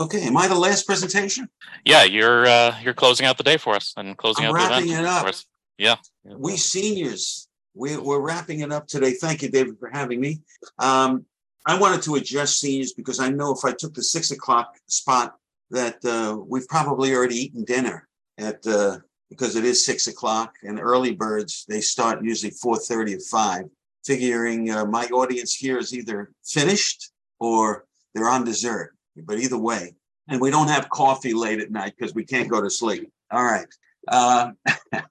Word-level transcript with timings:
Okay, 0.00 0.22
am 0.22 0.36
I 0.38 0.48
the 0.48 0.58
last 0.58 0.86
presentation? 0.86 1.46
Yeah, 1.84 2.04
you're 2.04 2.46
uh, 2.46 2.74
you're 2.82 2.94
closing 2.94 3.26
out 3.26 3.36
the 3.36 3.44
day 3.44 3.58
for 3.58 3.76
us 3.76 3.92
and 3.98 4.16
closing 4.16 4.46
I'm 4.46 4.50
out 4.50 4.54
the 4.54 4.68
wrapping 4.70 4.88
event 4.88 5.06
it 5.06 5.06
up. 5.06 5.22
for 5.22 5.28
us. 5.28 5.44
Yeah. 5.76 5.96
We 6.24 6.56
seniors, 6.56 7.48
we, 7.74 7.98
we're 7.98 8.20
wrapping 8.20 8.60
it 8.60 8.72
up 8.72 8.86
today. 8.86 9.12
Thank 9.12 9.42
you, 9.42 9.50
David, 9.50 9.78
for 9.78 9.90
having 9.90 10.18
me. 10.18 10.40
Um, 10.78 11.26
I 11.66 11.78
wanted 11.78 12.00
to 12.02 12.14
address 12.14 12.56
seniors 12.56 12.94
because 12.94 13.20
I 13.20 13.28
know 13.28 13.52
if 13.52 13.62
I 13.62 13.72
took 13.72 13.92
the 13.92 14.02
six 14.02 14.30
o'clock 14.30 14.74
spot 14.86 15.36
that 15.70 16.02
uh, 16.04 16.38
we've 16.46 16.68
probably 16.68 17.14
already 17.14 17.36
eaten 17.36 17.64
dinner 17.64 18.08
at 18.38 18.66
uh, 18.66 18.98
because 19.28 19.54
it 19.54 19.66
is 19.66 19.84
six 19.84 20.06
o'clock 20.06 20.54
and 20.62 20.80
early 20.80 21.14
birds 21.14 21.66
they 21.68 21.82
start 21.82 22.24
usually 22.24 22.52
four 22.52 22.78
thirty 22.78 23.14
or 23.16 23.20
five. 23.20 23.64
Figuring 24.06 24.70
uh, 24.70 24.86
my 24.86 25.04
audience 25.08 25.54
here 25.54 25.76
is 25.76 25.92
either 25.92 26.32
finished 26.42 27.10
or 27.38 27.84
they're 28.14 28.30
on 28.30 28.44
dessert, 28.44 28.96
but 29.16 29.38
either 29.38 29.58
way, 29.58 29.94
and 30.28 30.40
we 30.40 30.50
don't 30.50 30.68
have 30.68 30.88
coffee 30.90 31.34
late 31.34 31.60
at 31.60 31.70
night 31.70 31.94
because 31.98 32.14
we 32.14 32.24
can't 32.24 32.48
go 32.48 32.60
to 32.60 32.70
sleep. 32.70 33.10
All 33.30 33.44
right. 33.44 33.66
Uh, 34.08 34.52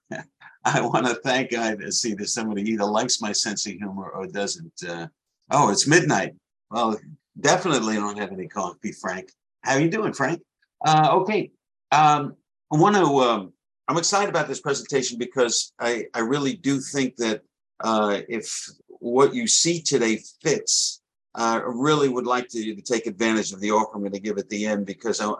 I 0.66 0.82
want 0.82 1.06
to 1.06 1.16
thank 1.16 1.54
I 1.54 1.76
see 1.90 2.14
that 2.16 2.28
somebody 2.28 2.64
either 2.70 2.86
likes 2.86 3.22
my 3.22 3.32
sense 3.32 3.66
of 3.66 3.74
humor 3.74 4.10
or 4.10 4.28
doesn't. 4.28 4.74
Uh, 4.88 5.08
oh, 5.52 5.72
it's 5.72 5.88
midnight. 5.88 6.36
Well, 6.70 7.00
definitely 7.40 7.96
don't 7.96 8.18
have 8.18 8.32
any 8.32 8.48
coffee, 8.48 8.92
Frank. 8.92 9.32
How 9.64 9.76
are 9.76 9.80
you 9.80 9.90
doing, 9.90 10.14
Frank? 10.14 10.42
Uh, 10.86 11.10
okay. 11.14 11.52
Um, 11.92 12.36
I 12.72 12.78
want 12.78 12.96
to. 12.96 13.04
Um, 13.04 13.54
I'm 13.88 13.98
excited 13.98 14.30
about 14.30 14.48
this 14.48 14.62
presentation 14.62 15.18
because 15.18 15.74
I 15.80 16.06
I 16.14 16.20
really 16.20 16.54
do 16.54 16.80
think 16.80 17.16
that 17.18 17.42
uh, 17.84 18.20
if 18.28 18.70
what 18.88 19.34
you 19.34 19.48
see 19.48 19.82
today 19.82 20.22
fits, 20.44 20.99
uh, 21.36 21.62
I 21.64 21.72
really 21.74 22.10
would 22.10 22.26
like 22.26 22.48
to, 22.50 22.76
to 22.76 22.82
take 22.82 23.06
advantage 23.06 23.52
of 23.52 23.60
the 23.60 23.72
offer 23.72 23.92
I'm 23.96 24.02
going 24.02 24.14
to 24.14 24.20
give 24.20 24.38
at 24.38 24.50
the 24.50 24.66
end 24.66 24.86
because 24.86 25.22
I, 25.22 25.34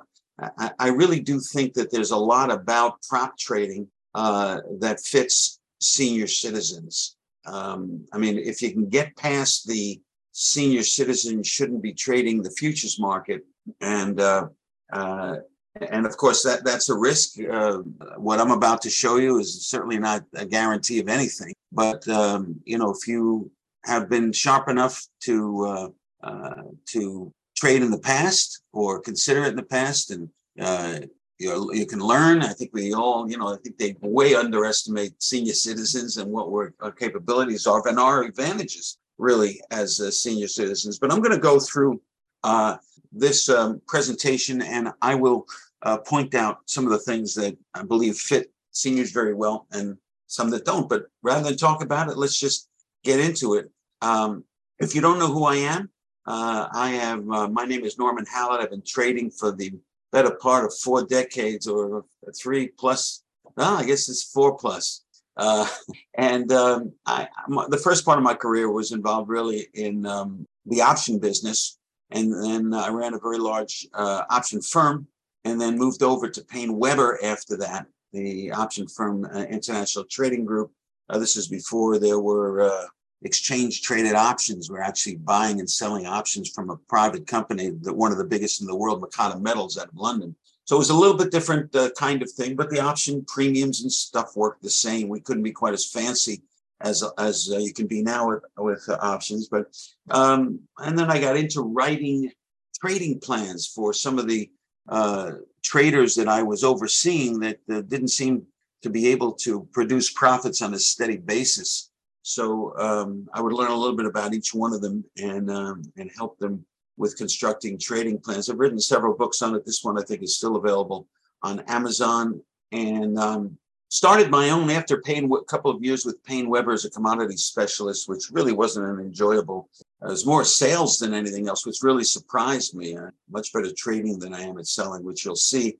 I, 0.58 0.72
I 0.80 0.88
really 0.90 1.20
do 1.20 1.40
think 1.40 1.74
that 1.74 1.92
there's 1.92 2.12
a 2.12 2.18
lot 2.18 2.52
about 2.52 3.02
prop 3.04 3.38
trading 3.38 3.88
uh, 4.14 4.60
that 4.80 5.00
fits 5.00 5.60
senior 5.82 6.28
citizens. 6.28 7.16
Um, 7.46 8.06
I 8.14 8.18
mean, 8.18 8.38
if 8.38 8.62
you 8.62 8.72
can 8.72 8.90
get 8.90 9.16
past 9.16 9.68
the 9.68 10.00
senior 10.32 10.84
citizen 10.84 11.44
shouldn't 11.44 11.82
be 11.82 11.94
trading 11.94 12.42
the 12.42 12.52
futures 12.52 13.00
market, 13.00 13.42
and 13.82 14.20
uh, 14.20 14.48
uh, 14.94 15.38
and 15.76 16.06
of 16.06 16.18
course 16.18 16.44
that 16.44 16.64
that's 16.64 16.90
a 16.90 16.98
risk. 16.98 17.40
Uh, 17.40 17.80
what 18.18 18.40
I'm 18.40 18.52
about 18.52 18.82
to 18.84 18.90
show 18.90 19.18
you 19.18 19.40
is 19.40 19.68
certainly 19.68 20.00
not 20.00 20.24
a 20.36 20.46
guarantee 20.46 21.00
of 21.00 21.10
anything. 21.10 21.54
But 21.72 22.08
um, 22.08 22.60
you 22.66 22.78
know, 22.78 22.92
if 22.92 23.08
you 23.08 23.52
have 23.86 24.10
been 24.10 24.32
sharp 24.32 24.70
enough 24.70 25.06
to 25.24 25.66
uh, 25.66 25.88
uh, 26.24 26.64
to 26.88 27.34
trade 27.56 27.82
in 27.82 27.92
the 27.92 28.00
past 28.00 28.62
or 28.74 29.00
consider 29.00 29.44
it 29.44 29.50
in 29.50 29.56
the 29.56 29.64
past, 29.64 30.12
and 30.12 30.30
uh, 30.60 31.00
you 31.40 31.50
know, 31.50 31.72
you 31.72 31.86
can 31.86 32.00
learn. 32.00 32.42
I 32.42 32.54
think 32.54 32.72
we 32.74 32.94
all, 32.94 33.30
you 33.30 33.38
know, 33.38 33.54
I 33.54 33.58
think 33.64 33.78
they 33.78 33.96
way 34.02 34.36
underestimate 34.36 35.24
senior 35.24 35.54
citizens 35.54 36.18
and 36.18 36.30
what 36.30 36.74
our, 36.82 36.92
capabilities 36.92 37.66
are 37.66 37.88
and 37.88 37.98
our 37.98 38.24
advantages 38.24 38.98
really 39.18 39.62
as 39.72 40.00
uh, 40.00 40.12
senior 40.12 40.48
citizens. 40.48 41.00
But 41.00 41.12
I'm 41.12 41.22
going 41.22 41.36
to 41.36 41.42
go 41.42 41.60
through 41.60 42.02
uh, 42.44 42.78
this 43.12 43.50
um, 43.50 43.82
presentation 43.88 44.62
and 44.62 44.90
I 45.02 45.16
will 45.16 45.46
uh, 45.82 45.98
point 45.98 46.36
out 46.36 46.60
some 46.66 46.86
of 46.86 46.92
the 46.92 47.00
things 47.00 47.34
that 47.36 47.58
I 47.74 47.84
believe 47.84 48.18
fit 48.18 48.52
seniors 48.72 49.12
very 49.12 49.34
well 49.34 49.66
and 49.72 49.98
some 50.28 50.50
that 50.52 50.66
don't. 50.66 50.90
But 50.90 51.06
rather 51.24 51.44
than 51.44 51.58
talk 51.58 51.82
about 51.82 52.10
it, 52.10 52.18
let's 52.18 52.40
just 52.40 52.69
get 53.04 53.20
into 53.20 53.56
it. 53.56 53.70
Um, 54.02 54.44
if 54.80 54.96
you 54.96 55.02
don't 55.02 55.20
know 55.20 55.32
who 55.32 55.46
I 55.46 55.56
am, 55.56 55.90
uh, 56.26 56.68
I 56.72 56.92
have 56.92 57.30
uh, 57.30 57.48
my 57.48 57.66
name 57.66 57.84
is 57.84 57.98
Norman 57.98 58.26
Hallett. 58.26 58.62
I've 58.62 58.70
been 58.70 58.84
trading 58.86 59.32
for 59.32 59.52
the 59.52 59.74
better 60.12 60.32
part 60.32 60.66
of 60.66 60.78
four 60.78 61.06
decades 61.06 61.68
or 61.68 62.06
three 62.38 62.68
plus. 62.68 63.24
No, 63.58 63.76
I 63.76 63.86
guess 63.86 64.10
it's 64.10 64.24
four 64.24 64.58
plus. 64.58 65.04
Uh, 65.38 65.68
and 66.18 66.52
um, 66.52 66.94
I, 67.06 67.28
the 67.70 67.82
first 67.84 68.06
part 68.06 68.18
of 68.18 68.24
my 68.24 68.34
career 68.34 68.72
was 68.72 68.92
involved 68.92 69.30
really 69.30 69.68
in 69.74 70.06
um, 70.06 70.46
the 70.66 70.82
option 70.82 71.20
business. 71.20 71.78
And 72.12 72.34
then 72.34 72.74
I 72.74 72.90
ran 72.90 73.14
a 73.14 73.20
very 73.20 73.38
large 73.38 73.88
uh, 73.94 74.24
option 74.30 74.62
firm 74.62 75.08
and 75.46 75.60
then 75.60 75.78
moved 75.78 76.04
over 76.04 76.30
to 76.30 76.44
Paine 76.44 76.78
Webber 76.78 77.20
after 77.24 77.56
that, 77.58 77.86
the 78.14 78.52
option 78.52 78.88
firm 78.88 79.26
uh, 79.26 79.44
International 79.44 80.06
Trading 80.06 80.46
Group. 80.46 80.72
Uh, 81.10 81.18
this 81.18 81.36
is 81.36 81.48
before 81.48 81.98
there 81.98 82.20
were 82.20 82.62
uh, 82.62 82.86
exchange 83.24 83.82
traded 83.82 84.14
options. 84.14 84.70
We're 84.70 84.82
actually 84.82 85.16
buying 85.16 85.60
and 85.60 85.70
selling 85.70 86.06
options 86.06 86.50
from 86.50 86.70
a 86.70 86.78
private 86.78 87.26
company 87.28 87.72
that 87.82 87.94
one 87.94 88.12
of 88.12 88.18
the 88.18 88.26
biggest 88.26 88.62
in 88.62 88.68
the 88.68 88.76
world, 88.76 89.02
Mocatta 89.02 89.42
Metals 89.42 89.78
out 89.78 89.90
of 89.90 89.96
London. 89.96 90.36
So 90.66 90.76
it 90.76 90.80
was 90.80 90.92
a 90.92 90.96
little 90.96 91.18
bit 91.18 91.32
different 91.32 91.76
uh, 91.76 91.90
kind 91.98 92.22
of 92.22 92.32
thing, 92.32 92.56
but 92.56 92.70
the 92.70 92.80
option 92.80 93.26
premiums 93.26 93.82
and 93.82 93.92
stuff 93.92 94.36
worked 94.36 94.62
the 94.62 94.70
same. 94.70 95.10
We 95.10 95.20
couldn't 95.20 95.44
be 95.44 95.52
quite 95.52 95.74
as 95.74 95.90
fancy 95.90 96.44
as 96.82 97.04
as 97.18 97.50
uh, 97.52 97.58
you 97.58 97.74
can 97.74 97.88
be 97.88 98.04
now 98.04 98.30
with 98.30 98.44
with 98.58 98.88
uh, 98.88 98.98
options, 99.02 99.50
but 99.50 99.66
um, 100.12 100.60
and 100.78 100.98
then 100.98 101.10
I 101.10 101.20
got 101.20 101.36
into 101.36 101.62
writing 101.62 102.32
trading 102.80 103.20
plans 103.20 103.68
for 103.68 103.94
some 103.94 104.20
of 104.20 104.28
the 104.28 104.50
uh, 104.88 105.32
traders 105.64 106.16
that 106.16 106.28
I 106.28 106.44
was 106.44 106.64
overseeing 106.64 107.40
that 107.40 107.60
didn't 107.68 108.10
seem 108.10 108.46
to 108.82 108.90
be 108.90 109.08
able 109.08 109.34
to 109.34 109.68
produce 109.72 110.12
profits 110.12 110.62
on 110.62 110.74
a 110.74 110.80
steady 110.80 111.18
basis. 111.18 111.92
So 112.22 112.78
um, 112.78 113.28
I 113.34 113.42
would 113.42 113.54
learn 113.54 113.72
a 113.72 113.76
little 113.76 113.96
bit 113.96 114.06
about 114.06 114.34
each 114.34 114.54
one 114.54 114.74
of 114.74 114.82
them 114.82 115.04
and 115.18 115.50
um, 115.50 115.82
and 115.98 116.12
help 116.18 116.38
them 116.38 116.66
with 116.98 117.18
constructing 117.18 117.80
trading 117.80 118.20
plans. 118.20 118.50
I've 118.50 118.60
written 118.60 118.80
several 118.80 119.16
books 119.16 119.42
on 119.42 119.56
it. 119.56 119.66
This 119.66 119.84
one 119.84 119.98
I 119.98 120.04
think 120.04 120.22
is 120.22 120.38
still 120.38 120.58
available 120.58 121.08
on 121.42 121.62
Amazon 121.62 122.42
and 122.72 123.18
um, 123.18 123.58
started 123.88 124.30
my 124.30 124.50
own 124.50 124.70
after 124.70 125.02
Paine 125.02 125.32
a 125.32 125.44
couple 125.46 125.72
of 125.72 125.84
years 125.84 126.06
with 126.06 126.24
Paine 126.24 126.50
Webber 126.50 126.74
as 126.74 126.86
a 126.86 126.90
commodity 126.92 127.38
specialist, 127.38 128.08
which 128.08 128.30
really 128.32 128.52
wasn't 128.52 128.86
an 128.86 129.00
enjoyable. 129.00 129.70
It 130.02 130.10
was 130.10 130.26
more 130.26 130.44
sales 130.44 131.00
than 131.00 131.14
anything 131.14 131.48
else, 131.48 131.66
which 131.66 131.82
really 131.82 132.04
surprised 132.04 132.76
me. 132.76 132.96
Uh, 132.96 133.10
much 133.30 133.52
better 133.54 133.72
trading 133.76 134.20
than 134.20 134.34
I 134.34 134.42
am 134.42 134.60
at 134.60 134.68
selling, 134.68 135.04
which 135.04 135.26
you'll 135.26 135.36
see 135.36 135.78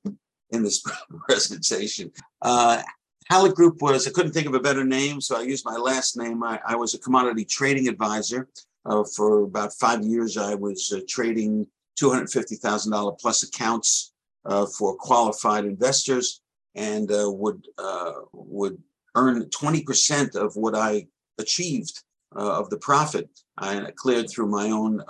in 0.52 0.62
this 0.62 0.82
presentation. 1.28 2.12
Uh, 2.42 2.82
Group 3.54 3.80
was, 3.80 4.08
I 4.08 4.10
couldn't 4.10 4.32
think 4.32 4.48
of 4.48 4.54
a 4.54 4.60
better 4.60 4.84
name, 4.84 5.20
so 5.20 5.38
I 5.38 5.42
used 5.42 5.64
my 5.64 5.76
last 5.76 6.16
name. 6.16 6.42
I, 6.42 6.58
I 6.66 6.74
was 6.74 6.94
a 6.94 6.98
commodity 6.98 7.44
trading 7.44 7.86
advisor 7.86 8.48
uh, 8.86 9.04
for 9.04 9.42
about 9.42 9.74
five 9.74 10.02
years, 10.02 10.36
I 10.36 10.54
was 10.54 10.92
uh, 10.94 11.00
trading 11.08 11.66
$250,000 12.00 13.18
plus 13.18 13.42
accounts 13.42 14.12
uh, 14.46 14.66
for 14.66 14.96
qualified 14.96 15.64
investors 15.64 16.40
and 16.74 17.10
uh, 17.10 17.30
would 17.30 17.66
uh, 17.78 18.12
would 18.32 18.78
earn 19.16 19.44
20% 19.46 20.36
of 20.36 20.54
what 20.54 20.74
I 20.74 21.08
achieved 21.38 22.02
uh, 22.34 22.58
of 22.58 22.70
the 22.70 22.78
profit. 22.78 23.28
I 23.58 23.90
cleared 23.96 24.30
through 24.30 24.46
my 24.46 24.70
own 24.70 25.02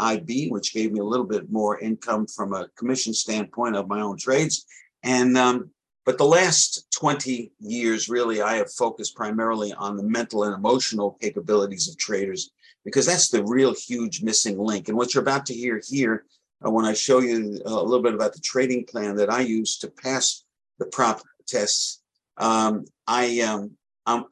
IB, 0.00 0.48
which 0.48 0.74
gave 0.74 0.92
me 0.92 1.00
a 1.00 1.04
little 1.04 1.26
bit 1.26 1.50
more 1.52 1.78
income 1.78 2.26
from 2.26 2.52
a 2.54 2.68
commission 2.76 3.12
standpoint 3.14 3.76
of 3.76 3.88
my 3.88 4.00
own 4.00 4.16
trades. 4.16 4.66
And 5.02 5.36
um, 5.36 5.70
but 6.06 6.18
the 6.18 6.24
last 6.24 6.90
20 6.92 7.52
years, 7.60 8.08
really, 8.08 8.42
I 8.42 8.56
have 8.56 8.72
focused 8.72 9.14
primarily 9.14 9.72
on 9.74 9.96
the 9.96 10.02
mental 10.02 10.44
and 10.44 10.54
emotional 10.54 11.12
capabilities 11.20 11.88
of 11.88 11.98
traders 11.98 12.50
because 12.84 13.06
that's 13.06 13.28
the 13.28 13.44
real 13.44 13.74
huge 13.74 14.22
missing 14.22 14.58
link. 14.58 14.88
And 14.88 14.96
what 14.96 15.14
you're 15.14 15.22
about 15.22 15.46
to 15.46 15.54
hear 15.54 15.80
here, 15.86 16.24
uh, 16.64 16.70
when 16.70 16.84
I 16.84 16.94
show 16.94 17.20
you 17.20 17.60
a 17.64 17.70
little 17.70 18.02
bit 18.02 18.14
about 18.14 18.32
the 18.32 18.40
trading 18.40 18.86
plan 18.86 19.16
that 19.16 19.30
I 19.30 19.40
use 19.40 19.78
to 19.78 19.88
pass 19.88 20.44
the 20.78 20.86
prop 20.86 21.22
tests, 21.46 22.02
um, 22.38 22.86
I, 23.06 23.40
um, 23.40 23.76
I, 24.06 24.22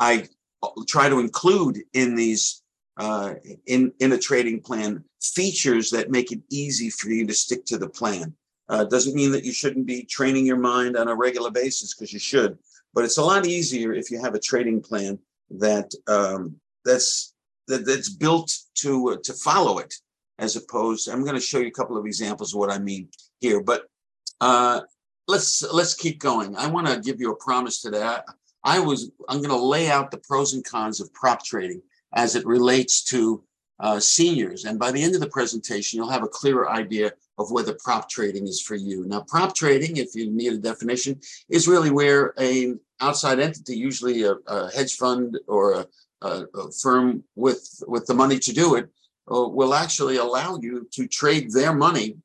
I 0.00 0.28
try 0.86 1.08
to 1.08 1.20
include 1.20 1.82
in 1.92 2.16
these 2.16 2.62
uh, 2.98 3.34
in 3.66 3.92
in 4.00 4.12
a 4.12 4.18
trading 4.18 4.60
plan 4.60 5.04
features 5.22 5.90
that 5.90 6.10
make 6.10 6.32
it 6.32 6.40
easy 6.50 6.90
for 6.90 7.08
you 7.10 7.26
to 7.26 7.34
stick 7.34 7.64
to 7.66 7.78
the 7.78 7.88
plan. 7.88 8.34
Uh, 8.68 8.84
doesn't 8.84 9.14
mean 9.14 9.32
that 9.32 9.44
you 9.44 9.52
shouldn't 9.52 9.86
be 9.86 10.04
training 10.04 10.44
your 10.44 10.58
mind 10.58 10.96
on 10.96 11.08
a 11.08 11.14
regular 11.14 11.50
basis 11.50 11.94
because 11.94 12.12
you 12.12 12.18
should, 12.18 12.58
but 12.92 13.04
it's 13.04 13.16
a 13.16 13.24
lot 13.24 13.46
easier 13.46 13.94
if 13.94 14.10
you 14.10 14.20
have 14.20 14.34
a 14.34 14.40
trading 14.40 14.80
plan 14.80 15.18
that 15.50 15.90
um, 16.06 16.56
that's 16.84 17.34
that, 17.68 17.86
that's 17.86 18.10
built 18.10 18.52
to 18.74 19.10
uh, 19.10 19.16
to 19.24 19.32
follow 19.32 19.78
it 19.78 19.94
as 20.38 20.56
opposed 20.56 21.08
i'm 21.08 21.24
going 21.24 21.34
to 21.34 21.40
show 21.40 21.58
you 21.58 21.66
a 21.66 21.70
couple 21.70 21.96
of 21.96 22.06
examples 22.06 22.54
of 22.54 22.60
what 22.60 22.70
i 22.70 22.78
mean 22.78 23.08
here 23.40 23.62
but 23.62 23.86
uh, 24.40 24.80
let's 25.26 25.62
let's 25.72 25.94
keep 25.94 26.20
going. 26.20 26.56
I 26.56 26.68
want 26.68 26.86
to 26.86 27.00
give 27.00 27.20
you 27.20 27.32
a 27.32 27.36
promise 27.36 27.80
today 27.80 28.02
I, 28.02 28.20
I 28.64 28.78
was 28.80 29.10
i'm 29.28 29.38
going 29.38 29.50
to 29.50 29.56
lay 29.56 29.90
out 29.90 30.10
the 30.10 30.18
pros 30.18 30.54
and 30.54 30.64
cons 30.64 31.00
of 31.00 31.12
prop 31.12 31.44
trading 31.44 31.82
as 32.14 32.36
it 32.36 32.46
relates 32.46 33.02
to 33.02 33.42
uh, 33.80 34.00
seniors 34.00 34.64
and 34.64 34.78
by 34.78 34.90
the 34.90 35.00
end 35.00 35.14
of 35.14 35.20
the 35.20 35.28
presentation 35.28 35.96
you'll 35.96 36.10
have 36.10 36.24
a 36.24 36.28
clearer 36.28 36.68
idea 36.68 37.12
of 37.38 37.52
whether 37.52 37.78
prop 37.84 38.08
trading 38.08 38.48
is 38.48 38.60
for 38.60 38.74
you 38.74 39.04
now 39.06 39.20
prop 39.28 39.54
trading 39.54 39.96
if 39.96 40.16
you 40.16 40.28
need 40.30 40.52
a 40.52 40.58
definition 40.58 41.18
is 41.48 41.68
really 41.68 41.90
where 41.90 42.34
a 42.40 42.74
outside 43.00 43.38
entity 43.38 43.76
usually 43.76 44.24
a, 44.24 44.34
a 44.48 44.70
hedge 44.72 44.96
fund 44.96 45.38
or 45.46 45.74
a 45.74 45.86
a, 46.22 46.44
a 46.54 46.72
firm 46.72 47.22
with 47.36 47.82
with 47.86 48.06
the 48.06 48.14
money 48.14 48.38
to 48.38 48.52
do 48.52 48.74
it 48.74 48.88
uh, 49.30 49.46
will 49.46 49.74
actually 49.74 50.16
allow 50.16 50.58
you 50.60 50.88
to 50.92 51.06
trade 51.06 51.52
their 51.52 51.74
money 51.74 52.16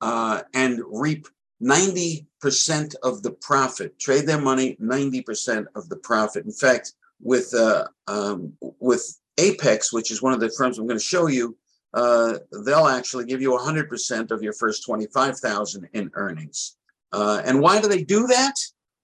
uh, 0.00 0.42
and 0.54 0.80
reap 0.86 1.26
90% 1.62 2.94
of 3.02 3.22
the 3.22 3.30
profit. 3.30 3.98
Trade 3.98 4.26
their 4.26 4.40
money 4.40 4.76
90% 4.80 5.66
of 5.74 5.88
the 5.88 5.96
profit. 5.96 6.44
In 6.44 6.52
fact, 6.52 6.92
with 7.20 7.52
uh, 7.52 7.86
um, 8.06 8.52
with 8.78 9.18
Apex, 9.38 9.92
which 9.92 10.10
is 10.10 10.22
one 10.22 10.32
of 10.32 10.40
the 10.40 10.50
firms 10.50 10.78
I'm 10.78 10.86
going 10.86 10.98
to 10.98 11.04
show 11.04 11.28
you, 11.28 11.56
uh, 11.94 12.34
they'll 12.64 12.86
actually 12.86 13.24
give 13.24 13.40
you 13.40 13.50
100% 13.50 14.30
of 14.30 14.42
your 14.42 14.52
first 14.52 14.84
25,000 14.84 15.88
in 15.94 16.10
earnings. 16.14 16.76
Uh, 17.12 17.40
and 17.44 17.60
why 17.60 17.80
do 17.80 17.88
they 17.88 18.02
do 18.02 18.26
that? 18.26 18.54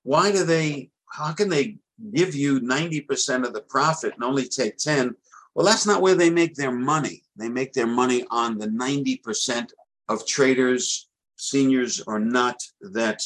Why 0.02 0.30
do 0.30 0.44
they? 0.44 0.90
How 1.10 1.32
can 1.32 1.48
they 1.48 1.78
give 2.12 2.34
you 2.34 2.60
90% 2.60 3.46
of 3.46 3.54
the 3.54 3.62
profit 3.62 4.14
and 4.14 4.24
only 4.24 4.46
take 4.46 4.76
10? 4.76 5.14
Well, 5.54 5.64
that's 5.64 5.86
not 5.86 6.02
where 6.02 6.16
they 6.16 6.30
make 6.30 6.54
their 6.54 6.72
money. 6.72 7.22
They 7.36 7.48
make 7.48 7.72
their 7.72 7.86
money 7.86 8.24
on 8.30 8.58
the 8.58 8.66
90% 8.66 9.70
of 10.08 10.26
traders, 10.26 11.08
seniors 11.36 12.00
or 12.00 12.18
not, 12.18 12.60
that 12.80 13.22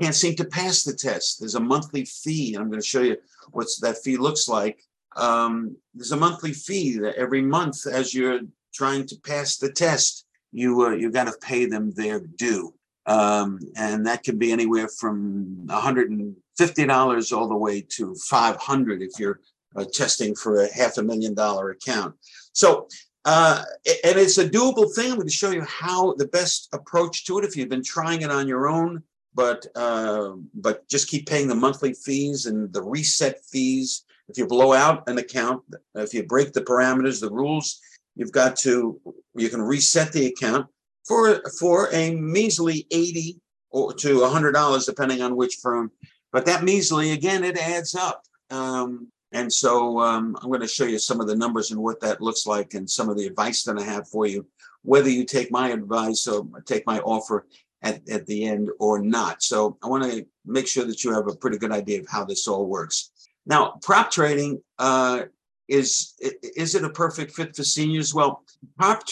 can't 0.00 0.14
seem 0.14 0.36
to 0.36 0.44
pass 0.44 0.82
the 0.82 0.94
test. 0.94 1.40
There's 1.40 1.54
a 1.54 1.60
monthly 1.60 2.04
fee, 2.04 2.54
and 2.54 2.62
I'm 2.62 2.70
going 2.70 2.80
to 2.80 2.86
show 2.86 3.02
you 3.02 3.16
what 3.52 3.66
that 3.80 4.02
fee 4.02 4.16
looks 4.16 4.48
like. 4.48 4.82
Um, 5.16 5.76
there's 5.94 6.12
a 6.12 6.16
monthly 6.16 6.52
fee 6.52 6.98
that 6.98 7.16
every 7.16 7.42
month 7.42 7.86
as 7.86 8.14
you're 8.14 8.40
trying 8.72 9.06
to 9.06 9.16
pass 9.24 9.56
the 9.56 9.72
test, 9.72 10.26
you 10.52 10.82
uh, 10.86 10.90
you 10.90 11.10
got 11.10 11.24
to 11.24 11.34
pay 11.40 11.66
them 11.66 11.92
their 11.92 12.20
due, 12.20 12.74
um, 13.06 13.58
and 13.76 14.06
that 14.06 14.22
can 14.22 14.38
be 14.38 14.52
anywhere 14.52 14.88
from 14.88 15.66
150 15.66 16.86
dollars 16.86 17.32
all 17.32 17.48
the 17.48 17.56
way 17.56 17.80
to 17.80 18.14
500 18.14 19.02
if 19.02 19.18
you're 19.18 19.40
uh, 19.76 19.84
testing 19.92 20.34
for 20.34 20.62
a 20.62 20.72
half 20.72 20.98
a 20.98 21.02
million 21.02 21.34
dollar 21.34 21.70
account. 21.70 22.14
So 22.52 22.88
uh, 23.24 23.62
and 24.04 24.18
it's 24.18 24.38
a 24.38 24.48
doable 24.48 24.92
thing. 24.94 25.10
I'm 25.10 25.16
going 25.16 25.28
to 25.28 25.32
show 25.32 25.50
you 25.50 25.62
how 25.62 26.14
the 26.14 26.28
best 26.28 26.68
approach 26.72 27.26
to 27.26 27.38
it. 27.38 27.44
If 27.44 27.56
you've 27.56 27.68
been 27.68 27.84
trying 27.84 28.22
it 28.22 28.30
on 28.30 28.48
your 28.48 28.68
own, 28.68 29.02
but 29.34 29.66
uh, 29.76 30.32
but 30.54 30.88
just 30.88 31.08
keep 31.08 31.28
paying 31.28 31.48
the 31.48 31.54
monthly 31.54 31.92
fees 31.92 32.46
and 32.46 32.72
the 32.72 32.82
reset 32.82 33.44
fees. 33.44 34.04
If 34.30 34.38
you 34.38 34.46
blow 34.46 34.72
out 34.72 35.08
an 35.08 35.18
account, 35.18 35.62
if 35.94 36.14
you 36.14 36.22
break 36.24 36.52
the 36.52 36.62
parameters, 36.62 37.20
the 37.20 37.30
rules, 37.30 37.80
you've 38.14 38.32
got 38.32 38.56
to 38.58 39.00
you 39.34 39.48
can 39.48 39.62
reset 39.62 40.12
the 40.12 40.26
account 40.26 40.66
for 41.06 41.42
for 41.58 41.88
a 41.92 42.14
measly 42.14 42.86
eighty 42.90 43.40
or 43.70 43.92
to 43.94 44.24
hundred 44.26 44.52
dollars, 44.52 44.86
depending 44.86 45.20
on 45.22 45.36
which 45.36 45.56
firm. 45.62 45.90
But 46.32 46.46
that 46.46 46.62
measly 46.62 47.10
again, 47.12 47.42
it 47.44 47.58
adds 47.58 47.94
up. 47.94 48.22
Um, 48.50 49.08
and 49.32 49.52
so 49.52 50.00
um, 50.00 50.36
I'm 50.40 50.48
going 50.48 50.60
to 50.60 50.68
show 50.68 50.84
you 50.84 50.98
some 50.98 51.20
of 51.20 51.28
the 51.28 51.36
numbers 51.36 51.70
and 51.70 51.80
what 51.80 52.00
that 52.00 52.20
looks 52.20 52.46
like 52.46 52.74
and 52.74 52.88
some 52.88 53.08
of 53.08 53.16
the 53.16 53.26
advice 53.26 53.62
that 53.64 53.78
I 53.78 53.82
have 53.82 54.08
for 54.08 54.26
you, 54.26 54.46
whether 54.82 55.08
you 55.08 55.24
take 55.24 55.50
my 55.52 55.70
advice 55.70 56.26
or 56.26 56.46
take 56.66 56.84
my 56.86 56.98
offer 57.00 57.46
at, 57.82 58.08
at 58.08 58.26
the 58.26 58.44
end 58.44 58.70
or 58.80 59.00
not. 59.00 59.42
So 59.42 59.78
I 59.82 59.86
want 59.86 60.04
to 60.04 60.26
make 60.44 60.66
sure 60.66 60.84
that 60.84 61.04
you 61.04 61.12
have 61.12 61.28
a 61.28 61.36
pretty 61.36 61.58
good 61.58 61.72
idea 61.72 62.00
of 62.00 62.08
how 62.08 62.24
this 62.24 62.48
all 62.48 62.66
works. 62.66 63.10
Now, 63.46 63.78
prop 63.82 64.10
trading 64.10 64.62
uh, 64.78 65.24
is 65.68 66.14
is 66.56 66.74
it 66.74 66.84
a 66.84 66.90
perfect 66.90 67.32
fit 67.32 67.54
for 67.54 67.64
seniors? 67.64 68.12
Well, 68.12 68.44
prop, 68.78 69.02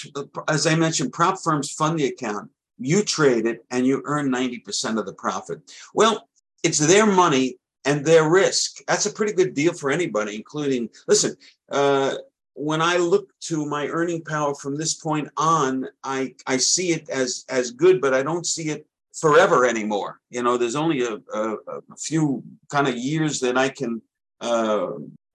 as 0.49 0.67
I 0.67 0.75
mentioned, 0.75 1.13
prop 1.13 1.39
firms 1.41 1.71
fund 1.71 1.99
the 1.99 2.07
account. 2.07 2.51
You 2.79 3.03
trade 3.03 3.47
it 3.47 3.65
and 3.71 3.87
you 3.87 4.03
earn 4.05 4.31
90% 4.31 4.99
of 4.99 5.07
the 5.07 5.13
profit. 5.13 5.61
Well, 5.95 6.29
it's 6.63 6.79
their 6.79 7.07
money 7.07 7.59
and 7.85 8.05
their 8.05 8.29
risk. 8.29 8.79
That's 8.87 9.07
a 9.07 9.13
pretty 9.13 9.33
good 9.33 9.55
deal 9.55 9.73
for 9.73 9.91
anybody, 9.91 10.37
including, 10.37 10.91
listen, 11.07 11.37
uh, 11.71 12.17
when 12.55 12.83
I 12.83 12.97
look 12.97 13.31
to 13.43 13.65
my 13.67 13.87
earning 13.87 14.23
power 14.23 14.55
from 14.55 14.77
this 14.77 14.95
point 14.95 15.29
on, 15.37 15.87
I, 16.03 16.35
I 16.47 16.57
see 16.57 16.91
it 16.91 17.09
as, 17.09 17.45
as 17.49 17.71
good, 17.71 18.01
but 18.01 18.15
I 18.15 18.23
don't 18.23 18.47
see 18.47 18.69
it 18.69 18.87
forever 19.15 19.65
anymore. 19.65 20.21
You 20.31 20.43
know, 20.43 20.57
there's 20.57 20.77
only 20.77 21.03
a, 21.03 21.19
a, 21.33 21.55
a 21.69 21.97
few 21.97 22.43
kind 22.69 22.89
of 22.89 22.97
years 22.97 23.41
that 23.41 23.57
I 23.57 23.69
can 23.69 24.03
uh, 24.41 24.91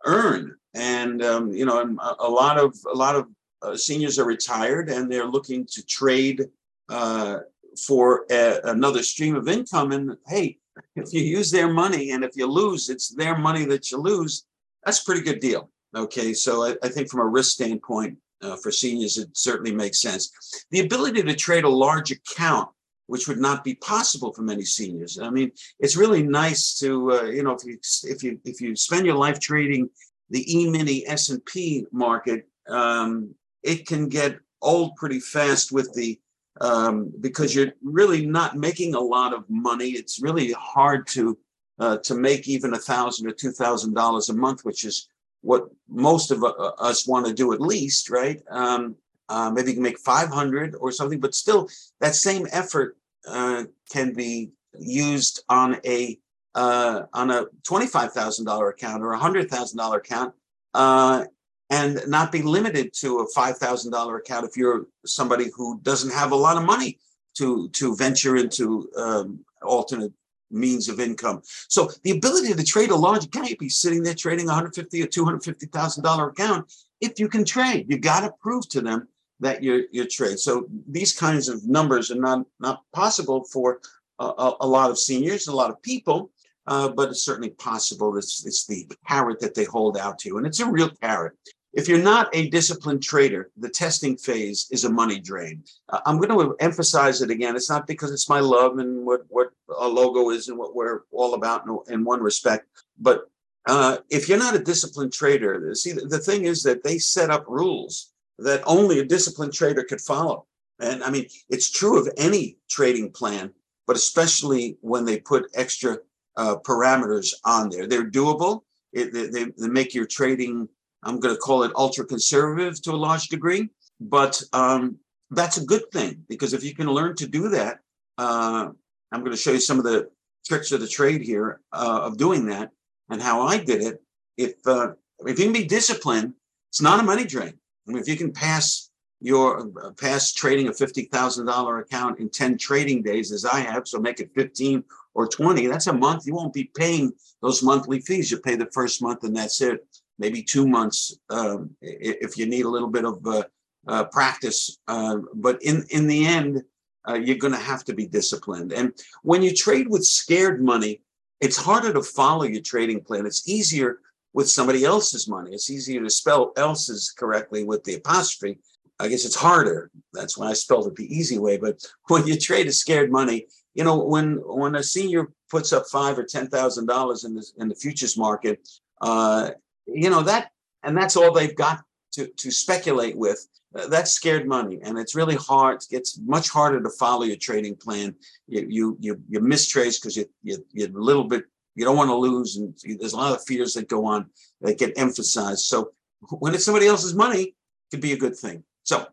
earn. 0.05 0.55
And, 0.73 1.23
um, 1.23 1.51
you 1.51 1.65
know, 1.65 1.79
a, 2.19 2.29
lot 2.29 2.57
of, 2.57 2.75
a 2.91 2.95
lot 2.95 3.15
of 3.15 3.27
uh, 3.61 3.77
seniors 3.77 4.17
are 4.19 4.25
retired 4.25 4.89
and 4.89 5.11
they're 5.11 5.27
looking 5.27 5.65
to 5.67 5.85
trade 5.85 6.49
uh, 6.89 7.39
for 7.87 8.25
a, 8.31 8.59
another 8.65 9.03
stream 9.03 9.35
of 9.35 9.47
income. 9.47 9.91
And 9.91 10.17
hey, 10.27 10.57
if 10.95 11.13
you 11.13 11.21
use 11.21 11.51
their 11.51 11.71
money 11.71 12.11
and 12.11 12.23
if 12.23 12.35
you 12.35 12.47
lose, 12.47 12.89
it's 12.89 13.09
their 13.09 13.37
money 13.37 13.65
that 13.65 13.91
you 13.91 13.97
lose. 13.97 14.45
That's 14.83 15.01
a 15.01 15.05
pretty 15.05 15.21
good 15.21 15.39
deal. 15.39 15.69
Okay, 15.95 16.33
so 16.33 16.63
I, 16.63 16.75
I 16.81 16.89
think 16.89 17.09
from 17.09 17.19
a 17.19 17.25
risk 17.25 17.51
standpoint 17.53 18.17
uh, 18.41 18.57
for 18.57 18.71
seniors, 18.71 19.17
it 19.17 19.29
certainly 19.33 19.73
makes 19.73 20.01
sense. 20.01 20.65
The 20.71 20.79
ability 20.79 21.21
to 21.21 21.35
trade 21.35 21.63
a 21.63 21.69
large 21.69 22.11
account, 22.11 22.69
which 23.07 23.27
would 23.27 23.39
not 23.39 23.63
be 23.63 23.75
possible 23.75 24.33
for 24.33 24.41
many 24.41 24.63
seniors. 24.63 25.19
I 25.19 25.29
mean, 25.29 25.51
it's 25.79 25.97
really 25.97 26.23
nice 26.23 26.77
to 26.79 27.11
uh, 27.11 27.23
you 27.23 27.43
know 27.43 27.51
if 27.53 27.65
you 27.65 27.77
if 28.03 28.23
you 28.23 28.39
if 28.45 28.61
you 28.61 28.75
spend 28.75 29.05
your 29.05 29.15
life 29.17 29.39
trading 29.39 29.89
the 30.29 30.59
E-mini 30.59 31.05
S&P 31.07 31.85
market, 31.91 32.47
um, 32.67 33.35
it 33.61 33.85
can 33.85 34.09
get 34.09 34.39
old 34.61 34.95
pretty 34.95 35.19
fast 35.19 35.71
with 35.71 35.93
the 35.93 36.19
um, 36.61 37.11
because 37.19 37.53
you're 37.55 37.73
really 37.83 38.25
not 38.25 38.55
making 38.55 38.95
a 38.95 38.99
lot 38.99 39.33
of 39.33 39.49
money. 39.49 39.89
It's 39.89 40.21
really 40.21 40.51
hard 40.53 41.07
to 41.07 41.37
uh, 41.79 41.97
to 41.97 42.15
make 42.15 42.47
even 42.47 42.73
a 42.73 42.79
thousand 42.79 43.27
or 43.27 43.31
two 43.31 43.51
thousand 43.51 43.93
dollars 43.93 44.29
a 44.29 44.33
month, 44.33 44.63
which 44.63 44.85
is 44.85 45.09
what 45.41 45.67
most 45.89 46.31
of 46.31 46.43
uh, 46.43 46.49
us 46.79 47.07
want 47.07 47.25
to 47.25 47.33
do 47.33 47.53
at 47.53 47.61
least, 47.61 48.09
right? 48.09 48.41
Um, 48.49 48.95
uh, 49.33 49.49
maybe 49.49 49.69
you 49.69 49.73
can 49.73 49.83
make 49.83 49.97
500 49.97 50.75
or 50.79 50.91
something, 50.91 51.19
but 51.19 51.33
still 51.33 51.67
that 51.99 52.13
same 52.13 52.45
effort 52.51 52.97
uh, 53.27 53.63
can 53.91 54.13
be 54.13 54.51
used 54.79 55.43
on 55.49 55.77
a 55.85 56.19
uh, 56.55 57.05
on 57.13 57.31
a 57.31 57.45
$25,000 57.63 58.69
account 58.69 59.01
or 59.01 59.13
a 59.13 59.19
$100,000 59.19 59.97
account 59.97 60.35
uh, 60.75 61.25
and 61.71 61.99
not 62.07 62.31
be 62.31 62.43
limited 62.43 62.93
to 62.93 63.21
a 63.21 63.27
$5,000 63.33 64.17
account 64.19 64.45
if 64.45 64.55
you're 64.55 64.85
somebody 65.03 65.49
who 65.55 65.79
doesn't 65.81 66.13
have 66.13 66.31
a 66.31 66.35
lot 66.35 66.55
of 66.55 66.63
money 66.63 66.99
to, 67.35 67.69
to 67.69 67.95
venture 67.95 68.35
into 68.35 68.87
um, 68.95 69.39
alternate 69.63 70.13
means 70.51 70.87
of 70.89 70.99
income. 70.99 71.41
So 71.69 71.89
the 72.03 72.11
ability 72.11 72.53
to 72.53 72.63
trade 72.63 72.91
a 72.91 72.95
large 72.95 73.25
account, 73.25 73.49
you'd 73.49 73.57
be 73.57 73.69
sitting 73.69 74.03
there 74.03 74.13
trading 74.13 74.45
150 74.45 75.01
or 75.01 75.07
250 75.07 75.65
thousand 75.65 76.03
dollar 76.03 76.29
account. 76.29 76.71
If 77.01 77.19
you 77.19 77.27
can 77.27 77.43
trade, 77.43 77.87
you 77.89 77.97
got 77.97 78.19
to 78.19 78.31
prove 78.39 78.69
to 78.69 78.81
them 78.81 79.07
that 79.43 79.63
you're 79.63 79.83
you 79.91 80.05
trade. 80.05 80.39
So 80.39 80.67
these 80.87 81.13
kinds 81.13 81.47
of 81.49 81.65
numbers 81.67 82.11
are 82.11 82.19
not 82.29 82.45
not 82.59 82.81
possible 82.93 83.43
for 83.45 83.79
a, 84.19 84.51
a 84.61 84.67
lot 84.67 84.89
of 84.89 84.99
seniors, 84.99 85.47
a 85.47 85.55
lot 85.55 85.69
of 85.69 85.81
people, 85.81 86.31
uh, 86.67 86.89
but 86.89 87.09
it's 87.09 87.23
certainly 87.23 87.51
possible. 87.51 88.17
It's 88.17 88.45
it's 88.45 88.65
the 88.65 88.87
carrot 89.07 89.39
that 89.41 89.55
they 89.55 89.65
hold 89.65 89.97
out 89.97 90.19
to, 90.19 90.37
and 90.37 90.47
it's 90.47 90.59
a 90.59 90.69
real 90.69 90.89
carrot. 90.89 91.33
If 91.73 91.87
you're 91.87 92.03
not 92.03 92.29
a 92.33 92.49
disciplined 92.49 93.01
trader, 93.01 93.49
the 93.57 93.69
testing 93.69 94.15
phase 94.15 94.67
is 94.69 94.85
a 94.85 94.91
money 94.91 95.19
drain. 95.19 95.63
Uh, 95.89 96.01
I'm 96.05 96.17
going 96.17 96.29
to 96.29 96.55
emphasize 96.59 97.23
it 97.23 97.31
again. 97.31 97.55
It's 97.55 97.69
not 97.69 97.87
because 97.87 98.11
it's 98.11 98.29
my 98.29 98.39
love 98.39 98.77
and 98.77 99.03
what, 99.03 99.21
what 99.29 99.49
a 99.79 99.87
logo 99.87 100.29
is 100.29 100.49
and 100.49 100.57
what 100.59 100.75
we're 100.75 101.01
all 101.11 101.33
about 101.33 101.65
in, 101.65 101.79
in 101.91 102.05
one 102.05 102.21
respect, 102.21 102.67
but 102.99 103.27
uh, 103.65 103.97
if 104.09 104.27
you're 104.27 104.37
not 104.37 104.55
a 104.55 104.59
disciplined 104.59 105.13
trader, 105.13 105.73
see, 105.73 105.93
the, 105.93 106.01
the 106.01 106.19
thing 106.19 106.45
is 106.45 106.63
that 106.63 106.83
they 106.83 106.97
set 106.97 107.29
up 107.29 107.45
rules 107.47 108.12
that 108.39 108.63
only 108.65 108.99
a 108.99 109.05
disciplined 109.05 109.53
trader 109.53 109.83
could 109.83 110.01
follow. 110.01 110.45
And 110.79 111.03
I 111.03 111.09
mean, 111.09 111.27
it's 111.49 111.71
true 111.71 111.99
of 111.99 112.11
any 112.17 112.57
trading 112.69 113.11
plan, 113.11 113.53
but 113.87 113.95
especially 113.95 114.77
when 114.81 115.05
they 115.05 115.19
put 115.19 115.49
extra 115.53 115.97
uh, 116.35 116.55
parameters 116.65 117.33
on 117.45 117.69
there. 117.69 117.87
They're 117.87 118.09
doable. 118.09 118.61
It, 118.91 119.13
they, 119.13 119.45
they 119.45 119.67
make 119.67 119.93
your 119.93 120.05
trading 120.05 120.67
I'm 121.05 121.19
going 121.19 121.35
to 121.35 121.39
call 121.39 121.63
it 121.63 121.71
ultra 121.75 122.05
conservative 122.05 122.81
to 122.83 122.91
a 122.91 122.95
large 122.95 123.27
degree, 123.27 123.69
but 123.99 124.41
um, 124.53 124.97
that's 125.31 125.57
a 125.57 125.65
good 125.65 125.91
thing 125.91 126.23
because 126.29 126.53
if 126.53 126.63
you 126.63 126.73
can 126.73 126.87
learn 126.87 127.15
to 127.17 127.27
do 127.27 127.49
that, 127.49 127.79
uh, 128.17 128.69
I'm 129.11 129.19
going 129.19 129.31
to 129.31 129.37
show 129.37 129.51
you 129.51 129.59
some 129.59 129.77
of 129.77 129.83
the 129.83 130.09
tricks 130.45 130.71
of 130.71 130.81
the 130.81 130.87
trade 130.87 131.21
here 131.21 131.59
uh, 131.71 132.01
of 132.03 132.17
doing 132.17 132.45
that 132.47 132.71
and 133.09 133.21
how 133.21 133.41
I 133.41 133.57
did 133.57 133.81
it. 133.81 134.01
If 134.37 134.53
uh, 134.65 134.93
if 135.25 135.37
you 135.37 135.45
can 135.45 135.53
be 135.53 135.65
disciplined, 135.65 136.33
it's 136.71 136.81
not 136.81 136.99
a 136.99 137.03
money 137.03 137.25
drain. 137.25 137.53
I 137.87 137.91
mean, 137.91 138.01
if 138.01 138.07
you 138.07 138.15
can 138.15 138.31
pass 138.31 138.89
your 139.19 139.69
uh, 139.81 139.91
pass 139.91 140.33
trading 140.33 140.67
a 140.67 140.73
fifty 140.73 141.03
thousand 141.05 141.45
dollar 141.45 141.79
account 141.79 142.19
in 142.19 142.29
ten 142.29 142.57
trading 142.57 143.03
days, 143.03 143.31
as 143.31 143.45
I 143.45 143.59
have, 143.59 143.87
so 143.87 143.99
make 143.99 144.19
it 144.19 144.31
fifteen 144.35 144.83
or 145.13 145.27
twenty. 145.27 145.67
That's 145.67 145.87
a 145.87 145.93
month. 145.93 146.25
You 146.25 146.35
won't 146.35 146.53
be 146.53 146.71
paying 146.75 147.13
those 147.41 147.63
monthly 147.63 147.99
fees. 148.01 148.31
You 148.31 148.39
pay 148.39 148.55
the 148.55 148.69
first 148.73 149.01
month, 149.01 149.23
and 149.23 149.35
that's 149.35 149.61
it 149.61 149.85
maybe 150.19 150.43
two 150.43 150.67
months 150.67 151.17
um, 151.29 151.71
if 151.81 152.37
you 152.37 152.45
need 152.45 152.65
a 152.65 152.69
little 152.69 152.89
bit 152.89 153.05
of 153.05 153.25
uh, 153.25 153.43
uh, 153.87 154.03
practice. 154.05 154.77
Uh, 154.87 155.17
but 155.33 155.61
in 155.63 155.83
in 155.89 156.07
the 156.07 156.25
end, 156.25 156.63
uh, 157.07 157.15
you're 157.15 157.37
going 157.37 157.53
to 157.53 157.59
have 157.59 157.83
to 157.85 157.93
be 157.93 158.07
disciplined. 158.07 158.71
And 158.73 158.93
when 159.23 159.41
you 159.41 159.53
trade 159.53 159.87
with 159.89 160.03
scared 160.03 160.63
money, 160.63 161.01
it's 161.41 161.57
harder 161.57 161.91
to 161.93 162.01
follow 162.01 162.43
your 162.43 162.61
trading 162.61 163.01
plan. 163.01 163.25
It's 163.25 163.47
easier 163.47 163.99
with 164.33 164.49
somebody 164.49 164.83
else's 164.83 165.27
money. 165.27 165.51
It's 165.51 165.69
easier 165.69 166.03
to 166.03 166.09
spell 166.09 166.53
else's 166.57 167.13
correctly 167.17 167.63
with 167.63 167.83
the 167.83 167.95
apostrophe. 167.95 168.59
I 168.99 169.07
guess 169.07 169.25
it's 169.25 169.35
harder. 169.35 169.91
That's 170.13 170.37
why 170.37 170.47
I 170.47 170.53
spelled 170.53 170.87
it 170.87 170.95
the 170.95 171.13
easy 171.13 171.37
way. 171.37 171.57
But 171.57 171.83
when 172.07 172.27
you 172.27 172.37
trade 172.37 172.67
a 172.67 172.71
scared 172.71 173.11
money, 173.11 173.47
you 173.73 173.83
know, 173.83 174.03
when 174.03 174.35
when 174.45 174.75
a 174.75 174.83
senior 174.83 175.31
puts 175.49 175.73
up 175.73 175.85
five 175.91 176.17
or 176.17 176.23
ten 176.23 176.47
thousand 176.47 176.87
dollars 176.87 177.23
in 177.23 177.33
the 177.33 177.45
in 177.57 177.69
the 177.69 177.75
futures 177.75 178.17
market, 178.17 178.67
uh, 179.01 179.51
you 179.87 180.09
know 180.09 180.21
that, 180.23 180.51
and 180.83 180.95
that's 180.95 181.17
all 181.17 181.31
they've 181.31 181.55
got 181.55 181.83
to 182.13 182.27
to 182.27 182.51
speculate 182.51 183.17
with. 183.17 183.45
Uh, 183.75 183.87
that's 183.87 184.11
scared 184.11 184.47
money, 184.47 184.79
and 184.83 184.99
it's 184.99 185.15
really 185.15 185.35
hard. 185.35 185.81
It 185.81 185.87
gets 185.89 186.19
much 186.19 186.49
harder 186.49 186.81
to 186.81 186.89
follow 186.91 187.23
your 187.23 187.37
trading 187.37 187.75
plan. 187.75 188.15
You 188.47 188.67
you 188.69 188.97
you, 188.99 189.21
you 189.27 189.39
miss 189.39 189.67
trades 189.67 189.99
because 189.99 190.15
you 190.15 190.25
you 190.43 190.63
you're 190.71 190.89
a 190.89 191.03
little 191.03 191.23
bit. 191.23 191.45
You 191.75 191.85
don't 191.85 191.97
want 191.97 192.09
to 192.09 192.15
lose, 192.15 192.57
and 192.57 192.77
there's 192.99 193.13
a 193.13 193.17
lot 193.17 193.33
of 193.33 193.43
fears 193.45 193.73
that 193.73 193.89
go 193.89 194.05
on 194.05 194.29
that 194.61 194.77
get 194.77 194.97
emphasized. 194.97 195.61
So 195.61 195.91
when 196.39 196.53
it's 196.53 196.65
somebody 196.65 196.87
else's 196.87 197.15
money, 197.15 197.41
it 197.43 197.55
could 197.91 198.01
be 198.01 198.13
a 198.13 198.17
good 198.17 198.35
thing. 198.35 198.63
So 198.83 199.05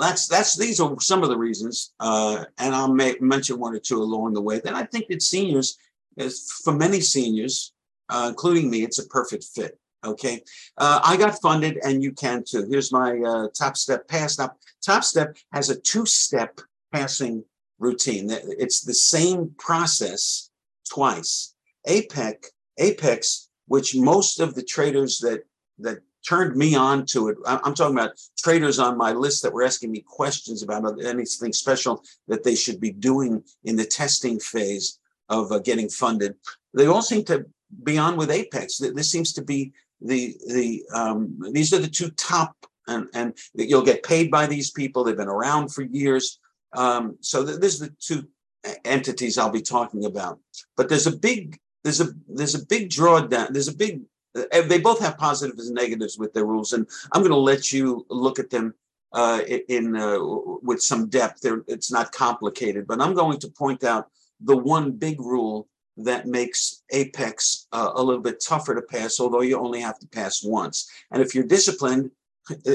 that's 0.00 0.26
that's 0.26 0.56
these 0.56 0.80
are 0.80 0.98
some 1.00 1.22
of 1.22 1.28
the 1.28 1.38
reasons, 1.38 1.92
uh, 2.00 2.44
and 2.58 2.74
I'll 2.74 2.92
mention 2.92 3.58
one 3.58 3.74
or 3.74 3.78
two 3.78 4.02
along 4.02 4.34
the 4.34 4.42
way. 4.42 4.60
Then 4.60 4.74
I 4.74 4.84
think 4.84 5.08
that 5.08 5.22
seniors, 5.22 5.78
for 6.64 6.72
many 6.72 7.00
seniors, 7.00 7.72
uh, 8.08 8.26
including 8.30 8.70
me, 8.70 8.82
it's 8.82 8.98
a 8.98 9.06
perfect 9.08 9.44
fit. 9.44 9.78
Okay, 10.04 10.42
uh, 10.78 11.00
I 11.04 11.16
got 11.16 11.40
funded, 11.40 11.78
and 11.84 12.02
you 12.02 12.12
can 12.12 12.44
too. 12.44 12.66
Here's 12.70 12.92
my 12.92 13.18
uh, 13.20 13.48
top 13.56 13.76
step 13.76 14.08
pass. 14.08 14.38
Now, 14.38 14.52
top 14.84 15.04
step 15.04 15.36
has 15.52 15.70
a 15.70 15.80
two-step 15.80 16.60
passing 16.92 17.44
routine. 17.78 18.28
It's 18.30 18.80
the 18.82 18.94
same 18.94 19.54
process 19.58 20.50
twice. 20.88 21.54
APEC, 21.86 22.46
Apex, 22.78 23.48
which 23.66 23.96
most 23.96 24.40
of 24.40 24.54
the 24.54 24.62
traders 24.62 25.18
that 25.20 25.42
that 25.78 25.98
turned 26.26 26.56
me 26.56 26.74
on 26.74 27.06
to 27.06 27.28
it. 27.28 27.36
I'm 27.46 27.74
talking 27.74 27.96
about 27.96 28.18
traders 28.38 28.78
on 28.78 28.98
my 28.98 29.12
list 29.12 29.42
that 29.42 29.52
were 29.52 29.62
asking 29.62 29.92
me 29.92 30.00
questions 30.00 30.62
about 30.62 31.04
anything 31.04 31.52
special 31.52 32.02
that 32.26 32.42
they 32.42 32.54
should 32.54 32.80
be 32.80 32.90
doing 32.90 33.42
in 33.64 33.76
the 33.76 33.84
testing 33.84 34.40
phase 34.40 34.98
of 35.28 35.52
uh, 35.52 35.58
getting 35.60 35.88
funded. 35.88 36.34
They 36.74 36.86
all 36.86 37.02
seem 37.02 37.24
to 37.26 37.46
be 37.84 37.98
on 37.98 38.16
with 38.16 38.30
Apex. 38.30 38.78
This 38.78 39.10
seems 39.10 39.32
to 39.34 39.42
be 39.42 39.72
the 40.00 40.36
the 40.48 40.84
um, 40.92 41.38
these 41.52 41.72
are 41.72 41.78
the 41.78 41.88
two 41.88 42.10
top, 42.10 42.54
and 42.88 43.08
and 43.14 43.36
you'll 43.54 43.82
get 43.82 44.02
paid 44.02 44.30
by 44.30 44.46
these 44.46 44.70
people. 44.70 45.04
They've 45.04 45.16
been 45.16 45.28
around 45.28 45.72
for 45.72 45.82
years. 45.82 46.40
Um, 46.74 47.16
so 47.20 47.44
th- 47.44 47.60
this 47.60 47.74
is 47.74 47.80
the 47.80 47.94
two 48.00 48.28
entities 48.84 49.38
I'll 49.38 49.50
be 49.50 49.62
talking 49.62 50.04
about. 50.04 50.38
But 50.76 50.88
there's 50.88 51.06
a 51.06 51.16
big 51.16 51.58
there's 51.86 52.00
a 52.00 52.08
there's 52.28 52.56
a 52.56 52.66
big 52.66 52.90
drawdown. 52.90 53.52
There's 53.52 53.68
a 53.68 53.76
big 53.76 54.02
uh, 54.36 54.62
they 54.62 54.80
both 54.80 55.00
have 55.00 55.16
positives 55.16 55.68
and 55.68 55.76
negatives 55.76 56.18
with 56.18 56.32
their 56.34 56.44
rules, 56.44 56.72
and 56.72 56.84
I'm 57.12 57.22
going 57.22 57.30
to 57.30 57.36
let 57.36 57.72
you 57.72 58.04
look 58.10 58.40
at 58.40 58.50
them 58.50 58.74
uh, 59.12 59.42
in 59.68 59.94
uh, 59.94 60.18
with 60.68 60.82
some 60.82 61.08
depth. 61.08 61.42
They're, 61.42 61.62
it's 61.68 61.92
not 61.92 62.10
complicated, 62.10 62.88
but 62.88 63.00
I'm 63.00 63.14
going 63.14 63.38
to 63.38 63.48
point 63.48 63.84
out 63.84 64.08
the 64.40 64.56
one 64.56 64.90
big 64.90 65.20
rule 65.20 65.68
that 65.98 66.26
makes 66.26 66.82
Apex 66.90 67.68
uh, 67.70 67.92
a 67.94 68.02
little 68.02 68.20
bit 68.20 68.42
tougher 68.44 68.74
to 68.74 68.82
pass, 68.82 69.20
although 69.20 69.42
you 69.42 69.56
only 69.56 69.80
have 69.80 70.00
to 70.00 70.08
pass 70.08 70.42
once. 70.42 70.90
And 71.12 71.22
if 71.22 71.36
you're 71.36 71.44
disciplined, 71.44 72.10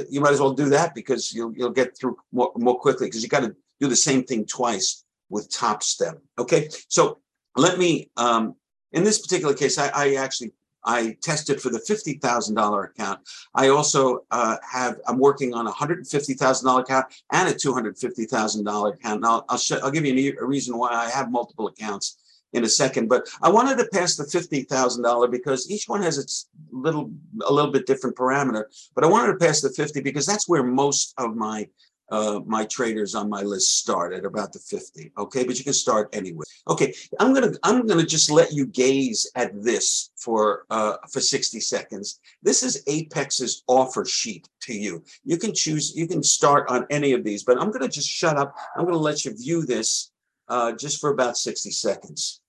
you 0.10 0.22
might 0.22 0.34
as 0.34 0.40
well 0.40 0.54
do 0.54 0.70
that 0.70 0.96
because 0.96 1.34
you'll 1.34 1.54
you'll 1.54 1.78
get 1.82 1.98
through 1.98 2.16
more, 2.32 2.54
more 2.56 2.80
quickly 2.80 3.08
because 3.08 3.24
you 3.24 3.30
got 3.30 3.42
to 3.42 3.54
do 3.82 3.90
the 3.90 4.06
same 4.10 4.24
thing 4.24 4.46
twice 4.46 5.04
with 5.30 5.52
Top 5.52 5.84
Step. 5.84 6.18
Okay, 6.40 6.70
so 6.88 7.20
let 7.58 7.78
me. 7.78 8.10
Um, 8.16 8.56
in 8.94 9.04
this 9.04 9.20
particular 9.20 9.54
case, 9.54 9.78
I, 9.78 9.90
I 9.94 10.14
actually 10.16 10.54
I 10.84 11.18
tested 11.22 11.62
for 11.62 11.70
the 11.70 11.80
fifty 11.80 12.14
thousand 12.14 12.56
dollar 12.56 12.86
account. 12.86 13.20
I 13.54 13.70
also 13.70 14.26
uh, 14.32 14.58
have 14.70 15.00
I'm 15.08 15.20
working 15.20 15.54
on 15.54 15.68
a 15.68 15.72
hundred 15.72 16.08
fifty 16.08 16.34
thousand 16.34 16.68
dollar 16.68 16.82
account 16.82 17.06
and 17.32 17.50
a 17.50 17.54
two 17.54 17.74
hundred 17.74 17.98
fifty 17.98 18.26
thousand 18.26 18.66
dollar 18.66 18.94
account. 18.94 19.18
And 19.18 19.26
I'll 19.26 19.46
I'll, 19.50 19.58
show, 19.58 19.80
I'll 19.84 19.92
give 19.92 20.06
you 20.06 20.38
a 20.40 20.46
reason 20.46 20.78
why 20.78 20.90
I 20.90 21.10
have 21.10 21.32
multiple 21.32 21.68
accounts 21.68 22.18
in 22.54 22.64
a 22.64 22.70
second. 22.70 23.08
But 23.08 23.30
I 23.42 23.50
wanted 23.50 23.78
to 23.78 23.88
pass 23.94 24.16
the 24.16 24.26
fifty 24.26 24.64
thousand 24.64 25.04
dollar 25.04 25.28
because 25.28 25.70
each 25.70 25.88
one 25.88 26.02
has 26.02 26.18
its 26.18 26.50
little 26.72 27.12
a 27.46 27.54
little 27.54 27.72
bit 27.72 27.86
different 27.86 28.16
parameter. 28.16 28.66
But 28.96 29.04
I 29.04 29.08
wanted 29.08 29.34
to 29.34 29.46
pass 29.46 29.62
the 29.62 29.70
fifty 29.70 30.02
because 30.02 30.26
that's 30.26 30.50
where 30.50 30.64
most 30.64 31.14
of 31.18 31.36
my 31.36 31.68
uh, 32.12 32.42
my 32.46 32.66
traders 32.66 33.16
on 33.16 33.30
my 33.30 33.42
list 33.42 33.78
start 33.78 34.14
at 34.14 34.26
about 34.26 34.52
the 34.52 34.60
50. 34.60 35.12
Okay, 35.18 35.46
but 35.46 35.58
you 35.58 35.64
can 35.64 35.74
start 35.74 36.10
anywhere. 36.14 36.46
Okay, 36.68 36.94
I'm 37.20 37.34
gonna 37.34 37.54
I'm 37.64 37.88
gonna 37.88 38.06
just 38.06 38.30
let 38.30 38.52
you 38.52 38.66
gaze 38.68 39.32
at 39.36 39.52
this 39.64 40.12
for 40.18 40.66
uh, 40.70 40.98
for 41.12 41.22
60 41.22 41.60
seconds. 41.62 42.20
This 42.44 42.64
is 42.64 42.84
Apex's 42.88 43.64
offer 43.68 44.06
sheet 44.06 44.48
to 44.64 44.74
you. 44.74 45.04
You 45.24 45.38
can 45.38 45.54
choose. 45.54 45.96
You 45.96 46.08
can 46.08 46.22
start 46.22 46.70
on 46.70 46.86
any 46.90 47.14
of 47.14 47.24
these, 47.24 47.44
but 47.44 47.60
I'm 47.60 47.72
gonna 47.72 47.88
just 47.88 48.10
shut 48.10 48.38
up. 48.38 48.56
I'm 48.76 48.86
gonna 48.86 48.98
let 48.98 49.24
you 49.26 49.36
view 49.36 49.66
this 49.66 50.12
uh, 50.50 50.74
just 50.74 51.00
for 51.00 51.12
about 51.12 51.38
60 51.38 51.72
seconds. 51.72 52.42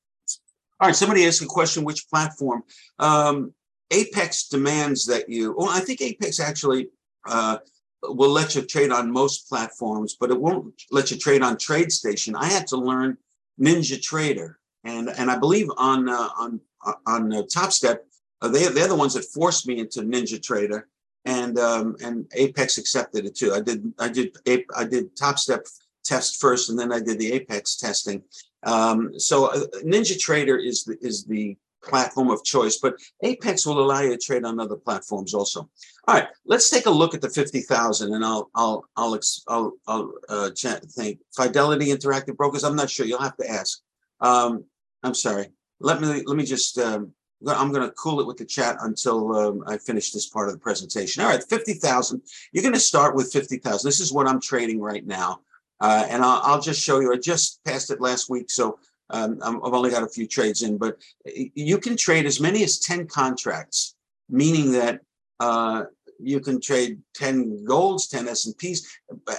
All 0.81 0.88
right, 0.88 0.97
somebody 0.97 1.25
asked 1.25 1.40
a 1.40 1.47
question, 1.47 1.85
which 1.85 2.09
platform? 2.09 2.64
Um, 2.99 3.54
Apex 3.92 4.49
demands 4.49 5.07
that 5.07 5.28
you, 5.28 5.54
well, 5.57 5.69
I 5.69 5.78
think 5.81 6.00
Apex 6.00 6.40
actually 6.40 6.88
uh, 7.28 7.59
will 8.02 8.30
let 8.30 8.54
you 8.54 8.62
trade 8.62 8.90
on 8.90 9.11
most 9.11 9.49
platforms, 9.49 10.16
but 10.18 10.30
it 10.30 10.40
won't 10.40 10.75
let 10.90 11.11
you 11.11 11.16
trade 11.16 11.42
on 11.42 11.56
TradeStation. 11.56 12.35
I 12.37 12.47
had 12.47 12.66
to 12.68 12.76
learn 12.76 13.16
Ninja 13.61 14.00
Trader, 14.00 14.59
and 14.85 15.09
and 15.09 15.30
I 15.30 15.38
believe 15.38 15.68
on 15.76 16.09
uh, 16.09 16.28
on 16.38 16.61
on 17.06 17.32
uh, 17.32 17.42
Top 17.52 17.73
Step, 17.73 18.04
uh, 18.40 18.49
they 18.49 18.66
they're 18.68 18.88
the 18.88 18.97
ones 18.97 19.14
that 19.14 19.25
forced 19.25 19.66
me 19.68 19.78
into 19.78 20.00
Ninja 20.00 20.42
Trader, 20.42 20.88
and 21.25 21.59
um, 21.59 21.97
and 22.02 22.26
Apex 22.35 22.78
accepted 22.78 23.25
it 23.25 23.37
too. 23.37 23.52
I 23.52 23.61
did 23.61 23.92
I 23.99 24.09
did 24.09 24.37
I 24.76 24.85
did 24.85 25.16
Top 25.16 25.38
Step 25.38 25.66
test 26.04 26.40
first, 26.40 26.71
and 26.71 26.78
then 26.78 26.92
I 26.92 27.00
did 27.00 27.18
the 27.18 27.32
Apex 27.32 27.76
testing. 27.76 28.23
Um, 28.64 29.18
so 29.18 29.47
uh, 29.47 29.64
Ninja 29.85 30.18
Trader 30.18 30.56
is 30.56 30.85
the 30.85 30.99
is 31.00 31.25
the 31.25 31.56
platform 31.83 32.31
of 32.31 32.45
choice, 32.45 32.79
but 32.79 32.95
Apex 33.23 33.67
will 33.67 33.81
allow 33.81 34.01
you 34.01 34.11
to 34.11 34.19
trade 34.19 34.45
on 34.45 34.61
other 34.61 34.77
platforms 34.77 35.35
also. 35.35 35.69
All 36.09 36.15
right, 36.15 36.29
let's 36.47 36.71
take 36.71 36.87
a 36.87 36.91
look 36.91 37.15
at 37.15 37.21
the 37.21 37.29
50,000 37.29 38.15
and 38.15 38.25
I'll, 38.25 38.51
I'll, 38.55 38.85
I'll, 38.97 39.19
I'll, 39.49 39.73
I'll 39.87 40.12
uh, 40.29 40.51
think 40.55 41.19
Fidelity 41.35 41.87
Interactive 41.87 42.37
Brokers. 42.37 42.65
I'm 42.65 42.77
not 42.77 42.91
sure. 42.91 43.07
You'll 43.07 43.21
have 43.21 43.37
to 43.37 43.51
ask. 43.51 43.81
Um, 44.21 44.65
I'm 45.03 45.15
sorry. 45.15 45.49
Let 45.81 46.01
me, 46.01 46.23
let 46.25 46.37
me 46.37 46.45
just, 46.45 46.79
um, 46.79 47.12
I'm 47.47 47.73
going 47.73 47.87
to 47.87 47.95
cool 47.95 48.21
it 48.21 48.27
with 48.27 48.37
the 48.37 48.45
chat 48.45 48.77
until 48.81 49.37
um, 49.37 49.65
I 49.67 49.77
finish 49.77 50.12
this 50.12 50.29
part 50.29 50.49
of 50.49 50.55
the 50.55 50.61
presentation. 50.61 51.23
All 51.23 51.31
right, 51.31 51.43
50,000. 51.43 52.23
You're 52.53 52.62
going 52.62 52.75
to 52.75 52.81
start 52.81 53.17
with 53.17 53.33
50,000. 53.33 53.87
This 53.87 54.01
is 54.01 54.12
what 54.12 54.29
I'm 54.29 54.41
trading 54.41 54.81
right 54.81 55.05
now. 55.05 55.41
Uh, 55.81 56.07
and 56.09 56.23
I'll, 56.23 56.41
I'll, 56.45 56.61
just 56.61 56.81
show 56.81 57.01
you. 57.01 57.12
I 57.12 57.17
just 57.17 57.59
passed 57.65 57.91
it 57.91 58.01
last 58.01 58.31
week, 58.31 58.53
so 58.53 58.79
um, 59.11 59.38
I've 59.42 59.75
only 59.75 59.90
got 59.90 60.02
a 60.02 60.09
few 60.09 60.26
trades 60.26 60.62
in, 60.62 60.78
but 60.78 60.97
you 61.25 61.78
can 61.78 61.97
trade 61.97 62.26
as 62.26 62.40
many 62.40 62.64
as 62.64 62.78
10 62.78 63.06
contracts, 63.06 63.94
meaning 64.28 64.73
that 64.73 65.00
uh, 65.40 65.85
you 66.18 66.40
can 66.40 66.61
trade 66.61 66.99
10 67.14 67.64
golds, 67.64 68.06
10 68.09 68.28
S&Ps, 68.28 68.87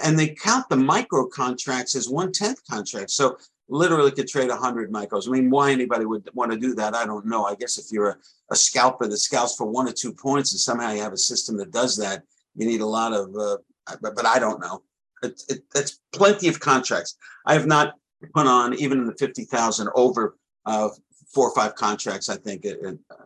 and 0.04 0.18
they 0.18 0.28
count 0.28 0.68
the 0.68 0.76
micro 0.76 1.26
contracts 1.26 1.96
as 1.96 2.08
one 2.08 2.30
tenth 2.30 2.60
contracts. 2.70 3.14
So 3.14 3.38
literally 3.68 4.10
could 4.10 4.28
trade 4.28 4.50
100 4.50 4.92
micros. 4.92 5.26
I 5.26 5.32
mean, 5.32 5.50
why 5.50 5.72
anybody 5.72 6.04
would 6.04 6.28
want 6.34 6.52
to 6.52 6.58
do 6.58 6.74
that, 6.74 6.94
I 6.94 7.06
don't 7.06 7.26
know. 7.26 7.44
I 7.44 7.54
guess 7.54 7.78
if 7.78 7.86
you're 7.90 8.10
a, 8.10 8.16
a 8.50 8.56
scalper 8.56 9.06
that 9.08 9.16
scouts 9.16 9.56
for 9.56 9.66
one 9.66 9.88
or 9.88 9.92
two 9.92 10.12
points 10.12 10.52
and 10.52 10.60
somehow 10.60 10.92
you 10.92 11.00
have 11.00 11.12
a 11.12 11.18
system 11.18 11.56
that 11.58 11.72
does 11.72 11.96
that, 11.96 12.22
you 12.54 12.66
need 12.66 12.80
a 12.80 12.86
lot 12.86 13.12
of, 13.12 13.34
uh, 13.34 13.56
but, 14.00 14.14
but 14.14 14.26
I 14.26 14.38
don't 14.38 14.60
know. 14.60 14.82
It, 15.22 15.42
it, 15.74 15.92
plenty 16.12 16.48
of 16.48 16.60
contracts. 16.60 17.16
I 17.46 17.54
have 17.54 17.66
not 17.66 17.94
put 18.32 18.46
on 18.46 18.74
even 18.74 18.98
in 18.98 19.06
the 19.06 19.14
50,000 19.14 19.88
over 19.94 20.36
uh, 20.66 20.88
four 21.32 21.48
or 21.48 21.54
five 21.54 21.74
contracts, 21.74 22.28
I 22.28 22.36
think, 22.36 22.64
at, 22.64 22.78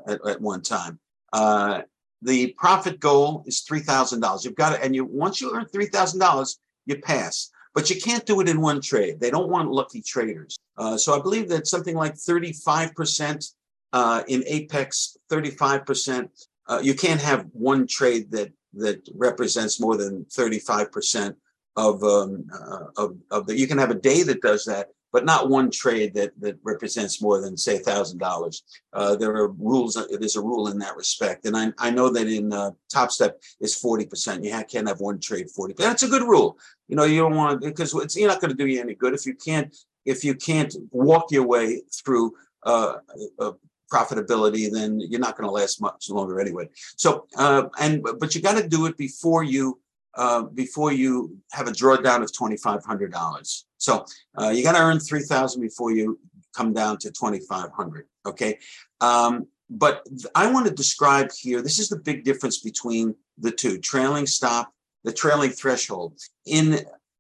at, 0.07 0.27
at 0.27 0.41
one 0.41 0.63
time. 0.63 0.99
Uh, 1.33 1.83
the 2.23 2.55
profit 2.59 2.99
goal 2.99 3.45
is 3.47 3.65
$3,000. 3.71 4.45
You've 4.45 4.55
got 4.55 4.73
it. 4.75 4.81
And 4.83 4.95
you 4.95 5.05
once 5.05 5.41
you 5.41 5.55
earn 5.55 5.67
$3,000, 5.67 6.57
you 6.87 6.97
pass. 6.97 7.51
But 7.75 7.91
you 7.91 8.01
can't 8.01 8.27
do 8.27 8.41
it 8.41 8.49
in 8.49 8.61
one 8.61 8.81
trade. 8.81 9.21
They 9.21 9.31
don't 9.31 9.51
want 9.51 9.71
lucky 9.71 10.03
traders. 10.03 10.59
Uh, 10.77 10.97
so 10.97 11.17
I 11.17 11.23
believe 11.23 11.49
that 11.51 11.67
something 11.67 11.95
like 11.95 12.15
35% 12.15 13.53
uh, 13.93 14.23
in 14.27 14.43
Apex, 14.47 15.17
35%. 15.31 16.29
Uh, 16.67 16.81
you 16.83 16.95
can't 16.95 17.21
have 17.21 17.47
one 17.53 17.87
trade 17.87 18.31
that 18.33 18.53
that 18.75 19.09
represents 19.15 19.81
more 19.81 19.97
than 19.97 20.25
35% 20.27 21.35
of 21.79 22.03
um, 22.03 22.45
uh, 22.53 22.87
of, 22.97 23.17
of 23.31 23.47
the. 23.47 23.57
You 23.57 23.69
can 23.69 23.79
have 23.79 23.93
a 23.93 23.95
day 24.11 24.25
that 24.25 24.43
does 24.43 24.65
that, 24.65 24.89
but 25.13 25.25
not 25.25 25.49
one 25.49 25.71
trade 25.71 26.13
that 26.15 26.33
that 26.41 26.59
represents 26.65 27.23
more 27.23 27.41
than 27.41 27.57
say 27.57 27.79
thousand 27.79 28.21
uh, 28.21 28.29
dollars. 28.29 28.65
There 28.93 29.35
are 29.37 29.49
rules. 29.53 29.97
Uh, 29.97 30.07
there's 30.19 30.37
a 30.37 30.43
rule 30.43 30.69
in 30.69 30.79
that 30.81 30.97
respect, 30.97 31.47
and 31.47 31.57
I, 31.57 31.73
I 31.79 31.91
know 31.91 32.11
that 32.11 32.27
in 32.27 32.53
uh, 32.53 32.73
Top 32.93 33.13
Step 33.13 33.41
is 33.61 33.77
forty 33.77 34.07
percent. 34.07 34.43
You 34.43 34.51
can't 34.69 34.89
have 34.89 35.01
one 35.01 35.21
trade 35.21 35.51
forty. 35.51 35.75
That's 35.75 36.03
a 36.03 36.09
good 36.09 36.23
rule. 36.23 36.59
You 36.89 36.97
know, 36.97 37.05
you 37.05 37.21
don't 37.21 37.37
want 37.37 37.61
because 37.61 37.95
it's 37.95 38.17
you're 38.17 38.29
not 38.29 38.41
going 38.41 38.51
to 38.51 38.57
do 38.57 38.67
you 38.67 38.81
any 38.81 38.95
good 38.95 39.15
if 39.15 39.25
you 39.25 39.35
can't 39.35 39.75
if 40.05 40.25
you 40.25 40.35
can't 40.35 40.75
walk 40.91 41.31
your 41.31 41.47
way 41.47 41.83
through 41.93 42.33
uh, 42.65 42.95
uh, 43.39 43.53
profitability, 43.93 44.71
then 44.71 45.01
you're 45.01 45.21
not 45.21 45.37
going 45.37 45.49
to 45.49 45.53
last 45.53 45.81
much 45.81 46.11
longer 46.11 46.41
anyway. 46.41 46.69
So, 46.97 47.27
and 47.39 48.03
but 48.03 48.35
you 48.35 48.43
got 48.43 48.61
to 48.61 48.69
do 48.69 48.87
it 48.87 48.97
before 48.97 49.45
you 49.45 49.81
uh, 50.23 50.43
before 50.63 50.93
you 50.93 51.11
have 51.57 51.69
a 51.69 51.73
drawdown 51.81 52.21
of 52.25 52.31
twenty-five 52.41 52.83
hundred 52.85 53.11
dollars. 53.13 53.67
So 53.79 53.93
uh, 54.39 54.51
you 54.55 54.63
got 54.69 54.77
to 54.77 54.83
earn 54.89 55.01
three 55.01 55.23
thousand 55.33 55.63
before 55.63 55.91
you 55.99 56.19
come 56.59 56.71
down 56.81 56.99
to 56.99 57.09
twenty-five 57.21 57.71
hundred. 57.79 58.05
Okay, 58.31 58.59
um, 59.01 59.47
but 59.71 59.95
I 60.35 60.45
want 60.53 60.67
to 60.67 60.75
describe 60.75 61.29
here. 61.45 61.63
This 61.63 61.79
is 61.79 61.89
the 61.89 62.01
big 62.11 62.25
difference 62.25 62.59
between 62.71 63.15
the 63.39 63.53
two: 63.63 63.79
trailing 63.79 64.27
stop, 64.27 64.67
the 65.05 65.13
trailing 65.23 65.53
threshold. 65.61 66.11
In 66.45 66.67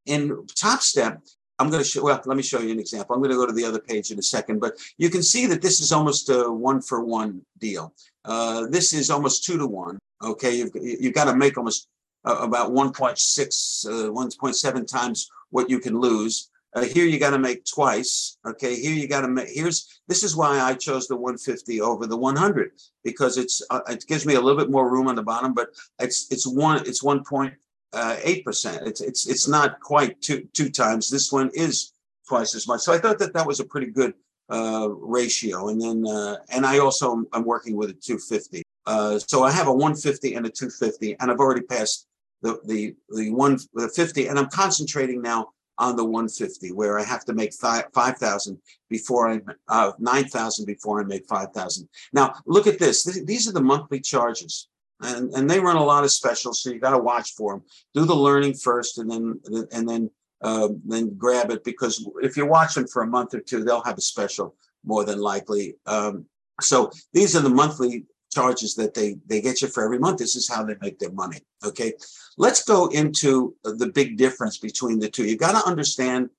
in 0.06 0.46
Top 0.56 0.80
Step, 0.80 1.12
I'm 1.58 1.70
going 1.70 1.82
to 1.82 1.88
show. 1.88 2.02
Well, 2.02 2.20
let 2.30 2.36
me 2.36 2.42
show 2.42 2.60
you 2.60 2.72
an 2.72 2.80
example. 2.80 3.14
I'm 3.14 3.22
going 3.22 3.34
to 3.36 3.40
go 3.42 3.46
to 3.46 3.58
the 3.60 3.68
other 3.70 3.82
page 3.90 4.10
in 4.10 4.18
a 4.18 4.28
second, 4.36 4.58
but 4.64 4.72
you 5.02 5.08
can 5.14 5.22
see 5.22 5.46
that 5.46 5.62
this 5.62 5.80
is 5.80 5.92
almost 5.92 6.28
a 6.30 6.50
one 6.50 6.80
for 6.88 7.04
one 7.04 7.42
deal. 7.58 7.94
Uh, 8.24 8.66
this 8.76 8.92
is 8.92 9.08
almost 9.10 9.44
two 9.44 9.56
to 9.62 9.66
one. 9.66 9.96
Okay, 10.20 10.52
you've 10.58 10.74
you've 11.02 11.14
got 11.14 11.26
to 11.30 11.36
make 11.36 11.56
almost 11.56 11.86
uh, 12.24 12.38
about 12.40 12.72
1.6, 12.72 13.86
uh, 13.86 14.10
1.7 14.10 14.86
times 14.86 15.30
what 15.50 15.70
you 15.70 15.78
can 15.78 15.98
lose. 15.98 16.50
Uh, 16.74 16.82
here 16.82 17.06
you 17.06 17.18
got 17.18 17.30
to 17.30 17.38
make 17.38 17.64
twice. 17.64 18.36
Okay, 18.46 18.76
here 18.76 18.92
you 18.92 19.08
got 19.08 19.22
to 19.22 19.28
make. 19.28 19.48
Here's 19.48 20.00
this 20.06 20.22
is 20.22 20.36
why 20.36 20.60
I 20.60 20.74
chose 20.74 21.08
the 21.08 21.16
150 21.16 21.80
over 21.80 22.06
the 22.06 22.16
100 22.16 22.72
because 23.02 23.38
it's 23.38 23.62
uh, 23.70 23.80
it 23.88 24.04
gives 24.06 24.26
me 24.26 24.34
a 24.34 24.40
little 24.40 24.58
bit 24.58 24.70
more 24.70 24.90
room 24.90 25.08
on 25.08 25.14
the 25.14 25.22
bottom, 25.22 25.54
but 25.54 25.70
it's 25.98 26.30
it's 26.30 26.46
one 26.46 26.86
it's 26.86 27.02
1.8 27.02 28.44
percent. 28.44 28.86
It's 28.86 29.00
it's 29.00 29.26
it's 29.26 29.48
not 29.48 29.80
quite 29.80 30.20
two 30.20 30.46
two 30.52 30.68
times. 30.68 31.08
This 31.08 31.32
one 31.32 31.50
is 31.54 31.94
twice 32.28 32.54
as 32.54 32.68
much. 32.68 32.82
So 32.82 32.92
I 32.92 32.98
thought 32.98 33.18
that 33.18 33.32
that 33.32 33.46
was 33.46 33.60
a 33.60 33.64
pretty 33.64 33.90
good 33.90 34.12
uh, 34.50 34.88
ratio. 34.90 35.68
And 35.68 35.80
then 35.80 36.06
uh, 36.06 36.36
and 36.50 36.66
I 36.66 36.78
also 36.78 37.24
I'm 37.32 37.44
working 37.44 37.76
with 37.76 37.90
a 37.90 37.94
250. 37.94 38.62
Uh, 38.88 39.18
so 39.18 39.42
I 39.42 39.50
have 39.50 39.68
a 39.68 39.72
150 39.72 40.34
and 40.34 40.46
a 40.46 40.48
250, 40.48 41.16
and 41.20 41.30
I've 41.30 41.40
already 41.40 41.60
passed 41.60 42.06
the 42.40 42.58
the 42.64 42.94
the 43.10 43.30
one 43.30 43.58
the 43.74 43.88
50, 43.88 44.28
and 44.28 44.38
I'm 44.38 44.48
concentrating 44.48 45.20
now 45.20 45.50
on 45.76 45.94
the 45.94 46.04
150, 46.04 46.72
where 46.72 46.98
I 46.98 47.04
have 47.04 47.24
to 47.26 47.34
make 47.34 47.52
five 47.52 47.84
five 47.92 48.16
thousand 48.16 48.58
before 48.88 49.28
I 49.28 49.40
uh, 49.68 49.92
nine 49.98 50.24
thousand 50.24 50.64
before 50.64 51.02
I 51.02 51.04
make 51.04 51.26
five 51.28 51.52
thousand. 51.52 51.86
Now 52.14 52.34
look 52.46 52.66
at 52.66 52.78
this. 52.78 53.04
Th- 53.04 53.26
These 53.26 53.46
are 53.46 53.52
the 53.52 53.60
monthly 53.60 54.00
charges, 54.00 54.68
and 55.02 55.32
and 55.34 55.50
they 55.50 55.60
run 55.60 55.76
a 55.76 55.84
lot 55.84 56.04
of 56.04 56.10
specials, 56.10 56.62
so 56.62 56.70
you 56.70 56.80
got 56.80 56.96
to 56.96 56.98
watch 57.12 57.34
for 57.36 57.52
them. 57.52 57.64
Do 57.92 58.06
the 58.06 58.16
learning 58.16 58.54
first, 58.54 58.96
and 58.96 59.10
then 59.10 59.38
and 59.70 59.86
then 59.86 60.10
uh, 60.40 60.68
then 60.86 61.14
grab 61.18 61.50
it 61.50 61.62
because 61.62 62.08
if 62.22 62.38
you 62.38 62.46
watch 62.46 62.74
them 62.74 62.86
for 62.86 63.02
a 63.02 63.06
month 63.06 63.34
or 63.34 63.40
two, 63.40 63.64
they'll 63.64 63.84
have 63.84 63.98
a 63.98 64.12
special 64.14 64.54
more 64.82 65.04
than 65.04 65.20
likely. 65.20 65.74
Um, 65.84 66.24
so 66.60 66.90
these 67.12 67.36
are 67.36 67.40
the 67.40 67.50
monthly 67.50 68.06
charges 68.32 68.74
that 68.74 68.94
they 68.94 69.16
they 69.26 69.40
get 69.40 69.62
you 69.62 69.68
for 69.68 69.82
every 69.84 69.98
month. 69.98 70.18
This 70.18 70.36
is 70.36 70.48
how 70.48 70.64
they 70.64 70.76
make 70.80 70.98
their 70.98 71.12
money. 71.12 71.40
Okay, 71.64 71.92
let's 72.36 72.64
go 72.64 72.88
into 72.88 73.54
the 73.64 73.90
big 73.94 74.16
difference 74.16 74.58
between 74.58 74.98
the 74.98 75.08
two. 75.08 75.24
You 75.24 75.36
got 75.36 75.60
to 75.60 75.68
understand 75.68 76.30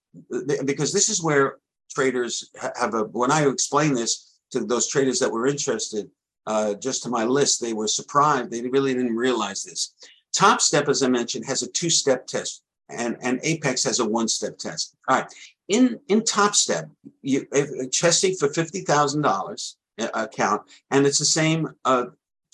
because 0.66 0.94
this 0.94 1.10
is 1.10 1.24
where 1.24 1.58
traders 1.90 2.52
have 2.80 2.94
a. 2.94 3.04
When 3.04 3.32
I 3.32 3.48
explain 3.48 3.94
this 3.94 4.40
to 4.52 4.62
those 4.62 4.88
traders 4.88 5.20
that 5.20 5.32
were 5.32 5.48
interested, 5.48 6.10
uh, 6.46 6.76
just 6.76 7.04
to 7.04 7.10
my 7.10 7.26
list, 7.26 7.62
they 7.62 7.74
were 7.74 7.88
surprised. 7.88 8.52
They 8.52 8.62
really 8.62 8.94
didn't 8.94 9.16
realize 9.16 9.64
this. 9.64 9.94
Top 10.34 10.62
Step, 10.62 10.88
as 10.88 11.02
I 11.02 11.10
mentioned, 11.10 11.46
has 11.46 11.64
a 11.64 11.72
two-step 11.72 12.28
test, 12.28 12.62
and 12.90 13.18
and 13.22 13.40
Apex 13.44 13.84
has 13.84 14.00
a 14.00 14.08
one-step 14.08 14.58
test. 14.58 14.96
All 15.08 15.18
right, 15.18 15.28
in 15.68 16.00
in 16.08 16.24
Top 16.24 16.56
Step, 16.56 16.88
you 17.24 17.46
testing 17.92 18.36
for 18.36 18.50
fifty 18.50 18.82
thousand 18.82 19.24
dollars 19.24 19.79
account, 20.00 20.62
and 20.92 21.06
it's 21.06 21.20
the 21.20 21.26
same 21.26 21.70
uh, 21.86 22.06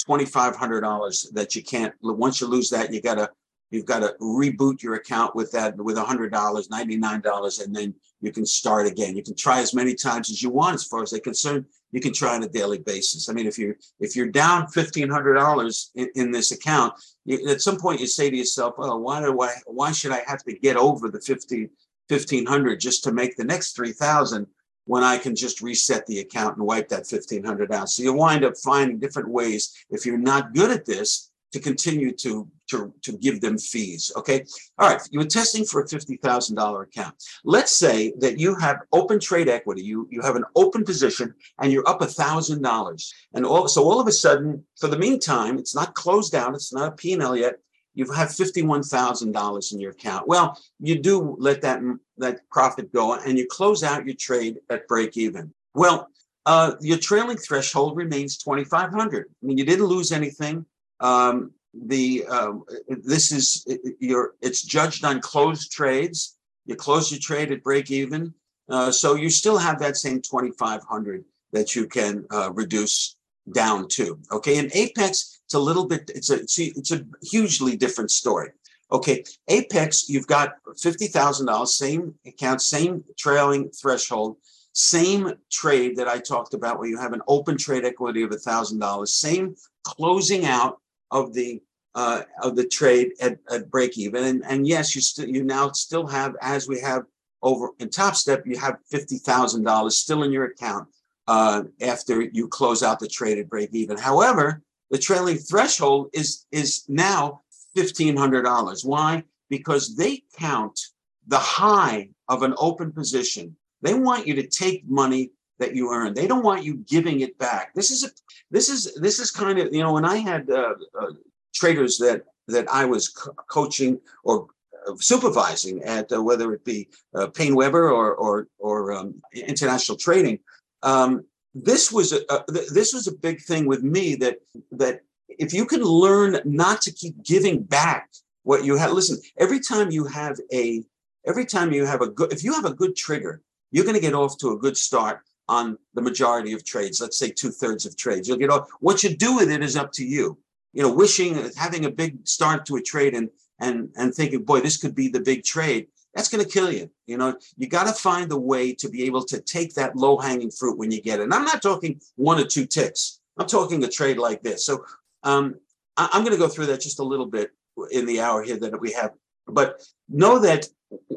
twenty 0.04 0.26
five 0.26 0.56
hundred 0.56 0.82
dollars 0.82 1.30
that 1.34 1.56
you 1.56 1.64
can't. 1.64 1.94
Once 2.02 2.42
you 2.42 2.48
lose 2.48 2.70
that, 2.70 2.94
you 2.94 3.02
gotta 3.02 3.30
you've 3.72 3.86
got 3.86 4.00
to 4.00 4.16
reboot 4.22 4.82
your 4.82 4.96
account 4.96 5.36
with 5.36 5.52
that 5.52 5.76
with 5.78 5.98
hundred 5.98 6.32
dollars, 6.32 6.70
ninety 6.70 6.98
nine 6.98 7.22
dollars, 7.22 7.60
and 7.60 7.76
then 7.76 7.94
you 8.22 8.32
can 8.32 8.46
start 8.46 8.88
again. 8.88 9.16
You 9.16 9.24
can 9.24 9.36
try 9.36 9.60
as 9.60 9.74
many 9.74 9.96
times 9.96 10.30
as 10.30 10.42
you 10.42 10.50
want, 10.50 10.76
as 10.76 10.86
far 10.86 11.04
as 11.04 11.12
they're 11.12 11.20
concerned. 11.20 11.66
You 11.92 12.02
can 12.02 12.14
try 12.14 12.36
on 12.36 12.44
a 12.44 12.50
daily 12.50 12.80
basis. 12.80 13.30
I 13.30 13.34
mean, 13.34 13.48
if 13.48 13.58
you're 13.58 13.76
if 14.00 14.16
you're 14.16 14.28
down 14.28 14.68
fifteen 14.68 15.10
hundred 15.10 15.36
dollars 15.36 15.92
in, 15.96 16.10
in 16.16 16.32
this 16.32 16.52
account, 16.52 16.94
you, 17.26 17.50
at 17.50 17.62
some 17.62 17.78
point 17.78 18.02
you 18.02 18.08
say 18.08 18.30
to 18.30 18.38
yourself, 18.38 18.76
"Oh, 18.78 18.98
why 18.98 19.22
do 19.22 19.40
I? 19.42 19.56
Why 19.66 19.92
should 19.92 20.12
I 20.12 20.24
have 20.28 20.44
to 20.44 20.58
get 20.58 20.78
over 20.78 21.10
the 21.10 21.22
50, 21.22 21.70
1500 22.08 22.80
just 22.80 23.04
to 23.04 23.12
make 23.12 23.36
the 23.36 23.44
next 23.44 23.76
three 23.76 23.92
thousand 23.92 24.48
when 24.86 25.04
I 25.04 25.18
can 25.18 25.36
just 25.36 25.62
reset 25.62 26.06
the 26.06 26.20
account 26.20 26.58
and 26.58 26.66
wipe 26.66 26.90
that 26.90 27.08
fifteen 27.08 27.44
hundred 27.44 27.72
out?" 27.72 27.90
So 27.90 28.04
you 28.04 28.14
wind 28.14 28.44
up 28.44 28.58
finding 28.58 29.00
different 29.00 29.30
ways. 29.30 29.74
If 29.90 30.06
you're 30.06 30.18
not 30.18 30.54
good 30.54 30.72
at 30.72 30.86
this, 30.86 31.32
to 31.56 31.60
continue 31.62 32.12
to 32.12 32.48
to 32.70 32.94
to 33.02 33.14
give 33.14 33.40
them 33.40 33.58
fees. 33.58 34.12
Okay, 34.18 34.44
all 34.78 34.90
right. 34.90 35.02
You 35.12 35.20
were 35.20 35.26
testing 35.26 35.64
for 35.64 35.82
a 35.82 35.88
fifty 35.88 36.18
thousand 36.18 36.56
dollar 36.58 36.82
account. 36.84 37.16
Let's 37.46 37.74
say 37.78 38.14
that 38.20 38.40
you 38.40 38.56
have 38.56 38.80
open 38.92 39.20
trade 39.20 39.48
equity. 39.48 39.82
You 39.82 40.08
you 40.12 40.22
have 40.22 40.36
an 40.36 40.44
open 40.56 40.84
position 40.84 41.34
and 41.62 41.72
you're 41.72 41.88
up 41.88 42.02
a 42.02 42.08
thousand 42.08 42.62
dollars. 42.62 43.14
And 43.34 43.46
all 43.46 43.70
so 43.70 43.84
all 43.84 44.02
of 44.02 44.08
a 44.08 44.12
sudden, 44.12 44.66
for 44.80 44.88
the 44.90 44.98
meantime, 44.98 45.58
it's 45.58 45.76
not 45.76 45.96
closed 45.96 46.36
out. 46.36 46.56
It's 46.56 46.74
not 46.74 46.94
a 46.94 46.96
P 46.96 47.14
and 47.14 47.22
L 47.22 47.38
yet. 47.38 47.56
You 47.96 48.12
have 48.12 48.34
fifty 48.34 48.62
one 48.62 48.84
thousand 48.84 49.32
dollars 49.32 49.72
in 49.72 49.80
your 49.80 49.92
account. 49.92 50.28
Well, 50.28 50.60
you 50.80 51.00
do 51.00 51.36
let 51.40 51.62
that 51.62 51.82
that 52.18 52.48
profit 52.50 52.94
go 52.94 53.16
and 53.16 53.38
you 53.38 53.48
close 53.48 53.84
out 53.84 54.06
your 54.06 54.16
trade 54.16 54.60
at 54.70 54.88
break 54.88 55.18
even. 55.18 55.54
Well. 55.74 56.10
Uh, 56.48 56.76
your 56.80 57.00
trailing 57.00 57.38
threshold 57.38 57.98
remains 57.98 58.38
2500 58.38 59.26
i 59.26 59.46
mean 59.48 59.58
you 59.58 59.66
didn't 59.66 59.88
lose 59.88 60.12
anything 60.12 60.64
um, 61.00 61.52
the 61.84 62.26
um, 62.28 62.64
this 62.88 63.32
is 63.32 63.66
your 64.00 64.34
it's 64.42 64.62
judged 64.64 65.04
on 65.04 65.20
closed 65.20 65.72
trades. 65.72 66.38
You 66.66 66.76
close 66.76 67.12
your 67.12 67.20
trade 67.20 67.52
at 67.52 67.64
break 67.64 67.92
even, 67.92 68.34
uh, 68.70 68.92
so 68.92 69.16
you 69.16 69.30
still 69.30 69.58
have 69.58 69.80
that 69.80 69.98
same 69.98 70.22
twenty 70.22 70.52
five 70.52 70.84
hundred 70.84 71.26
that 71.52 71.76
you 71.76 71.88
can 71.88 72.26
uh, 72.32 72.52
reduce 72.54 73.16
down 73.52 73.88
to. 73.90 74.20
Okay, 74.32 74.58
in 74.58 74.72
Apex, 74.74 75.35
it's 75.46 75.54
a 75.54 75.60
little 75.60 75.88
bit. 75.88 76.12
It's 76.14 76.30
a 76.30 76.42
it's 76.42 76.92
a, 76.92 77.06
hugely 77.22 77.76
different 77.76 78.12
story. 78.12 78.50
Okay, 78.92 79.24
Apex, 79.48 80.10
you've 80.10 80.28
got 80.28 80.56
fifty 80.80 81.08
thousand 81.08 81.48
dollars, 81.48 81.76
same 81.78 82.16
account, 82.26 82.62
same 82.62 83.04
trailing 83.18 83.70
threshold, 83.70 84.38
same 84.74 85.34
trade 85.52 85.98
that 85.98 86.08
I 86.08 86.20
talked 86.20 86.54
about, 86.54 86.80
where 86.80 86.90
you 86.90 86.98
have 86.98 87.14
an 87.14 87.22
open 87.28 87.58
trade 87.58 87.86
equity 87.86 88.24
of 88.24 88.32
a 88.32 88.38
thousand 88.38 88.80
dollars, 88.80 89.14
same 89.14 89.56
closing 89.84 90.46
out 90.46 90.80
of 91.12 91.34
the 91.34 91.62
uh, 91.96 92.24
of 92.42 92.56
the 92.56 92.68
trade 92.68 93.14
at, 93.22 93.40
at 93.50 93.72
break 93.72 93.98
even. 93.98 94.24
And, 94.24 94.44
and 94.46 94.68
yes, 94.68 94.96
you 94.96 95.02
still 95.02 95.28
you 95.28 95.44
now 95.44 95.72
still 95.72 96.08
have, 96.08 96.36
as 96.42 96.68
we 96.68 96.80
have 96.82 97.06
over 97.42 97.70
in 97.80 97.90
Top 97.90 98.16
Step, 98.16 98.44
you 98.46 98.58
have 98.58 98.78
fifty 98.90 99.18
thousand 99.18 99.64
dollars 99.64 99.98
still 99.98 100.24
in 100.24 100.32
your 100.32 100.46
account 100.46 100.88
uh, 101.28 101.64
after 101.82 102.22
you 102.22 102.48
close 102.48 102.84
out 102.84 103.00
the 103.00 103.08
trade 103.08 103.38
at 103.38 103.50
break 103.50 103.70
even. 103.74 103.98
However, 103.98 104.62
the 104.96 105.02
trailing 105.02 105.36
threshold 105.36 106.10
is 106.14 106.46
is 106.54 106.86
now 106.88 107.42
fifteen 107.76 108.16
hundred 108.16 108.44
dollars. 108.44 108.86
Why? 108.86 109.26
Because 109.50 109.94
they 109.98 110.24
count 110.38 110.80
the 111.28 111.38
high 111.38 112.12
of 112.30 112.44
an 112.44 112.54
open 112.58 112.94
position. 112.94 113.58
They 113.82 113.94
want 113.94 114.26
you 114.26 114.36
to 114.36 114.48
take 114.48 114.88
money 114.88 115.32
that 115.60 115.76
you 115.76 115.92
earn. 115.92 116.14
They 116.14 116.28
don't 116.28 116.46
want 116.46 116.64
you 116.64 116.76
giving 116.88 117.20
it 117.20 117.38
back. 117.38 117.74
This 117.74 117.92
is 117.92 118.06
a 118.06 118.10
this 118.52 118.70
is 118.70 118.96
this 119.02 119.20
is 119.20 119.32
kind 119.32 119.60
of 119.60 119.74
you 119.74 119.84
know 119.84 119.92
when 119.92 120.06
I 120.06 120.16
had 120.16 120.50
uh, 120.50 120.76
uh, 120.98 121.12
traders 121.54 121.98
that 121.98 122.24
that 122.48 122.66
I 122.72 122.86
was 122.86 123.10
co- 123.10 123.34
coaching 123.50 124.00
or 124.24 124.48
uh, 124.88 124.94
supervising 125.02 125.84
at 125.84 126.10
uh, 126.14 126.24
whether 126.24 126.54
it 126.54 126.64
be 126.64 126.88
uh, 127.14 127.28
Paine 127.28 127.56
Webber 127.56 127.92
or 127.92 128.16
or 128.16 128.48
or 128.60 128.94
um, 128.94 129.22
international 129.34 129.98
trading. 129.98 130.40
Um, 130.84 131.26
this 131.56 131.92
was 131.92 132.12
a, 132.12 132.20
a 132.30 132.44
this 132.52 132.94
was 132.94 133.08
a 133.08 133.16
big 133.16 133.42
thing 133.42 133.66
with 133.66 133.82
me 133.82 134.14
that 134.16 134.38
that 134.72 135.02
if 135.28 135.54
you 135.54 135.66
can 135.66 135.82
learn 135.82 136.40
not 136.46 136.82
to 136.82 136.92
keep 136.92 137.24
giving 137.24 137.64
back 137.64 138.10
what 138.46 138.64
you 138.64 138.78
have. 138.78 138.94
Listen, 138.94 139.18
every 139.38 139.60
time 139.60 139.92
you 139.92 140.06
have 140.06 140.40
a 140.54 140.84
every 141.26 141.46
time 141.46 141.74
you 141.74 141.86
have 141.86 142.02
a 142.02 142.08
good 142.08 142.32
if 142.32 142.44
you 142.44 142.54
have 142.54 142.66
a 142.66 142.74
good 142.74 142.96
trigger, 142.96 143.42
you're 143.72 143.84
going 143.84 143.96
to 143.96 144.02
get 144.02 144.14
off 144.14 144.38
to 144.38 144.52
a 144.52 144.58
good 144.58 144.78
start 144.78 145.20
on 145.48 145.78
the 145.94 146.02
majority 146.02 146.54
of 146.54 146.64
trades, 146.64 147.02
let's 147.02 147.20
say 147.20 147.30
two 147.30 147.52
thirds 147.52 147.86
of 147.86 147.98
trades. 147.98 148.28
You'll 148.28 148.38
get 148.38 148.50
off. 148.50 148.70
What 148.80 149.04
you 149.04 149.16
do 149.16 149.36
with 149.36 149.52
it 149.52 149.62
is 149.62 149.76
up 149.76 149.92
to 149.94 150.06
you. 150.06 150.38
You 150.74 150.84
know, 150.84 150.94
wishing, 150.94 151.52
having 151.56 151.86
a 151.86 151.92
big 151.92 152.28
start 152.28 152.66
to 152.68 152.78
a 152.78 152.82
trade 152.82 153.14
and 153.14 153.30
and 153.60 153.90
and 153.96 154.14
thinking, 154.14 154.44
boy, 154.44 154.62
this 154.62 154.78
could 154.78 154.96
be 154.96 155.08
the 155.08 155.20
big 155.20 155.44
trade. 155.44 155.88
That's 156.16 156.30
going 156.30 156.44
to 156.44 156.50
kill 156.50 156.72
you. 156.72 156.90
You 157.08 157.18
know, 157.18 157.38
you 157.58 157.68
got 157.68 157.88
to 157.88 157.94
find 157.94 158.32
a 158.32 158.38
way 158.38 158.74
to 158.76 158.90
be 158.90 159.04
able 159.04 159.24
to 159.26 159.42
take 159.42 159.76
that 159.76 159.98
low 159.98 160.18
hanging 160.18 160.50
fruit 160.50 160.78
when 160.78 160.90
you 160.90 161.02
get 161.02 161.20
it. 161.20 161.24
And 161.24 161.34
I'm 161.34 161.44
not 161.44 161.62
talking 161.62 162.00
one 162.16 162.40
or 162.40 162.46
two 162.46 162.66
ticks. 162.66 163.20
I'm 163.38 163.48
talking 163.48 163.84
a 163.84 163.90
trade 163.90 164.18
like 164.18 164.42
this. 164.42 164.66
So 164.66 164.86
um, 165.24 165.56
I, 165.98 166.10
I'm 166.14 166.24
going 166.24 166.34
to 166.36 166.42
go 166.42 166.48
through 166.48 166.68
that 166.68 166.80
just 166.80 167.00
a 167.00 167.04
little 167.04 167.26
bit 167.26 167.52
in 167.92 168.06
the 168.06 168.22
hour 168.22 168.42
here 168.44 168.58
that 168.58 168.80
we 168.80 168.94
have. 168.94 169.12
But 169.46 169.84
know 170.08 170.40
that 170.40 170.68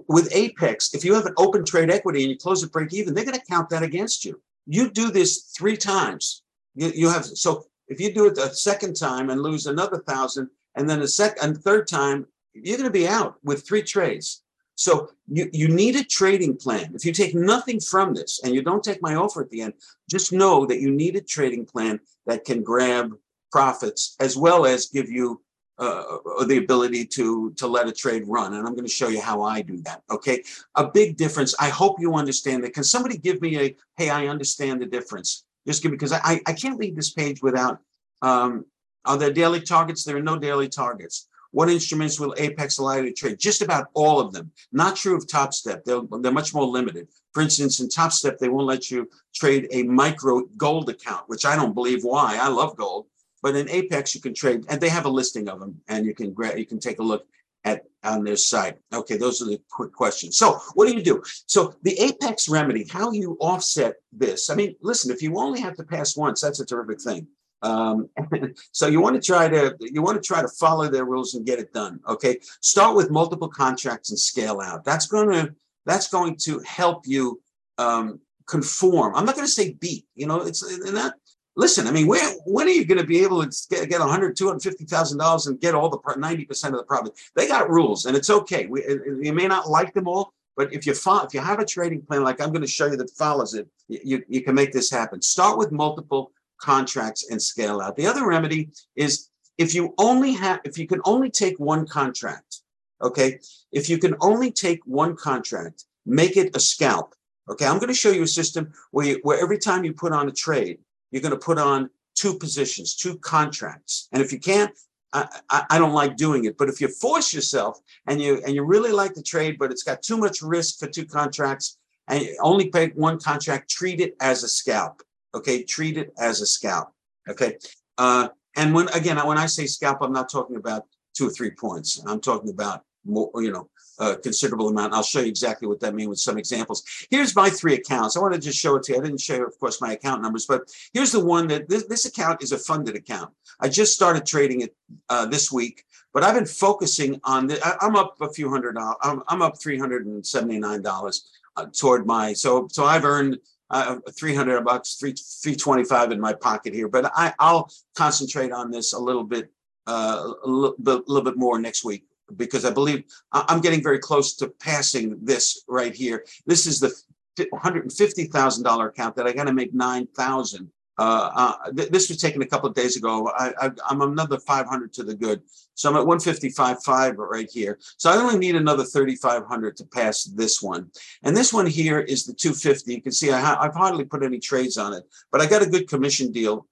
with 0.09 0.35
Apex, 0.35 0.95
if 0.95 1.05
you 1.05 1.15
have 1.15 1.27
an 1.27 1.35
open 1.39 1.65
trade 1.65 1.91
equity 1.91 2.23
and 2.23 2.31
you 2.31 2.37
close 2.37 2.65
at 2.65 2.73
break 2.73 2.93
even, 2.93 3.15
they're 3.15 3.25
going 3.25 3.39
to 3.39 3.47
count 3.47 3.71
that 3.71 3.85
against 3.85 4.25
you. 4.25 4.43
You 4.67 4.91
do 4.91 5.11
this 5.13 5.53
three 5.57 5.77
times. 5.77 6.43
You, 6.75 6.91
you 6.95 7.09
have 7.09 7.25
so 7.25 7.67
if 7.87 8.01
you 8.01 8.13
do 8.13 8.27
it 8.27 8.35
the 8.35 8.51
second 8.51 8.95
time 8.95 9.31
and 9.31 9.41
lose 9.41 9.67
another 9.67 9.99
thousand, 9.99 10.51
and 10.75 10.91
then 10.91 11.01
a 11.01 11.09
second 11.09 11.43
and 11.43 11.59
third 11.59 11.87
time 11.89 12.27
you're 12.53 12.77
going 12.77 12.89
to 12.89 12.93
be 12.93 13.09
out 13.09 13.37
with 13.45 13.67
three 13.67 13.83
trades. 13.83 14.43
So 14.79 15.11
you, 15.27 15.51
you 15.53 15.67
need 15.67 15.97
a 15.97 16.05
trading 16.05 16.57
plan. 16.57 16.93
If 16.95 17.05
you 17.05 17.13
take 17.13 17.35
nothing 17.35 17.81
from 17.81 18.15
this 18.15 18.41
and 18.45 18.55
you 18.55 18.63
don't 18.63 18.83
take 18.83 19.03
my 19.03 19.17
offer 19.17 19.43
at 19.43 19.51
the 19.51 19.63
end, 19.63 19.73
just 20.09 20.33
know 20.33 20.67
that 20.67 20.81
you 20.81 20.93
need 20.93 21.17
a 21.17 21.21
trading 21.21 21.67
plan 21.67 21.99
that 22.27 22.45
can 22.45 22.63
grab 22.63 23.11
profits 23.51 24.15
as 24.21 24.37
well 24.37 24.67
as 24.67 24.87
give 24.87 25.11
you 25.11 25.43
uh, 25.79 26.19
the 26.47 26.59
ability 26.59 27.05
to 27.07 27.53
to 27.57 27.67
let 27.67 27.89
a 27.89 27.93
trade 27.93 28.23
run. 28.27 28.55
And 28.55 28.67
I'm 28.67 28.75
going 28.75 28.85
to 28.85 28.99
show 29.01 29.09
you 29.09 29.21
how 29.21 29.43
I 29.43 29.63
do 29.63 29.81
that. 29.83 30.03
Okay, 30.13 30.45
a 30.77 30.89
big 30.89 31.17
difference. 31.17 31.57
I 31.59 31.71
hope 31.71 31.97
you 31.99 32.15
understand 32.15 32.63
that. 32.63 32.75
Can 32.75 32.85
somebody 32.85 33.19
give 33.19 33.41
me 33.41 33.59
a 33.59 33.77
hey? 33.97 34.11
I 34.11 34.29
understand 34.29 34.81
the 34.81 34.87
difference. 34.87 35.45
Just 35.67 35.83
give 35.83 35.91
me 35.91 35.97
because 35.97 36.13
I 36.13 36.41
I 36.47 36.53
can't 36.53 36.79
leave 36.79 36.95
this 36.95 37.11
page 37.11 37.43
without. 37.43 37.79
Um, 38.23 38.65
are 39.05 39.17
there 39.17 39.33
daily 39.33 39.61
targets? 39.61 40.05
There 40.05 40.17
are 40.17 40.23
no 40.23 40.39
daily 40.39 40.69
targets. 40.69 41.29
What 41.51 41.71
instruments 41.71 42.21
will 42.21 42.35
Apex 42.37 42.79
allow 42.79 42.97
you 42.97 43.05
to 43.05 43.13
trade? 43.13 43.39
Just 43.39 43.63
about 43.63 43.89
all 43.95 44.21
of 44.21 44.33
them. 44.33 44.53
Not 44.73 44.97
true 44.97 45.17
of 45.17 45.27
Top 45.27 45.55
Step. 45.55 45.85
They're, 45.85 46.03
they're 46.21 46.33
much 46.33 46.53
more 46.53 46.67
limited. 46.67 47.09
For 47.33 47.43
instance, 47.43 47.81
in 47.81 47.89
Top 47.89 48.13
Step, 48.13 48.39
they 48.39 48.49
won't 48.49 48.67
let 48.67 48.91
you 48.91 49.09
trade 49.35 49.69
a 49.71 49.83
micro 49.85 50.43
gold 50.57 50.91
account, 50.91 51.29
which 51.29 51.47
I 51.47 51.57
don't 51.57 51.75
believe 51.75 52.05
why. 52.05 52.39
I 52.41 52.49
love 52.49 52.77
gold, 52.77 53.07
but 53.43 53.57
in 53.57 53.69
Apex 53.71 54.15
you 54.15 54.21
can 54.21 54.35
trade, 54.35 54.65
and 54.69 54.81
they 54.81 54.89
have 54.89 55.07
a 55.07 55.11
listing 55.11 55.49
of 55.49 55.61
them, 55.61 55.81
and 55.89 56.05
you 56.05 56.15
can 56.15 56.35
you 56.57 56.67
can 56.67 56.81
take 56.81 56.99
a 56.99 57.03
look 57.03 57.27
at 57.65 57.85
on 58.05 58.25
their 58.25 58.37
site. 58.37 58.79
Okay, 58.93 59.17
those 59.17 59.43
are 59.43 59.47
the 59.47 59.61
quick 59.71 59.93
questions. 59.93 60.39
So, 60.39 60.61
what 60.75 60.89
do 60.89 60.95
you 60.95 61.03
do? 61.03 61.23
So, 61.47 61.75
the 61.83 61.99
Apex 62.01 62.49
remedy, 62.49 62.87
how 62.89 63.11
you 63.11 63.37
offset 63.41 63.97
this? 64.13 64.51
I 64.51 64.55
mean, 64.55 64.77
listen, 64.83 65.11
if 65.11 65.23
you 65.23 65.37
only 65.39 65.61
have 65.61 65.77
to 65.77 65.85
pass 65.85 66.17
once, 66.17 66.41
that's 66.41 66.61
a 66.61 66.67
terrific 66.67 67.01
thing. 67.01 67.27
Um, 67.63 68.09
so 68.73 68.87
you 68.87 69.01
want 69.01 69.17
to 69.17 69.23
try 69.23 69.49
to 69.49 69.77
you 69.81 70.03
want 70.03 70.23
to 70.23 70.27
try 70.27 70.43
to 70.43 70.49
follow 70.49 70.89
their 70.89 71.05
rules 71.05 71.35
and 71.35 71.47
get 71.47 71.59
it 71.59 71.73
done. 71.73 72.01
Okay, 72.09 72.39
start 72.61 72.97
with 72.97 73.11
multiple 73.11 73.49
contracts 73.49 74.11
and 74.11 74.19
scale 74.19 74.61
out. 74.61 74.85
That's 74.85 75.07
going 75.07 75.31
to 75.31 75.55
that's 75.87 76.09
going 76.09 76.37
to 76.45 76.61
help 76.61 77.07
you 77.07 77.41
um, 77.79 78.21
conform. 78.47 79.15
I'm 79.15 79.25
not 79.25 79.35
going 79.35 79.47
to 79.47 79.53
say 79.53 79.75
beat. 79.75 80.07
You 80.15 80.27
know, 80.27 80.43
it's 80.43 80.65
not. 80.93 81.15
Listen, 81.57 81.89
I 81.89 81.91
mean, 81.91 82.07
where 82.07 82.35
when 82.47 82.69
are 82.69 82.71
you 82.71 82.85
going 82.85 83.01
to 83.01 83.07
be 83.07 83.25
able 83.25 83.45
to 83.45 83.67
get, 83.69 83.89
get 83.89 83.99
100, 83.99 84.37
250,000 84.37 85.19
dollars 85.19 85.49
and 85.49 85.61
get 85.61 85.75
all 85.75 85.89
the 85.89 85.99
90 86.17 86.45
percent 86.45 86.75
of 86.75 86.81
the 86.81 86.85
profit? 86.85 87.19
They 87.35 87.49
got 87.49 87.69
rules, 87.69 88.07
and 88.07 88.17
it's 88.17 88.31
okay. 88.31 88.67
We, 88.67 88.85
you 89.21 89.33
may 89.33 89.49
not 89.49 89.69
like 89.69 89.93
them 89.93 90.07
all, 90.07 90.33
but 90.57 90.73
if 90.73 90.87
you 90.87 90.95
follow, 90.95 91.25
if 91.25 91.35
you 91.35 91.41
have 91.41 91.59
a 91.59 91.65
trading 91.65 92.03
plan 92.03 92.23
like 92.23 92.41
I'm 92.41 92.51
going 92.51 92.63
to 92.63 92.69
show 92.69 92.87
you 92.87 92.97
that 92.97 93.11
follows 93.11 93.55
it, 93.55 93.69
you, 93.89 94.23
you 94.29 94.43
can 94.43 94.55
make 94.55 94.73
this 94.73 94.91
happen. 94.91 95.21
Start 95.21 95.59
with 95.59 95.73
multiple 95.73 96.33
contracts 96.61 97.31
and 97.31 97.41
scale 97.41 97.81
out. 97.81 97.97
The 97.97 98.07
other 98.07 98.27
remedy 98.27 98.71
is 98.97 99.31
if 99.57 99.75
you 99.75 99.95
only 99.99 100.33
have, 100.35 100.61
if 100.65 100.79
you 100.79 100.87
can 100.87 101.01
only 101.05 101.31
take 101.31 101.59
one 101.59 101.87
contract, 101.87 102.61
okay, 103.03 103.41
if 103.73 103.89
you 103.89 103.99
can 103.99 104.15
only 104.21 104.51
take 104.51 104.81
one 104.85 105.17
contract, 105.17 105.85
make 106.07 106.37
it 106.37 106.57
a 106.57 106.61
scalp. 106.61 107.15
Okay, 107.49 107.67
I'm 107.67 107.79
going 107.79 107.89
to 107.89 107.95
show 107.95 108.11
you 108.11 108.23
a 108.23 108.29
system 108.29 108.73
where, 108.91 109.07
you, 109.07 109.21
where 109.23 109.41
every 109.41 109.59
time 109.59 109.85
you 109.85 109.93
put 109.93 110.13
on 110.13 110.29
a 110.29 110.33
trade, 110.33 110.79
you're 111.11 111.23
going 111.23 111.33
to 111.33 111.39
put 111.39 111.59
on 111.59 111.91
two 112.15 112.35
positions, 112.39 112.95
two 112.95 113.17
contracts. 113.19 114.09
And 114.13 114.23
if 114.23 114.33
you 114.33 114.39
can't, 114.39 114.73
I, 115.13 115.65
I, 115.71 115.79
don't 115.79 115.95
like 115.95 116.19
doing 116.19 116.45
it. 116.45 116.59
But 116.59 116.69
if 116.69 116.83
you 116.83 116.89
force 116.89 117.33
yourself 117.33 117.79
and 118.07 118.21
you 118.21 118.43
and 118.45 118.55
you 118.55 118.63
really 118.63 118.93
like 118.93 119.15
the 119.15 119.23
trade, 119.23 119.59
but 119.59 119.71
it's 119.71 119.83
got 119.83 120.03
too 120.03 120.19
much 120.19 120.43
risk 120.43 120.79
for 120.79 120.87
two 120.87 121.07
contracts, 121.07 121.79
and 122.09 122.23
you 122.23 122.37
only 122.43 122.69
pay 122.69 122.89
one 122.89 123.19
contract, 123.19 123.71
treat 123.71 124.01
it 124.01 124.17
as 124.21 124.43
a 124.43 124.49
scalp. 124.49 125.03
Okay, 125.35 125.63
treat 125.63 125.97
it 125.97 126.13
as 126.19 126.41
a 126.41 126.47
scalp. 126.47 126.93
Okay, 127.29 127.59
uh, 127.99 128.29
and 128.57 128.75
when 128.75 128.89
again, 128.89 129.25
when 129.27 129.39
I 129.39 129.47
say 129.47 129.67
scalp, 129.67 129.99
I'm 130.01 130.13
not 130.13 130.31
talking 130.31 130.57
about 130.57 130.85
two 131.15 131.29
or 131.29 131.31
three 131.31 131.51
points. 131.51 132.03
I'm 132.07 132.21
talking 132.21 132.51
about 132.51 132.83
more, 133.05 133.31
you 133.37 133.51
know, 133.51 133.69
a 133.99 134.17
considerable 134.17 134.69
amount. 134.69 134.95
I'll 134.95 135.03
show 135.03 135.21
you 135.21 135.27
exactly 135.27 135.67
what 135.67 135.81
that 135.81 135.95
means 135.95 136.09
with 136.09 136.21
some 136.21 136.39
examples. 136.39 136.83
Here's 137.11 137.35
my 137.35 137.51
three 137.51 137.75
accounts. 137.75 138.17
I 138.17 138.21
want 138.21 138.35
to 138.35 138.41
just 138.41 138.59
show 138.59 138.77
it 138.77 138.85
to 138.85 138.93
you. 138.93 138.99
I 138.99 139.03
didn't 139.03 139.21
show, 139.21 139.37
you, 139.37 139.47
of 139.47 139.59
course, 139.59 139.81
my 139.81 139.93
account 139.93 140.23
numbers, 140.23 140.47
but 140.47 140.71
here's 140.93 141.13
the 141.13 141.25
one 141.25 141.49
that 141.49 141.69
this, 141.69 141.85
this 141.87 142.05
account 142.05 142.43
is 142.43 142.53
a 142.53 142.59
funded 142.59 142.95
account. 142.95 143.33
I 143.61 143.69
just 143.69 143.95
started 143.95 144.25
trading 144.25 144.61
it 144.61 144.77
uh, 145.09 145.27
this 145.27 145.51
week, 145.51 145.85
but 146.13 146.23
I've 146.23 146.35
been 146.35 146.47
focusing 146.47 147.21
on 147.25 147.49
the, 147.49 147.61
I, 147.65 147.87
am 147.87 147.97
up 147.97 148.17
a 148.21 148.33
few 148.33 148.49
hundred 148.49 148.75
dollars. 148.75 148.97
I'm, 149.03 149.23
I'm 149.27 149.43
up 149.43 149.55
$379 149.59 151.21
uh, 151.57 151.67
toward 151.77 152.07
my, 152.07 152.33
so, 152.33 152.69
so 152.71 152.85
I've 152.85 153.05
earned 153.05 153.39
uh, 153.71 153.97
300 154.19 154.65
bucks, 154.65 154.97
3, 154.97 155.13
325 155.13 156.13
in 156.13 156.21
my 156.21 156.33
pocket 156.33 156.75
here, 156.75 156.89
but 156.89 157.11
I, 157.15 157.33
I'll 157.39 157.71
concentrate 157.95 158.53
on 158.53 158.71
this 158.71 158.93
a 158.93 158.99
little 158.99 159.25
bit, 159.25 159.51
uh, 159.87 160.33
a 160.45 160.49
little, 160.49 160.77
little 160.79 161.23
bit 161.23 161.37
more 161.37 161.59
next 161.59 161.85
week 161.85 162.05
because 162.37 162.65
I 162.65 162.71
believe 162.71 163.05
I'm 163.33 163.61
getting 163.61 163.83
very 163.83 163.99
close 163.99 164.37
to 164.37 164.49
passing 164.49 165.19
this 165.23 165.65
right 165.69 165.95
here. 165.95 166.25
This 166.47 166.67
is 166.67 166.79
the 166.81 166.95
$150,000 167.39 168.87
account 168.87 169.17
that 169.17 169.27
I 169.27 169.33
got 169.33 169.45
to 169.45 169.53
make 169.53 169.73
9,000. 169.73 170.71
Uh, 170.99 171.31
uh, 171.35 171.71
th- 171.71 171.91
this 171.91 172.09
was 172.09 172.21
taken 172.21 172.43
a 172.43 172.47
couple 172.47 172.69
of 172.69 172.75
days 172.75 172.97
ago. 172.97 173.31
I, 173.39 173.71
am 173.91 174.03
another 174.03 174.39
500 174.39 174.93
to 174.95 175.05
the 175.05 175.15
good. 175.15 175.43
So 175.75 175.89
I'm 175.89 175.97
at 175.97 176.07
155.5 176.07 177.17
right 177.17 177.49
here. 177.51 177.79
So 177.99 178.11
I 178.11 178.17
only 178.17 178.39
need 178.39 178.57
another 178.57 178.85
3,500 178.85 179.77
to 179.77 179.85
pass 179.87 180.25
this 180.25 180.61
one. 180.61 180.91
And 181.23 181.37
this 181.37 181.53
one 181.53 181.67
here 181.67 182.01
is 182.01 182.27
the 182.27 182.35
250. 182.35 182.93
You 182.93 183.03
can 183.03 183.13
see 183.13 183.31
I 183.31 183.41
ha- 183.41 183.59
I've 183.61 183.75
hardly 183.75 184.05
put 184.05 184.25
any 184.25 184.41
trades 184.41 184.77
on 184.77 184.93
it, 184.93 185.05
but 185.31 185.41
I 185.41 185.47
got 185.47 185.63
a 185.63 185.67
good 185.67 185.89
commission 185.89 186.33
deal. 186.33 186.67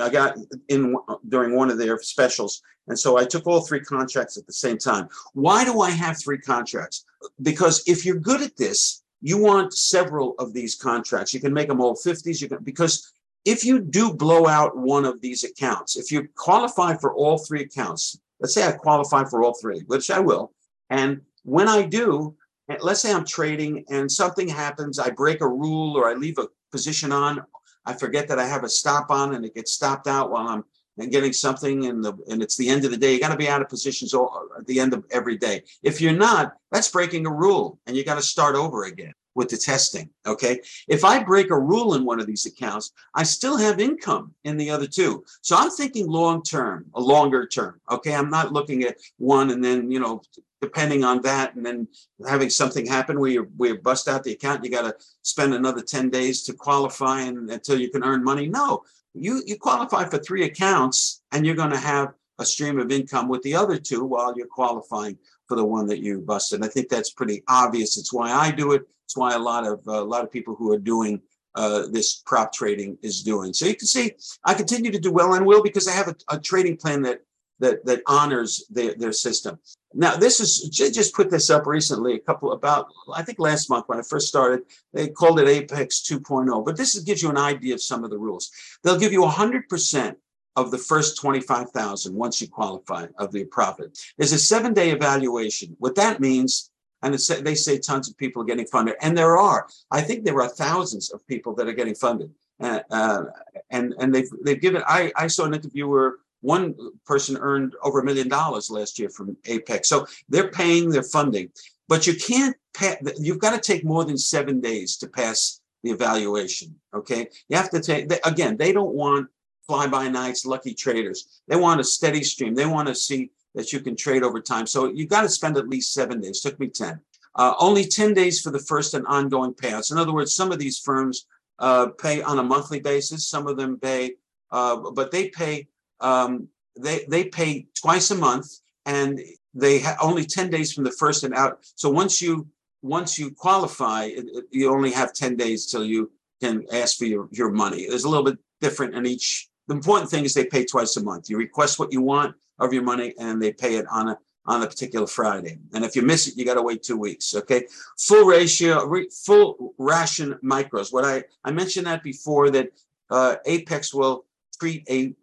I 0.00 0.08
got 0.08 0.36
in 0.68 0.96
during 1.28 1.54
one 1.54 1.70
of 1.70 1.78
their 1.78 2.00
specials. 2.00 2.62
And 2.88 2.98
so 2.98 3.18
I 3.18 3.24
took 3.24 3.46
all 3.46 3.60
three 3.60 3.80
contracts 3.80 4.36
at 4.38 4.46
the 4.46 4.52
same 4.52 4.78
time. 4.78 5.08
Why 5.34 5.64
do 5.64 5.82
I 5.82 5.90
have 5.90 6.18
three 6.18 6.38
contracts? 6.38 7.04
Because 7.42 7.82
if 7.86 8.04
you're 8.04 8.16
good 8.16 8.40
at 8.40 8.56
this, 8.56 9.02
you 9.20 9.36
want 9.38 9.74
several 9.74 10.34
of 10.38 10.52
these 10.52 10.74
contracts. 10.74 11.34
You 11.34 11.40
can 11.40 11.52
make 11.52 11.68
them 11.68 11.80
all 11.80 11.94
50s. 11.94 12.40
You 12.40 12.48
can 12.48 12.62
because 12.62 13.12
if 13.48 13.64
you 13.64 13.78
do 13.78 14.12
blow 14.12 14.46
out 14.46 14.76
one 14.76 15.06
of 15.06 15.22
these 15.22 15.42
accounts, 15.42 15.96
if 15.96 16.12
you 16.12 16.28
qualify 16.36 16.94
for 16.94 17.14
all 17.14 17.38
three 17.38 17.62
accounts, 17.62 18.20
let's 18.40 18.52
say 18.52 18.66
I 18.66 18.72
qualify 18.72 19.24
for 19.24 19.42
all 19.42 19.54
three, 19.54 19.80
which 19.86 20.10
I 20.10 20.18
will, 20.18 20.52
and 20.90 21.22
when 21.44 21.66
I 21.66 21.82
do, 21.82 22.36
let's 22.80 23.00
say 23.00 23.10
I'm 23.10 23.24
trading 23.24 23.86
and 23.88 24.12
something 24.12 24.48
happens, 24.48 24.98
I 24.98 25.08
break 25.08 25.40
a 25.40 25.48
rule 25.48 25.96
or 25.96 26.10
I 26.10 26.12
leave 26.12 26.36
a 26.36 26.48
position 26.70 27.10
on, 27.10 27.42
I 27.86 27.94
forget 27.94 28.28
that 28.28 28.38
I 28.38 28.46
have 28.46 28.64
a 28.64 28.68
stop 28.68 29.10
on 29.10 29.34
and 29.34 29.46
it 29.46 29.54
gets 29.54 29.72
stopped 29.72 30.06
out 30.06 30.30
while 30.30 30.46
I'm 30.46 31.08
getting 31.08 31.32
something 31.32 31.86
and 31.86 32.04
the 32.04 32.12
and 32.30 32.42
it's 32.42 32.56
the 32.58 32.68
end 32.68 32.84
of 32.84 32.90
the 32.90 32.98
day. 32.98 33.14
You 33.14 33.20
got 33.20 33.30
to 33.30 33.36
be 33.36 33.48
out 33.48 33.62
of 33.62 33.70
positions 33.70 34.12
all, 34.12 34.46
at 34.58 34.66
the 34.66 34.78
end 34.78 34.92
of 34.92 35.06
every 35.10 35.38
day. 35.38 35.62
If 35.82 36.02
you're 36.02 36.12
not, 36.12 36.52
that's 36.70 36.90
breaking 36.90 37.24
a 37.24 37.32
rule 37.32 37.78
and 37.86 37.96
you 37.96 38.04
got 38.04 38.16
to 38.16 38.22
start 38.22 38.56
over 38.56 38.84
again 38.84 39.14
with 39.38 39.48
the 39.48 39.56
testing. 39.56 40.10
Okay. 40.26 40.60
If 40.88 41.04
I 41.04 41.22
break 41.22 41.50
a 41.50 41.58
rule 41.58 41.94
in 41.94 42.04
one 42.04 42.18
of 42.18 42.26
these 42.26 42.44
accounts, 42.44 42.90
I 43.14 43.22
still 43.22 43.56
have 43.56 43.78
income 43.78 44.34
in 44.42 44.56
the 44.56 44.68
other 44.68 44.88
two. 44.88 45.24
So 45.42 45.54
I'm 45.56 45.70
thinking 45.70 46.08
long 46.08 46.42
term, 46.42 46.86
a 46.94 47.00
longer 47.00 47.46
term. 47.46 47.80
Okay. 47.88 48.14
I'm 48.14 48.30
not 48.30 48.52
looking 48.52 48.82
at 48.82 48.96
one 49.16 49.50
and 49.50 49.64
then, 49.64 49.92
you 49.92 50.00
know, 50.00 50.22
depending 50.60 51.04
on 51.04 51.22
that 51.22 51.54
and 51.54 51.64
then 51.64 51.86
having 52.26 52.50
something 52.50 52.84
happen 52.84 53.20
where 53.20 53.30
you 53.30 53.42
where 53.56 53.74
you 53.74 53.78
bust 53.78 54.08
out 54.08 54.24
the 54.24 54.32
account, 54.32 54.64
you 54.64 54.72
got 54.72 54.82
to 54.82 54.96
spend 55.22 55.54
another 55.54 55.82
10 55.82 56.10
days 56.10 56.42
to 56.42 56.52
qualify 56.52 57.20
and 57.20 57.48
until 57.48 57.80
you 57.80 57.90
can 57.90 58.02
earn 58.02 58.24
money. 58.24 58.48
No, 58.48 58.82
you 59.14 59.40
you 59.46 59.56
qualify 59.56 60.04
for 60.04 60.18
three 60.18 60.44
accounts 60.44 61.22
and 61.30 61.46
you're 61.46 61.62
going 61.62 61.70
to 61.70 61.86
have 61.94 62.12
a 62.40 62.44
stream 62.44 62.80
of 62.80 62.90
income 62.90 63.28
with 63.28 63.42
the 63.42 63.54
other 63.54 63.78
two 63.78 64.04
while 64.04 64.34
you're 64.36 64.46
qualifying 64.46 65.16
for 65.48 65.56
the 65.56 65.64
one 65.64 65.86
that 65.86 66.00
you 66.00 66.20
busted. 66.20 66.64
I 66.64 66.68
think 66.68 66.88
that's 66.88 67.10
pretty 67.10 67.42
obvious. 67.48 67.96
It's 67.96 68.12
why 68.12 68.30
I 68.30 68.50
do 68.50 68.72
it. 68.72 68.82
It's 69.06 69.16
why 69.16 69.34
a 69.34 69.38
lot 69.38 69.66
of 69.66 69.80
uh, 69.88 70.02
a 70.02 70.04
lot 70.04 70.22
of 70.22 70.30
people 70.30 70.54
who 70.54 70.72
are 70.72 70.78
doing 70.78 71.20
uh, 71.54 71.86
this 71.90 72.22
prop 72.26 72.52
trading 72.52 72.98
is 73.02 73.22
doing. 73.22 73.52
So 73.52 73.66
you 73.66 73.74
can 73.74 73.86
see 73.86 74.12
I 74.44 74.54
continue 74.54 74.92
to 74.92 74.98
do 74.98 75.10
well 75.10 75.34
and 75.34 75.46
will 75.46 75.62
because 75.62 75.88
I 75.88 75.92
have 75.92 76.08
a, 76.08 76.16
a 76.30 76.38
trading 76.38 76.76
plan 76.76 77.02
that 77.02 77.22
that 77.60 77.84
that 77.86 78.02
honors 78.06 78.64
their, 78.70 78.94
their 78.94 79.12
system. 79.12 79.58
Now, 79.94 80.16
this 80.16 80.38
is 80.38 80.68
just 80.68 81.14
put 81.14 81.30
this 81.30 81.48
up 81.48 81.66
recently, 81.66 82.14
a 82.14 82.18
couple 82.18 82.52
about 82.52 82.88
I 83.14 83.22
think 83.22 83.38
last 83.38 83.70
month 83.70 83.88
when 83.88 83.98
I 83.98 84.02
first 84.02 84.28
started. 84.28 84.60
They 84.92 85.08
called 85.08 85.40
it 85.40 85.48
Apex 85.48 86.02
2.0, 86.02 86.64
but 86.64 86.76
this 86.76 86.98
gives 87.00 87.22
you 87.22 87.30
an 87.30 87.38
idea 87.38 87.74
of 87.74 87.82
some 87.82 88.04
of 88.04 88.10
the 88.10 88.18
rules. 88.18 88.50
They'll 88.84 88.98
give 88.98 89.12
you 89.12 89.22
100% 89.22 90.16
of 90.58 90.70
the 90.70 90.78
first 90.78 91.20
25,000 91.20 92.14
once 92.14 92.40
you 92.40 92.48
qualify 92.48 93.06
of 93.18 93.32
the 93.32 93.44
profit. 93.44 93.96
There's 94.16 94.32
a 94.32 94.38
seven 94.38 94.74
day 94.74 94.90
evaluation. 94.90 95.76
What 95.78 95.94
that 95.94 96.20
means, 96.20 96.70
and 97.02 97.14
they 97.14 97.54
say 97.54 97.78
tons 97.78 98.08
of 98.08 98.16
people 98.16 98.42
are 98.42 98.46
getting 98.46 98.66
funded, 98.66 98.96
and 99.00 99.16
there 99.16 99.36
are. 99.36 99.68
I 99.90 100.00
think 100.00 100.24
there 100.24 100.40
are 100.42 100.48
thousands 100.48 101.10
of 101.10 101.26
people 101.28 101.54
that 101.54 101.68
are 101.68 101.72
getting 101.72 101.94
funded. 101.94 102.30
Uh, 102.60 102.80
uh, 102.90 103.22
and 103.70 103.94
and 104.00 104.12
they've 104.12 104.28
they've 104.44 104.60
given. 104.60 104.82
I 104.86 105.12
I 105.16 105.28
saw 105.28 105.44
an 105.44 105.54
interviewer. 105.54 106.18
One 106.40 106.74
person 107.04 107.36
earned 107.36 107.74
over 107.82 108.00
a 108.00 108.04
million 108.04 108.28
dollars 108.28 108.70
last 108.70 108.98
year 108.98 109.10
from 109.10 109.36
Apex. 109.46 109.88
So 109.88 110.06
they're 110.28 110.52
paying, 110.52 110.88
they're 110.88 111.02
funding, 111.02 111.50
but 111.88 112.06
you 112.06 112.14
can't. 112.14 112.56
Pay, 112.74 112.96
you've 113.18 113.40
got 113.40 113.54
to 113.54 113.60
take 113.60 113.84
more 113.84 114.04
than 114.04 114.18
seven 114.18 114.60
days 114.60 114.96
to 114.98 115.08
pass 115.08 115.60
the 115.82 115.90
evaluation. 115.90 116.76
Okay, 116.94 117.28
you 117.48 117.56
have 117.56 117.70
to 117.70 117.80
take. 117.80 118.12
Again, 118.24 118.56
they 118.56 118.72
don't 118.72 118.94
want 118.94 119.28
fly 119.68 119.86
by 119.86 120.08
nights, 120.08 120.44
lucky 120.46 120.74
traders. 120.74 121.42
They 121.46 121.56
want 121.56 121.80
a 121.80 121.84
steady 121.84 122.24
stream. 122.24 122.54
They 122.54 122.66
want 122.66 122.88
to 122.88 122.94
see 122.94 123.30
that 123.54 123.72
you 123.72 123.80
can 123.80 123.94
trade 123.94 124.24
over 124.24 124.40
time. 124.40 124.66
So 124.66 124.90
you've 124.90 125.10
got 125.10 125.22
to 125.22 125.28
spend 125.28 125.56
at 125.56 125.68
least 125.68 125.92
seven 125.92 126.20
days. 126.20 126.40
Took 126.40 126.58
me 126.58 126.68
10. 126.68 126.98
Uh, 127.34 127.54
only 127.60 127.84
10 127.84 128.14
days 128.14 128.40
for 128.40 128.50
the 128.50 128.58
first 128.58 128.94
and 128.94 129.06
ongoing 129.06 129.52
payouts. 129.52 129.92
In 129.92 129.98
other 129.98 130.12
words, 130.12 130.34
some 130.34 130.50
of 130.50 130.58
these 130.58 130.78
firms 130.78 131.26
uh, 131.58 131.88
pay 131.98 132.22
on 132.22 132.38
a 132.38 132.42
monthly 132.42 132.80
basis. 132.80 133.28
Some 133.28 133.46
of 133.46 133.56
them 133.56 133.78
pay, 133.78 134.14
uh, 134.50 134.76
but 134.92 135.10
they 135.12 135.28
pay 135.28 135.68
um, 136.00 136.48
they 136.78 137.04
they 137.08 137.24
pay 137.24 137.66
twice 137.74 138.10
a 138.10 138.14
month, 138.14 138.60
and 138.86 139.20
they 139.54 139.80
ha- 139.80 139.96
only 140.00 140.24
10 140.24 140.50
days 140.50 140.72
from 140.72 140.84
the 140.84 140.92
first 140.92 141.24
and 141.24 141.34
out. 141.34 141.58
So 141.74 141.90
once 141.90 142.22
you 142.22 142.48
once 142.82 143.18
you 143.18 143.32
qualify, 143.32 144.04
it, 144.04 144.26
it, 144.32 144.44
you 144.50 144.72
only 144.72 144.92
have 144.92 145.12
10 145.12 145.36
days 145.36 145.66
till 145.66 145.84
you 145.84 146.10
can 146.40 146.64
ask 146.72 146.96
for 146.98 147.04
your, 147.04 147.28
your 147.32 147.50
money. 147.50 147.86
There's 147.88 148.04
a 148.04 148.08
little 148.08 148.24
bit 148.24 148.38
different 148.60 148.94
in 148.94 149.06
each. 149.06 149.48
The 149.68 149.74
important 149.74 150.10
thing 150.10 150.24
is 150.24 150.34
they 150.34 150.46
pay 150.46 150.64
twice 150.64 150.96
a 150.96 151.02
month. 151.02 151.30
You 151.30 151.36
request 151.36 151.78
what 151.78 151.92
you 151.92 152.02
want 152.02 152.34
of 152.58 152.72
your 152.72 152.82
money, 152.82 153.14
and 153.18 153.40
they 153.40 153.52
pay 153.52 153.76
it 153.76 153.86
on 153.90 154.08
a 154.08 154.18
on 154.46 154.62
a 154.62 154.66
particular 154.66 155.06
Friday. 155.06 155.58
And 155.74 155.84
if 155.84 155.94
you 155.94 156.00
miss 156.00 156.26
it, 156.26 156.36
you 156.36 156.44
got 156.46 156.54
to 156.54 156.62
wait 156.62 156.82
two 156.82 156.96
weeks. 156.96 157.34
Okay. 157.34 157.66
Full 157.98 158.24
ratio, 158.24 158.86
re, 158.86 159.06
full 159.10 159.74
ration 159.76 160.38
micros. 160.42 160.90
What 160.90 161.04
I, 161.04 161.24
I 161.44 161.50
mentioned 161.50 161.86
that 161.86 162.02
before 162.02 162.48
that 162.50 162.70
uh, 163.10 163.36
Apex 163.44 163.92
will 163.92 164.24
treat 164.58 164.88
a, 164.88 165.14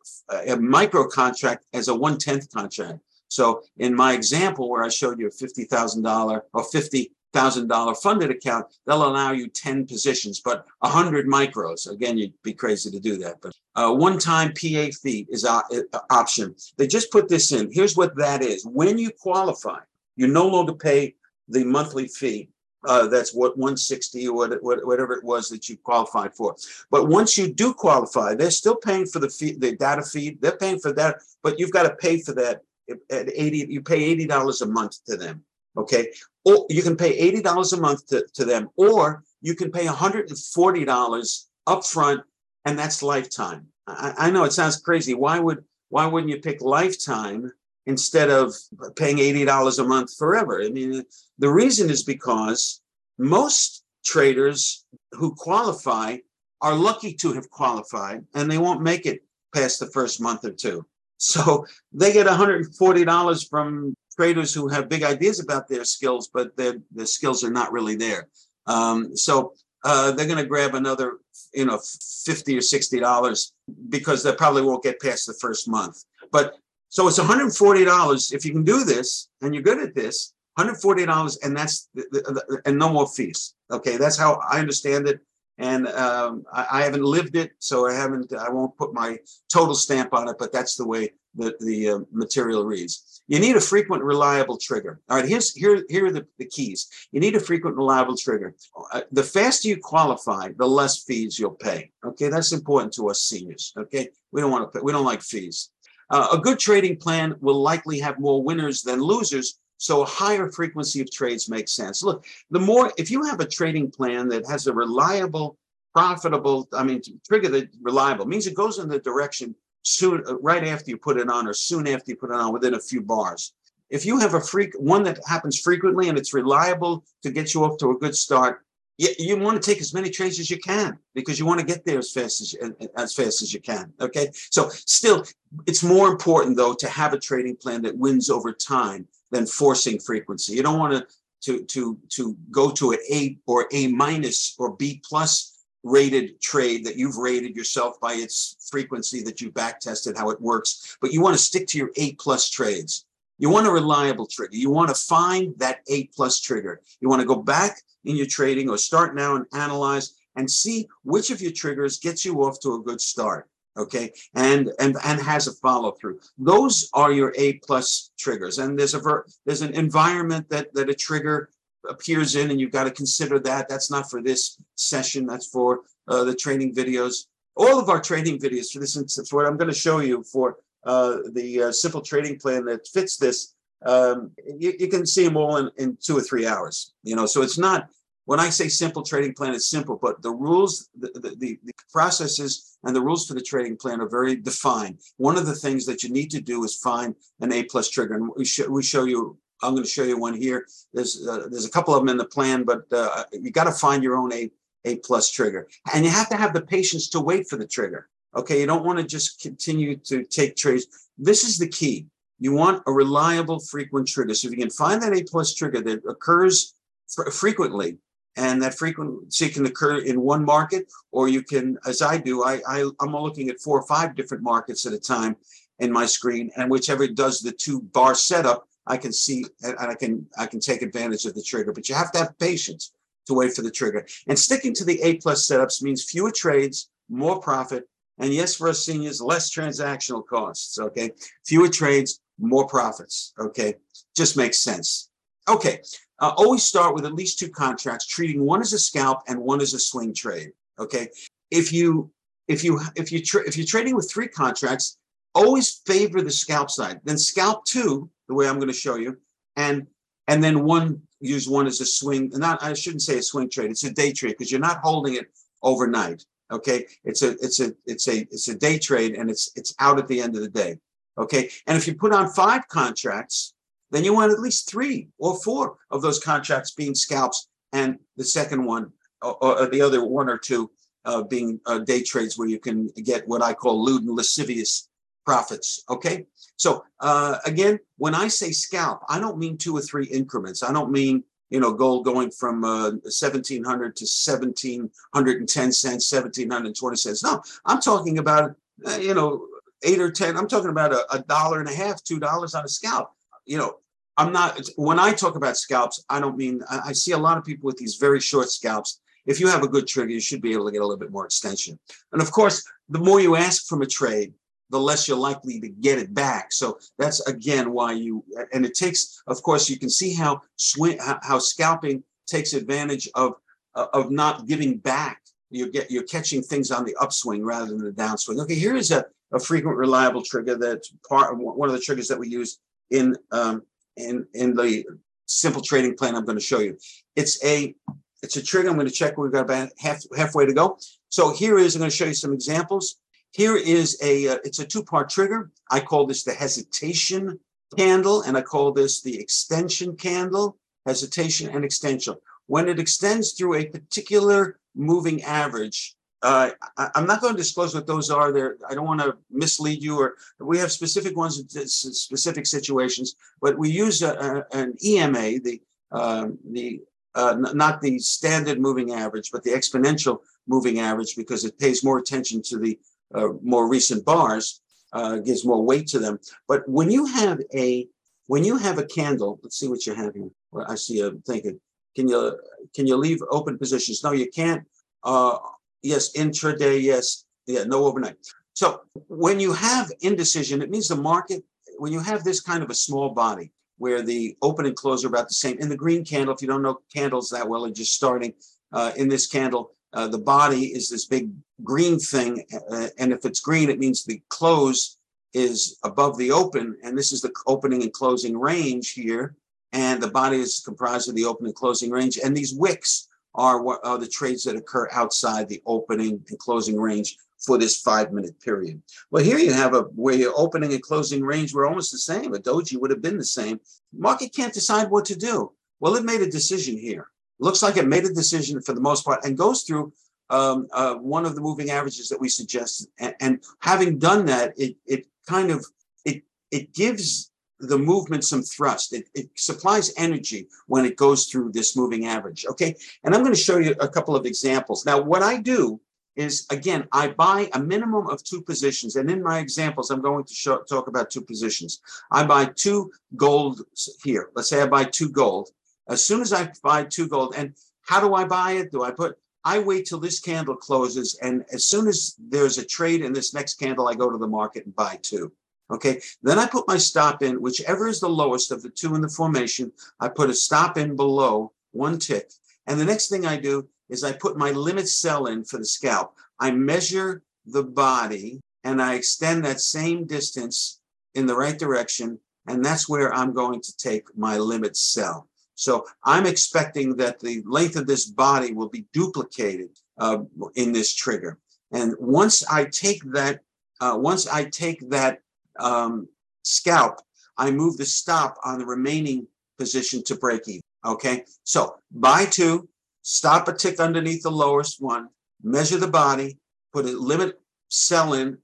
a 0.48 0.56
micro 0.58 1.08
contract 1.08 1.66
as 1.74 1.88
a 1.88 1.96
one 1.96 2.20
tenth 2.20 2.54
contract. 2.54 3.00
So 3.28 3.64
in 3.78 3.96
my 3.96 4.14
example 4.14 4.70
where 4.70 4.84
I 4.84 4.90
showed 4.90 5.20
you 5.20 5.28
a 5.28 5.32
$50,000 5.32 6.42
or 6.54 6.64
50 6.64 7.12
thousand 7.36 7.68
dollar 7.68 7.94
funded 7.94 8.32
account, 8.32 8.66
they'll 8.86 9.06
allow 9.06 9.32
you 9.34 9.48
10 9.50 9.86
positions, 9.86 10.40
but 10.40 10.66
100 10.80 11.28
micros. 11.28 11.92
Again, 11.92 12.18
you'd 12.18 12.34
be 12.42 12.54
crazy 12.54 12.90
to 12.90 13.00
do 13.00 13.18
that. 13.18 13.36
But 13.42 13.52
uh, 13.76 13.94
one-time 13.94 14.50
PA 14.50 14.88
fee 15.02 15.28
is 15.30 15.44
an 15.44 15.62
option. 16.10 16.56
They 16.78 16.88
just 16.88 17.12
put 17.12 17.28
this 17.28 17.52
in. 17.52 17.70
Here's 17.72 17.98
what 17.98 18.16
that 18.16 18.42
is. 18.42 18.66
When 18.66 18.98
you 18.98 19.12
qualify, 19.12 19.80
you 20.16 20.28
no 20.28 20.48
longer 20.48 20.74
pay 20.74 21.16
the 21.50 21.66
monthly 21.66 22.08
fee. 22.08 22.50
Uh, 22.88 23.08
that's 23.08 23.34
what 23.34 23.58
160 23.58 24.28
or 24.28 24.48
what, 24.60 24.86
whatever 24.86 25.14
it 25.14 25.24
was 25.24 25.50
that 25.50 25.68
you 25.68 25.76
qualified 25.78 26.34
for. 26.36 26.56
But 26.92 27.10
once 27.10 27.38
you 27.38 27.52
do 27.52 27.74
qualify, 27.74 28.36
they're 28.36 28.52
still 28.52 28.76
paying 28.76 29.08
for 29.08 29.20
the 29.20 29.30
fee, 29.30 29.58
the 29.58 29.76
data 29.76 30.04
feed. 30.04 30.40
They're 30.40 30.58
paying 30.58 30.80
for 30.80 30.94
that, 30.94 31.18
but 31.44 31.60
you've 31.60 31.72
got 31.72 31.84
to 31.84 31.96
pay 31.96 32.22
for 32.22 32.34
that 32.34 32.62
at 33.10 33.30
80. 33.34 33.68
You 33.70 33.82
pay 33.82 34.16
$80 34.16 34.62
a 34.62 34.66
month 34.68 35.04
to 35.06 35.18
them. 35.18 35.44
Okay. 35.76 36.08
Or 36.46 36.66
you 36.70 36.84
can 36.84 36.96
pay 36.96 37.32
$80 37.32 37.74
a 37.74 37.82
month 37.82 38.08
to, 38.08 38.26
to 38.36 38.46
them, 38.46 38.70
or 38.78 39.24
you 39.42 39.56
can 39.56 39.72
pay 39.72 39.86
$140 39.86 41.46
upfront, 41.68 42.22
and 42.66 42.80
that's 42.80 43.04
lifetime. 43.04 43.68
I, 43.88 44.14
I 44.18 44.32
know 44.32 44.44
it 44.44 44.54
sounds 44.54 44.78
crazy. 44.78 45.14
Why 45.14 45.40
would 45.40 45.64
why 45.90 46.08
wouldn't 46.08 46.32
you 46.32 46.42
pick 46.42 46.62
lifetime 46.62 47.52
instead 47.86 48.30
of 48.30 48.54
paying 48.96 49.18
$80 49.18 49.80
a 49.80 49.84
month 49.84 50.16
forever? 50.18 50.62
I 50.62 50.70
mean, 50.70 51.04
the 51.38 51.50
reason 51.50 51.90
is 51.90 52.04
because 52.04 52.82
most 53.18 53.84
traders 54.04 54.86
who 55.12 55.36
qualify 55.36 56.18
are 56.62 56.76
lucky 56.76 57.14
to 57.14 57.34
have 57.34 57.50
qualified 57.50 58.26
and 58.34 58.50
they 58.50 58.58
won't 58.58 58.82
make 58.82 59.06
it 59.06 59.22
past 59.54 59.80
the 59.80 59.88
first 59.88 60.20
month 60.22 60.44
or 60.46 60.52
two. 60.52 60.86
So 61.18 61.66
they 61.94 62.12
get 62.12 62.28
$140 62.28 63.50
from 63.50 63.96
traders 64.16 64.54
who 64.54 64.68
have 64.68 64.90
big 64.90 65.04
ideas 65.04 65.40
about 65.40 65.68
their 65.68 65.86
skills, 65.86 66.30
but 66.34 66.56
their, 66.58 66.76
their 66.92 67.06
skills 67.06 67.44
are 67.44 67.52
not 67.52 67.72
really 67.72 67.96
there. 67.96 68.28
Um, 68.68 69.16
so 69.16 69.54
uh, 69.84 70.12
they're 70.12 70.26
going 70.26 70.40
to 70.40 70.46
grab 70.46 70.74
another, 70.74 71.18
you 71.54 71.66
know, 71.66 71.78
50 71.78 72.58
or 72.58 72.62
$60 72.62 73.52
because 73.90 74.24
they 74.24 74.34
probably 74.34 74.64
won't 74.64 74.84
get 74.84 75.02
past 75.02 75.28
the 75.28 75.34
first 75.34 75.68
month. 75.68 76.04
But 76.32 76.56
so 76.90 77.08
it's 77.08 77.20
$140 77.20 78.34
if 78.34 78.46
you 78.46 78.52
can 78.52 78.64
do 78.64 78.84
this 78.84 79.30
and 79.42 79.54
you're 79.54 79.64
good 79.64 79.80
at 79.80 79.96
this, 79.96 80.34
$140 80.58 81.38
and 81.44 81.56
that's 81.56 81.90
the, 81.94 82.06
the, 82.12 82.20
the, 82.22 82.62
and 82.66 82.80
no 82.80 82.90
more 82.90 83.08
fees. 83.08 83.54
Okay, 83.70 83.98
that's 83.98 84.18
how 84.18 84.40
I 84.50 84.60
understand 84.60 85.08
it 85.08 85.20
and 85.58 85.88
um, 85.88 86.44
I, 86.52 86.68
I, 86.72 86.82
haven't 86.84 87.04
lived 87.04 87.36
it, 87.36 87.52
so 87.60 87.88
I 87.88 87.94
haven't. 87.94 88.34
I 88.34 88.50
won't 88.50 88.78
put 88.78 88.94
my 88.94 89.18
total 89.52 89.76
stamp 89.76 90.14
on 90.14 90.28
it, 90.28 90.36
but 90.38 90.52
that's 90.52 90.76
the 90.76 90.88
way 90.88 91.14
the 91.36 91.56
the 91.60 91.90
uh, 91.90 92.00
material 92.12 92.66
reads. 92.66 93.24
You 93.28 93.40
need 93.40 93.56
a 93.56 93.62
frequent, 93.62 94.04
reliable 94.04 94.58
trigger. 94.58 95.00
All 95.10 95.18
right, 95.18 95.28
here's 95.28 95.54
here 95.54 95.84
here 95.90 96.08
are 96.08 96.12
the, 96.12 96.28
the 96.40 96.46
keys. 96.46 96.88
You 97.12 97.20
need 97.20 97.36
a 97.36 97.40
frequent, 97.40 97.76
reliable 97.76 98.18
trigger. 98.18 98.54
Uh, 98.92 99.02
the 99.12 99.24
faster 99.24 99.70
you 99.70 99.78
qualify, 99.78 100.50
the 100.58 100.68
less 100.68 101.04
fees 101.04 101.40
you'll 101.40 101.52
pay. 101.52 101.92
Okay, 102.06 102.30
that's 102.30 102.52
important 102.52 102.94
to 102.94 103.10
us 103.10 103.22
seniors. 103.22 103.74
Okay, 103.78 104.10
we 104.32 104.42
don't 104.42 104.52
want 104.52 104.72
to 104.72 104.80
pay. 104.80 104.84
We 104.84 104.92
don't 104.92 105.06
like 105.06 105.22
fees. 105.22 105.70
Uh, 106.10 106.28
a 106.34 106.38
good 106.38 106.60
trading 106.60 106.98
plan 106.98 107.36
will 107.40 107.62
likely 107.62 108.00
have 108.00 108.20
more 108.20 108.44
winners 108.44 108.84
than 108.84 109.02
losers 109.02 109.60
so 109.78 110.02
a 110.02 110.06
higher 110.06 110.50
frequency 110.50 111.02
of 111.02 111.12
trades 111.12 111.50
makes 111.50 111.74
sense. 111.74 112.04
Look, 112.04 112.26
the 112.52 112.60
more, 112.60 112.92
if 112.98 113.12
you 113.12 113.24
have 113.24 113.40
a 113.40 113.48
trading 113.48 113.92
plan 113.92 114.28
that 114.30 114.48
has 114.48 114.68
a 114.68 114.74
reliable, 114.74 115.58
profitable, 115.94 116.68
I 116.74 116.84
mean, 116.84 117.02
trigger 117.28 117.50
the 117.50 117.70
reliable 117.82 118.26
means 118.26 118.48
it 118.48 118.56
goes 118.56 118.80
in 118.80 118.90
the 118.90 119.00
direction 119.00 119.56
soon, 119.84 120.24
uh, 120.28 120.38
right 120.40 120.64
after 120.66 120.90
you 120.90 120.98
put 120.98 121.18
it 121.18 121.30
on 121.30 121.48
or 121.48 121.54
soon 121.54 121.88
after 121.88 122.12
you 122.12 122.18
put 122.18 122.32
it 122.32 122.36
on 122.36 122.54
within 122.54 122.74
a 122.74 122.80
few 122.80 123.02
bars. 123.02 123.54
If 123.90 124.06
you 124.06 124.18
have 124.20 124.34
a 124.34 124.42
freak, 124.42 124.74
one 124.78 125.04
that 125.04 125.20
happens 125.28 125.60
frequently 125.60 126.10
and 126.10 126.18
it's 126.18 126.34
reliable 126.34 127.06
to 127.24 127.30
get 127.30 127.54
you 127.54 127.64
off 127.64 127.78
to 127.78 127.92
a 127.92 127.98
good 127.98 128.16
start, 128.16 128.62
you, 128.98 129.10
you 129.20 129.38
want 129.38 129.62
to 129.62 129.72
take 129.72 129.82
as 129.82 129.94
many 129.94 130.10
trades 130.10 130.40
as 130.40 130.50
you 130.50 130.58
can 130.58 130.98
because 131.14 131.38
you 131.38 131.46
want 131.46 131.60
to 131.60 131.66
get 131.66 131.86
there 131.86 132.00
as 132.00 132.12
fast 132.12 132.42
as 132.42 132.56
as 132.98 133.14
fast 133.14 133.42
as 133.42 133.54
you 133.54 133.60
can. 133.60 133.94
Okay, 134.00 134.30
so 134.34 134.70
still, 134.70 135.26
it's 135.68 135.84
more 135.84 136.08
important 136.08 136.56
though 136.56 136.74
to 136.74 136.88
have 136.88 137.14
a 137.14 137.20
trading 137.20 137.58
plan 137.58 137.82
that 137.84 137.98
wins 137.98 138.30
over 138.30 138.54
time 138.54 139.08
than 139.32 139.46
forcing 139.46 140.00
frequency. 140.00 140.54
You 140.54 140.64
don't 140.64 140.80
want 140.80 140.94
to 140.94 141.08
to 141.42 141.64
to 141.66 142.00
to 142.10 142.38
go 142.52 142.72
to 142.72 142.92
an 142.92 143.00
A 143.12 143.38
or 143.46 143.68
A 143.72 143.88
minus 143.88 144.56
or 144.58 144.76
B 144.76 145.02
plus 145.08 145.64
rated 145.84 146.42
trade 146.42 146.84
that 146.86 146.98
you've 146.98 147.18
rated 147.18 147.56
yourself 147.56 148.00
by 148.02 148.14
its 148.14 148.58
frequency 148.72 149.22
that 149.22 149.40
you 149.40 149.52
back 149.52 149.80
tested 149.80 150.18
how 150.18 150.32
it 150.32 150.42
works, 150.42 150.98
but 151.00 151.14
you 151.14 151.22
want 151.22 151.36
to 151.36 151.44
stick 151.44 151.68
to 151.68 151.78
your 151.78 151.92
A 151.96 152.14
plus 152.14 152.50
trades. 152.50 153.06
You 153.38 153.50
want 153.50 153.68
a 153.68 153.72
reliable 153.72 154.26
trigger. 154.26 154.56
You 154.56 154.72
want 154.72 154.90
to 154.90 154.96
find 154.96 155.54
that 155.58 155.82
A 155.90 156.08
plus 156.08 156.40
trigger. 156.40 156.82
You 157.02 157.10
want 157.10 157.22
to 157.22 157.28
go 157.28 157.36
back 157.36 157.82
in 158.06 158.16
your 158.16 158.26
trading 158.26 158.70
or 158.70 158.78
start 158.78 159.14
now 159.16 159.36
and 159.36 159.46
analyze 159.54 160.16
and 160.36 160.50
see 160.50 160.88
which 161.04 161.30
of 161.30 161.42
your 161.42 161.52
triggers 161.52 162.00
gets 162.00 162.26
you 162.26 162.44
off 162.44 162.60
to 162.62 162.76
a 162.76 162.82
good 162.82 163.02
start 163.02 163.48
okay? 163.78 164.12
And 164.36 164.72
and 164.80 164.98
and 165.04 165.22
has 165.22 165.48
a 165.48 165.54
follow 165.54 165.92
through 165.92 166.20
those 166.38 166.90
are 166.94 167.12
your 167.12 167.34
a 167.38 167.54
plus 167.60 168.12
triggers. 168.18 168.60
And 168.60 168.78
there's 168.78 168.94
a 168.94 169.00
ver- 169.00 169.26
there's 169.46 169.62
an 169.62 169.74
environment 169.74 170.50
that 170.50 170.74
that 170.74 170.90
a 170.90 170.94
trigger 170.94 171.50
appears 171.88 172.36
in 172.36 172.50
and 172.50 172.60
you've 172.60 172.72
got 172.72 172.86
to 172.86 172.92
consider 172.92 173.40
that. 173.40 173.70
That's 173.70 173.92
not 173.92 174.10
for 174.10 174.22
this 174.22 174.58
session. 174.76 175.26
That's 175.26 175.48
for 175.48 175.82
uh, 176.08 176.24
the 176.24 176.36
training 176.36 176.74
videos. 176.74 177.28
All 177.56 177.80
of 177.80 177.90
our 177.90 178.02
training 178.02 178.40
videos 178.40 178.72
for 178.74 178.80
this 178.80 178.98
instance 178.98 179.32
what 179.32 179.46
i'm 179.46 179.56
going 179.56 179.70
to 179.70 179.74
show 179.74 180.00
you 180.00 180.24
for 180.24 180.58
uh, 180.86 181.20
the 181.32 181.64
uh, 181.64 181.72
simple 181.72 182.02
trading 182.02 182.38
plan 182.38 182.66
that 182.66 182.86
fits 182.86 183.16
this 183.16 183.56
um, 183.86 184.32
you, 184.60 184.74
you, 184.78 184.88
can 184.88 185.06
see 185.06 185.24
them 185.24 185.38
all 185.38 185.58
in, 185.58 185.72
in 185.78 185.98
two 186.02 186.18
or 186.18 186.22
three 186.22 186.46
hours 186.46 186.94
you 187.04 187.16
know? 187.16 187.26
So 187.26 187.42
it's 187.44 187.58
not 187.58 187.88
when 188.26 188.40
I 188.40 188.50
say 188.50 188.68
simple 188.68 189.04
trading 189.04 189.34
plan, 189.34 189.54
it's 189.54 189.70
simple, 189.70 189.98
but 190.02 190.22
the 190.22 190.32
rules, 190.32 190.90
the, 190.98 191.12
the, 191.16 191.36
the, 191.38 191.60
processes 191.92 192.75
and 192.86 192.96
the 192.96 193.02
rules 193.02 193.28
for 193.28 193.34
the 193.34 193.42
trading 193.42 193.76
plan 193.76 194.00
are 194.00 194.08
very 194.08 194.36
defined. 194.36 195.00
One 195.18 195.38
of 195.38 195.46
the 195.46 195.56
things 195.56 195.86
that 195.88 196.04
you 196.04 196.10
need 196.10 196.32
to 196.32 196.42
do 196.42 196.64
is 196.64 196.76
find 196.76 197.16
an 197.42 197.52
A 197.52 197.64
plus 197.64 197.90
trigger. 197.90 198.14
And 198.14 198.30
we, 198.38 198.46
sh- 198.46 198.68
we 198.70 198.84
show 198.84 199.06
you, 199.06 199.38
I'm 199.62 199.74
going 199.74 199.84
to 199.84 199.90
show 199.90 200.04
you 200.04 200.18
one 200.20 200.36
here. 200.36 200.66
There's, 200.94 201.28
uh, 201.28 201.48
there's 201.50 201.66
a 201.66 201.72
couple 201.72 201.94
of 201.94 202.02
them 202.02 202.10
in 202.10 202.18
the 202.18 202.26
plan, 202.26 202.64
but 202.64 202.84
uh, 202.92 203.24
you 203.32 203.52
got 203.52 203.66
to 203.66 203.72
find 203.72 204.04
your 204.04 204.16
own 204.16 204.32
A, 204.34 204.52
A 204.86 204.98
plus 204.98 205.32
trigger. 205.32 205.68
And 205.94 206.06
you 206.06 206.12
have 206.12 206.30
to 206.30 206.38
have 206.38 206.54
the 206.54 206.62
patience 206.62 207.10
to 207.10 207.20
wait 207.20 207.48
for 207.48 207.58
the 207.58 207.68
trigger. 207.68 208.08
Okay. 208.36 208.60
You 208.60 208.68
don't 208.68 208.86
want 208.86 209.00
to 209.00 209.06
just 209.06 209.42
continue 209.42 209.96
to 209.98 210.24
take 210.24 210.56
trades. 210.56 210.86
This 211.18 211.44
is 211.44 211.58
the 211.58 211.68
key. 211.68 212.08
You 212.38 212.54
want 212.54 212.84
a 212.86 212.92
reliable, 212.92 213.60
frequent 213.60 214.08
trigger. 214.08 214.34
So 214.34 214.48
if 214.48 214.52
you 214.52 214.60
can 214.60 214.70
find 214.70 215.02
that 215.02 215.16
A 215.16 215.24
plus 215.24 215.54
trigger 215.54 215.82
that 215.82 216.04
occurs 216.06 216.74
fr- 217.08 217.32
frequently, 217.32 217.98
and 218.38 218.62
that 218.62 218.78
frequency 218.78 219.50
can 219.50 219.66
occur 219.66 220.00
in 220.00 220.22
one 220.22 220.44
market 220.44 220.92
or 221.12 221.28
you 221.28 221.42
can 221.42 221.78
as 221.86 222.02
i 222.02 222.18
do 222.18 222.44
I, 222.44 222.62
I 222.68 222.90
i'm 223.00 223.16
looking 223.16 223.50
at 223.50 223.60
four 223.60 223.80
or 223.80 223.88
five 223.88 224.16
different 224.16 224.44
markets 224.44 224.86
at 224.86 224.94
a 224.94 225.00
time 225.00 225.36
in 225.80 225.92
my 225.92 226.06
screen 226.06 226.52
and 226.56 226.70
whichever 226.70 227.08
does 227.08 227.42
the 227.42 227.52
two 227.52 227.82
bar 227.82 228.16
setup 228.16 228.68
i 228.88 228.98
can 228.98 229.14
see 229.14 229.46
and 229.64 229.76
i 229.80 229.96
can 229.96 230.26
i 230.38 230.46
can 230.46 230.60
take 230.60 230.82
advantage 230.82 231.26
of 231.26 231.36
the 231.36 231.44
trigger 231.44 231.74
but 231.74 231.90
you 231.90 231.96
have 231.96 232.12
to 232.12 232.20
have 232.20 232.38
patience 232.40 232.92
to 233.26 233.34
wait 233.34 233.54
for 233.54 233.62
the 233.62 233.72
trigger. 233.72 234.06
And 234.28 234.38
sticking 234.38 234.74
to 234.76 234.86
the 234.86 235.02
a 235.02 235.16
plus 235.16 235.48
setups 235.48 235.82
means 235.82 236.04
fewer 236.04 236.32
trades 236.32 236.90
more 237.10 237.40
profit 237.40 237.88
and 238.18 238.34
yes 238.34 238.56
for 238.56 238.70
us 238.70 238.86
seniors 238.86 239.22
less 239.22 239.54
transactional 239.54 240.26
costs 240.26 240.80
okay? 240.80 241.12
Fewer 241.46 241.70
trades 241.70 242.22
more 242.40 242.68
profits 242.68 243.34
okay? 243.40 243.76
Just 244.16 244.38
makes 244.38 244.64
sense 244.64 245.10
okay 245.48 245.82
uh, 246.20 246.34
always 246.38 246.64
start 246.64 246.96
with 246.96 247.06
at 247.06 247.14
least 247.14 247.40
two 247.40 247.50
contracts, 247.50 248.08
treating 248.08 248.42
one 248.42 248.62
as 248.62 248.74
a 248.74 248.80
scalp 248.80 249.22
and 249.28 249.40
one 249.40 249.62
as 249.62 249.74
a 249.74 249.80
swing 249.80 250.14
trade. 250.14 250.52
Okay, 250.80 251.10
if 251.52 251.74
you 251.74 252.12
if 252.48 252.64
you 252.64 252.80
if 252.96 253.12
you 253.12 253.22
tra- 253.22 253.46
if 253.48 253.58
you're 253.58 253.66
trading 253.66 253.96
with 253.96 254.10
three 254.10 254.28
contracts, 254.28 254.98
always 255.34 255.82
favor 255.86 256.22
the 256.22 256.32
scalp 256.32 256.72
side. 256.72 257.02
Then 257.04 257.18
scalp 257.18 257.66
two, 257.66 258.10
the 258.28 258.34
way 258.34 258.48
I'm 258.48 258.56
going 258.56 258.68
to 258.68 258.74
show 258.74 258.96
you, 258.96 259.18
and 259.56 259.88
and 260.28 260.44
then 260.44 260.64
one 260.64 261.02
use 261.20 261.50
one 261.50 261.68
as 261.68 261.82
a 261.82 261.86
swing. 261.86 262.32
Not 262.34 262.64
I 262.64 262.74
shouldn't 262.74 263.02
say 263.02 263.18
a 263.18 263.24
swing 263.24 263.50
trade. 263.50 263.72
It's 263.72 263.84
a 263.84 263.92
day 263.92 264.14
trade 264.14 264.36
because 264.38 264.52
you're 264.52 264.62
not 264.62 264.80
holding 264.80 265.16
it 265.16 265.28
overnight. 265.64 266.26
Okay, 266.52 266.86
it's 267.04 267.24
a 267.24 267.32
it's 267.42 267.60
a 267.60 267.74
it's 267.86 268.08
a 268.08 268.20
it's 268.32 268.48
a 268.48 268.56
day 268.56 268.78
trade 268.78 269.16
and 269.16 269.30
it's 269.30 269.52
it's 269.56 269.76
out 269.80 270.00
at 270.00 270.08
the 270.08 270.22
end 270.22 270.36
of 270.36 270.42
the 270.42 270.50
day. 270.50 270.78
Okay, 271.18 271.50
and 271.68 271.78
if 271.78 271.88
you 271.88 271.96
put 271.96 272.14
on 272.14 272.30
five 272.30 272.68
contracts, 272.68 273.55
then 273.96 274.04
you 274.04 274.14
want 274.14 274.32
at 274.32 274.40
least 274.40 274.70
three 274.70 275.10
or 275.18 275.40
four 275.42 275.78
of 275.92 276.02
those 276.02 276.20
contracts 276.20 276.72
being 276.72 276.96
scalps, 276.96 277.48
and 277.74 277.98
the 278.18 278.24
second 278.24 278.66
one 278.66 278.92
or, 279.22 279.44
or 279.44 279.68
the 279.68 279.82
other 279.82 280.04
one 280.06 280.30
or 280.30 280.38
two 280.38 280.70
uh, 281.06 281.24
being 281.24 281.60
uh, 281.66 281.80
day 281.80 282.02
trades 282.02 282.38
where 282.38 282.48
you 282.48 282.60
can 282.60 282.88
get 283.04 283.28
what 283.28 283.42
I 283.42 283.54
call 283.54 283.84
lewd 283.84 284.04
and 284.04 284.16
lascivious 284.16 284.90
profits. 285.26 285.84
Okay, 285.90 286.26
so 286.58 286.84
uh, 287.00 287.38
again, 287.46 287.80
when 287.98 288.16
I 288.16 288.28
say 288.28 288.52
scalp, 288.52 289.02
I 289.10 289.20
don't 289.20 289.38
mean 289.38 289.58
two 289.58 289.76
or 289.76 289.82
three 289.82 290.06
increments. 290.06 290.64
I 290.64 290.72
don't 290.74 290.92
mean 290.92 291.24
you 291.50 291.60
know, 291.60 291.74
gold 291.74 292.06
going 292.06 292.32
from 292.32 292.64
uh, 292.64 292.92
1700 293.04 293.96
to 293.96 294.04
1710 294.04 295.72
cents, 295.72 296.12
1720 296.12 296.98
cents. 296.98 297.24
No, 297.24 297.42
I'm 297.66 297.80
talking 297.80 298.18
about, 298.18 298.56
uh, 298.86 298.98
you 298.98 299.14
know, 299.14 299.46
eight 299.84 300.00
or 300.00 300.12
10. 300.12 300.36
I'm 300.38 300.48
talking 300.48 300.70
about 300.70 300.92
a, 300.92 301.06
a 301.14 301.20
dollar 301.20 301.60
and 301.60 301.70
a 301.70 301.74
half, 301.74 302.04
two 302.04 302.20
dollars 302.20 302.56
on 302.56 302.66
a 302.66 302.68
scalp. 302.68 303.12
You 303.46 303.58
know, 303.60 303.78
I'm 304.18 304.32
not, 304.32 304.60
when 304.78 305.00
I 305.00 305.14
talk 305.14 305.36
about 305.36 305.58
scalps, 305.58 306.04
I 306.10 306.20
don't 306.20 306.38
mean, 306.38 306.62
I, 306.70 306.94
see 306.94 307.12
a 307.12 307.18
lot 307.18 307.38
of 307.38 307.44
people 307.44 307.68
with 307.68 307.78
these 307.78 307.96
very 307.96 308.20
short 308.20 308.50
scalps. 308.50 309.02
If 309.26 309.40
you 309.40 309.48
have 309.48 309.64
a 309.64 309.68
good 309.68 309.88
trigger, 309.88 310.12
you 310.12 310.22
should 310.22 310.42
be 310.42 310.54
able 310.54 310.66
to 310.66 310.72
get 310.72 310.82
a 310.82 310.86
little 310.86 311.00
bit 311.00 311.12
more 311.12 311.26
extension. 311.26 311.78
And 312.14 312.22
of 312.22 312.32
course, 312.32 312.64
the 312.90 313.00
more 313.00 313.20
you 313.20 313.36
ask 313.36 313.68
from 313.68 313.82
a 313.82 313.86
trade, 313.86 314.34
the 314.70 314.80
less 314.80 315.08
you're 315.08 315.18
likely 315.18 315.60
to 315.60 315.68
get 315.68 315.98
it 315.98 316.14
back. 316.14 316.52
So 316.52 316.80
that's 316.98 317.20
again 317.28 317.72
why 317.72 317.94
you 317.94 318.24
and 318.52 318.66
it 318.66 318.74
takes, 318.74 319.22
of 319.28 319.42
course, 319.44 319.70
you 319.70 319.78
can 319.78 319.90
see 319.90 320.14
how 320.14 320.42
swing 320.56 320.98
how 321.00 321.40
scalping 321.40 322.04
takes 322.28 322.54
advantage 322.54 323.08
of 323.16 323.36
of 323.76 324.12
not 324.12 324.48
giving 324.48 324.78
back. 324.78 325.22
You 325.50 325.72
get 325.72 325.92
you're 325.92 326.04
catching 326.04 326.42
things 326.42 326.72
on 326.72 326.84
the 326.84 326.96
upswing 327.00 327.44
rather 327.44 327.68
than 327.68 327.84
the 327.84 327.92
downswing. 327.92 328.42
Okay, 328.42 328.56
here 328.56 328.76
is 328.76 328.92
a, 328.92 329.06
a 329.32 329.40
frequent 329.40 329.78
reliable 329.78 330.24
trigger 330.24 330.56
that's 330.56 330.92
part 331.08 331.38
one 331.38 331.70
of 331.70 331.76
the 331.76 331.82
triggers 331.82 332.08
that 332.08 332.20
we 332.20 332.28
use 332.28 332.60
in 332.90 333.16
um, 333.32 333.62
in 333.98 334.26
in 334.34 334.56
the 334.56 334.86
simple 335.26 335.62
trading 335.62 335.96
plan 335.96 336.16
I'm 336.16 336.26
going 336.26 336.38
to 336.38 336.44
show 336.44 336.60
you. 336.60 336.78
It's 337.16 337.44
a 337.44 337.76
it's 338.22 338.38
a 338.38 338.44
trigger. 338.44 338.70
I'm 338.70 338.76
going 338.76 338.88
to 338.88 338.94
check. 338.94 339.18
We've 339.18 339.32
got 339.32 339.42
about 339.42 339.70
half 339.78 340.04
halfway 340.16 340.46
to 340.46 340.54
go. 340.54 340.78
So 341.10 341.34
here 341.34 341.58
is 341.58 341.76
I'm 341.76 341.80
going 341.80 341.92
to 341.92 341.96
show 341.96 342.06
you 342.06 342.14
some 342.14 342.34
examples. 342.34 342.98
Here 343.32 343.58
is 343.58 343.98
a, 344.02 344.30
uh, 344.30 344.38
it's 344.46 344.60
a 344.60 344.66
two-part 344.66 345.10
trigger. 345.10 345.52
I 345.70 345.82
call 345.82 346.06
this 346.06 346.24
the 346.24 346.34
hesitation 346.34 347.38
candle, 347.78 348.22
and 348.22 348.38
I 348.38 348.42
call 348.42 348.72
this 348.72 349.02
the 349.02 349.20
extension 349.20 349.98
candle, 349.98 350.58
hesitation 350.86 351.50
and 351.50 351.66
extension. 351.66 352.16
When 352.48 352.70
it 352.70 352.80
extends 352.80 353.34
through 353.34 353.56
a 353.56 353.66
particular 353.66 354.60
moving 354.74 355.22
average, 355.24 355.95
uh, 356.26 356.50
I, 356.78 356.90
am 356.96 357.06
not 357.06 357.22
going 357.22 357.36
to 357.36 357.38
disclose 357.38 357.76
what 357.76 357.86
those 357.86 358.10
are. 358.10 358.32
There, 358.32 358.58
I 358.68 358.74
don't 358.74 358.88
want 358.88 359.00
to 359.00 359.16
mislead 359.30 359.84
you. 359.84 360.00
Or 360.00 360.16
we 360.40 360.58
have 360.58 360.72
specific 360.72 361.16
ones 361.16 361.38
in 361.40 361.68
specific 361.68 362.48
situations, 362.48 363.16
but 363.42 363.60
we 363.60 363.70
use 363.70 364.02
a, 364.02 364.14
a, 364.52 364.58
an 364.58 364.74
EMA, 364.84 365.40
the 365.40 365.62
uh, 365.92 366.30
the 366.52 366.82
uh, 367.14 367.36
not 367.54 367.80
the 367.80 368.00
standard 368.00 368.60
moving 368.60 368.92
average, 368.92 369.30
but 369.32 369.44
the 369.44 369.52
exponential 369.52 370.18
moving 370.48 370.80
average, 370.80 371.16
because 371.16 371.46
it 371.46 371.60
pays 371.60 371.84
more 371.84 372.00
attention 372.00 372.42
to 372.42 372.58
the 372.58 372.80
uh, 373.14 373.30
more 373.44 373.70
recent 373.70 374.04
bars, 374.04 374.62
uh, 374.94 375.18
gives 375.18 375.46
more 375.46 375.64
weight 375.64 375.86
to 375.88 376.00
them. 376.00 376.18
But 376.48 376.68
when 376.68 376.90
you 376.90 377.06
have 377.06 377.40
a 377.54 377.88
when 378.26 378.44
you 378.44 378.58
have 378.58 378.80
a 378.80 378.86
candle, 378.86 379.40
let's 379.44 379.60
see 379.60 379.68
what 379.68 379.86
you 379.86 379.94
have 379.94 380.16
here. 380.16 380.32
Well, 380.52 380.66
I 380.68 380.74
see. 380.74 381.02
I'm 381.02 381.22
thinking, 381.22 381.60
can 381.96 382.08
you 382.08 382.40
can 382.76 382.88
you 382.88 382.98
leave 382.98 383.20
open 383.30 383.60
positions? 383.60 384.04
No, 384.04 384.12
you 384.12 384.28
can't. 384.28 384.64
Uh, 385.04 385.38
yes, 385.86 386.14
intraday. 386.14 386.82
Yes, 386.82 387.26
yeah, 387.48 387.64
no 387.64 387.86
overnight. 387.86 388.18
So 388.54 388.82
when 389.08 389.40
you 389.40 389.54
have 389.54 389.92
indecision, 390.02 390.62
it 390.62 390.70
means 390.70 390.88
the 390.88 390.96
market. 390.96 391.44
When 391.78 391.92
you 391.92 392.00
have 392.00 392.24
this 392.24 392.42
kind 392.42 392.64
of 392.64 392.70
a 392.70 392.76
small 392.76 393.10
body 393.10 393.52
where 393.78 394.02
the 394.02 394.38
open 394.42 394.66
and 394.66 394.76
close 394.76 395.04
are 395.04 395.10
about 395.10 395.28
the 395.28 395.34
same. 395.34 395.58
In 395.60 395.70
the 395.70 395.76
green 395.76 396.06
candle, 396.06 396.34
if 396.34 396.42
you 396.42 396.48
don't 396.48 396.62
know 396.62 396.80
candles 396.94 397.30
that 397.30 397.48
well 397.48 397.66
and 397.66 397.76
just 397.76 397.94
starting, 397.94 398.34
uh, 398.72 398.92
in 398.96 399.10
this 399.10 399.28
candle, 399.28 399.72
uh, 399.94 400.08
the 400.08 400.18
body 400.18 400.68
is 400.68 400.90
this 400.90 401.06
big 401.06 401.30
green 401.64 402.00
thing. 402.00 402.44
Uh, 402.72 402.88
and 402.98 403.12
if 403.12 403.26
it's 403.26 403.40
green, 403.40 403.70
it 403.70 403.80
means 403.80 404.04
the 404.04 404.22
close 404.30 404.98
is 405.34 405.78
above 405.84 406.18
the 406.18 406.32
open. 406.32 406.78
And 406.84 406.98
this 406.98 407.12
is 407.12 407.22
the 407.22 407.34
opening 407.48 407.84
and 407.84 407.94
closing 407.94 408.38
range 408.38 408.92
here. 408.92 409.36
And 409.74 410.02
the 410.02 410.12
body 410.12 410.38
is 410.38 410.62
comprised 410.64 411.10
of 411.10 411.16
the 411.16 411.26
open 411.26 411.46
and 411.46 411.56
closing 411.56 411.92
range. 411.92 412.18
And 412.18 412.36
these 412.36 412.54
wicks 412.54 413.10
are 413.36 413.62
what 413.62 413.80
are 413.84 413.98
the 413.98 414.08
trades 414.08 414.44
that 414.44 414.56
occur 414.56 414.90
outside 414.92 415.48
the 415.48 415.62
opening 415.66 416.24
and 416.30 416.40
closing 416.40 416.80
range 416.80 417.18
for 417.38 417.58
this 417.58 417.82
five 417.82 418.12
minute 418.12 418.40
period. 418.42 418.82
Well, 419.12 419.24
here 419.24 419.38
you 419.38 419.54
have 419.54 419.74
a 419.76 419.82
where 419.82 420.16
your 420.16 420.34
opening 420.36 420.74
and 420.74 420.82
closing 420.82 421.24
range 421.24 421.54
were 421.54 421.68
almost 421.68 421.92
the 421.92 421.98
same. 421.98 422.34
A 422.34 422.40
doji 422.40 422.80
would 422.80 422.92
have 422.92 423.02
been 423.02 423.18
the 423.18 423.26
same. 423.26 423.60
Market 423.94 424.34
can't 424.34 424.54
decide 424.54 424.90
what 424.90 425.06
to 425.06 425.16
do. 425.16 425.52
Well, 425.80 425.96
it 425.96 426.06
made 426.06 426.22
a 426.22 426.32
decision 426.32 426.78
here 426.78 427.10
looks 427.40 427.62
like 427.62 427.78
it 427.78 427.88
made 427.88 428.06
a 428.06 428.14
decision 428.14 428.62
for 428.62 428.74
the 428.74 428.82
most 428.82 429.06
part 429.06 429.26
and 429.26 429.38
goes 429.38 429.64
through 429.64 429.92
um, 430.30 430.68
uh, 430.74 430.96
one 430.96 431.26
of 431.26 431.36
the 431.36 431.42
moving 431.42 431.70
averages 431.70 432.10
that 432.10 432.20
we 432.20 432.30
suggested. 432.30 432.88
And, 433.00 433.14
and, 433.20 433.44
having 433.60 434.00
done 434.00 434.26
that, 434.26 434.54
it 434.58 434.76
it 434.86 435.06
kind 435.28 435.52
of 435.52 435.66
it 436.04 436.24
it 436.52 436.74
gives 436.74 437.32
the 437.60 437.78
movement 437.78 438.24
some 438.24 438.42
thrust. 438.42 438.94
It, 438.94 439.10
it 439.14 439.30
supplies 439.36 439.94
energy 439.98 440.48
when 440.68 440.86
it 440.86 440.96
goes 440.96 441.28
through 441.28 441.52
this 441.52 441.76
moving 441.76 442.06
average. 442.06 442.46
Okay, 442.46 442.76
and 443.04 443.14
I'm 443.14 443.22
going 443.22 443.34
to 443.34 443.40
show 443.40 443.58
you 443.58 443.76
a 443.80 443.88
couple 443.88 444.16
of 444.16 444.26
examples. 444.26 444.86
Now, 444.86 445.02
what 445.02 445.24
I 445.24 445.38
do 445.38 445.80
is 446.16 446.46
again, 446.50 446.88
I 446.92 447.10
buy 447.10 447.50
a 447.54 447.60
minimum 447.60 448.08
of 448.08 448.24
two 448.24 448.42
positions, 448.42 448.96
and 448.96 449.10
in 449.12 449.22
my 449.22 449.40
examples, 449.40 449.90
I'm 449.90 450.02
going 450.02 450.24
to 450.26 450.34
show, 450.34 450.60
talk 450.60 450.88
about 450.88 451.10
two 451.10 451.22
positions. 451.22 451.82
I 452.12 452.26
buy 452.26 452.46
two 452.56 452.92
gold 453.16 453.62
here. 454.04 454.30
Let's 454.36 454.50
say 454.50 454.62
I 454.62 454.68
buy 454.68 454.86
two 454.86 455.10
gold. 455.10 455.50
As 455.90 456.04
soon 456.04 456.22
as 456.22 456.34
I 456.34 456.52
buy 456.64 456.86
two 456.86 457.08
gold, 457.08 457.36
and 457.38 457.54
how 457.82 458.00
do 458.00 458.16
I 458.16 458.26
buy 458.26 458.54
it? 458.54 458.72
Do 458.72 458.84
I 458.84 458.92
put, 458.92 459.18
I 459.44 459.60
wait 459.60 459.86
till 459.86 460.00
this 460.00 460.20
candle 460.20 460.56
closes. 460.56 461.20
And 461.22 461.46
as 461.54 461.66
soon 461.66 461.88
as 461.88 462.16
there's 462.18 462.58
a 462.58 462.66
trade 462.66 463.02
in 463.02 463.14
this 463.14 463.34
next 463.34 463.56
candle, 463.56 463.88
I 463.88 463.94
go 463.94 464.10
to 464.10 464.18
the 464.18 464.28
market 464.28 464.66
and 464.66 464.76
buy 464.76 464.98
two. 465.02 465.32
Okay. 465.72 466.00
Then 466.22 466.38
I 466.38 466.46
put 466.46 466.68
my 466.68 466.78
stop 466.78 467.24
in, 467.24 467.42
whichever 467.42 467.88
is 467.88 468.00
the 468.00 468.10
lowest 468.10 468.52
of 468.52 468.62
the 468.62 468.70
two 468.70 468.96
in 468.96 469.02
the 469.02 469.10
formation. 469.10 469.72
I 470.00 470.10
put 470.10 470.30
a 470.30 470.34
stop 470.34 470.78
in 470.78 470.96
below 470.96 471.54
one 471.72 471.98
tick. 471.98 472.32
And 472.68 472.80
the 472.80 472.86
next 472.86 473.10
thing 473.10 473.26
I 473.26 473.38
do 473.38 473.68
is 473.90 474.04
I 474.04 474.14
put 474.14 474.38
my 474.38 474.52
limit 474.52 474.88
sell 474.88 475.28
in 475.28 475.44
for 475.44 475.58
the 475.58 475.66
scalp. 475.66 476.16
I 476.40 476.52
measure 476.52 477.24
the 477.46 477.64
body 477.64 478.42
and 478.64 478.82
I 478.82 478.96
extend 478.96 479.46
that 479.46 479.62
same 479.62 480.06
distance 480.06 480.82
in 481.14 481.26
the 481.26 481.36
right 481.36 481.58
direction. 481.58 482.20
And 482.48 482.64
that's 482.64 482.88
where 482.88 483.14
I'm 483.14 483.34
going 483.34 483.62
to 483.62 483.78
take 483.78 484.06
my 484.16 484.38
limit 484.38 484.76
sell. 484.76 485.28
So 485.56 485.86
I'm 486.04 486.26
expecting 486.26 486.96
that 486.98 487.20
the 487.20 487.42
length 487.46 487.76
of 487.76 487.88
this 487.88 488.06
body 488.06 488.54
will 488.54 488.70
be 488.70 488.86
duplicated 488.94 489.70
uh, 489.98 490.20
in 490.56 490.74
this 490.74 490.94
trigger. 490.94 491.40
And 491.72 491.96
once 492.00 492.46
I 492.46 492.66
take 492.66 493.04
that, 493.14 493.42
uh, 493.82 493.98
once 493.98 494.28
I 494.28 494.46
take 494.46 494.90
that 494.90 495.22
um, 495.60 496.08
scalp, 496.44 497.00
I 497.38 497.52
move 497.52 497.78
the 497.78 497.86
stop 497.86 498.38
on 498.44 498.60
the 498.60 498.66
remaining 498.66 499.28
position 499.58 500.04
to 500.06 500.16
break 500.16 500.48
even. 500.48 500.62
Okay, 500.86 501.26
so 501.44 501.76
buy 501.92 502.26
two, 502.26 502.70
stop 503.02 503.48
a 503.48 503.54
tick 503.54 503.80
underneath 503.80 504.24
the 504.24 504.32
lowest 504.32 504.82
one, 504.82 505.10
measure 505.42 505.78
the 505.78 505.88
body, 505.88 506.38
put 506.72 506.86
a 506.86 506.92
limit 506.92 507.40
sell 507.70 508.14
in 508.14 508.38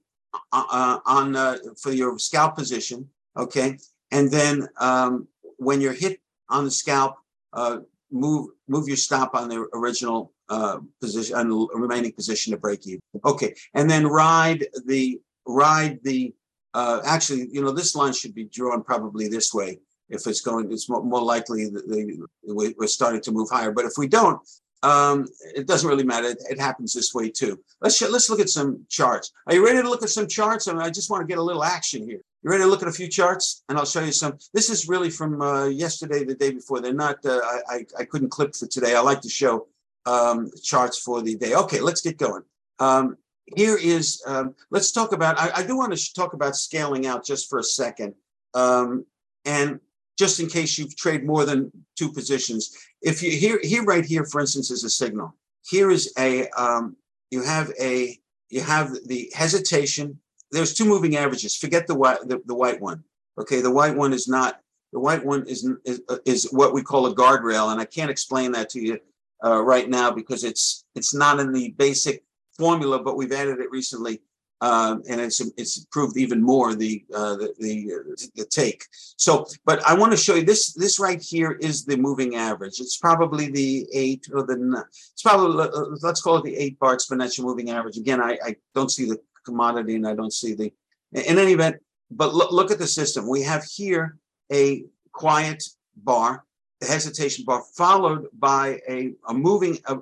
uh, 0.52 0.64
uh 0.70 0.98
on 1.06 1.36
uh, 1.36 1.58
for 1.80 1.92
your 1.92 2.18
scalp 2.18 2.56
position. 2.56 3.08
Okay, 3.36 3.78
and 4.10 4.30
then 4.30 4.68
um, 4.78 5.28
when 5.58 5.80
you're 5.80 5.92
hit 5.92 6.20
on 6.48 6.64
the 6.64 6.70
scalp, 6.70 7.16
uh, 7.52 7.78
move 8.10 8.50
move 8.68 8.88
your 8.88 8.96
stop 8.96 9.34
on 9.34 9.48
the 9.48 9.66
original 9.72 10.32
uh, 10.48 10.78
position 11.00 11.36
on 11.36 11.48
the 11.48 11.68
remaining 11.74 12.12
position 12.12 12.52
to 12.52 12.58
break 12.58 12.86
even. 12.86 13.00
Okay, 13.24 13.54
and 13.74 13.90
then 13.90 14.06
ride 14.06 14.66
the 14.86 15.20
ride 15.46 15.98
the. 16.02 16.34
Uh, 16.74 17.00
actually, 17.04 17.48
you 17.50 17.62
know, 17.62 17.72
this 17.72 17.94
line 17.94 18.12
should 18.12 18.34
be 18.34 18.44
drawn 18.44 18.82
probably 18.82 19.28
this 19.28 19.52
way. 19.52 19.78
If 20.08 20.26
it's 20.26 20.40
going, 20.40 20.70
it's 20.70 20.88
more, 20.88 21.02
more 21.02 21.22
likely 21.22 21.68
that 21.70 21.88
the, 21.88 22.26
we're 22.44 22.86
starting 22.86 23.22
to 23.22 23.32
move 23.32 23.48
higher. 23.50 23.72
But 23.72 23.86
if 23.86 23.92
we 23.96 24.08
don't, 24.08 24.40
um, 24.82 25.26
it 25.54 25.66
doesn't 25.66 25.88
really 25.88 26.04
matter. 26.04 26.28
It, 26.28 26.42
it, 26.50 26.60
happens 26.60 26.92
this 26.92 27.14
way 27.14 27.30
too. 27.30 27.60
Let's 27.80 28.02
let's 28.02 28.28
look 28.28 28.40
at 28.40 28.50
some 28.50 28.84
charts. 28.88 29.32
Are 29.46 29.54
you 29.54 29.64
ready 29.64 29.80
to 29.80 29.88
look 29.88 30.02
at 30.02 30.08
some 30.10 30.26
charts? 30.26 30.66
I 30.66 30.72
mean, 30.72 30.82
I 30.82 30.90
just 30.90 31.08
want 31.08 31.22
to 31.22 31.26
get 31.26 31.38
a 31.38 31.42
little 31.42 31.62
action 31.62 32.04
here. 32.04 32.20
You 32.42 32.50
ready 32.50 32.64
to 32.64 32.68
look 32.68 32.82
at 32.82 32.88
a 32.88 32.92
few 32.92 33.06
charts? 33.06 33.62
And 33.68 33.78
I'll 33.78 33.84
show 33.84 34.02
you 34.02 34.10
some. 34.10 34.38
This 34.52 34.70
is 34.70 34.88
really 34.88 35.10
from 35.10 35.40
uh, 35.40 35.66
yesterday, 35.66 36.24
the 36.24 36.34
day 36.34 36.50
before. 36.50 36.80
They're 36.80 36.92
not, 36.92 37.24
uh, 37.24 37.40
I, 37.68 37.86
I 37.96 38.04
couldn't 38.04 38.30
clip 38.30 38.56
for 38.56 38.66
today. 38.66 38.96
I 38.96 39.00
like 39.00 39.20
to 39.20 39.28
show 39.28 39.68
um, 40.04 40.50
charts 40.62 40.98
for 40.98 41.22
the 41.22 41.36
day. 41.36 41.54
Okay, 41.54 41.80
let's 41.80 42.00
get 42.00 42.18
going. 42.18 42.42
Um, 42.80 43.16
here 43.46 43.76
is, 43.76 44.22
um, 44.26 44.54
let's 44.70 44.92
talk 44.92 45.12
about, 45.12 45.38
I, 45.38 45.50
I 45.56 45.62
do 45.66 45.76
want 45.76 45.96
to 45.96 46.14
talk 46.14 46.32
about 46.32 46.56
scaling 46.56 47.06
out 47.06 47.24
just 47.24 47.48
for 47.50 47.58
a 47.58 47.64
second. 47.64 48.14
Um, 48.54 49.04
and 49.44 49.80
just 50.18 50.40
in 50.40 50.48
case 50.48 50.78
you've 50.78 50.96
traded 50.96 51.26
more 51.26 51.44
than 51.44 51.72
two 51.96 52.12
positions, 52.12 52.76
if 53.00 53.22
you 53.22 53.32
here, 53.32 53.58
here, 53.62 53.82
right 53.84 54.04
here, 54.04 54.24
for 54.24 54.40
instance, 54.40 54.70
is 54.70 54.84
a 54.84 54.90
signal. 54.90 55.34
Here 55.66 55.90
is 55.90 56.12
a, 56.18 56.48
um, 56.50 56.96
you 57.30 57.42
have 57.42 57.72
a, 57.80 58.18
you 58.50 58.60
have 58.60 58.94
the 59.06 59.30
hesitation. 59.34 60.18
There's 60.50 60.74
two 60.74 60.84
moving 60.84 61.16
averages. 61.16 61.56
Forget 61.56 61.86
the 61.86 61.94
white, 61.94 62.20
the, 62.26 62.40
the 62.46 62.54
white 62.54 62.80
one. 62.80 63.02
Okay, 63.38 63.60
the 63.60 63.70
white 63.70 63.96
one 63.96 64.12
is 64.12 64.28
not, 64.28 64.60
the 64.92 65.00
white 65.00 65.24
one 65.24 65.46
is, 65.46 65.68
is, 65.84 66.02
is 66.26 66.48
what 66.52 66.74
we 66.74 66.82
call 66.82 67.06
a 67.06 67.14
guardrail. 67.14 67.72
And 67.72 67.80
I 67.80 67.86
can't 67.86 68.10
explain 68.10 68.52
that 68.52 68.68
to 68.70 68.80
you 68.80 69.00
uh, 69.42 69.62
right 69.62 69.88
now 69.88 70.10
because 70.10 70.44
it's, 70.44 70.84
it's 70.94 71.14
not 71.14 71.40
in 71.40 71.52
the 71.52 71.70
basic 71.78 72.22
formula, 72.56 73.02
but 73.02 73.16
we've 73.16 73.32
added 73.32 73.60
it 73.60 73.70
recently. 73.70 74.20
Um, 74.60 75.02
and 75.08 75.20
it's 75.20 75.40
it's 75.56 75.86
proved 75.86 76.16
even 76.16 76.40
more 76.40 76.76
the 76.76 77.04
uh, 77.12 77.34
the 77.34 77.52
the, 77.58 78.30
the 78.36 78.44
take. 78.44 78.84
So, 79.16 79.44
but 79.64 79.82
I 79.84 79.94
want 79.94 80.12
to 80.12 80.16
show 80.16 80.36
you 80.36 80.44
this. 80.44 80.72
This 80.72 81.00
right 81.00 81.20
here 81.20 81.58
is 81.60 81.84
the 81.84 81.96
moving 81.96 82.36
average. 82.36 82.78
It's 82.78 82.96
probably 82.96 83.50
the 83.50 83.88
eight 83.92 84.24
or 84.32 84.44
the. 84.44 84.84
It's 85.14 85.22
probably 85.22 85.66
let's 86.00 86.20
call 86.20 86.36
it 86.36 86.44
the 86.44 86.56
eight 86.56 86.78
bar 86.78 86.96
exponential 86.96 87.42
moving 87.42 87.70
average. 87.70 87.96
Again, 87.96 88.20
I, 88.22 88.38
I 88.44 88.56
don't 88.72 88.90
see 88.90 89.06
the 89.06 89.18
commodity 89.44 89.96
and 89.96 90.06
I 90.06 90.14
don't 90.14 90.32
see 90.32 90.54
the. 90.54 90.72
In 91.10 91.40
any 91.40 91.54
event, 91.54 91.78
but 92.12 92.32
look 92.32 92.52
look 92.52 92.70
at 92.70 92.78
the 92.78 92.86
system. 92.86 93.28
We 93.28 93.42
have 93.42 93.64
here 93.64 94.16
a 94.52 94.84
quiet 95.10 95.64
bar 95.96 96.44
the 96.82 96.88
hesitation 96.88 97.44
bar 97.44 97.62
followed 97.76 98.26
by 98.38 98.80
a, 98.88 99.12
a 99.28 99.34
moving 99.34 99.78
a, 99.86 99.96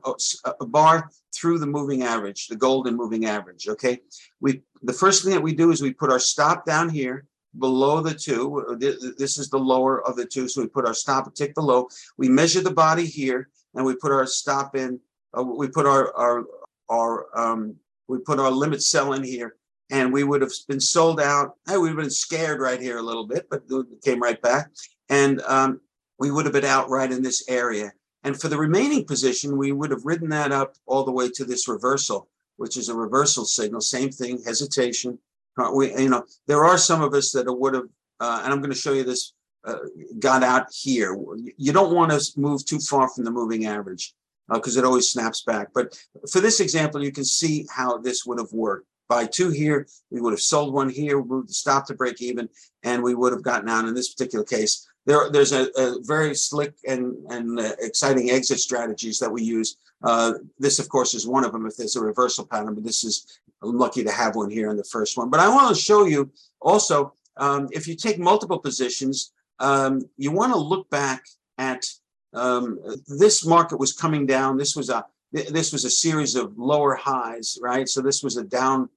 a, 0.61 0.66
bar 0.66 1.11
through 1.35 1.59
the 1.59 1.66
moving 1.66 2.03
average, 2.03 2.49
the 2.49 2.57
golden 2.57 2.97
moving 2.97 3.26
average. 3.26 3.68
Okay, 3.68 4.01
we 4.41 4.62
the 4.83 4.93
first 4.93 5.22
thing 5.22 5.33
that 5.33 5.43
we 5.43 5.55
do 5.55 5.70
is 5.70 5.83
we 5.83 5.93
put 5.93 6.11
our 6.11 6.18
stop 6.18 6.64
down 6.64 6.89
here 6.89 7.26
below 7.59 8.01
the 8.01 8.14
two. 8.14 8.76
This 9.18 9.39
is 9.39 9.51
the 9.51 9.59
lower 9.59 10.07
of 10.07 10.16
the 10.16 10.26
two, 10.26 10.49
so 10.49 10.62
we 10.62 10.68
put 10.68 10.87
our 10.87 10.95
stop 10.95 11.26
a 11.26 11.31
tick 11.31 11.55
below. 11.55 11.89
We 12.16 12.28
measure 12.28 12.61
the 12.61 12.72
body 12.72 13.07
here, 13.07 13.49
and 13.74 13.85
we 13.85 13.97
put 13.97 14.12
our 14.12 14.26
stop 14.26 14.76
in. 14.76 15.01
Uh, 15.37 15.43
we 15.43 15.68
put 15.68 15.87
our 15.87 16.14
our 16.16 16.45
our 16.89 17.39
um, 17.39 17.76
we 18.09 18.18
put 18.18 18.41
our 18.41 18.51
limit 18.51 18.83
sell 18.83 19.12
in 19.12 19.22
here, 19.22 19.57
and 19.91 20.12
we 20.12 20.24
would 20.24 20.43
have 20.43 20.53
been 20.68 20.81
sold 20.81 21.20
out. 21.20 21.55
Hey, 21.66 21.76
we've 21.76 21.97
been 21.97 22.11
scared 22.11 22.61
right 22.61 22.81
here 22.81 22.99
a 22.99 23.03
little 23.03 23.26
bit, 23.26 23.49
but 23.51 23.62
came 24.05 24.20
right 24.20 24.41
back. 24.41 24.70
And 25.09 25.41
um, 25.43 25.81
we 26.18 26.31
would 26.31 26.45
have 26.45 26.53
been 26.53 26.64
out 26.64 26.91
right 26.91 27.11
in 27.11 27.22
this 27.22 27.49
area. 27.49 27.93
And 28.23 28.39
for 28.39 28.49
the 28.49 28.59
remaining 28.59 29.05
position, 29.05 29.57
we 29.57 29.73
would 29.73 29.91
have 29.91 30.05
ridden 30.05 30.29
that 30.31 30.53
up 30.53 30.75
all 30.87 31.05
the 31.05 31.12
way 31.12 31.31
to 31.31 31.45
this 31.45 31.68
reversal, 31.68 32.29
which 32.57 32.77
is 32.77 32.89
a 32.89 32.95
reversal 32.95 33.45
signal. 33.45 33.81
Same 33.81 34.11
thing, 34.11 34.43
hesitation. 34.45 35.18
Uh, 35.57 35.71
we, 35.73 35.95
you 35.97 36.09
know, 36.09 36.25
there 36.47 36.64
are 36.64 36.79
some 36.79 37.03
of 37.03 37.14
us 37.14 37.33
that 37.33 37.51
would 37.51 37.75
have, 37.75 37.89
uh, 38.21 38.43
and 38.45 38.53
I'm 38.53 38.61
going 38.61 38.71
to 38.73 38.77
show 38.77 38.93
you 38.93 39.05
this, 39.05 39.33
uh, 39.64 39.79
got 40.18 40.43
out 40.43 40.66
here. 40.73 41.16
You 41.57 41.73
don't 41.73 41.95
want 41.95 42.12
to 42.12 42.41
move 42.41 42.64
too 42.64 42.79
far 42.79 43.09
from 43.09 43.25
the 43.25 43.31
moving 43.31 43.66
average 43.66 44.14
because 44.53 44.77
uh, 44.77 44.81
it 44.81 44.87
always 44.87 45.11
snaps 45.11 45.43
back. 45.43 45.68
But 45.75 45.99
for 46.31 46.41
this 46.41 46.61
example, 46.61 47.03
you 47.03 47.12
can 47.12 47.25
see 47.25 47.66
how 47.75 47.99
this 47.99 48.27
would 48.27 48.39
have 48.39 48.53
worked. 48.53 48.87
By 49.11 49.27
two 49.27 49.51
here, 49.51 49.87
we 50.11 50.23
would 50.23 50.33
have 50.33 50.41
sold 50.41 50.73
one 50.73 50.89
here, 50.89 51.23
moved 51.23 51.51
the 51.51 51.55
stop 51.55 51.87
to 51.89 51.95
break 51.95 52.23
even, 52.23 52.49
and 52.83 53.03
we 53.03 53.15
would 53.15 53.33
have 53.33 53.43
gotten 53.43 53.69
out 53.69 53.87
in 53.87 53.95
this 53.95 54.15
particular 54.15 54.45
case 54.45 54.87
there, 55.07 55.31
there's 55.31 55.53
a, 55.53 55.69
a, 55.77 55.97
very 56.03 56.35
slick 56.35 56.75
and, 56.87 57.17
and 57.31 57.59
uh, 57.59 57.73
exciting 57.81 58.31
exit 58.31 58.61
strategies 58.61 59.19
that 59.19 59.31
we 59.31 59.43
use. 59.43 59.77
Uh, 60.03 60.35
this, 60.59 60.79
of 60.79 60.89
course, 60.89 61.15
is 61.15 61.27
one 61.27 61.45
of 61.45 61.53
them 61.53 61.67
if 61.67 61.77
there's 61.77 61.97
a 61.97 62.01
reversal 62.01 62.47
pattern, 62.47 62.75
but 62.75 62.85
this 62.85 63.05
is, 63.05 63.41
I'm 63.63 63.79
lucky 63.79 64.05
to 64.05 64.11
have 64.11 64.37
one 64.37 64.51
here 64.51 64.71
in 64.71 64.77
the 64.77 64.85
first 64.85 65.17
one. 65.17 65.31
But 65.31 65.41
I 65.41 65.49
want 65.49 65.75
to 65.75 65.81
show 65.81 66.05
you 66.05 66.31
also, 66.61 67.15
um, 67.37 67.69
if 67.73 67.89
you 67.89 67.97
take 67.97 68.19
multiple 68.19 68.59
positions, 68.59 69.33
um, 69.59 70.03
you 70.17 70.31
want 70.33 70.53
to 70.53 70.59
look 70.59 70.89
back 70.91 71.25
at 71.59 71.87
um, 72.33 72.79
this 73.07 73.45
market 73.45 73.79
was 73.79 73.93
coming 73.93 74.27
down. 74.27 74.57
This 74.57 74.77
was 74.77 74.91
a 74.91 75.05
this 75.33 75.73
was 75.73 75.85
a 75.85 75.91
series 75.91 76.35
of 76.35 76.59
lower 76.59 76.97
highs, 76.97 77.57
right? 77.63 77.89
So 77.89 78.01
this 78.01 78.21
was 78.23 78.37
a 78.37 78.43
down 78.43 78.89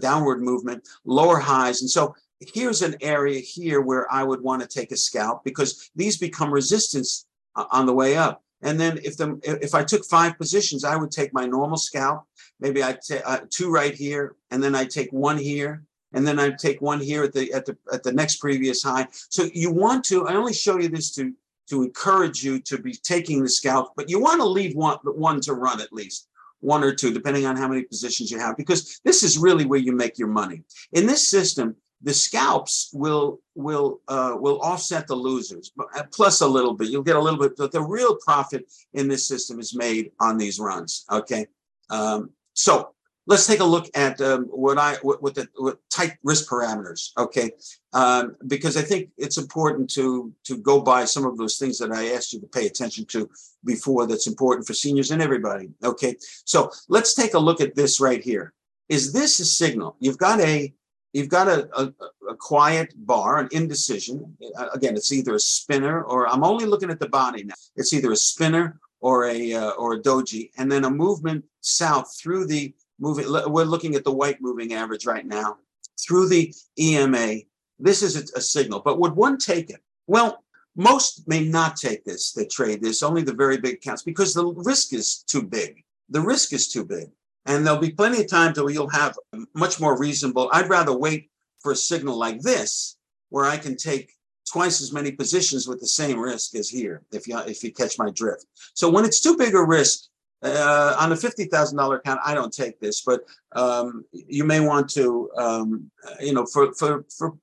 downward 0.00 0.42
movement, 0.42 0.88
lower 1.04 1.38
highs, 1.38 1.82
and 1.82 1.90
so 1.90 2.14
here's 2.40 2.82
an 2.82 2.96
area 3.00 3.40
here 3.40 3.80
where 3.80 4.10
I 4.12 4.22
would 4.24 4.40
want 4.40 4.62
to 4.62 4.68
take 4.68 4.92
a 4.92 4.96
scalp 4.96 5.44
because 5.44 5.90
these 5.94 6.16
become 6.16 6.52
resistance 6.52 7.26
on 7.54 7.86
the 7.86 7.92
way 7.92 8.16
up. 8.16 8.42
And 8.62 8.78
then 8.78 8.98
if 9.04 9.16
the 9.16 9.40
if 9.42 9.74
I 9.74 9.84
took 9.84 10.04
five 10.04 10.36
positions, 10.36 10.84
I 10.84 10.96
would 10.96 11.10
take 11.10 11.32
my 11.32 11.46
normal 11.46 11.78
scalp. 11.78 12.24
Maybe 12.60 12.82
I'd 12.82 13.00
take 13.00 13.22
uh, 13.24 13.40
two 13.48 13.70
right 13.70 13.94
here, 13.94 14.36
and 14.50 14.62
then 14.62 14.74
I'd 14.74 14.90
take 14.90 15.10
one 15.12 15.38
here, 15.38 15.82
and 16.12 16.26
then 16.26 16.38
I'd 16.38 16.58
take 16.58 16.82
one 16.82 17.00
here 17.00 17.24
at 17.24 17.32
the 17.32 17.52
at 17.54 17.64
the 17.64 17.76
at 17.92 18.02
the 18.02 18.12
next 18.12 18.36
previous 18.36 18.82
high. 18.82 19.06
So 19.10 19.48
you 19.54 19.70
want 19.70 20.04
to. 20.06 20.28
I 20.28 20.34
only 20.34 20.52
show 20.52 20.78
you 20.78 20.88
this 20.88 21.14
to 21.14 21.32
to 21.70 21.84
encourage 21.84 22.44
you 22.44 22.58
to 22.60 22.78
be 22.78 22.92
taking 22.92 23.42
the 23.42 23.48
scalp, 23.48 23.92
but 23.96 24.10
you 24.10 24.20
want 24.20 24.40
to 24.40 24.46
leave 24.46 24.76
one 24.76 24.98
one 25.04 25.40
to 25.42 25.54
run 25.54 25.80
at 25.80 25.92
least 25.92 26.28
one 26.60 26.84
or 26.84 26.94
two, 26.94 27.12
depending 27.12 27.46
on 27.46 27.56
how 27.56 27.68
many 27.68 27.82
positions 27.82 28.30
you 28.30 28.38
have, 28.38 28.56
because 28.56 29.00
this 29.04 29.22
is 29.22 29.38
really 29.38 29.64
where 29.64 29.80
you 29.80 29.92
make 29.92 30.18
your 30.18 30.28
money. 30.28 30.62
In 30.92 31.06
this 31.06 31.28
system, 31.28 31.76
the 32.02 32.14
scalps 32.14 32.90
will 32.94 33.40
will 33.54 34.00
uh, 34.08 34.34
will 34.38 34.60
offset 34.62 35.06
the 35.06 35.14
losers, 35.14 35.72
uh, 35.94 36.02
plus 36.12 36.40
a 36.40 36.46
little 36.46 36.74
bit. 36.74 36.88
You'll 36.88 37.02
get 37.02 37.16
a 37.16 37.20
little 37.20 37.38
bit, 37.38 37.56
but 37.56 37.72
the 37.72 37.82
real 37.82 38.16
profit 38.16 38.70
in 38.94 39.08
this 39.08 39.28
system 39.28 39.60
is 39.60 39.74
made 39.74 40.12
on 40.18 40.38
these 40.38 40.58
runs. 40.58 41.04
Okay, 41.12 41.46
um, 41.90 42.30
so 42.54 42.94
let's 43.26 43.46
take 43.46 43.60
a 43.60 43.64
look 43.64 43.88
at 43.94 44.20
um, 44.20 44.44
what 44.44 44.78
I 44.78 44.96
what, 45.02 45.22
what 45.22 45.34
the 45.34 45.48
what 45.56 45.78
tight 45.90 46.16
risk 46.22 46.48
parameters. 46.48 47.10
Okay, 47.16 47.52
um, 47.92 48.36
because 48.46 48.76
I 48.76 48.82
think 48.82 49.10
it's 49.16 49.38
important 49.38 49.90
to 49.90 50.32
to 50.44 50.58
go 50.58 50.80
by 50.80 51.04
some 51.04 51.24
of 51.24 51.36
those 51.36 51.58
things 51.58 51.78
that 51.78 51.92
I 51.92 52.12
asked 52.12 52.32
you 52.32 52.40
to 52.40 52.46
pay 52.46 52.66
attention 52.66 53.04
to 53.06 53.30
before. 53.64 54.06
That's 54.06 54.26
important 54.26 54.66
for 54.66 54.74
seniors 54.74 55.10
and 55.10 55.22
everybody. 55.22 55.70
Okay, 55.84 56.16
so 56.44 56.70
let's 56.88 57.14
take 57.14 57.34
a 57.34 57.38
look 57.38 57.60
at 57.60 57.74
this 57.74 58.00
right 58.00 58.22
here. 58.22 58.52
Is 58.88 59.12
this 59.12 59.38
a 59.40 59.44
signal? 59.44 59.96
You've 60.00 60.18
got 60.18 60.40
a 60.40 60.72
you've 61.12 61.28
got 61.28 61.48
a, 61.48 61.68
a, 61.76 61.92
a, 62.28 62.36
quiet 62.36 62.94
bar, 63.06 63.38
an 63.38 63.48
indecision. 63.52 64.36
Uh, 64.56 64.68
again, 64.74 64.96
it's 64.96 65.12
either 65.12 65.34
a 65.34 65.40
spinner 65.40 66.02
or 66.04 66.28
I'm 66.28 66.44
only 66.44 66.66
looking 66.66 66.90
at 66.90 67.00
the 67.00 67.08
body 67.08 67.44
now. 67.44 67.54
It's 67.76 67.92
either 67.92 68.12
a 68.12 68.16
spinner 68.16 68.80
or 69.00 69.26
a 69.26 69.54
uh, 69.54 69.70
or 69.70 69.94
a 69.94 70.02
doji, 70.02 70.50
and 70.58 70.70
then 70.70 70.84
a 70.84 70.90
movement 70.90 71.44
south 71.60 72.16
through 72.20 72.46
the 72.46 72.74
moving. 73.00 73.26
We're 73.28 73.64
looking 73.64 73.94
at 73.94 74.04
the 74.04 74.12
white 74.12 74.40
moving 74.40 74.74
average 74.74 75.06
right 75.06 75.26
now 75.26 75.58
through 76.00 76.28
the 76.28 76.54
EMA. 76.78 77.38
This 77.78 78.02
is 78.02 78.16
a, 78.16 78.38
a 78.38 78.40
signal, 78.40 78.80
but 78.80 79.00
would 79.00 79.16
one 79.16 79.38
take 79.38 79.70
it? 79.70 79.80
Well, 80.06 80.44
most 80.76 81.26
may 81.26 81.44
not 81.44 81.76
take 81.76 82.04
this. 82.04 82.32
They 82.32 82.46
trade 82.46 82.82
this 82.82 83.02
only 83.02 83.22
the 83.22 83.34
very 83.34 83.58
big 83.58 83.74
accounts 83.74 84.02
because 84.02 84.34
the 84.34 84.46
risk 84.46 84.92
is 84.92 85.24
too 85.26 85.42
big. 85.42 85.82
The 86.08 86.20
risk 86.20 86.52
is 86.52 86.68
too 86.68 86.84
big. 86.84 87.10
And 87.46 87.66
there'll 87.66 87.80
be 87.80 87.90
plenty 87.90 88.20
of 88.20 88.28
times 88.28 88.60
where 88.60 88.70
you'll 88.70 88.88
have 88.90 89.16
much 89.54 89.80
more 89.80 89.98
reasonable. 89.98 90.50
I'd 90.52 90.68
rather 90.68 90.96
wait 90.96 91.30
for 91.60 91.72
a 91.72 91.76
signal 91.76 92.16
like 92.16 92.40
this, 92.40 92.96
where 93.30 93.44
I 93.44 93.56
can 93.56 93.76
take 93.76 94.12
twice 94.50 94.80
as 94.80 94.92
many 94.92 95.12
positions 95.12 95.68
with 95.68 95.80
the 95.80 95.86
same 95.86 96.18
risk 96.18 96.54
as 96.54 96.68
here, 96.68 97.02
if 97.12 97.26
you 97.26 97.38
if 97.40 97.62
you 97.62 97.72
catch 97.72 97.98
my 97.98 98.10
drift. 98.10 98.46
So 98.74 98.90
when 98.90 99.04
it's 99.04 99.20
too 99.20 99.36
big 99.36 99.54
a 99.54 99.62
risk 99.62 100.09
uh, 100.42 100.96
on 100.98 101.12
a 101.12 101.16
fifty 101.16 101.44
thousand 101.44 101.78
dollar 101.78 101.96
account, 101.96 102.20
I 102.24 102.34
don't 102.34 102.52
take 102.52 102.80
this, 102.80 103.02
but 103.02 103.20
um, 103.52 104.04
you 104.12 104.44
may 104.44 104.60
want 104.60 104.88
to, 104.90 105.30
um, 105.36 105.90
you 106.20 106.32
know, 106.32 106.46
for 106.46 106.72
for 106.74 107.04
for. 107.16 107.34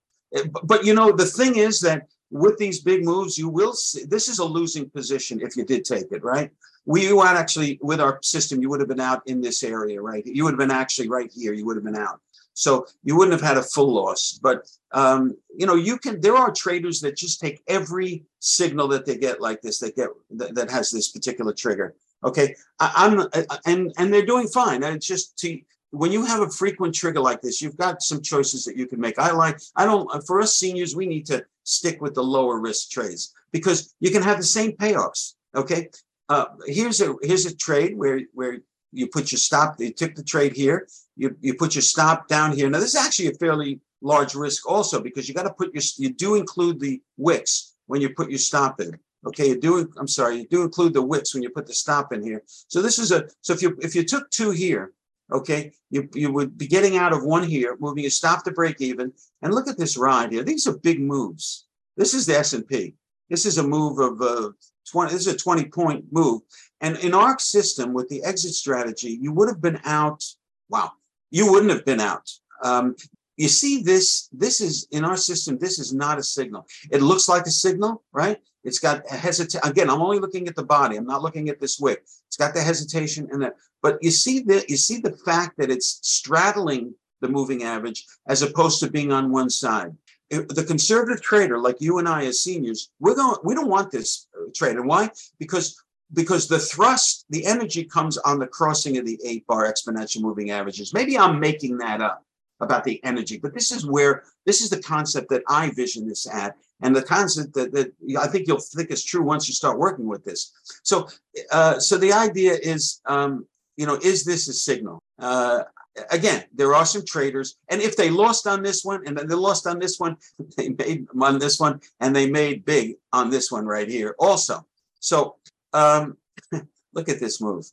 But 0.64 0.86
you 0.86 0.94
know, 0.94 1.12
the 1.12 1.26
thing 1.26 1.58
is 1.58 1.80
that 1.82 2.08
with 2.30 2.58
these 2.58 2.82
big 2.82 3.06
moves, 3.06 3.38
you 3.38 3.50
will 3.50 3.74
see 3.74 4.04
this 4.04 4.28
is 4.28 4.40
a 4.40 4.46
losing 4.46 4.90
position 4.90 5.40
if 5.42 5.56
you 5.56 5.64
did 5.64 5.86
take 5.86 6.12
it, 6.12 6.24
right? 6.24 6.52
We 6.86 7.12
would 7.12 7.28
actually, 7.28 7.80
with 7.82 8.00
our 8.00 8.20
system, 8.22 8.62
you 8.62 8.70
would 8.70 8.80
have 8.80 8.90
been 8.90 9.00
out 9.00 9.22
in 9.26 9.42
this 9.42 9.64
area, 9.64 10.02
right? 10.02 10.26
You 10.26 10.44
would 10.44 10.52
have 10.52 10.60
been 10.60 10.72
actually 10.72 11.10
right 11.10 11.32
here. 11.34 11.54
You 11.54 11.66
would 11.66 11.76
have 11.76 11.84
been 11.84 11.98
out. 11.98 12.22
So 12.54 12.88
you 13.04 13.16
wouldn't 13.16 13.40
have 13.40 13.48
had 13.48 13.58
a 13.58 13.64
full 13.64 13.94
loss. 13.94 14.40
But, 14.42 14.68
um, 14.92 15.38
you 15.56 15.66
know, 15.68 15.76
you 15.76 15.98
can, 15.98 16.20
there 16.22 16.36
are 16.36 16.52
traders 16.52 17.02
that 17.02 17.16
just 17.16 17.40
take 17.40 17.62
every 17.68 18.24
signal 18.40 18.88
that 18.88 19.06
they 19.06 19.18
get 19.18 19.42
like 19.42 19.62
this, 19.62 19.80
that 19.80 19.96
get, 19.96 20.10
that 20.32 20.72
has 20.72 20.90
this 20.90 21.12
particular 21.12 21.54
trigger. 21.54 21.94
Okay. 22.24 22.56
I, 22.80 23.06
am 23.06 23.30
and, 23.66 23.94
and 23.98 24.14
they're 24.14 24.26
doing 24.26 24.48
fine. 24.48 24.84
It's 24.84 25.06
just 25.06 25.38
to, 25.40 25.60
when 25.92 26.12
you 26.12 26.26
have 26.26 26.42
a 26.42 26.50
frequent 26.50 26.96
trigger 26.96 27.22
like 27.22 27.42
this, 27.42 27.62
you've 27.62 27.78
got 27.78 28.02
some 28.02 28.22
choices 28.22 28.66
that 28.66 28.76
you 28.76 28.88
can 28.88 29.00
make. 29.00 29.18
I 29.20 29.32
like, 29.32 29.60
I 29.76 29.86
don't, 29.86 30.10
for 30.26 30.42
us 30.42 30.56
seniors, 30.56 30.96
we 30.96 31.06
need 31.06 31.26
to 31.28 31.46
stick 31.64 32.02
with 32.02 32.16
the 32.16 32.24
lower 32.24 32.60
risk 32.60 32.90
trades 32.90 33.34
because 33.52 33.94
you 34.00 34.12
can 34.12 34.24
have 34.24 34.38
the 34.38 34.44
same 34.44 34.72
payoffs. 34.74 35.36
Okay. 35.56 35.90
Uh, 36.30 36.46
here's 36.66 37.00
a 37.02 37.16
here's 37.22 37.46
a 37.46 37.56
trade 37.56 37.98
where 37.98 38.20
where 38.34 38.60
you 38.92 39.08
put 39.08 39.32
your 39.32 39.40
stop. 39.40 39.80
You 39.80 39.94
took 39.94 40.16
the 40.16 40.24
trade 40.24 40.54
here. 40.54 40.88
You 41.16 41.36
you 41.40 41.54
put 41.54 41.76
your 41.76 41.82
stop 41.82 42.28
down 42.28 42.52
here. 42.52 42.70
Now 42.70 42.80
this 42.80 42.96
is 42.96 43.02
actually 43.02 43.30
a 43.30 43.34
fairly 43.34 43.80
large 44.02 44.36
risk 44.36 44.70
also 44.70 45.02
because 45.02 45.28
you 45.28 45.34
got 45.34 45.44
to 45.44 45.54
put 45.54 45.74
your 45.74 45.84
you 45.98 46.14
do 46.14 46.36
include 46.36 46.80
the 46.80 47.02
wicks 47.18 47.76
when 47.88 48.02
you 48.02 48.10
put 48.10 48.30
your 48.30 48.40
stop 48.40 48.82
in. 48.82 49.00
Okay, 49.28 49.50
you 49.50 49.60
do. 49.60 49.92
I'm 49.98 50.08
sorry, 50.08 50.38
you 50.38 50.48
do 50.48 50.64
include 50.64 50.94
the 50.94 51.02
wicks 51.02 51.34
when 51.34 51.44
you 51.44 51.50
put 51.50 51.68
the 51.68 51.74
stop 51.74 52.14
in 52.14 52.22
here. 52.22 52.42
So 52.68 52.82
this 52.82 52.98
is 52.98 53.12
a 53.12 53.28
so 53.42 53.54
if 53.54 53.62
you 53.62 53.78
if 53.82 53.94
you 53.96 54.04
took 54.04 54.30
two 54.30 54.52
here 54.52 54.94
Okay, 55.32 55.72
you, 55.90 56.08
you 56.14 56.32
would 56.32 56.58
be 56.58 56.68
getting 56.68 56.98
out 56.98 57.12
of 57.12 57.24
one 57.24 57.44
here, 57.44 57.76
moving 57.80 58.06
a 58.06 58.10
stop 58.10 58.44
to 58.46 58.52
break 58.52 58.80
even, 58.80 59.12
and 59.42 59.54
look 59.54 59.68
at 59.68 59.78
this 59.78 59.98
ride 59.98 60.32
here. 60.32 60.44
These 60.44 60.68
are 60.68 60.78
big 60.78 61.02
moves. 61.02 61.66
This 61.98 62.14
is 62.14 62.26
the 62.26 62.38
S 62.38 62.54
and 62.54 62.66
P. 62.66 62.96
This 63.30 63.46
is 63.46 63.58
a 63.58 63.68
move 63.68 64.00
of 64.00 64.22
uh, 64.22 64.52
20. 64.90 65.12
This 65.12 65.28
is 65.28 65.34
a 65.34 65.38
20 65.38 65.66
point 65.66 66.06
move, 66.12 66.42
and 66.80 66.96
in 66.98 67.14
our 67.14 67.38
system 67.40 67.94
with 67.94 68.08
the 68.08 68.24
exit 68.24 68.54
strategy, 68.54 69.20
you 69.22 69.34
would 69.34 69.50
have 69.50 69.62
been 69.62 69.80
out. 69.84 70.24
Wow, 70.70 70.92
you 71.30 71.52
wouldn't 71.52 71.72
have 71.72 71.84
been 71.84 72.00
out. 72.00 72.30
Um, 72.64 72.96
you 73.36 73.48
see 73.48 73.84
this, 73.84 74.30
this 74.32 74.62
is 74.62 74.88
in 74.92 75.06
our 75.06 75.16
system, 75.16 75.60
this 75.60 75.78
is 75.78 75.94
not 75.94 76.18
a 76.18 76.24
signal. 76.24 76.66
It 76.92 77.04
looks 77.04 77.30
like 77.30 77.46
a 77.46 77.52
signal, 77.52 78.04
right? 78.12 78.38
It's 78.68 78.80
got 78.80 79.02
a 79.10 79.16
hesitation. 79.16 79.62
Again, 79.64 79.90
I'm 79.90 80.02
only 80.02 80.20
looking 80.20 80.50
at 80.50 80.56
the 80.56 80.64
body. 80.64 80.98
I'm 80.98 81.06
not 81.06 81.24
looking 81.24 81.48
at 81.48 81.62
this 81.62 81.80
wick. 81.80 82.04
It's 82.28 82.36
got 82.36 82.54
the 82.54 82.62
hesitation 82.62 83.30
and 83.32 83.42
that. 83.42 83.56
But 83.82 83.98
you 84.02 84.12
see 84.12 84.42
the 84.42 84.66
you 84.68 84.76
see 84.76 85.00
the 85.00 85.16
fact 85.26 85.58
that 85.58 85.72
it's 85.72 86.00
straddling 86.02 86.94
the 87.22 87.30
moving 87.30 87.64
average 87.64 88.06
as 88.28 88.42
opposed 88.42 88.82
to 88.82 88.92
being 88.92 89.14
on 89.14 89.32
one 89.32 89.50
side. 89.50 89.96
The 90.30 90.66
conservative 90.68 91.22
trader, 91.22 91.58
like 91.58 91.78
you 91.80 92.00
and 92.00 92.10
I 92.10 92.26
as 92.26 92.42
seniors, 92.42 92.92
we're 93.00 93.16
going. 93.16 93.38
We 93.46 93.56
don't 93.56 93.70
want 93.70 93.90
this 93.90 94.28
uh, 94.36 94.50
trade, 94.54 94.76
and 94.76 94.86
why? 94.86 95.12
Because 95.40 95.82
because 96.12 96.50
the 96.50 96.60
thrust, 96.60 97.26
the 97.30 97.46
energy 97.46 97.86
comes 97.86 98.18
on 98.18 98.38
the 98.38 98.48
crossing 98.48 98.98
of 98.98 99.06
the 99.06 99.18
eight 99.24 99.48
bar 99.48 99.72
exponential 99.72 100.22
moving 100.22 100.52
averages. 100.52 100.94
Maybe 100.94 101.18
I'm 101.18 101.40
making 101.40 101.78
that 101.78 102.02
up 102.02 102.26
about 102.60 102.84
the 102.84 103.02
energy, 103.06 103.38
but 103.38 103.54
this 103.54 103.72
is 103.72 103.86
where 103.86 104.24
this 104.46 104.60
is 104.62 104.70
the 104.70 104.82
concept 104.82 105.30
that 105.30 105.44
I 105.48 105.70
vision 105.70 106.06
this 106.06 106.28
at, 106.28 106.58
and 106.82 106.96
the 106.96 107.02
concept 107.02 107.54
that, 107.54 107.72
that 107.74 107.92
I 108.20 108.28
think 108.28 108.48
you'll 108.48 108.60
think 108.60 108.92
is 108.92 109.04
true 109.04 109.24
once 109.24 109.48
you 109.48 109.54
start 109.54 109.80
working 109.80 110.08
with 110.08 110.24
this. 110.24 110.52
So, 110.84 111.08
uh, 111.52 111.80
so 111.80 111.98
the 111.98 112.14
idea 112.14 112.54
is, 112.54 113.02
um, 113.06 113.46
you 113.78 113.86
know, 113.86 114.00
is 114.02 114.24
this 114.24 114.48
a 114.48 114.54
signal? 114.54 115.00
Uh, 115.20 115.64
again, 116.12 116.46
there 116.54 116.76
are 116.76 116.86
some 116.86 117.04
traders, 117.04 117.58
and 117.70 117.82
if 117.82 117.96
they 117.96 118.10
lost 118.10 118.46
on 118.46 118.62
this 118.62 118.86
one 118.86 119.06
and 119.08 119.18
then 119.18 119.28
they 119.28 119.36
lost 119.36 119.66
on 119.66 119.80
this 119.80 120.00
one, 120.00 120.18
they 120.58 120.70
made 120.70 121.08
on 121.20 121.40
this 121.40 121.60
one, 121.60 121.82
and 122.00 122.16
they 122.16 122.30
made 122.30 122.66
big 122.66 122.96
on 123.14 123.30
this 123.30 123.52
one 123.52 123.66
right 123.66 123.90
here 123.90 124.16
also. 124.20 124.66
So, 125.00 125.38
um, 125.74 126.18
look 126.94 127.10
at 127.10 127.20
this 127.20 127.42
move, 127.42 127.66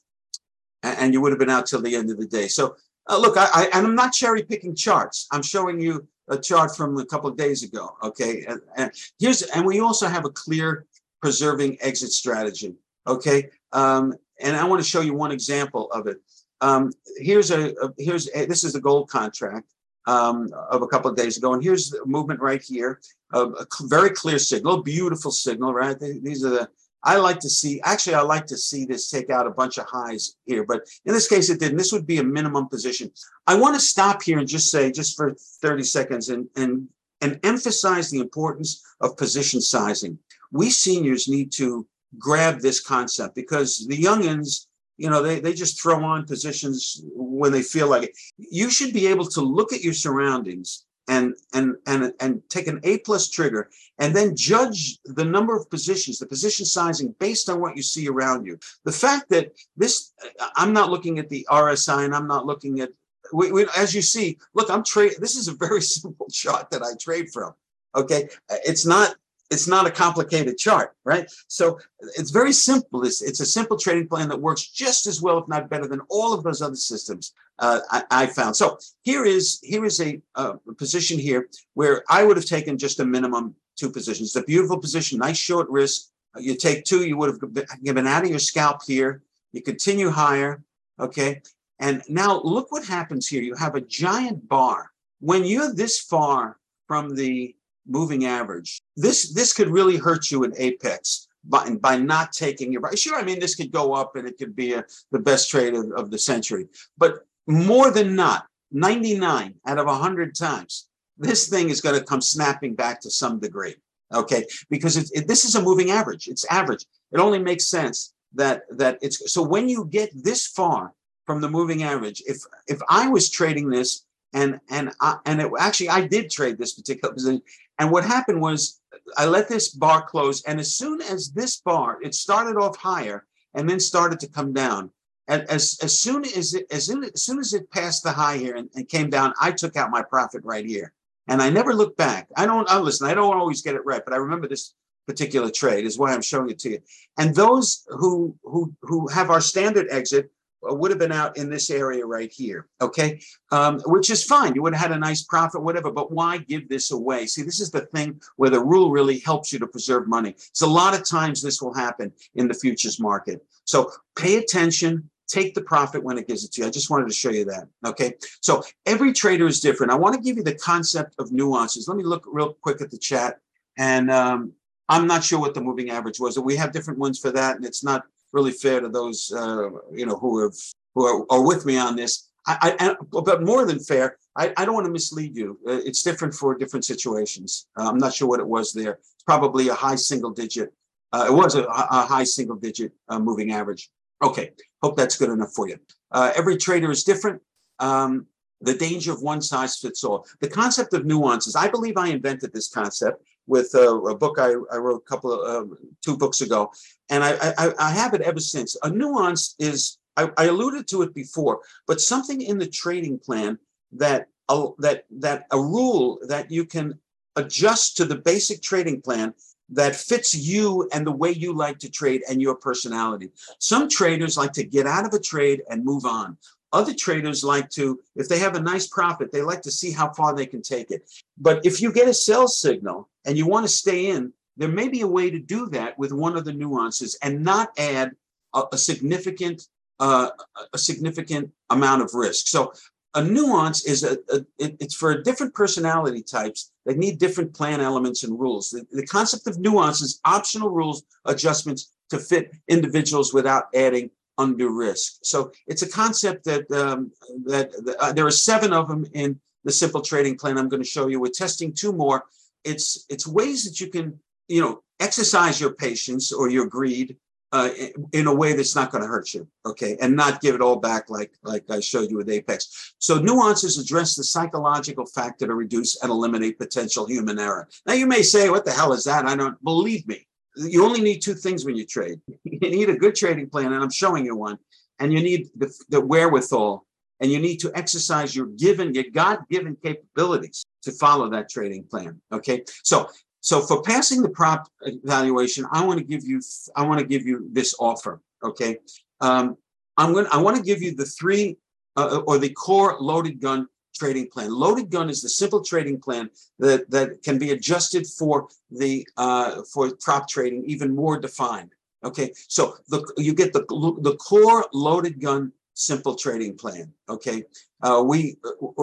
and 0.82 1.12
you 1.12 1.20
would 1.20 1.32
have 1.32 1.38
been 1.38 1.50
out 1.50 1.66
till 1.66 1.82
the 1.82 1.94
end 1.94 2.10
of 2.10 2.18
the 2.18 2.26
day. 2.26 2.48
So 2.48 2.76
uh, 3.08 3.18
look, 3.18 3.36
I, 3.36 3.48
I, 3.54 3.64
and 3.74 3.86
I'm 3.86 3.94
not 3.94 4.12
cherry 4.12 4.42
picking 4.42 4.74
charts. 4.74 5.26
I'm 5.30 5.42
showing 5.42 5.80
you 5.80 6.06
a 6.28 6.38
chart 6.38 6.76
from 6.76 6.96
a 6.98 7.04
couple 7.04 7.28
of 7.28 7.36
days 7.36 7.62
ago. 7.62 7.96
Okay, 8.02 8.44
and, 8.46 8.60
and 8.76 8.90
here's 9.18 9.42
and 9.42 9.66
we 9.66 9.80
also 9.80 10.06
have 10.06 10.24
a 10.24 10.30
clear 10.30 10.86
preserving 11.20 11.78
exit 11.80 12.10
strategy. 12.10 12.74
Okay, 13.06 13.50
um, 13.72 14.14
and 14.40 14.56
I 14.56 14.64
want 14.64 14.82
to 14.82 14.88
show 14.88 15.00
you 15.00 15.14
one 15.14 15.32
example 15.32 15.90
of 15.92 16.06
it. 16.06 16.18
Um, 16.60 16.90
here's 17.18 17.50
a, 17.50 17.74
a 17.82 17.92
here's 17.98 18.28
a, 18.34 18.46
this 18.46 18.64
is 18.64 18.72
the 18.72 18.80
gold 18.80 19.08
contract 19.10 19.68
um, 20.06 20.48
of 20.70 20.82
a 20.82 20.86
couple 20.86 21.10
of 21.10 21.16
days 21.16 21.36
ago, 21.36 21.52
and 21.52 21.62
here's 21.62 21.90
the 21.90 22.04
movement 22.06 22.40
right 22.40 22.62
here. 22.62 23.00
a 23.32 23.66
very 23.82 24.10
clear 24.10 24.38
signal, 24.38 24.82
beautiful 24.82 25.30
signal, 25.30 25.72
right? 25.72 25.98
These 25.98 26.44
are 26.44 26.50
the 26.50 26.68
I 27.04 27.16
like 27.16 27.38
to 27.40 27.50
see, 27.50 27.80
actually, 27.84 28.14
I 28.14 28.22
like 28.22 28.46
to 28.46 28.56
see 28.56 28.86
this 28.86 29.10
take 29.10 29.28
out 29.28 29.46
a 29.46 29.50
bunch 29.50 29.76
of 29.78 29.86
highs 29.86 30.36
here, 30.46 30.64
but 30.64 30.82
in 31.04 31.12
this 31.12 31.28
case, 31.28 31.50
it 31.50 31.60
didn't. 31.60 31.76
This 31.76 31.92
would 31.92 32.06
be 32.06 32.18
a 32.18 32.24
minimum 32.24 32.68
position. 32.68 33.10
I 33.46 33.54
want 33.56 33.74
to 33.74 33.80
stop 33.80 34.22
here 34.22 34.38
and 34.38 34.48
just 34.48 34.70
say, 34.70 34.90
just 34.90 35.14
for 35.16 35.34
30 35.60 35.82
seconds, 35.82 36.30
and, 36.30 36.48
and, 36.56 36.88
and 37.20 37.38
emphasize 37.44 38.10
the 38.10 38.20
importance 38.20 38.82
of 39.00 39.18
position 39.18 39.60
sizing. 39.60 40.18
We 40.50 40.70
seniors 40.70 41.28
need 41.28 41.52
to 41.52 41.86
grab 42.18 42.60
this 42.60 42.80
concept 42.80 43.34
because 43.34 43.86
the 43.86 44.02
youngins, 44.02 44.66
you 44.96 45.10
know, 45.10 45.22
they, 45.22 45.40
they 45.40 45.52
just 45.52 45.82
throw 45.82 46.02
on 46.02 46.26
positions 46.26 47.02
when 47.14 47.52
they 47.52 47.62
feel 47.62 47.88
like 47.88 48.04
it. 48.04 48.12
You 48.38 48.70
should 48.70 48.94
be 48.94 49.08
able 49.08 49.26
to 49.26 49.40
look 49.40 49.72
at 49.72 49.82
your 49.82 49.94
surroundings 49.94 50.86
and 51.08 51.34
and 51.52 51.76
and 51.86 52.14
and 52.20 52.42
take 52.48 52.66
an 52.66 52.80
A 52.82 52.98
plus 52.98 53.28
trigger 53.28 53.70
and 53.98 54.14
then 54.14 54.34
judge 54.34 54.98
the 55.04 55.24
number 55.24 55.56
of 55.56 55.70
positions, 55.70 56.18
the 56.18 56.26
position 56.26 56.66
sizing 56.66 57.14
based 57.18 57.48
on 57.48 57.60
what 57.60 57.76
you 57.76 57.82
see 57.82 58.08
around 58.08 58.46
you. 58.46 58.58
The 58.84 58.92
fact 58.92 59.28
that 59.30 59.52
this, 59.76 60.12
I'm 60.56 60.72
not 60.72 60.90
looking 60.90 61.18
at 61.18 61.28
the 61.28 61.46
RSI 61.50 62.04
and 62.04 62.14
I'm 62.14 62.26
not 62.26 62.46
looking 62.46 62.80
at, 62.80 62.90
we, 63.32 63.52
we, 63.52 63.66
as 63.76 63.94
you 63.94 64.02
see, 64.02 64.38
look, 64.54 64.70
I'm 64.70 64.82
trade. 64.82 65.12
This 65.20 65.36
is 65.36 65.48
a 65.48 65.54
very 65.54 65.80
simple 65.96 66.26
chart 66.30 66.70
that 66.70 66.82
I 66.82 66.96
trade 66.98 67.30
from. 67.32 67.54
Okay, 67.94 68.28
it's 68.64 68.84
not 68.84 69.14
it's 69.54 69.68
not 69.68 69.86
a 69.86 69.90
complicated 69.90 70.58
chart, 70.58 70.94
right? 71.04 71.30
So 71.48 71.78
it's 72.18 72.30
very 72.30 72.52
simple. 72.52 73.04
It's, 73.04 73.22
it's 73.22 73.40
a 73.40 73.46
simple 73.46 73.78
trading 73.78 74.08
plan 74.08 74.28
that 74.28 74.40
works 74.40 74.66
just 74.66 75.06
as 75.06 75.22
well, 75.22 75.38
if 75.38 75.48
not 75.48 75.70
better, 75.70 75.86
than 75.86 76.00
all 76.10 76.34
of 76.34 76.42
those 76.42 76.60
other 76.60 76.76
systems 76.76 77.32
uh, 77.60 77.80
I, 77.90 78.04
I, 78.10 78.26
found. 78.26 78.56
So 78.56 78.78
here 79.02 79.24
is 79.24 79.60
here 79.62 79.84
is 79.84 80.00
a, 80.00 80.20
a, 80.34 80.58
position 80.76 81.18
here 81.18 81.48
where 81.74 82.02
I 82.10 82.24
would 82.24 82.36
have 82.36 82.46
taken 82.46 82.76
just 82.76 82.98
a 83.00 83.04
minimum 83.04 83.54
two 83.76 83.90
positions. 83.90 84.30
It's 84.30 84.42
a 84.42 84.42
beautiful 84.42 84.78
position, 84.78 85.18
nice 85.18 85.36
short 85.36 85.68
risk. 85.70 86.10
You 86.36 86.56
take 86.56 86.84
two, 86.84 87.06
you 87.06 87.16
would 87.16 87.30
have 87.30 87.66
given 87.84 88.08
out 88.08 88.24
of 88.24 88.30
your 88.30 88.40
scalp 88.40 88.80
here. 88.84 89.22
You 89.52 89.62
continue 89.62 90.10
higher, 90.10 90.64
okay? 90.98 91.42
And 91.78 92.02
now 92.08 92.40
look 92.42 92.72
what 92.72 92.84
happens 92.84 93.28
here. 93.28 93.42
You 93.42 93.54
have 93.54 93.76
a 93.76 93.80
giant 93.80 94.48
bar. 94.48 94.90
When 95.20 95.44
you're 95.44 95.72
this 95.72 96.00
far 96.00 96.58
from 96.88 97.14
the 97.14 97.54
moving 97.86 98.24
average. 98.24 98.80
This 98.96 99.32
this 99.34 99.52
could 99.52 99.68
really 99.68 99.96
hurt 99.96 100.30
you 100.30 100.44
in 100.44 100.52
apex 100.56 101.28
by, 101.44 101.70
by 101.76 101.96
not 101.96 102.32
taking 102.32 102.72
your 102.72 102.82
sure. 102.96 103.16
I 103.18 103.24
mean, 103.24 103.40
this 103.40 103.54
could 103.54 103.70
go 103.70 103.94
up 103.94 104.16
and 104.16 104.26
it 104.26 104.38
could 104.38 104.56
be 104.56 104.74
a, 104.74 104.84
the 105.12 105.18
best 105.18 105.50
trade 105.50 105.74
of, 105.74 105.90
of 105.92 106.10
the 106.10 106.18
century, 106.18 106.68
but 106.96 107.26
more 107.46 107.90
than 107.90 108.16
not, 108.16 108.46
99 108.72 109.54
out 109.66 109.78
of 109.78 109.86
100 109.86 110.34
times, 110.34 110.88
this 111.16 111.48
thing 111.48 111.70
is 111.70 111.80
going 111.80 111.98
to 111.98 112.04
come 112.04 112.20
snapping 112.20 112.74
back 112.74 113.00
to 113.02 113.10
some 113.10 113.38
degree. 113.38 113.76
Okay, 114.12 114.44
because 114.70 114.96
it, 114.96 115.10
it, 115.14 115.28
this 115.28 115.44
is 115.44 115.54
a 115.54 115.62
moving 115.62 115.90
average. 115.90 116.28
It's 116.28 116.44
average. 116.46 116.84
It 117.12 117.18
only 117.18 117.38
makes 117.38 117.66
sense 117.66 118.12
that 118.34 118.62
that 118.70 118.98
it's 119.00 119.32
so 119.32 119.42
when 119.42 119.68
you 119.68 119.86
get 119.90 120.10
this 120.14 120.46
far 120.46 120.92
from 121.24 121.40
the 121.40 121.48
moving 121.48 121.82
average. 121.82 122.22
If 122.26 122.38
if 122.66 122.80
I 122.88 123.08
was 123.08 123.30
trading 123.30 123.68
this 123.68 124.04
and 124.34 124.60
and 124.68 124.92
I, 125.00 125.18
and 125.24 125.40
it, 125.40 125.50
actually 125.58 125.88
I 125.88 126.06
did 126.06 126.30
trade 126.30 126.58
this 126.58 126.74
particular 126.74 127.14
position. 127.14 127.42
And 127.78 127.90
what 127.90 128.04
happened 128.04 128.40
was 128.40 128.80
I 129.16 129.26
let 129.26 129.48
this 129.48 129.68
bar 129.68 130.02
close, 130.02 130.42
and 130.44 130.60
as 130.60 130.76
soon 130.76 131.00
as 131.00 131.30
this 131.30 131.56
bar 131.56 131.98
it 132.02 132.14
started 132.14 132.58
off 132.58 132.76
higher 132.76 133.26
and 133.54 133.68
then 133.68 133.80
started 133.80 134.20
to 134.20 134.28
come 134.28 134.52
down. 134.52 134.90
And 135.28 135.48
as 135.48 135.78
as 135.82 135.98
soon 135.98 136.24
as 136.24 136.54
it 136.54 136.66
as 136.70 136.86
soon 136.86 137.04
as, 137.04 137.22
soon 137.22 137.38
as 137.38 137.54
it 137.54 137.70
passed 137.70 138.02
the 138.02 138.12
high 138.12 138.36
here 138.36 138.56
and, 138.56 138.68
and 138.74 138.88
came 138.88 139.08
down, 139.08 139.32
I 139.40 139.52
took 139.52 139.76
out 139.76 139.90
my 139.90 140.02
profit 140.02 140.42
right 140.44 140.66
here, 140.66 140.92
and 141.28 141.40
I 141.40 141.48
never 141.48 141.72
looked 141.72 141.96
back. 141.96 142.28
I 142.36 142.44
don't. 142.44 142.68
I 142.68 142.78
listen. 142.78 143.08
I 143.08 143.14
don't 143.14 143.36
always 143.36 143.62
get 143.62 143.74
it 143.74 143.86
right, 143.86 144.04
but 144.04 144.12
I 144.12 144.18
remember 144.18 144.48
this 144.48 144.74
particular 145.06 145.50
trade 145.50 145.84
is 145.84 145.98
why 145.98 146.12
I'm 146.12 146.22
showing 146.22 146.50
it 146.50 146.58
to 146.60 146.70
you. 146.70 146.78
And 147.16 147.34
those 147.34 147.86
who 147.88 148.36
who 148.42 148.74
who 148.82 149.08
have 149.08 149.30
our 149.30 149.40
standard 149.40 149.86
exit 149.90 150.30
would 150.66 150.90
have 150.90 150.98
been 150.98 151.12
out 151.12 151.36
in 151.36 151.50
this 151.50 151.70
area 151.70 152.04
right 152.06 152.32
here, 152.32 152.68
okay? 152.80 153.20
Um, 153.52 153.80
which 153.86 154.10
is 154.10 154.24
fine. 154.24 154.54
You 154.54 154.62
would 154.62 154.74
have 154.74 154.90
had 154.90 154.96
a 154.96 155.00
nice 155.00 155.22
profit, 155.22 155.62
whatever, 155.62 155.90
but 155.90 156.10
why 156.12 156.38
give 156.38 156.68
this 156.68 156.90
away? 156.90 157.26
See, 157.26 157.42
this 157.42 157.60
is 157.60 157.70
the 157.70 157.82
thing 157.86 158.20
where 158.36 158.50
the 158.50 158.62
rule 158.62 158.90
really 158.90 159.18
helps 159.18 159.52
you 159.52 159.58
to 159.58 159.66
preserve 159.66 160.08
money. 160.08 160.34
So 160.52 160.66
a 160.66 160.70
lot 160.70 160.94
of 160.94 161.08
times 161.08 161.42
this 161.42 161.60
will 161.60 161.74
happen 161.74 162.12
in 162.34 162.48
the 162.48 162.54
futures 162.54 162.98
market. 163.00 163.44
So 163.64 163.90
pay 164.16 164.36
attention, 164.36 165.08
take 165.28 165.54
the 165.54 165.62
profit 165.62 166.02
when 166.02 166.18
it 166.18 166.26
gives 166.28 166.44
it 166.44 166.52
to 166.52 166.62
you. 166.62 166.66
I 166.66 166.70
just 166.70 166.90
wanted 166.90 167.08
to 167.08 167.14
show 167.14 167.30
you 167.30 167.44
that, 167.46 167.68
okay? 167.86 168.14
So 168.40 168.62
every 168.86 169.12
trader 169.12 169.46
is 169.46 169.60
different. 169.60 169.92
I 169.92 169.96
want 169.96 170.14
to 170.14 170.20
give 170.20 170.36
you 170.36 170.42
the 170.42 170.54
concept 170.54 171.14
of 171.18 171.32
nuances. 171.32 171.88
Let 171.88 171.96
me 171.96 172.04
look 172.04 172.24
real 172.26 172.54
quick 172.54 172.80
at 172.80 172.90
the 172.90 172.98
chat. 172.98 173.40
And 173.76 174.10
um, 174.10 174.52
I'm 174.88 175.06
not 175.06 175.24
sure 175.24 175.40
what 175.40 175.54
the 175.54 175.60
moving 175.60 175.90
average 175.90 176.20
was. 176.20 176.38
We 176.38 176.56
have 176.56 176.72
different 176.72 176.98
ones 176.98 177.18
for 177.18 177.30
that, 177.32 177.56
and 177.56 177.64
it's 177.64 177.82
not 177.82 178.04
really 178.34 178.52
fair 178.52 178.80
to 178.80 178.88
those 178.88 179.32
uh, 179.32 179.70
you 179.92 180.04
know 180.04 180.16
who 180.16 180.42
have 180.42 180.56
who 180.94 181.06
are, 181.06 181.24
are 181.30 181.46
with 181.46 181.64
me 181.64 181.78
on 181.78 181.96
this. 181.96 182.28
I, 182.46 182.76
I, 182.78 182.96
but 183.10 183.42
more 183.42 183.64
than 183.64 183.78
fair, 183.78 184.18
I, 184.36 184.52
I 184.58 184.66
don't 184.66 184.74
want 184.74 184.84
to 184.84 184.92
mislead 184.92 185.34
you. 185.34 185.58
Uh, 185.66 185.80
it's 185.82 186.02
different 186.02 186.34
for 186.34 186.54
different 186.54 186.84
situations. 186.84 187.68
Uh, 187.78 187.88
I'm 187.88 187.96
not 187.96 188.12
sure 188.12 188.28
what 188.28 188.40
it 188.40 188.46
was 188.46 188.74
there. 188.74 188.98
It's 189.14 189.24
probably 189.24 189.68
a 189.68 189.74
high 189.74 189.94
single 189.94 190.30
digit. 190.30 190.70
Uh, 191.10 191.24
it 191.26 191.32
was 191.32 191.54
a, 191.54 191.64
a, 191.64 192.02
high 192.02 192.24
single 192.24 192.56
digit 192.56 192.92
uh, 193.08 193.18
moving 193.18 193.52
average. 193.52 193.88
Okay, 194.22 194.50
hope 194.82 194.94
that's 194.94 195.16
good 195.16 195.30
enough 195.30 195.52
for 195.54 195.68
you. 195.68 195.78
Uh, 196.10 196.32
every 196.36 196.58
trader 196.58 196.90
is 196.90 197.02
different. 197.02 197.40
Um, 197.78 198.26
the 198.60 198.74
danger 198.74 199.12
of 199.12 199.22
one 199.22 199.40
size 199.40 199.78
fits 199.78 200.04
all. 200.04 200.26
The 200.40 200.48
concept 200.48 200.92
of 200.92 201.06
nuances. 201.06 201.56
I 201.56 201.68
believe 201.68 201.96
I 201.96 202.08
invented 202.08 202.52
this 202.52 202.68
concept 202.68 203.22
with 203.46 203.74
a, 203.74 203.88
a 203.88 204.14
book 204.16 204.38
I, 204.38 204.52
I, 204.72 204.78
wrote 204.78 205.02
a 205.06 205.08
couple 205.08 205.32
of 205.32 205.70
uh, 205.70 205.74
two 206.04 206.16
books 206.16 206.40
ago, 206.40 206.70
and 207.10 207.22
I, 207.22 207.36
I, 207.58 207.72
I, 207.78 207.90
have 207.90 208.14
it 208.14 208.22
ever 208.22 208.40
since. 208.40 208.76
A 208.82 208.90
nuance 208.90 209.54
is 209.58 209.98
I, 210.16 210.30
I, 210.36 210.44
alluded 210.46 210.88
to 210.88 211.02
it 211.02 211.14
before, 211.14 211.60
but 211.86 212.00
something 212.00 212.40
in 212.40 212.58
the 212.58 212.66
trading 212.66 213.18
plan 213.18 213.58
that 213.92 214.28
uh, 214.48 214.68
that 214.78 215.04
that 215.18 215.46
a 215.50 215.58
rule 215.58 216.18
that 216.26 216.50
you 216.50 216.64
can 216.64 216.98
adjust 217.36 217.96
to 217.96 218.04
the 218.04 218.16
basic 218.16 218.62
trading 218.62 219.00
plan 219.02 219.34
that 219.70 219.96
fits 219.96 220.34
you 220.34 220.88
and 220.92 221.06
the 221.06 221.12
way 221.12 221.30
you 221.30 221.52
like 221.52 221.78
to 221.78 221.90
trade 221.90 222.22
and 222.28 222.40
your 222.40 222.54
personality. 222.54 223.30
Some 223.58 223.88
traders 223.88 224.36
like 224.36 224.52
to 224.52 224.64
get 224.64 224.86
out 224.86 225.06
of 225.06 225.14
a 225.14 225.18
trade 225.18 225.62
and 225.70 225.84
move 225.84 226.04
on. 226.04 226.36
Other 226.74 226.92
traders 226.92 227.44
like 227.44 227.70
to, 227.70 228.00
if 228.16 228.28
they 228.28 228.40
have 228.40 228.56
a 228.56 228.60
nice 228.60 228.88
profit, 228.88 229.30
they 229.30 229.42
like 229.42 229.62
to 229.62 229.70
see 229.70 229.92
how 229.92 230.12
far 230.12 230.34
they 230.34 230.44
can 230.44 230.60
take 230.60 230.90
it. 230.90 231.08
But 231.38 231.64
if 231.64 231.80
you 231.80 231.92
get 231.92 232.08
a 232.08 232.14
sell 232.28 232.48
signal 232.48 233.08
and 233.24 233.38
you 233.38 233.46
want 233.46 233.64
to 233.64 233.72
stay 233.82 234.08
in, 234.08 234.32
there 234.56 234.68
may 234.68 234.88
be 234.88 235.02
a 235.02 235.06
way 235.06 235.30
to 235.30 235.38
do 235.38 235.66
that 235.70 235.96
with 235.98 236.12
one 236.12 236.36
of 236.36 236.44
the 236.44 236.52
nuances 236.52 237.16
and 237.22 237.44
not 237.44 237.68
add 237.78 238.10
a, 238.54 238.62
a 238.72 238.78
significant 238.78 239.68
uh, 240.00 240.30
a 240.72 240.78
significant 240.78 241.52
amount 241.70 242.02
of 242.02 242.10
risk. 242.14 242.48
So 242.48 242.72
a 243.14 243.22
nuance 243.22 243.86
is 243.86 244.02
a, 244.02 244.18
a 244.28 244.44
it, 244.58 244.76
it's 244.80 244.96
for 244.96 245.22
different 245.22 245.54
personality 245.54 246.22
types 246.22 246.72
that 246.86 246.98
need 246.98 247.18
different 247.18 247.54
plan 247.54 247.80
elements 247.80 248.24
and 248.24 248.38
rules. 248.38 248.70
The, 248.70 248.84
the 248.90 249.06
concept 249.06 249.46
of 249.46 249.60
nuance 249.60 250.02
is 250.02 250.20
optional 250.24 250.70
rules 250.70 251.04
adjustments 251.24 251.92
to 252.10 252.18
fit 252.18 252.52
individuals 252.66 253.32
without 253.32 253.64
adding 253.74 254.10
undue 254.38 254.70
risk. 254.70 255.18
So 255.22 255.52
it's 255.66 255.82
a 255.82 255.88
concept 255.88 256.44
that 256.44 256.70
um, 256.70 257.12
that 257.46 257.72
uh, 258.00 258.12
there 258.12 258.26
are 258.26 258.30
seven 258.30 258.72
of 258.72 258.88
them 258.88 259.06
in 259.12 259.40
the 259.64 259.72
simple 259.72 260.00
trading 260.00 260.36
plan. 260.36 260.58
I'm 260.58 260.68
going 260.68 260.82
to 260.82 260.88
show 260.88 261.08
you. 261.08 261.20
We're 261.20 261.28
testing 261.28 261.72
two 261.72 261.92
more. 261.92 262.24
It's 262.64 263.06
it's 263.08 263.26
ways 263.26 263.64
that 263.64 263.80
you 263.80 263.88
can 263.88 264.18
you 264.48 264.60
know 264.60 264.82
exercise 265.00 265.60
your 265.60 265.74
patience 265.74 266.32
or 266.32 266.48
your 266.48 266.66
greed 266.66 267.16
uh, 267.54 267.70
in 268.12 268.26
a 268.26 268.34
way 268.34 268.52
that's 268.52 268.74
not 268.74 268.90
going 268.90 269.02
to 269.02 269.06
hurt 269.08 269.32
you, 269.32 269.46
okay, 269.64 269.96
and 270.00 270.16
not 270.16 270.40
give 270.40 270.56
it 270.56 270.60
all 270.60 270.76
back 270.76 271.08
like 271.08 271.32
like 271.44 271.64
I 271.70 271.78
showed 271.78 272.10
you 272.10 272.16
with 272.16 272.28
Apex. 272.28 272.94
So 272.98 273.20
nuances 273.20 273.78
address 273.78 274.16
the 274.16 274.24
psychological 274.24 275.06
factor 275.06 275.46
to 275.46 275.54
reduce 275.54 276.02
and 276.02 276.10
eliminate 276.10 276.58
potential 276.58 277.06
human 277.06 277.38
error. 277.38 277.68
Now 277.86 277.94
you 277.94 278.06
may 278.06 278.22
say, 278.22 278.50
"What 278.50 278.64
the 278.64 278.72
hell 278.72 278.92
is 278.92 279.04
that?" 279.04 279.26
I 279.26 279.36
don't 279.36 279.62
believe 279.62 280.06
me. 280.08 280.26
You 280.56 280.84
only 280.84 281.00
need 281.00 281.20
two 281.20 281.34
things 281.34 281.64
when 281.64 281.76
you 281.76 281.84
trade. 281.84 282.20
You 282.44 282.70
need 282.70 282.88
a 282.90 282.96
good 282.96 283.14
trading 283.14 283.48
plan, 283.50 283.72
and 283.72 283.82
I'm 283.82 283.90
showing 283.90 284.24
you 284.24 284.36
one, 284.36 284.58
and 284.98 285.12
you 285.12 285.20
need 285.20 285.50
the, 285.56 285.72
the 285.88 286.00
wherewithal, 286.00 286.86
and 287.20 287.30
you 287.32 287.38
need 287.38 287.58
to 287.58 287.72
exercise 287.74 288.34
your 288.36 288.46
given, 288.46 288.94
your 288.94 289.04
God-given 289.12 289.76
capabilities 289.82 290.64
to 290.82 290.92
follow 290.92 291.28
that 291.30 291.48
trading 291.48 291.84
plan. 291.84 292.20
Okay, 292.32 292.64
so 292.82 293.08
so 293.40 293.60
for 293.60 293.82
passing 293.82 294.22
the 294.22 294.30
prop 294.30 294.68
evaluation, 294.82 295.66
I 295.70 295.84
want 295.84 295.98
to 295.98 296.04
give 296.04 296.24
you 296.24 296.40
I 296.76 296.86
want 296.86 297.00
to 297.00 297.06
give 297.06 297.26
you 297.26 297.48
this 297.52 297.74
offer. 297.78 298.20
Okay, 298.42 298.78
um, 299.20 299.56
I'm 299.96 300.12
going 300.12 300.26
I 300.30 300.40
want 300.40 300.56
to 300.56 300.62
give 300.62 300.82
you 300.82 300.94
the 300.94 301.04
three 301.04 301.56
uh, 301.96 302.22
or 302.26 302.38
the 302.38 302.50
core 302.50 302.96
loaded 303.00 303.40
gun 303.40 303.66
trading 303.94 304.28
plan. 304.28 304.52
Loaded 304.52 304.90
gun 304.90 305.08
is 305.08 305.22
the 305.22 305.28
simple 305.28 305.62
trading 305.62 306.00
plan 306.00 306.30
that 306.58 306.90
that 306.90 307.22
can 307.22 307.38
be 307.38 307.52
adjusted 307.52 308.06
for 308.06 308.48
the 308.70 309.06
uh, 309.16 309.62
for 309.72 309.94
prop 310.00 310.28
trading 310.28 310.64
even 310.66 310.94
more 310.94 311.18
defined. 311.18 311.70
Okay, 312.04 312.32
so 312.48 312.76
the 312.88 313.00
you 313.16 313.34
get 313.34 313.52
the 313.52 313.64
the 314.02 314.16
core 314.16 314.66
loaded 314.72 315.20
gun 315.20 315.52
simple 315.74 316.14
trading 316.14 316.56
plan. 316.56 316.92
Okay, 317.08 317.44
uh, 317.82 318.02
we 318.04 318.36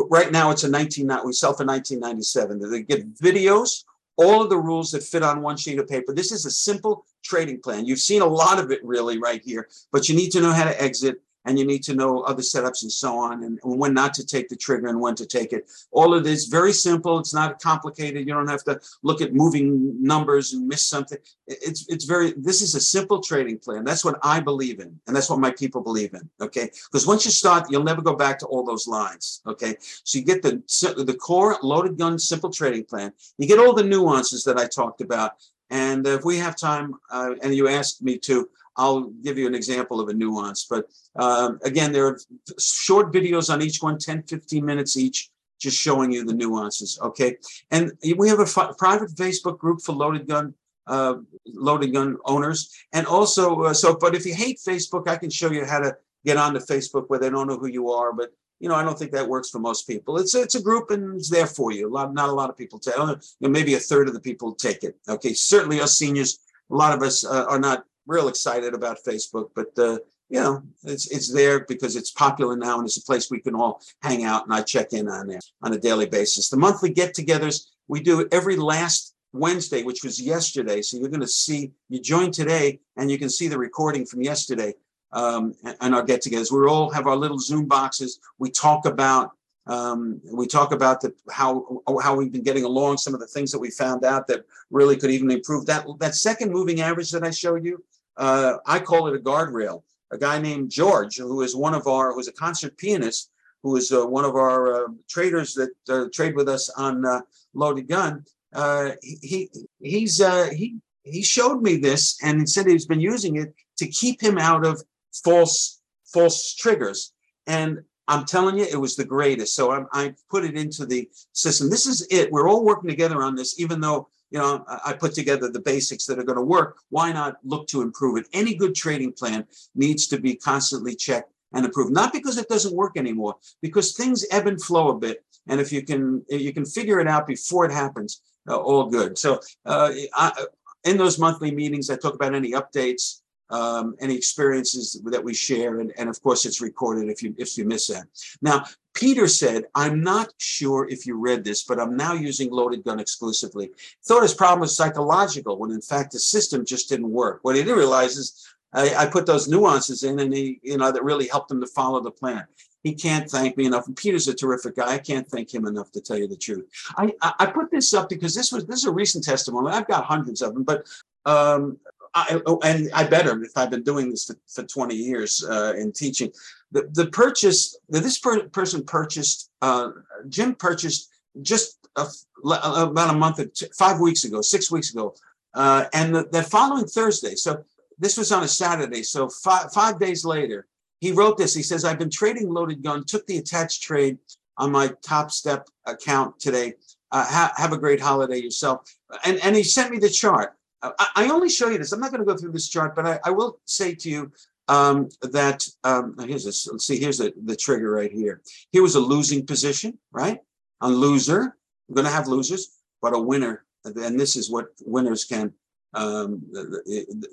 right 0.09 0.31
now 0.31 0.49
it's 0.51 0.63
a 0.63 0.69
19 0.69 1.07
we 1.25 1.33
sell 1.33 1.53
for 1.53 1.65
1997. 1.65 2.71
They 2.71 2.83
get 2.83 3.13
videos 3.15 3.83
all 4.17 4.41
of 4.41 4.49
the 4.49 4.57
rules 4.57 4.91
that 4.91 5.03
fit 5.03 5.23
on 5.23 5.41
one 5.41 5.57
sheet 5.57 5.79
of 5.79 5.87
paper. 5.87 6.13
This 6.13 6.31
is 6.31 6.45
a 6.45 6.51
simple 6.51 7.05
trading 7.23 7.61
plan. 7.61 7.85
You've 7.85 7.99
seen 7.99 8.21
a 8.21 8.25
lot 8.25 8.59
of 8.59 8.71
it 8.71 8.83
really 8.83 9.17
right 9.17 9.41
here, 9.43 9.67
but 9.91 10.09
you 10.09 10.15
need 10.15 10.31
to 10.31 10.41
know 10.41 10.51
how 10.51 10.65
to 10.65 10.81
exit 10.81 11.21
and 11.45 11.57
you 11.57 11.65
need 11.65 11.83
to 11.83 11.95
know 11.95 12.21
other 12.21 12.41
setups 12.41 12.83
and 12.83 12.91
so 12.91 13.17
on 13.17 13.43
and 13.43 13.59
when 13.63 13.93
not 13.93 14.13
to 14.13 14.25
take 14.25 14.49
the 14.49 14.55
trigger 14.55 14.87
and 14.87 14.99
when 14.99 15.15
to 15.15 15.25
take 15.25 15.53
it. 15.53 15.69
All 15.91 16.13
of 16.13 16.23
this 16.23 16.45
very 16.45 16.73
simple 16.73 17.19
it's 17.19 17.33
not 17.33 17.61
complicated 17.61 18.27
you 18.27 18.33
don't 18.33 18.49
have 18.49 18.63
to 18.65 18.79
look 19.03 19.21
at 19.21 19.33
moving 19.33 20.01
numbers 20.01 20.53
and 20.53 20.67
miss 20.67 20.85
something. 20.85 21.17
It's 21.47 21.85
it's 21.89 22.05
very 22.05 22.33
this 22.37 22.61
is 22.61 22.75
a 22.75 22.81
simple 22.81 23.21
trading 23.21 23.59
plan 23.59 23.83
that's 23.83 24.05
what 24.05 24.17
i 24.23 24.39
believe 24.39 24.79
in 24.79 24.99
and 25.07 25.15
that's 25.15 25.29
what 25.29 25.39
my 25.39 25.51
people 25.51 25.81
believe 25.81 26.13
in 26.13 26.29
okay? 26.39 26.69
Because 26.91 27.07
once 27.07 27.25
you 27.25 27.31
start 27.31 27.69
you'll 27.69 27.83
never 27.83 28.01
go 28.01 28.15
back 28.15 28.39
to 28.39 28.45
all 28.47 28.63
those 28.63 28.87
lines 28.87 29.41
okay? 29.47 29.75
So 30.03 30.19
you 30.19 30.25
get 30.25 30.41
the 30.41 30.61
the 31.05 31.17
core 31.19 31.57
loaded 31.61 31.97
gun 31.97 32.17
simple 32.19 32.51
trading 32.51 32.85
plan 32.85 33.13
you 33.37 33.47
get 33.47 33.59
all 33.59 33.73
the 33.73 33.83
nuances 33.83 34.43
that 34.43 34.57
i 34.57 34.67
talked 34.67 35.01
about 35.01 35.33
and 35.69 36.05
if 36.05 36.25
we 36.25 36.37
have 36.37 36.55
time 36.55 36.93
uh, 37.09 37.33
and 37.41 37.55
you 37.55 37.67
asked 37.67 38.03
me 38.03 38.17
to 38.19 38.49
I'll 38.77 39.09
give 39.23 39.37
you 39.37 39.47
an 39.47 39.55
example 39.55 39.99
of 39.99 40.09
a 40.09 40.13
nuance. 40.13 40.65
But 40.69 40.85
um, 41.15 41.59
again, 41.63 41.91
there 41.91 42.07
are 42.07 42.19
short 42.59 43.13
videos 43.13 43.51
on 43.51 43.61
each 43.61 43.81
one, 43.81 43.97
10, 43.97 44.23
15 44.23 44.65
minutes 44.65 44.97
each, 44.97 45.29
just 45.59 45.77
showing 45.77 46.11
you 46.11 46.25
the 46.25 46.33
nuances. 46.33 46.99
Okay. 47.01 47.37
And 47.69 47.91
we 48.17 48.29
have 48.29 48.39
a 48.39 48.43
f- 48.43 48.77
private 48.77 49.11
Facebook 49.11 49.57
group 49.57 49.81
for 49.81 49.93
loaded 49.93 50.27
gun. 50.27 50.53
Uh, 50.87 51.17
loaded 51.45 51.93
gun 51.93 52.17
owners, 52.25 52.75
and 52.91 53.05
also 53.05 53.61
uh, 53.61 53.73
so. 53.73 53.95
But 53.95 54.15
if 54.15 54.25
you 54.25 54.33
hate 54.33 54.59
Facebook, 54.67 55.07
I 55.07 55.15
can 55.15 55.29
show 55.29 55.51
you 55.51 55.63
how 55.63 55.79
to 55.79 55.95
get 56.25 56.37
onto 56.37 56.59
Facebook 56.59 57.05
where 57.07 57.19
they 57.19 57.29
don't 57.29 57.47
know 57.47 57.55
who 57.55 57.67
you 57.67 57.91
are. 57.91 58.11
But 58.11 58.31
you 58.59 58.67
know, 58.67 58.75
I 58.75 58.83
don't 58.83 58.97
think 58.97 59.11
that 59.11 59.27
works 59.27 59.49
for 59.49 59.59
most 59.59 59.87
people. 59.87 60.17
It's 60.17 60.35
it's 60.35 60.55
a 60.55 60.61
group 60.61 60.91
and 60.91 61.15
it's 61.17 61.29
there 61.29 61.47
for 61.47 61.71
you. 61.71 61.87
A 61.87 61.91
lot, 61.91 62.13
not 62.13 62.29
a 62.29 62.33
lot 62.33 62.49
of 62.49 62.57
people 62.57 62.79
take. 62.79 62.95
You 62.95 63.17
know, 63.41 63.49
maybe 63.49 63.73
a 63.73 63.79
third 63.79 64.07
of 64.07 64.13
the 64.13 64.19
people 64.19 64.53
take 64.53 64.83
it. 64.83 64.95
Okay, 65.07 65.33
certainly 65.33 65.81
us 65.81 65.97
seniors, 65.97 66.39
a 66.71 66.75
lot 66.75 66.95
of 66.95 67.03
us 67.03 67.25
uh, 67.25 67.45
are 67.45 67.59
not 67.59 67.85
real 68.07 68.27
excited 68.27 68.73
about 68.73 69.03
Facebook, 69.05 69.49
but 69.55 69.77
uh, 69.77 69.99
you 70.29 70.39
know, 70.39 70.63
it's 70.83 71.11
it's 71.11 71.31
there 71.31 71.65
because 71.65 71.95
it's 71.95 72.11
popular 72.11 72.55
now 72.55 72.77
and 72.77 72.85
it's 72.85 72.97
a 72.97 73.03
place 73.03 73.29
we 73.29 73.41
can 73.41 73.55
all 73.55 73.81
hang 74.01 74.23
out 74.23 74.45
and 74.45 74.53
I 74.53 74.61
check 74.61 74.93
in 74.93 75.09
on 75.09 75.27
there 75.27 75.41
on 75.61 75.73
a 75.73 75.77
daily 75.77 76.05
basis. 76.05 76.49
The 76.49 76.57
monthly 76.57 76.89
get-togethers 76.89 77.67
we 77.87 78.01
do 78.01 78.27
every 78.31 78.55
last 78.55 79.13
Wednesday, 79.33 79.83
which 79.83 80.03
was 80.03 80.21
yesterday. 80.21 80.81
So 80.81 80.97
you're 80.97 81.09
going 81.09 81.19
to 81.19 81.27
see 81.27 81.73
you 81.89 81.99
join 81.99 82.31
today 82.31 82.79
and 82.95 83.11
you 83.11 83.19
can 83.19 83.29
see 83.29 83.49
the 83.49 83.57
recording 83.57 84.05
from 84.05 84.21
yesterday 84.21 84.73
um, 85.11 85.53
and 85.81 85.93
our 85.93 86.03
get-togethers. 86.03 86.51
We 86.51 86.65
all 86.67 86.89
have 86.91 87.07
our 87.07 87.17
little 87.17 87.39
Zoom 87.39 87.65
boxes. 87.65 88.19
We 88.39 88.51
talk 88.51 88.85
about 88.85 89.31
um, 89.67 90.19
we 90.31 90.47
talk 90.47 90.71
about 90.71 91.01
the, 91.01 91.13
how 91.29 91.81
how 92.01 92.15
we've 92.15 92.31
been 92.31 92.43
getting 92.43 92.63
along, 92.63 92.97
some 92.97 93.13
of 93.13 93.19
the 93.19 93.27
things 93.27 93.51
that 93.51 93.59
we 93.59 93.69
found 93.69 94.03
out 94.03 94.27
that 94.27 94.45
really 94.71 94.97
could 94.97 95.11
even 95.11 95.29
improve 95.29 95.65
that 95.67 95.85
that 95.99 96.15
second 96.15 96.51
moving 96.51 96.81
average 96.81 97.11
that 97.11 97.23
I 97.23 97.31
showed 97.31 97.63
you. 97.63 97.83
Uh, 98.17 98.57
I 98.65 98.79
call 98.79 99.07
it 99.07 99.15
a 99.15 99.19
guardrail. 99.19 99.83
A 100.11 100.17
guy 100.17 100.39
named 100.39 100.69
George, 100.69 101.17
who 101.17 101.41
is 101.41 101.55
one 101.55 101.73
of 101.73 101.87
our, 101.87 102.13
who's 102.13 102.27
a 102.27 102.33
concert 102.33 102.75
pianist, 102.77 103.31
who 103.63 103.77
is 103.77 103.91
uh, 103.93 104.05
one 104.05 104.25
of 104.25 104.35
our 104.35 104.73
uh, 104.73 104.87
traders 105.07 105.53
that 105.53 105.71
uh, 105.87 106.05
trade 106.13 106.35
with 106.35 106.49
us 106.49 106.69
on 106.71 107.05
uh, 107.05 107.21
Loaded 107.53 107.87
Gun. 107.87 108.25
Uh, 108.53 108.91
he 109.01 109.49
he's 109.79 110.17
he 110.51 110.77
he 111.03 111.23
showed 111.23 111.61
me 111.61 111.77
this 111.77 112.17
and 112.21 112.49
said 112.49 112.67
he's 112.67 112.85
been 112.85 112.99
using 112.99 113.37
it 113.37 113.53
to 113.77 113.87
keep 113.87 114.21
him 114.21 114.37
out 114.37 114.65
of 114.65 114.83
false 115.23 115.79
false 116.13 116.53
triggers. 116.55 117.13
And 117.47 117.83
I'm 118.07 118.25
telling 118.25 118.57
you, 118.57 118.65
it 118.65 118.79
was 118.79 118.95
the 118.95 119.05
greatest. 119.05 119.55
So 119.55 119.71
I, 119.71 119.85
I 119.93 120.15
put 120.29 120.43
it 120.43 120.57
into 120.57 120.85
the 120.85 121.09
system. 121.33 121.69
This 121.69 121.85
is 121.85 122.07
it. 122.09 122.31
We're 122.31 122.49
all 122.49 122.65
working 122.65 122.89
together 122.89 123.23
on 123.23 123.35
this, 123.35 123.59
even 123.59 123.79
though 123.79 124.09
you 124.31 124.39
know, 124.39 124.63
I 124.85 124.93
put 124.93 125.13
together 125.13 125.49
the 125.49 125.59
basics 125.59 126.05
that 126.05 126.17
are 126.17 126.23
going 126.23 126.37
to 126.37 126.41
work. 126.41 126.77
Why 126.89 127.11
not 127.11 127.35
look 127.43 127.67
to 127.67 127.81
improve 127.81 128.17
it? 128.17 128.27
Any 128.31 128.55
good 128.55 128.73
trading 128.73 129.11
plan 129.11 129.45
needs 129.75 130.07
to 130.07 130.19
be 130.19 130.35
constantly 130.35 130.95
checked 130.95 131.33
and 131.53 131.65
improved. 131.65 131.91
Not 131.91 132.13
because 132.13 132.37
it 132.37 132.47
doesn't 132.47 132.73
work 132.73 132.95
anymore, 132.95 133.35
because 133.61 133.91
things 133.91 134.25
ebb 134.31 134.47
and 134.47 134.61
flow 134.61 134.89
a 134.89 134.97
bit. 134.97 135.25
And 135.47 135.59
if 135.59 135.73
you 135.73 135.83
can, 135.83 136.23
if 136.29 136.41
you 136.41 136.53
can 136.53 136.65
figure 136.65 137.01
it 137.01 137.07
out 137.07 137.27
before 137.27 137.65
it 137.65 137.73
happens, 137.73 138.21
uh, 138.49 138.55
all 138.55 138.85
good. 138.85 139.17
So 139.17 139.41
uh, 139.65 139.91
I, 140.13 140.45
in 140.85 140.97
those 140.97 141.19
monthly 141.19 141.51
meetings, 141.51 141.89
I 141.89 141.97
talk 141.97 142.15
about 142.15 142.33
any 142.33 142.53
updates, 142.53 143.19
um, 143.51 143.95
any 143.99 144.15
experiences 144.15 145.01
that 145.05 145.23
we 145.23 145.33
share, 145.33 145.79
and, 145.79 145.93
and 145.97 146.09
of 146.09 146.21
course 146.21 146.45
it's 146.45 146.61
recorded 146.61 147.09
if 147.09 147.21
you 147.21 147.35
if 147.37 147.57
you 147.57 147.65
miss 147.65 147.87
that. 147.87 148.05
Now, 148.41 148.65
Peter 148.93 149.27
said, 149.27 149.65
"I'm 149.75 150.01
not 150.01 150.33
sure 150.37 150.87
if 150.89 151.05
you 151.05 151.17
read 151.17 151.43
this, 151.43 151.63
but 151.63 151.79
I'm 151.79 151.95
now 151.95 152.13
using 152.13 152.49
loaded 152.49 152.83
gun 152.83 152.99
exclusively." 152.99 153.71
Thought 154.05 154.23
his 154.23 154.33
problem 154.33 154.61
was 154.61 154.75
psychological, 154.75 155.57
when 155.57 155.71
in 155.71 155.81
fact 155.81 156.13
the 156.13 156.19
system 156.19 156.65
just 156.65 156.89
didn't 156.89 157.09
work. 157.09 157.39
What 157.43 157.55
he 157.55 157.61
didn't 157.61 157.77
realize 157.77 158.17
is 158.17 158.47
I, 158.73 158.95
I 158.95 159.05
put 159.05 159.25
those 159.25 159.47
nuances 159.47 160.03
in, 160.03 160.19
and 160.19 160.33
he, 160.33 160.59
you 160.63 160.77
know, 160.77 160.91
that 160.91 161.03
really 161.03 161.27
helped 161.27 161.51
him 161.51 161.61
to 161.61 161.67
follow 161.67 162.01
the 162.01 162.11
plan 162.11 162.45
he 162.83 162.93
can't 162.93 163.29
thank 163.29 163.57
me 163.57 163.65
enough. 163.65 163.87
And 163.87 163.95
Peter's 163.95 164.27
a 164.27 164.33
terrific 164.33 164.75
guy. 164.75 164.93
I 164.93 164.97
can't 164.97 165.27
thank 165.27 165.53
him 165.53 165.67
enough 165.67 165.91
to 165.91 166.01
tell 166.01 166.17
you 166.17 166.27
the 166.27 166.37
truth. 166.37 166.65
I, 166.97 167.13
I, 167.21 167.45
put 167.45 167.69
this 167.71 167.93
up 167.93 168.09
because 168.09 168.33
this 168.33 168.51
was 168.51 168.65
this 168.65 168.79
is 168.79 168.85
a 168.85 168.91
recent 168.91 169.23
testimony. 169.23 169.69
I've 169.71 169.87
got 169.87 170.05
hundreds 170.05 170.41
of 170.41 170.53
them, 170.53 170.63
but 170.63 170.87
um, 171.25 171.77
I, 172.13 172.41
oh, 172.45 172.59
and 172.63 172.89
I 172.93 173.05
better 173.05 173.41
if 173.43 173.51
I've 173.55 173.71
been 173.71 173.83
doing 173.83 174.09
this 174.09 174.25
for, 174.25 174.35
for 174.47 174.63
20 174.63 174.95
years 174.95 175.45
uh, 175.47 175.73
in 175.77 175.91
teaching. 175.91 176.31
The, 176.71 176.89
the 176.93 177.07
purchase, 177.07 177.77
this 177.89 178.19
per, 178.19 178.47
person 178.49 178.83
purchased, 178.83 179.49
uh, 179.61 179.91
Jim 180.27 180.55
purchased 180.55 181.09
just 181.41 181.77
a, 181.95 182.07
about 182.43 183.13
a 183.13 183.17
month, 183.17 183.39
five 183.77 183.99
weeks 183.99 184.23
ago, 184.23 184.41
six 184.41 184.71
weeks 184.71 184.91
ago. 184.91 185.15
Uh, 185.53 185.85
and 185.93 186.15
the, 186.15 186.27
the, 186.31 186.43
following 186.43 186.85
Thursday, 186.85 187.35
so 187.35 187.63
this 187.99 188.17
was 188.17 188.31
on 188.31 188.43
a 188.43 188.47
Saturday, 188.47 189.03
so 189.03 189.29
five, 189.29 189.71
five 189.73 189.99
days 189.99 190.23
later, 190.23 190.67
he 190.99 191.11
wrote 191.11 191.37
this. 191.37 191.53
He 191.53 191.63
says, 191.63 191.83
I've 191.83 191.99
been 191.99 192.09
trading 192.09 192.49
loaded 192.49 192.83
gun, 192.83 193.03
took 193.03 193.25
the 193.27 193.37
attached 193.37 193.81
trade 193.81 194.17
on 194.57 194.71
my 194.71 194.91
Top 195.01 195.31
Step 195.31 195.67
account 195.85 196.39
today. 196.39 196.75
Uh, 197.11 197.25
ha- 197.25 197.53
have 197.57 197.73
a 197.73 197.77
great 197.77 197.99
holiday 197.99 198.37
yourself. 198.37 198.95
And, 199.25 199.39
and 199.43 199.55
he 199.55 199.63
sent 199.63 199.91
me 199.91 199.97
the 199.97 200.09
chart. 200.09 200.55
I, 200.83 201.29
only 201.29 201.49
show 201.49 201.69
you 201.69 201.77
this. 201.77 201.91
I'm 201.91 201.99
not 201.99 202.11
going 202.11 202.25
to 202.25 202.25
go 202.25 202.35
through 202.35 202.53
this 202.53 202.69
chart, 202.69 202.95
but 202.95 203.05
I, 203.05 203.19
I 203.25 203.31
will 203.31 203.59
say 203.65 203.93
to 203.95 204.09
you, 204.09 204.31
um, 204.67 205.09
that 205.21 205.67
um, 205.83 206.15
here's 206.19 206.45
this. 206.45 206.67
Let's 206.67 206.87
see. 206.87 206.99
Here's 206.99 207.17
the, 207.17 207.33
the 207.43 207.55
trigger 207.55 207.91
right 207.91 208.11
here. 208.11 208.41
Here 208.71 208.81
was 208.81 208.95
a 208.95 208.99
losing 208.99 209.45
position, 209.45 209.97
right? 210.11 210.39
A 210.81 210.89
loser. 210.89 211.57
We're 211.87 211.95
going 211.95 212.07
to 212.07 212.13
have 212.13 212.27
losers, 212.27 212.77
but 213.01 213.15
a 213.15 213.19
winner. 213.19 213.65
And 213.83 214.19
this 214.19 214.35
is 214.35 214.49
what 214.49 214.67
winners 214.85 215.25
can. 215.25 215.53
Um, 215.93 216.41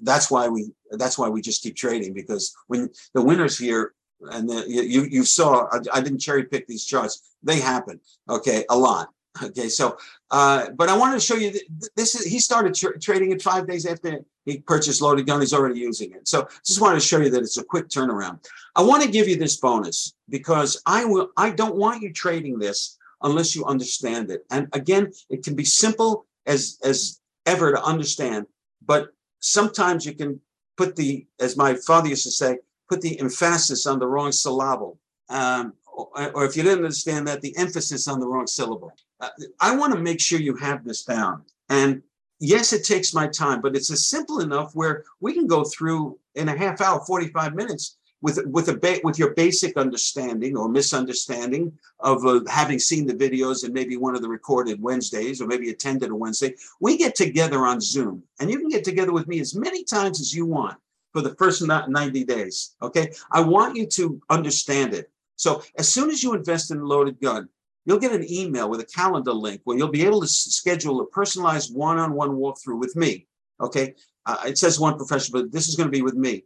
that's 0.03 0.31
why 0.31 0.49
we. 0.49 0.73
That's 0.91 1.17
why 1.17 1.29
we 1.29 1.41
just 1.41 1.63
keep 1.63 1.77
trading 1.77 2.13
because 2.13 2.57
when 2.67 2.91
the 3.15 3.23
winners 3.23 3.57
here, 3.57 3.95
and 4.33 4.49
the, 4.49 4.65
you 4.67 5.05
you 5.05 5.25
saw, 5.25 5.69
I, 5.71 5.79
I 5.93 6.01
didn't 6.01 6.19
cherry 6.19 6.45
pick 6.45 6.67
these 6.67 6.85
charts. 6.85 7.37
They 7.43 7.61
happen. 7.61 8.01
Okay, 8.29 8.65
a 8.69 8.77
lot. 8.77 9.11
Okay, 9.43 9.69
so, 9.69 9.97
uh, 10.31 10.71
but 10.71 10.89
I 10.89 10.97
wanted 10.97 11.15
to 11.15 11.21
show 11.21 11.37
you 11.37 11.53
this 11.97 12.15
is, 12.15 12.25
he 12.25 12.39
started 12.39 12.75
tra- 12.75 12.99
trading 12.99 13.33
it 13.33 13.43
five 13.43 13.67
days 13.69 13.87
after 13.87 14.21
he 14.45 14.59
purchased 14.59 15.01
Loaded 15.03 15.27
Gun. 15.27 15.41
He's 15.41 15.55
already 15.55 15.79
using 15.79 16.13
it. 16.13 16.27
So 16.27 16.49
just 16.65 16.81
wanted 16.81 17.01
to 17.01 17.07
show 17.07 17.19
you 17.21 17.31
that 17.31 17.43
it's 17.43 17.59
a 17.59 17.65
quick 17.65 17.89
turnaround. 17.89 18.45
I 18.75 18.83
want 18.83 19.03
to 19.03 19.11
give 19.11 19.29
you 19.29 19.37
this 19.37 19.57
bonus 19.57 20.15
because 20.29 20.81
I 20.87 21.05
will, 21.05 21.31
I 21.37 21.51
don't 21.51 21.77
want 21.77 22.03
you 22.03 22.13
trading 22.13 22.59
this 22.59 22.99
unless 23.23 23.55
you 23.55 23.65
understand 23.65 24.31
it. 24.31 24.45
And 24.51 24.69
again, 24.73 25.13
it 25.29 25.45
can 25.45 25.55
be 25.55 25.65
simple 25.65 26.27
as, 26.47 26.79
as 26.83 27.21
ever 27.47 27.73
to 27.73 27.83
understand, 27.83 28.47
but 28.85 29.09
sometimes 29.41 30.05
you 30.07 30.15
can 30.15 30.41
put 30.77 30.97
the, 30.97 31.27
as 31.41 31.57
my 31.57 31.75
father 31.75 32.09
used 32.09 32.25
to 32.25 32.31
say, 32.31 32.59
put 32.89 33.01
the 33.01 33.19
emphasis 33.21 33.87
on 33.87 33.99
the 33.99 34.07
wrong 34.07 34.33
syllable. 34.33 34.99
Um, 35.29 35.75
or 35.99 36.45
if 36.45 36.57
you 36.57 36.63
didn't 36.63 36.85
understand 36.85 37.27
that, 37.27 37.41
the 37.41 37.57
emphasis 37.57 38.09
on 38.09 38.21
the 38.21 38.27
wrong 38.27 38.47
syllable. 38.47 38.93
Uh, 39.21 39.31
I 39.61 39.77
want 39.77 39.93
to 39.95 40.01
make 40.01 40.21
sure 40.21 40.39
you 40.39 40.55
have 40.57 40.85
this 40.85 41.05
down. 41.05 41.43
And 41.69 42.03
yes, 42.39 42.73
it 42.73 42.85
takes 42.85 43.13
my 43.13 43.27
time, 43.27 43.61
but 43.61 43.75
it's 43.75 43.91
a 43.91 43.97
simple 43.97 44.41
enough 44.41 44.75
where 44.75 45.05
we 45.21 45.33
can 45.35 45.47
go 45.47 45.65
through 45.65 46.19
in 46.35 46.49
a 46.49 46.57
half 46.57 46.81
hour, 46.81 47.01
45 47.05 47.55
minutes 47.55 47.97
with 48.21 48.45
with 48.47 48.69
a 48.69 48.77
ba- 48.77 49.01
with 49.05 49.19
your 49.19 49.35
basic 49.35 49.77
understanding 49.77 50.57
or 50.57 50.69
misunderstanding 50.69 51.73
of 52.01 52.25
uh, 52.27 52.41
having 52.49 52.79
seen 52.79 53.07
the 53.07 53.15
videos 53.15 53.65
and 53.65 53.73
maybe 53.73 53.97
one 53.97 54.15
of 54.15 54.23
the 54.23 54.29
recorded 54.29 54.83
Wednesdays 54.83 55.41
or 55.41 55.47
maybe 55.47 55.71
attended 55.71 56.11
a 56.11 56.15
Wednesday. 56.15 56.55
We 56.81 56.97
get 56.97 57.15
together 57.15 57.67
on 57.67 57.81
Zoom, 57.81 58.23
and 58.41 58.51
you 58.51 58.59
can 58.59 58.69
get 58.69 58.85
together 58.85 59.13
with 59.13 59.29
me 59.29 59.41
as 59.41 59.55
many 59.55 59.85
times 59.85 60.21
as 60.21 60.35
you 60.35 60.47
want 60.47 60.77
for 61.13 61.23
the 61.23 61.35
first 61.37 61.63
90 61.67 62.25
days. 62.25 62.75
Okay, 62.83 63.13
I 63.31 63.41
want 63.41 63.77
you 63.77 63.87
to 63.87 64.21
understand 64.31 64.95
it. 64.95 65.11
So 65.39 65.63
as 65.79 65.89
soon 65.89 66.11
as 66.11 66.23
you 66.23 66.35
invest 66.35 66.71
in 66.71 66.79
a 66.79 66.85
loaded 66.85 67.21
gun, 67.21 67.49
you'll 67.87 68.01
get 68.01 68.13
an 68.13 68.31
email 68.31 68.69
with 68.69 68.81
a 68.81 68.85
calendar 68.85 69.33
link 69.33 69.63
where 69.65 69.79
you'll 69.79 69.89
be 69.89 70.05
able 70.05 70.21
to 70.21 70.27
schedule 70.27 71.01
a 71.01 71.07
personalized 71.07 71.75
one-on-one 71.75 72.31
walkthrough 72.31 72.79
with 72.79 72.95
me. 72.97 73.27
Okay, 73.61 73.95
uh, 74.27 74.37
it 74.47 74.59
says 74.59 74.79
one 74.79 74.97
professional, 74.97 75.43
but 75.43 75.53
this 75.53 75.69
is 75.69 75.77
going 75.77 75.87
to 75.87 75.97
be 75.97 76.03
with 76.03 76.15
me. 76.15 76.45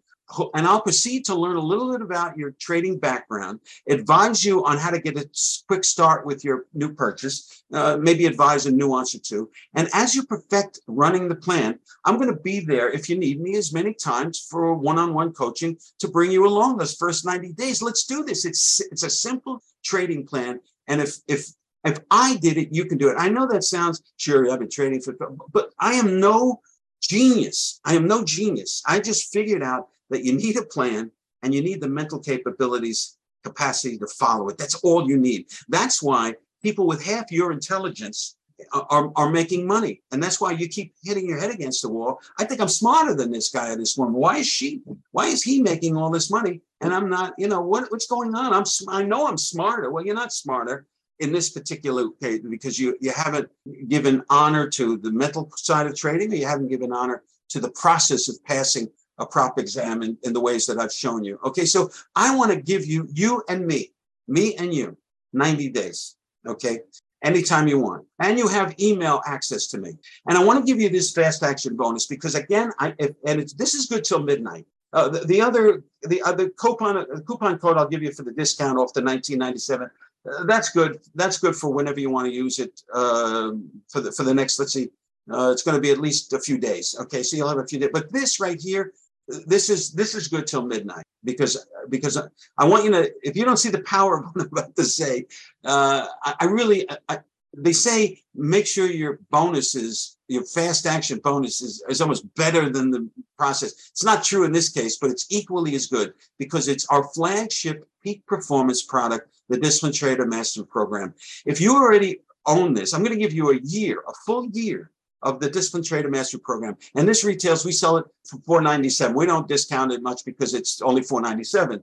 And 0.54 0.66
I'll 0.66 0.80
proceed 0.80 1.24
to 1.26 1.34
learn 1.34 1.56
a 1.56 1.60
little 1.60 1.92
bit 1.92 2.00
about 2.00 2.36
your 2.38 2.52
trading 2.52 2.98
background, 2.98 3.60
advise 3.88 4.44
you 4.44 4.64
on 4.64 4.78
how 4.78 4.90
to 4.90 4.98
get 4.98 5.18
a 5.18 5.28
quick 5.68 5.84
start 5.84 6.24
with 6.24 6.44
your 6.44 6.66
new 6.72 6.94
purchase, 6.94 7.64
uh, 7.72 7.98
maybe 8.00 8.26
advise 8.26 8.66
a 8.66 8.70
nuance 8.70 9.14
or 9.14 9.18
two. 9.18 9.50
And 9.74 9.88
as 9.92 10.14
you 10.14 10.24
perfect 10.24 10.80
running 10.86 11.28
the 11.28 11.34
plan, 11.34 11.78
I'm 12.04 12.16
going 12.16 12.34
to 12.34 12.40
be 12.40 12.60
there 12.60 12.90
if 12.90 13.08
you 13.10 13.18
need 13.18 13.40
me 13.40 13.56
as 13.56 13.72
many 13.72 13.92
times 13.92 14.46
for 14.50 14.74
one-on-one 14.74 15.32
coaching 15.32 15.76
to 15.98 16.08
bring 16.08 16.30
you 16.30 16.46
along 16.46 16.78
those 16.78 16.94
first 16.94 17.26
90 17.26 17.52
days. 17.52 17.82
Let's 17.82 18.06
do 18.06 18.24
this. 18.24 18.44
It's 18.44 18.80
it's 18.90 19.02
a 19.02 19.10
simple 19.10 19.62
trading 19.84 20.26
plan 20.26 20.60
and 20.88 21.00
if 21.00 21.16
if 21.28 21.52
if 21.84 21.98
I 22.10 22.36
did 22.36 22.58
it, 22.58 22.68
you 22.70 22.84
can 22.84 22.98
do 22.98 23.08
it. 23.08 23.16
I 23.18 23.28
know 23.28 23.46
that 23.48 23.64
sounds 23.64 24.02
sure. 24.16 24.50
I've 24.50 24.60
been 24.60 24.70
trading 24.70 25.00
for, 25.00 25.16
but 25.52 25.72
I 25.80 25.94
am 25.94 26.20
no 26.20 26.60
genius. 27.00 27.80
I 27.84 27.94
am 27.94 28.06
no 28.06 28.24
genius. 28.24 28.82
I 28.86 29.00
just 29.00 29.32
figured 29.32 29.62
out 29.62 29.88
that 30.12 30.24
you 30.24 30.34
need 30.34 30.56
a 30.56 30.64
plan 30.64 31.10
and 31.42 31.54
you 31.54 31.62
need 31.62 31.80
the 31.80 31.88
mental 31.88 32.20
capabilities, 32.20 33.18
capacity 33.42 33.98
to 33.98 34.06
follow 34.06 34.48
it. 34.48 34.58
That's 34.58 34.76
all 34.76 35.08
you 35.08 35.16
need. 35.16 35.46
That's 35.68 36.02
why 36.02 36.34
people 36.62 36.86
with 36.86 37.04
half 37.04 37.32
your 37.32 37.50
intelligence 37.52 38.36
are, 38.72 39.10
are 39.16 39.30
making 39.30 39.66
money. 39.66 40.02
And 40.12 40.22
that's 40.22 40.40
why 40.40 40.52
you 40.52 40.68
keep 40.68 40.94
hitting 41.02 41.28
your 41.28 41.40
head 41.40 41.50
against 41.50 41.82
the 41.82 41.88
wall. 41.88 42.20
I 42.38 42.44
think 42.44 42.60
I'm 42.60 42.68
smarter 42.68 43.14
than 43.14 43.32
this 43.32 43.50
guy 43.50 43.70
or 43.72 43.76
this 43.76 43.96
woman. 43.96 44.14
Why 44.14 44.38
is 44.38 44.46
she, 44.46 44.82
why 45.10 45.26
is 45.26 45.42
he 45.42 45.60
making 45.60 45.96
all 45.96 46.10
this 46.10 46.30
money? 46.30 46.60
And 46.80 46.94
I'm 46.94 47.08
not, 47.08 47.34
you 47.38 47.48
know, 47.48 47.60
what, 47.60 47.90
what's 47.90 48.06
going 48.06 48.34
on? 48.34 48.52
I'm, 48.52 48.64
I 48.88 49.02
know 49.02 49.26
I'm 49.26 49.38
smarter. 49.38 49.90
Well, 49.90 50.04
you're 50.04 50.14
not 50.14 50.32
smarter 50.32 50.86
in 51.18 51.32
this 51.32 51.50
particular 51.50 52.10
case 52.20 52.40
because 52.48 52.78
you, 52.78 52.96
you 53.00 53.12
haven't 53.12 53.48
given 53.88 54.22
honor 54.28 54.68
to 54.70 54.96
the 54.96 55.10
mental 55.10 55.50
side 55.56 55.86
of 55.86 55.96
trading 55.96 56.32
or 56.32 56.36
you 56.36 56.46
haven't 56.46 56.68
given 56.68 56.92
honor 56.92 57.22
to 57.50 57.60
the 57.60 57.70
process 57.70 58.28
of 58.28 58.42
passing 58.44 58.88
a 59.22 59.26
prop 59.26 59.58
exam 59.58 60.02
in, 60.02 60.16
in 60.22 60.32
the 60.32 60.40
ways 60.40 60.66
that 60.66 60.78
I've 60.78 60.92
shown 60.92 61.24
you. 61.24 61.38
Okay. 61.44 61.64
So 61.64 61.90
I 62.14 62.36
want 62.36 62.50
to 62.52 62.60
give 62.60 62.84
you, 62.86 63.08
you 63.12 63.42
and 63.48 63.66
me, 63.66 63.92
me 64.28 64.54
and 64.56 64.72
you, 64.74 64.96
90 65.32 65.70
days. 65.70 66.16
Okay 66.46 66.80
anytime 67.22 67.68
you 67.68 67.78
want. 67.78 68.04
And 68.18 68.38
you 68.38 68.48
have 68.48 68.74
email 68.80 69.22
access 69.26 69.66
to 69.68 69.78
me. 69.78 69.96
And 70.28 70.36
I 70.36 70.44
want 70.44 70.58
to 70.58 70.64
give 70.64 70.80
you 70.80 70.88
this 70.88 71.12
fast 71.12 71.42
action 71.42 71.76
bonus 71.76 72.06
because 72.06 72.34
again, 72.34 72.72
I 72.78 72.94
if, 72.98 73.12
and 73.26 73.40
it's 73.40 73.52
this 73.54 73.74
is 73.74 73.86
good 73.86 74.04
till 74.04 74.22
midnight. 74.22 74.66
Uh, 74.92 75.08
the, 75.08 75.20
the, 75.20 75.40
other 75.40 75.82
the 76.02 76.20
other 76.22 76.50
coupon 76.50 76.98
uh, 76.98 77.04
coupon 77.26 77.58
code 77.58 77.78
I'll 77.78 77.88
give 77.88 78.02
you 78.02 78.12
for 78.12 78.24
the 78.24 78.32
discount 78.32 78.78
off 78.78 78.92
the 78.92 79.02
1997. 79.02 79.90
Uh, 80.30 80.44
that's 80.44 80.70
good. 80.70 81.00
That's 81.14 81.38
good 81.38 81.56
for 81.56 81.72
whenever 81.72 81.98
you 81.98 82.10
want 82.10 82.28
to 82.28 82.34
use 82.34 82.58
it 82.58 82.82
uh, 82.92 83.52
for 83.88 84.00
the 84.00 84.12
for 84.12 84.24
the 84.24 84.34
next. 84.34 84.58
Let's 84.58 84.72
see. 84.72 84.90
Uh, 85.32 85.50
it's 85.52 85.62
going 85.62 85.76
to 85.76 85.80
be 85.80 85.92
at 85.92 85.98
least 85.98 86.32
a 86.32 86.40
few 86.40 86.58
days. 86.58 86.96
Okay, 87.00 87.22
so 87.22 87.36
you'll 87.36 87.48
have 87.48 87.58
a 87.58 87.66
few 87.66 87.78
days. 87.78 87.90
But 87.92 88.12
this 88.12 88.40
right 88.40 88.60
here, 88.60 88.92
this 89.28 89.70
is 89.70 89.92
this 89.92 90.14
is 90.14 90.28
good 90.28 90.46
till 90.46 90.66
midnight 90.66 91.04
because 91.24 91.66
because 91.88 92.16
I 92.58 92.64
want 92.66 92.84
you 92.84 92.90
to 92.90 93.12
if 93.22 93.36
you 93.36 93.44
don't 93.44 93.56
see 93.56 93.70
the 93.70 93.82
power 93.82 94.18
of 94.18 94.24
what 94.26 94.42
I'm 94.42 94.48
about 94.52 94.76
to 94.76 94.84
say, 94.84 95.26
uh, 95.64 96.06
I, 96.24 96.34
I, 96.40 96.44
really 96.46 96.88
I, 97.08 97.18
they 97.56 97.72
say 97.72 98.20
make 98.34 98.66
sure 98.66 98.86
your 98.86 99.20
bonuses 99.30 100.16
your 100.28 100.44
fast 100.44 100.86
action 100.86 101.20
bonuses 101.22 101.84
is 101.88 102.00
almost 102.00 102.34
better 102.34 102.70
than 102.70 102.90
the 102.90 103.08
process. 103.36 103.72
It's 103.90 104.04
not 104.04 104.24
true 104.24 104.44
in 104.44 104.52
this 104.52 104.70
case, 104.70 104.96
but 104.98 105.10
it's 105.10 105.26
equally 105.30 105.74
as 105.74 105.86
good 105.86 106.14
because 106.38 106.68
it's 106.68 106.86
our 106.86 107.04
flagship 107.12 107.86
peak 108.02 108.24
performance 108.26 108.82
product, 108.82 109.28
the 109.48 109.58
Discipline 109.58 109.92
Trader 109.92 110.26
Master 110.26 110.64
Program. 110.64 111.14
If 111.44 111.60
you 111.60 111.74
already 111.74 112.20
own 112.46 112.72
this, 112.72 112.94
I'm 112.94 113.02
going 113.02 113.16
to 113.16 113.22
give 113.22 113.34
you 113.34 113.50
a 113.50 113.60
year, 113.62 114.02
a 114.08 114.12
full 114.24 114.48
year 114.52 114.90
of 115.22 115.40
the 115.40 115.50
Discipline 115.50 115.84
Trader 115.84 116.08
Master 116.08 116.38
Program. 116.38 116.76
And 116.94 117.08
this 117.08 117.24
retails, 117.24 117.64
we 117.64 117.72
sell 117.72 117.96
it 117.96 118.06
for 118.24 118.38
497. 118.46 119.14
We 119.14 119.26
don't 119.26 119.48
discount 119.48 119.92
it 119.92 120.02
much 120.02 120.24
because 120.24 120.54
it's 120.54 120.82
only 120.82 121.02
497. 121.02 121.82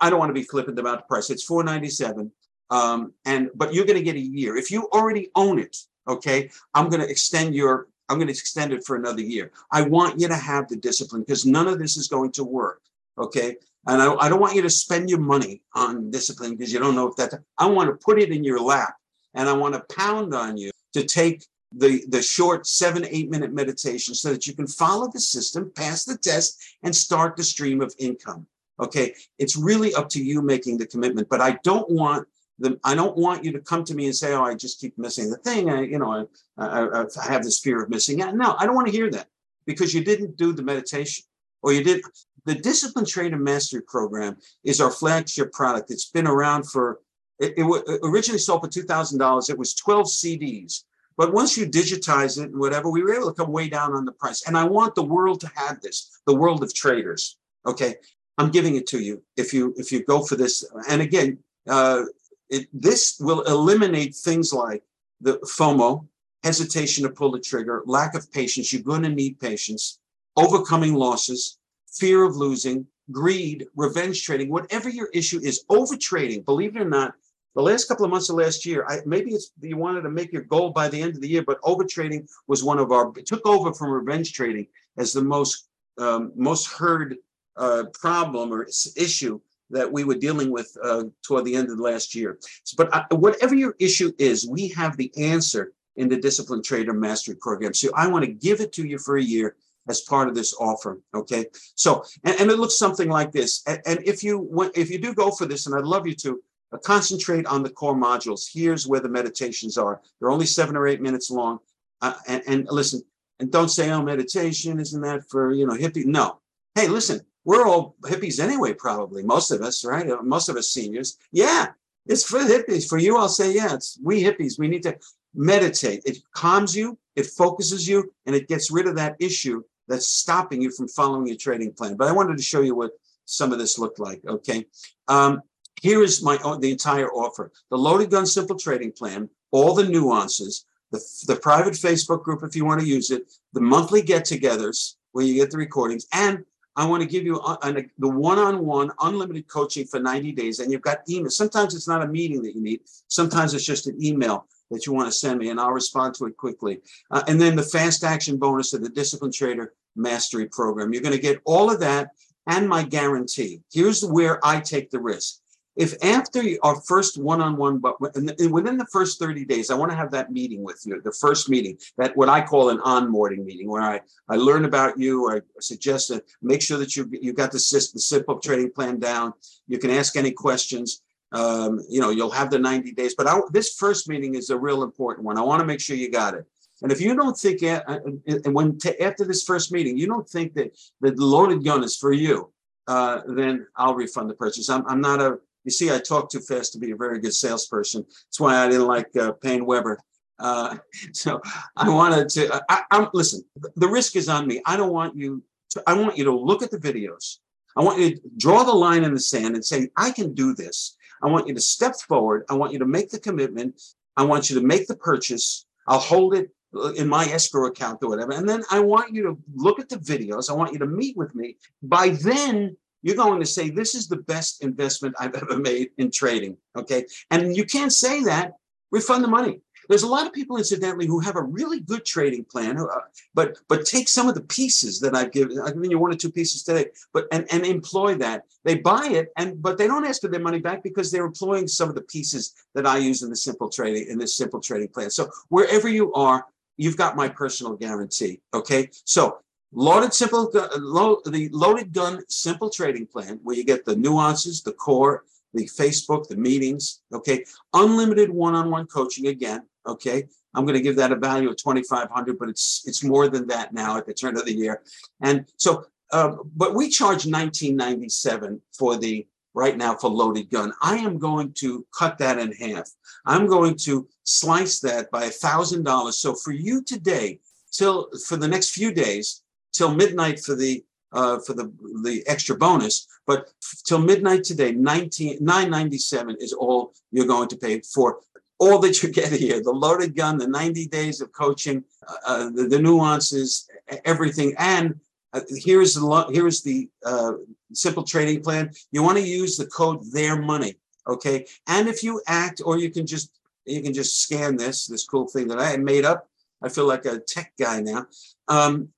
I 0.00 0.10
don't 0.10 0.18
want 0.18 0.30
to 0.30 0.34
be 0.34 0.42
flippant 0.42 0.78
about 0.78 0.98
the 0.98 1.04
price. 1.04 1.30
It's 1.30 1.44
497. 1.44 2.30
Um, 2.70 3.12
and 3.24 3.50
but 3.54 3.72
you're 3.72 3.86
going 3.86 3.98
to 3.98 4.04
get 4.04 4.16
a 4.16 4.20
year. 4.20 4.56
If 4.56 4.70
you 4.70 4.88
already 4.92 5.30
own 5.34 5.58
it, 5.58 5.76
okay, 6.06 6.50
I'm 6.74 6.88
going 6.88 7.00
to 7.00 7.08
extend 7.08 7.54
your 7.54 7.88
I'm 8.08 8.16
going 8.16 8.28
to 8.28 8.32
extend 8.32 8.72
it 8.72 8.84
for 8.84 8.96
another 8.96 9.20
year. 9.20 9.52
I 9.70 9.82
want 9.82 10.18
you 10.18 10.28
to 10.28 10.36
have 10.36 10.68
the 10.68 10.76
discipline 10.76 11.22
because 11.22 11.44
none 11.44 11.68
of 11.68 11.78
this 11.78 11.96
is 11.96 12.08
going 12.08 12.32
to 12.32 12.44
work. 12.44 12.80
Okay. 13.18 13.56
And 13.86 14.00
I, 14.02 14.14
I 14.14 14.28
don't 14.28 14.40
want 14.40 14.54
you 14.54 14.62
to 14.62 14.70
spend 14.70 15.10
your 15.10 15.18
money 15.18 15.62
on 15.74 16.10
discipline 16.10 16.56
because 16.56 16.72
you 16.72 16.78
don't 16.78 16.94
know 16.94 17.08
if 17.08 17.16
that 17.16 17.34
I 17.58 17.66
want 17.66 17.90
to 17.90 18.04
put 18.04 18.18
it 18.18 18.30
in 18.30 18.44
your 18.44 18.60
lap 18.60 18.94
and 19.34 19.48
I 19.48 19.52
want 19.52 19.74
to 19.74 19.94
pound 19.94 20.34
on 20.34 20.56
you 20.56 20.70
to 20.94 21.04
take 21.04 21.44
the, 21.72 22.04
the 22.08 22.22
short 22.22 22.66
seven, 22.66 23.04
eight 23.10 23.30
minute 23.30 23.52
meditation 23.52 24.14
so 24.14 24.32
that 24.32 24.46
you 24.46 24.54
can 24.54 24.66
follow 24.66 25.08
the 25.12 25.20
system, 25.20 25.70
pass 25.74 26.04
the 26.04 26.16
test, 26.16 26.58
and 26.82 26.94
start 26.94 27.36
the 27.36 27.44
stream 27.44 27.80
of 27.80 27.94
income. 27.98 28.46
Okay. 28.80 29.14
It's 29.38 29.56
really 29.56 29.94
up 29.94 30.08
to 30.10 30.22
you 30.22 30.40
making 30.40 30.78
the 30.78 30.86
commitment, 30.86 31.28
but 31.28 31.40
I 31.40 31.58
don't 31.64 31.90
want 31.90 32.26
the, 32.58 32.78
I 32.84 32.94
don't 32.94 33.16
want 33.16 33.44
you 33.44 33.52
to 33.52 33.60
come 33.60 33.84
to 33.84 33.94
me 33.94 34.06
and 34.06 34.16
say, 34.16 34.34
"Oh, 34.34 34.42
I 34.42 34.54
just 34.54 34.80
keep 34.80 34.98
missing 34.98 35.30
the 35.30 35.36
thing." 35.36 35.70
I, 35.70 35.82
you 35.82 35.98
know, 35.98 36.26
I, 36.58 36.66
I, 36.66 37.04
I 37.04 37.32
have 37.32 37.44
this 37.44 37.60
fear 37.60 37.82
of 37.82 37.88
missing 37.88 38.20
it. 38.20 38.34
No, 38.34 38.56
I 38.58 38.66
don't 38.66 38.74
want 38.74 38.88
to 38.88 38.92
hear 38.92 39.10
that 39.10 39.28
because 39.64 39.94
you 39.94 40.02
didn't 40.02 40.36
do 40.36 40.52
the 40.52 40.62
meditation, 40.62 41.24
or 41.62 41.72
you 41.72 41.84
did. 41.84 42.02
The 42.46 42.54
Discipline 42.54 43.04
Trader 43.04 43.36
Mastery 43.36 43.82
Program 43.82 44.38
is 44.64 44.80
our 44.80 44.90
flagship 44.90 45.52
product. 45.52 45.90
It's 45.90 46.10
been 46.10 46.26
around 46.26 46.68
for. 46.68 47.00
It, 47.38 47.54
it 47.56 48.00
originally 48.02 48.40
sold 48.40 48.62
for 48.62 48.68
two 48.68 48.82
thousand 48.82 49.20
dollars. 49.20 49.50
It 49.50 49.58
was 49.58 49.74
twelve 49.74 50.06
CDs. 50.06 50.82
But 51.18 51.34
once 51.34 51.58
you 51.58 51.66
digitize 51.66 52.38
it 52.38 52.50
and 52.50 52.58
whatever, 52.58 52.88
we 52.88 53.02
were 53.02 53.12
able 53.12 53.30
to 53.30 53.34
come 53.34 53.52
way 53.52 53.68
down 53.68 53.92
on 53.92 54.06
the 54.06 54.12
price. 54.12 54.46
And 54.46 54.56
I 54.56 54.64
want 54.64 54.94
the 54.94 55.02
world 55.02 55.40
to 55.40 55.50
have 55.56 55.80
this, 55.82 56.20
the 56.26 56.34
world 56.34 56.62
of 56.62 56.72
traders. 56.72 57.36
Okay. 57.66 57.96
I'm 58.38 58.50
giving 58.50 58.76
it 58.76 58.86
to 58.88 59.00
you 59.00 59.20
if 59.36 59.52
you 59.52 59.74
if 59.76 59.90
you 59.90 60.04
go 60.04 60.22
for 60.22 60.36
this. 60.36 60.64
And 60.88 61.02
again, 61.02 61.38
uh, 61.68 62.04
it, 62.48 62.68
this 62.72 63.18
will 63.18 63.42
eliminate 63.42 64.14
things 64.14 64.52
like 64.52 64.84
the 65.20 65.38
FOMO, 65.58 66.06
hesitation 66.44 67.02
to 67.02 67.10
pull 67.10 67.32
the 67.32 67.40
trigger, 67.40 67.82
lack 67.84 68.14
of 68.14 68.32
patience. 68.32 68.72
You're 68.72 68.82
going 68.82 69.02
to 69.02 69.08
need 69.08 69.40
patience, 69.40 69.98
overcoming 70.36 70.94
losses, 70.94 71.58
fear 71.92 72.22
of 72.22 72.36
losing, 72.36 72.86
greed, 73.10 73.66
revenge 73.74 74.24
trading, 74.24 74.50
whatever 74.50 74.88
your 74.88 75.08
issue 75.12 75.40
is, 75.42 75.64
over 75.68 75.96
trading. 75.96 76.42
Believe 76.42 76.76
it 76.76 76.82
or 76.82 76.88
not, 76.88 77.14
the 77.58 77.64
last 77.64 77.88
couple 77.88 78.04
of 78.04 78.12
months 78.12 78.28
of 78.28 78.36
last 78.36 78.64
year, 78.64 78.86
I, 78.86 79.00
maybe 79.04 79.32
it's 79.32 79.50
you 79.60 79.76
wanted 79.76 80.02
to 80.02 80.10
make 80.10 80.32
your 80.32 80.42
goal 80.42 80.70
by 80.70 80.86
the 80.86 81.02
end 81.02 81.16
of 81.16 81.20
the 81.20 81.26
year, 81.26 81.42
but 81.42 81.58
over 81.64 81.82
trading 81.82 82.28
was 82.46 82.62
one 82.62 82.78
of 82.78 82.92
our 82.92 83.10
took 83.26 83.44
over 83.44 83.74
from 83.74 83.90
revenge 83.90 84.32
trading 84.32 84.68
as 84.96 85.12
the 85.12 85.22
most 85.22 85.66
um, 85.98 86.30
most 86.36 86.68
heard 86.68 87.16
uh, 87.56 87.82
problem 87.94 88.52
or 88.52 88.68
issue 88.96 89.40
that 89.70 89.90
we 89.90 90.04
were 90.04 90.14
dealing 90.14 90.52
with 90.52 90.70
uh, 90.84 91.02
toward 91.24 91.44
the 91.46 91.56
end 91.56 91.68
of 91.68 91.78
the 91.78 91.82
last 91.82 92.14
year. 92.14 92.38
But 92.76 92.94
uh, 92.94 93.16
whatever 93.16 93.56
your 93.56 93.74
issue 93.80 94.12
is, 94.20 94.46
we 94.48 94.68
have 94.68 94.96
the 94.96 95.12
answer 95.18 95.72
in 95.96 96.08
the 96.08 96.20
Discipline 96.20 96.62
Trader 96.62 96.94
Mastery 96.94 97.34
Program. 97.34 97.74
So 97.74 97.88
I 97.96 98.06
want 98.06 98.24
to 98.24 98.30
give 98.30 98.60
it 98.60 98.72
to 98.74 98.86
you 98.86 98.98
for 98.98 99.16
a 99.16 99.22
year 99.22 99.56
as 99.88 100.02
part 100.02 100.28
of 100.28 100.36
this 100.36 100.54
offer. 100.60 101.00
Okay. 101.12 101.46
So, 101.74 102.04
and, 102.22 102.38
and 102.40 102.50
it 102.52 102.58
looks 102.60 102.78
something 102.78 103.08
like 103.08 103.32
this. 103.32 103.64
And, 103.66 103.80
and 103.84 103.98
if 104.06 104.22
you 104.22 104.38
want, 104.38 104.78
if 104.78 104.90
you 104.90 105.00
do 105.00 105.12
go 105.12 105.32
for 105.32 105.46
this, 105.46 105.66
and 105.66 105.74
I'd 105.74 105.84
love 105.84 106.06
you 106.06 106.14
to 106.14 106.40
uh, 106.72 106.78
concentrate 106.78 107.46
on 107.46 107.62
the 107.62 107.70
core 107.70 107.94
modules. 107.94 108.48
Here's 108.52 108.86
where 108.86 109.00
the 109.00 109.08
meditations 109.08 109.78
are. 109.78 110.00
They're 110.18 110.30
only 110.30 110.46
seven 110.46 110.76
or 110.76 110.86
eight 110.86 111.00
minutes 111.00 111.30
long. 111.30 111.58
Uh, 112.00 112.14
and, 112.26 112.42
and 112.46 112.68
listen, 112.70 113.02
and 113.40 113.50
don't 113.50 113.68
say, 113.68 113.90
"Oh, 113.90 114.02
meditation 114.02 114.78
isn't 114.80 115.00
that 115.02 115.28
for 115.28 115.52
you 115.52 115.66
know 115.66 115.74
hippie?" 115.74 116.04
No. 116.06 116.40
Hey, 116.74 116.88
listen, 116.88 117.20
we're 117.44 117.66
all 117.66 117.96
hippies 118.02 118.40
anyway. 118.40 118.74
Probably 118.74 119.22
most 119.22 119.50
of 119.50 119.62
us, 119.62 119.84
right? 119.84 120.08
Uh, 120.08 120.22
Most 120.22 120.48
of 120.48 120.56
us 120.56 120.70
seniors. 120.70 121.16
Yeah, 121.32 121.68
it's 122.06 122.24
for 122.24 122.40
hippies. 122.40 122.88
For 122.88 122.98
you, 122.98 123.16
I'll 123.16 123.28
say, 123.28 123.54
yeah, 123.54 123.74
it's 123.74 123.98
we 124.02 124.22
hippies. 124.22 124.58
We 124.58 124.68
need 124.68 124.82
to 124.84 124.98
meditate. 125.34 126.02
It 126.04 126.18
calms 126.34 126.76
you, 126.76 126.98
it 127.16 127.26
focuses 127.26 127.88
you, 127.88 128.12
and 128.26 128.36
it 128.36 128.48
gets 128.48 128.70
rid 128.70 128.86
of 128.86 128.96
that 128.96 129.16
issue 129.18 129.62
that's 129.88 130.06
stopping 130.06 130.60
you 130.60 130.70
from 130.70 130.88
following 130.88 131.26
your 131.26 131.36
trading 131.36 131.72
plan. 131.72 131.96
But 131.96 132.08
I 132.08 132.12
wanted 132.12 132.36
to 132.36 132.42
show 132.42 132.60
you 132.60 132.74
what 132.74 132.92
some 133.24 133.52
of 133.52 133.58
this 133.58 133.78
looked 133.78 133.98
like. 133.98 134.22
Okay. 134.26 134.66
Um, 135.08 135.42
here 135.80 136.02
is 136.02 136.22
my 136.22 136.36
the 136.60 136.70
entire 136.70 137.08
offer 137.10 137.52
the 137.70 137.78
loaded 137.78 138.10
gun 138.10 138.26
simple 138.26 138.56
trading 138.56 138.92
plan, 138.92 139.28
all 139.50 139.74
the 139.74 139.88
nuances, 139.88 140.66
the, 140.90 141.00
the 141.26 141.36
private 141.36 141.74
Facebook 141.74 142.22
group 142.22 142.42
if 142.42 142.56
you 142.56 142.64
want 142.64 142.80
to 142.80 142.86
use 142.86 143.10
it, 143.10 143.30
the 143.52 143.60
monthly 143.60 144.02
get 144.02 144.24
togethers 144.24 144.94
where 145.12 145.24
you 145.24 145.34
get 145.34 145.50
the 145.50 145.58
recordings, 145.58 146.06
and 146.12 146.44
I 146.76 146.86
want 146.86 147.02
to 147.02 147.08
give 147.08 147.24
you 147.24 147.40
an- 147.62 147.90
the 147.98 148.08
one 148.08 148.38
on 148.38 148.64
one 148.64 148.92
unlimited 149.00 149.48
coaching 149.48 149.84
for 149.84 149.98
90 149.98 150.30
days. 150.30 150.60
And 150.60 150.70
you've 150.70 150.80
got 150.80 151.00
email. 151.10 151.28
Sometimes 151.28 151.74
it's 151.74 151.88
not 151.88 152.04
a 152.04 152.06
meeting 152.06 152.40
that 152.42 152.54
you 152.54 152.62
need, 152.62 152.82
sometimes 153.08 153.52
it's 153.52 153.64
just 153.64 153.88
an 153.88 153.98
email 154.02 154.46
that 154.70 154.86
you 154.86 154.92
want 154.92 155.08
to 155.10 155.18
send 155.18 155.40
me, 155.40 155.50
and 155.50 155.58
I'll 155.58 155.72
respond 155.72 156.14
to 156.14 156.26
it 156.26 156.36
quickly. 156.36 156.78
Uh, 157.10 157.22
and 157.26 157.40
then 157.40 157.56
the 157.56 157.62
fast 157.62 158.04
action 158.04 158.36
bonus 158.36 158.74
of 158.74 158.82
the 158.82 158.88
Discipline 158.90 159.32
Trader 159.32 159.72
Mastery 159.96 160.46
Program. 160.46 160.92
You're 160.92 161.02
going 161.02 161.16
to 161.16 161.20
get 161.20 161.40
all 161.44 161.70
of 161.70 161.80
that 161.80 162.10
and 162.46 162.68
my 162.68 162.84
guarantee. 162.84 163.60
Here's 163.72 164.04
where 164.04 164.44
I 164.46 164.60
take 164.60 164.90
the 164.90 165.00
risk. 165.00 165.40
If 165.78 165.94
after 166.02 166.42
our 166.64 166.74
first 166.80 167.18
one-on-one, 167.18 167.78
but 167.78 168.00
within 168.00 168.76
the 168.76 168.88
first 168.92 169.20
30 169.20 169.44
days, 169.44 169.70
I 169.70 169.76
want 169.76 169.92
to 169.92 169.96
have 169.96 170.10
that 170.10 170.32
meeting 170.32 170.64
with 170.64 170.82
you, 170.84 171.00
the 171.00 171.12
first 171.12 171.48
meeting, 171.48 171.78
that 171.98 172.16
what 172.16 172.28
I 172.28 172.40
call 172.44 172.70
an 172.70 172.78
onboarding 172.78 173.44
meeting, 173.44 173.68
where 173.70 173.82
I, 173.82 174.00
I 174.28 174.34
learn 174.34 174.64
about 174.64 174.98
you, 174.98 175.30
I 175.30 175.40
suggest 175.60 176.08
that 176.08 176.24
make 176.42 176.62
sure 176.62 176.78
that 176.78 176.96
you 176.96 177.08
you 177.12 177.32
got 177.32 177.52
the 177.52 177.60
system, 177.60 177.92
the 177.94 178.00
simple 178.00 178.40
trading 178.40 178.72
plan 178.72 178.98
down. 178.98 179.34
You 179.68 179.78
can 179.78 179.90
ask 179.90 180.16
any 180.16 180.32
questions. 180.32 181.00
Um, 181.30 181.78
you 181.88 182.00
know, 182.00 182.10
you'll 182.10 182.30
have 182.30 182.50
the 182.50 182.58
90 182.58 182.92
days, 182.92 183.14
but 183.14 183.28
I, 183.28 183.38
this 183.52 183.74
first 183.74 184.08
meeting 184.08 184.34
is 184.34 184.50
a 184.50 184.58
real 184.58 184.82
important 184.82 185.26
one. 185.26 185.38
I 185.38 185.42
want 185.42 185.60
to 185.60 185.66
make 185.66 185.80
sure 185.80 185.94
you 185.94 186.10
got 186.10 186.34
it. 186.34 186.44
And 186.82 186.90
if 186.90 187.00
you 187.00 187.14
don't 187.14 187.36
think, 187.36 187.62
and 187.62 188.54
when 188.54 188.78
after 189.00 189.24
this 189.24 189.44
first 189.44 189.70
meeting, 189.70 189.96
you 189.96 190.08
don't 190.08 190.28
think 190.28 190.54
that 190.54 190.76
the 191.00 191.12
loaded 191.16 191.64
gun 191.64 191.84
is 191.84 191.96
for 191.96 192.12
you, 192.12 192.52
uh, 192.88 193.20
then 193.26 193.66
I'll 193.76 193.94
refund 193.94 194.30
the 194.30 194.34
purchase. 194.34 194.70
I'm, 194.70 194.84
I'm 194.86 195.00
not 195.00 195.20
a, 195.20 195.38
you 195.68 195.72
see, 195.72 195.92
I 195.92 195.98
talk 195.98 196.30
too 196.30 196.40
fast 196.40 196.72
to 196.72 196.78
be 196.78 196.92
a 196.92 196.96
very 196.96 197.20
good 197.20 197.34
salesperson. 197.34 198.06
That's 198.08 198.40
why 198.40 198.56
I 198.56 198.68
didn't 198.68 198.86
like 198.86 199.14
uh, 199.16 199.32
Paine 199.32 199.66
Webber. 199.66 199.98
Uh, 200.38 200.78
so 201.12 201.42
I 201.76 201.90
wanted 201.90 202.30
to, 202.30 202.64
I, 202.70 202.82
I'm, 202.90 203.08
listen, 203.12 203.44
the 203.76 203.86
risk 203.86 204.16
is 204.16 204.30
on 204.30 204.46
me. 204.46 204.62
I 204.64 204.78
don't 204.78 204.94
want 204.94 205.14
you 205.14 205.42
to, 205.70 205.82
I 205.86 205.92
want 205.92 206.16
you 206.16 206.24
to 206.24 206.34
look 206.34 206.62
at 206.62 206.70
the 206.70 206.78
videos. 206.78 207.36
I 207.76 207.82
want 207.82 208.00
you 208.00 208.14
to 208.14 208.20
draw 208.38 208.64
the 208.64 208.72
line 208.72 209.04
in 209.04 209.12
the 209.12 209.20
sand 209.20 209.54
and 209.56 209.64
say, 209.64 209.90
I 209.94 210.10
can 210.10 210.32
do 210.32 210.54
this. 210.54 210.96
I 211.22 211.26
want 211.26 211.46
you 211.48 211.54
to 211.54 211.60
step 211.60 211.96
forward. 211.96 212.44
I 212.48 212.54
want 212.54 212.72
you 212.72 212.78
to 212.78 212.86
make 212.86 213.10
the 213.10 213.20
commitment. 213.20 213.78
I 214.16 214.24
want 214.24 214.48
you 214.48 214.58
to 214.58 214.66
make 214.66 214.86
the 214.86 214.96
purchase. 214.96 215.66
I'll 215.86 215.98
hold 215.98 216.34
it 216.34 216.50
uh, 216.74 216.92
in 216.92 217.08
my 217.08 217.26
escrow 217.26 217.66
account 217.66 217.98
or 218.02 218.08
whatever. 218.08 218.32
And 218.32 218.48
then 218.48 218.62
I 218.70 218.80
want 218.80 219.14
you 219.14 219.22
to 219.24 219.38
look 219.54 219.80
at 219.80 219.90
the 219.90 219.96
videos. 219.96 220.50
I 220.50 220.54
want 220.54 220.72
you 220.72 220.78
to 220.78 220.86
meet 220.86 221.16
with 221.16 221.34
me. 221.34 221.56
By 221.82 222.08
then, 222.08 222.76
you're 223.02 223.16
going 223.16 223.40
to 223.40 223.46
say, 223.46 223.70
This 223.70 223.94
is 223.94 224.08
the 224.08 224.16
best 224.16 224.62
investment 224.62 225.14
I've 225.18 225.34
ever 225.34 225.58
made 225.58 225.90
in 225.98 226.10
trading. 226.10 226.56
Okay. 226.76 227.06
And 227.30 227.56
you 227.56 227.64
can't 227.64 227.92
say 227.92 228.22
that, 228.24 228.52
refund 228.90 229.24
the 229.24 229.28
money. 229.28 229.60
There's 229.88 230.02
a 230.02 230.08
lot 230.08 230.26
of 230.26 230.34
people, 230.34 230.58
incidentally, 230.58 231.06
who 231.06 231.18
have 231.20 231.36
a 231.36 231.42
really 231.42 231.80
good 231.80 232.04
trading 232.04 232.44
plan, 232.44 232.78
uh, 232.78 232.86
but 233.34 233.58
but 233.68 233.86
take 233.86 234.06
some 234.06 234.28
of 234.28 234.34
the 234.34 234.42
pieces 234.42 235.00
that 235.00 235.16
I've 235.16 235.32
given. 235.32 235.58
I've 235.60 235.74
given 235.74 235.90
you 235.90 235.98
one 235.98 236.12
or 236.12 236.16
two 236.16 236.30
pieces 236.30 236.62
today, 236.62 236.86
but 237.14 237.26
and, 237.32 237.46
and 237.50 237.64
employ 237.64 238.14
that. 238.16 238.44
They 238.64 238.76
buy 238.76 239.06
it, 239.06 239.28
and 239.38 239.62
but 239.62 239.78
they 239.78 239.86
don't 239.86 240.04
ask 240.04 240.20
for 240.20 240.28
their 240.28 240.40
money 240.40 240.58
back 240.58 240.82
because 240.82 241.10
they're 241.10 241.24
employing 241.24 241.68
some 241.68 241.88
of 241.88 241.94
the 241.94 242.02
pieces 242.02 242.54
that 242.74 242.86
I 242.86 242.98
use 242.98 243.22
in 243.22 243.30
the 243.30 243.36
simple 243.36 243.70
trading 243.70 244.08
in 244.08 244.18
this 244.18 244.36
simple 244.36 244.60
trading 244.60 244.88
plan. 244.88 245.10
So 245.10 245.30
wherever 245.48 245.88
you 245.88 246.12
are, 246.12 246.44
you've 246.76 246.98
got 246.98 247.16
my 247.16 247.28
personal 247.28 247.74
guarantee. 247.74 248.40
Okay, 248.52 248.90
so 249.04 249.38
loaded 249.72 250.14
simple 250.14 250.50
the 250.50 251.48
loaded 251.52 251.92
gun 251.92 252.22
simple 252.28 252.70
trading 252.70 253.06
plan 253.06 253.40
where 253.42 253.56
you 253.56 253.64
get 253.64 253.84
the 253.84 253.96
nuances, 253.96 254.62
the 254.62 254.72
core, 254.72 255.24
the 255.54 255.64
Facebook, 255.64 256.28
the 256.28 256.36
meetings. 256.36 257.02
Okay, 257.12 257.44
unlimited 257.74 258.30
one-on-one 258.30 258.86
coaching 258.86 259.26
again. 259.26 259.62
Okay, 259.86 260.24
I'm 260.54 260.64
going 260.64 260.76
to 260.76 260.82
give 260.82 260.96
that 260.96 261.12
a 261.12 261.16
value 261.16 261.50
of 261.50 261.56
2,500, 261.56 262.38
but 262.38 262.48
it's 262.48 262.82
it's 262.86 263.04
more 263.04 263.28
than 263.28 263.46
that 263.48 263.72
now 263.72 263.96
at 263.96 264.06
the 264.06 264.14
turn 264.14 264.36
of 264.36 264.44
the 264.44 264.54
year. 264.54 264.82
And 265.20 265.46
so, 265.56 265.84
uh, 266.12 266.36
but 266.56 266.74
we 266.74 266.88
charge 266.88 267.26
1997 267.26 268.60
for 268.76 268.96
the 268.96 269.26
right 269.54 269.76
now 269.76 269.94
for 269.94 270.10
loaded 270.10 270.50
gun. 270.50 270.72
I 270.82 270.98
am 270.98 271.18
going 271.18 271.52
to 271.54 271.84
cut 271.96 272.18
that 272.18 272.38
in 272.38 272.52
half. 272.52 272.88
I'm 273.26 273.46
going 273.46 273.76
to 273.84 274.06
slice 274.24 274.78
that 274.80 275.10
by 275.10 275.24
a 275.24 275.30
thousand 275.30 275.82
dollars. 275.84 276.18
So 276.18 276.34
for 276.34 276.52
you 276.52 276.82
today, 276.84 277.40
till 277.72 278.08
for 278.26 278.36
the 278.36 278.48
next 278.48 278.70
few 278.70 278.92
days, 278.92 279.42
till 279.72 279.94
midnight 279.94 280.40
for 280.40 280.54
the 280.54 280.84
uh, 281.12 281.38
for 281.40 281.54
the 281.54 281.72
the 282.02 282.22
extra 282.26 282.56
bonus, 282.56 283.06
but 283.26 283.50
till 283.84 283.98
midnight 283.98 284.44
today, 284.44 284.72
19 284.72 285.38
997 285.40 286.36
is 286.40 286.52
all 286.52 286.92
you're 287.10 287.26
going 287.26 287.48
to 287.48 287.56
pay 287.56 287.80
for 287.80 288.20
all 288.58 288.78
that 288.80 289.02
you 289.02 289.10
get 289.10 289.32
here 289.32 289.62
the 289.62 289.70
loaded 289.70 290.16
gun, 290.16 290.38
the 290.38 290.46
90 290.46 290.86
days 290.88 291.20
of 291.20 291.32
coaching, 291.32 291.84
uh, 292.26 292.50
the, 292.50 292.64
the 292.64 292.78
nuances, 292.78 293.68
everything. 294.04 294.54
And 294.58 294.98
uh, 295.32 295.40
here's 295.48 295.94
the 295.94 296.04
lo- 296.04 296.28
here's 296.30 296.62
the 296.62 296.88
uh, 297.04 297.32
simple 297.72 298.02
trading 298.02 298.42
plan. 298.42 298.70
You 298.90 299.02
want 299.02 299.18
to 299.18 299.24
use 299.24 299.56
the 299.56 299.66
code 299.66 300.00
their 300.12 300.40
money, 300.40 300.76
okay? 301.06 301.46
And 301.66 301.88
if 301.88 302.02
you 302.02 302.22
act, 302.26 302.60
or 302.64 302.78
you 302.78 302.90
can 302.90 303.06
just 303.06 303.30
you 303.64 303.82
can 303.82 303.92
just 303.92 304.22
scan 304.22 304.56
this 304.56 304.86
this 304.86 305.06
cool 305.06 305.28
thing 305.28 305.48
that 305.48 305.60
I 305.60 305.76
made 305.76 306.04
up. 306.04 306.28
I 306.60 306.68
feel 306.68 306.88
like 306.88 307.04
a 307.04 307.20
tech 307.20 307.52
guy 307.58 307.80
now. 307.80 308.06
Um, 308.48 308.88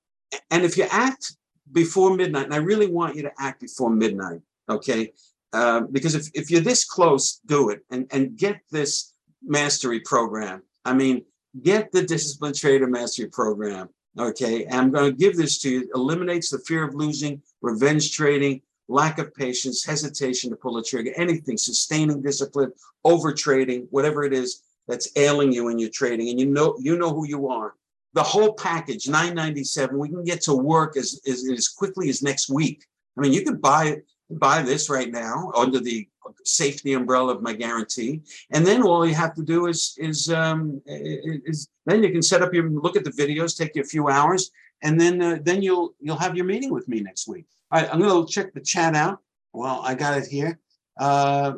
and 0.50 0.64
if 0.64 0.76
you 0.76 0.86
act 0.90 1.36
before 1.72 2.14
midnight, 2.14 2.46
and 2.46 2.54
I 2.54 2.58
really 2.58 2.88
want 2.88 3.16
you 3.16 3.22
to 3.22 3.32
act 3.38 3.60
before 3.60 3.90
midnight, 3.90 4.40
okay? 4.68 5.12
Uh, 5.52 5.80
because 5.80 6.14
if, 6.14 6.28
if 6.34 6.50
you're 6.50 6.60
this 6.60 6.84
close, 6.84 7.40
do 7.46 7.70
it 7.70 7.84
and, 7.90 8.06
and 8.12 8.36
get 8.36 8.60
this 8.70 9.14
mastery 9.42 10.00
program. 10.00 10.62
I 10.84 10.94
mean, 10.94 11.24
get 11.62 11.92
the 11.92 12.02
discipline 12.02 12.54
trader 12.54 12.86
mastery 12.86 13.28
program. 13.28 13.88
Okay. 14.18 14.64
And 14.64 14.74
I'm 14.74 14.90
going 14.90 15.10
to 15.10 15.16
give 15.16 15.36
this 15.36 15.58
to 15.60 15.70
you. 15.70 15.90
Eliminates 15.94 16.50
the 16.50 16.58
fear 16.60 16.84
of 16.84 16.94
losing, 16.94 17.42
revenge 17.62 18.14
trading, 18.14 18.62
lack 18.88 19.18
of 19.18 19.34
patience, 19.34 19.84
hesitation 19.84 20.50
to 20.50 20.56
pull 20.56 20.76
a 20.78 20.84
trigger, 20.84 21.12
anything, 21.16 21.56
sustaining 21.56 22.20
discipline, 22.20 22.72
over 23.04 23.32
trading, 23.32 23.86
whatever 23.90 24.24
it 24.24 24.32
is 24.32 24.62
that's 24.88 25.16
ailing 25.16 25.52
you 25.52 25.68
in 25.68 25.78
your 25.78 25.90
trading. 25.90 26.28
And 26.28 26.40
you 26.40 26.46
know, 26.46 26.76
you 26.78 26.96
know 26.96 27.12
who 27.12 27.26
you 27.26 27.48
are. 27.48 27.74
The 28.14 28.22
whole 28.22 28.54
package, 28.54 29.08
997, 29.08 29.96
we 29.96 30.08
can 30.08 30.24
get 30.24 30.40
to 30.42 30.54
work 30.54 30.96
as, 30.96 31.20
as, 31.28 31.48
as 31.48 31.68
quickly 31.68 32.08
as 32.08 32.22
next 32.22 32.48
week. 32.48 32.84
I 33.16 33.20
mean, 33.20 33.32
you 33.32 33.42
could 33.42 33.60
buy 33.60 33.98
buy 34.30 34.62
this 34.62 34.88
right 34.88 35.10
now 35.10 35.50
under 35.56 35.80
the 35.80 36.08
safety 36.44 36.92
umbrella 36.92 37.34
of 37.34 37.42
my 37.42 37.52
guarantee. 37.52 38.20
And 38.50 38.66
then 38.66 38.82
all 38.82 39.06
you 39.06 39.14
have 39.14 39.34
to 39.34 39.42
do 39.42 39.66
is 39.66 39.94
is 39.98 40.30
um 40.30 40.80
is 40.86 41.68
then 41.86 42.02
you 42.02 42.12
can 42.12 42.22
set 42.22 42.42
up 42.42 42.54
your 42.54 42.68
look 42.70 42.96
at 42.96 43.04
the 43.04 43.10
videos 43.10 43.56
take 43.56 43.74
you 43.74 43.82
a 43.82 43.84
few 43.84 44.08
hours 44.08 44.50
and 44.82 45.00
then 45.00 45.20
uh, 45.20 45.38
then 45.42 45.62
you'll 45.62 45.94
you'll 46.00 46.16
have 46.16 46.36
your 46.36 46.46
meeting 46.46 46.72
with 46.72 46.86
me 46.88 47.00
next 47.00 47.26
week. 47.26 47.46
All 47.70 47.80
right 47.80 47.92
i'm 47.92 48.00
going 48.00 48.26
to 48.26 48.32
check 48.32 48.52
the 48.52 48.60
chat 48.60 48.94
out. 48.94 49.18
Well 49.52 49.80
i 49.84 49.94
got 49.94 50.18
it 50.18 50.26
here. 50.26 50.58
Uh 50.98 51.54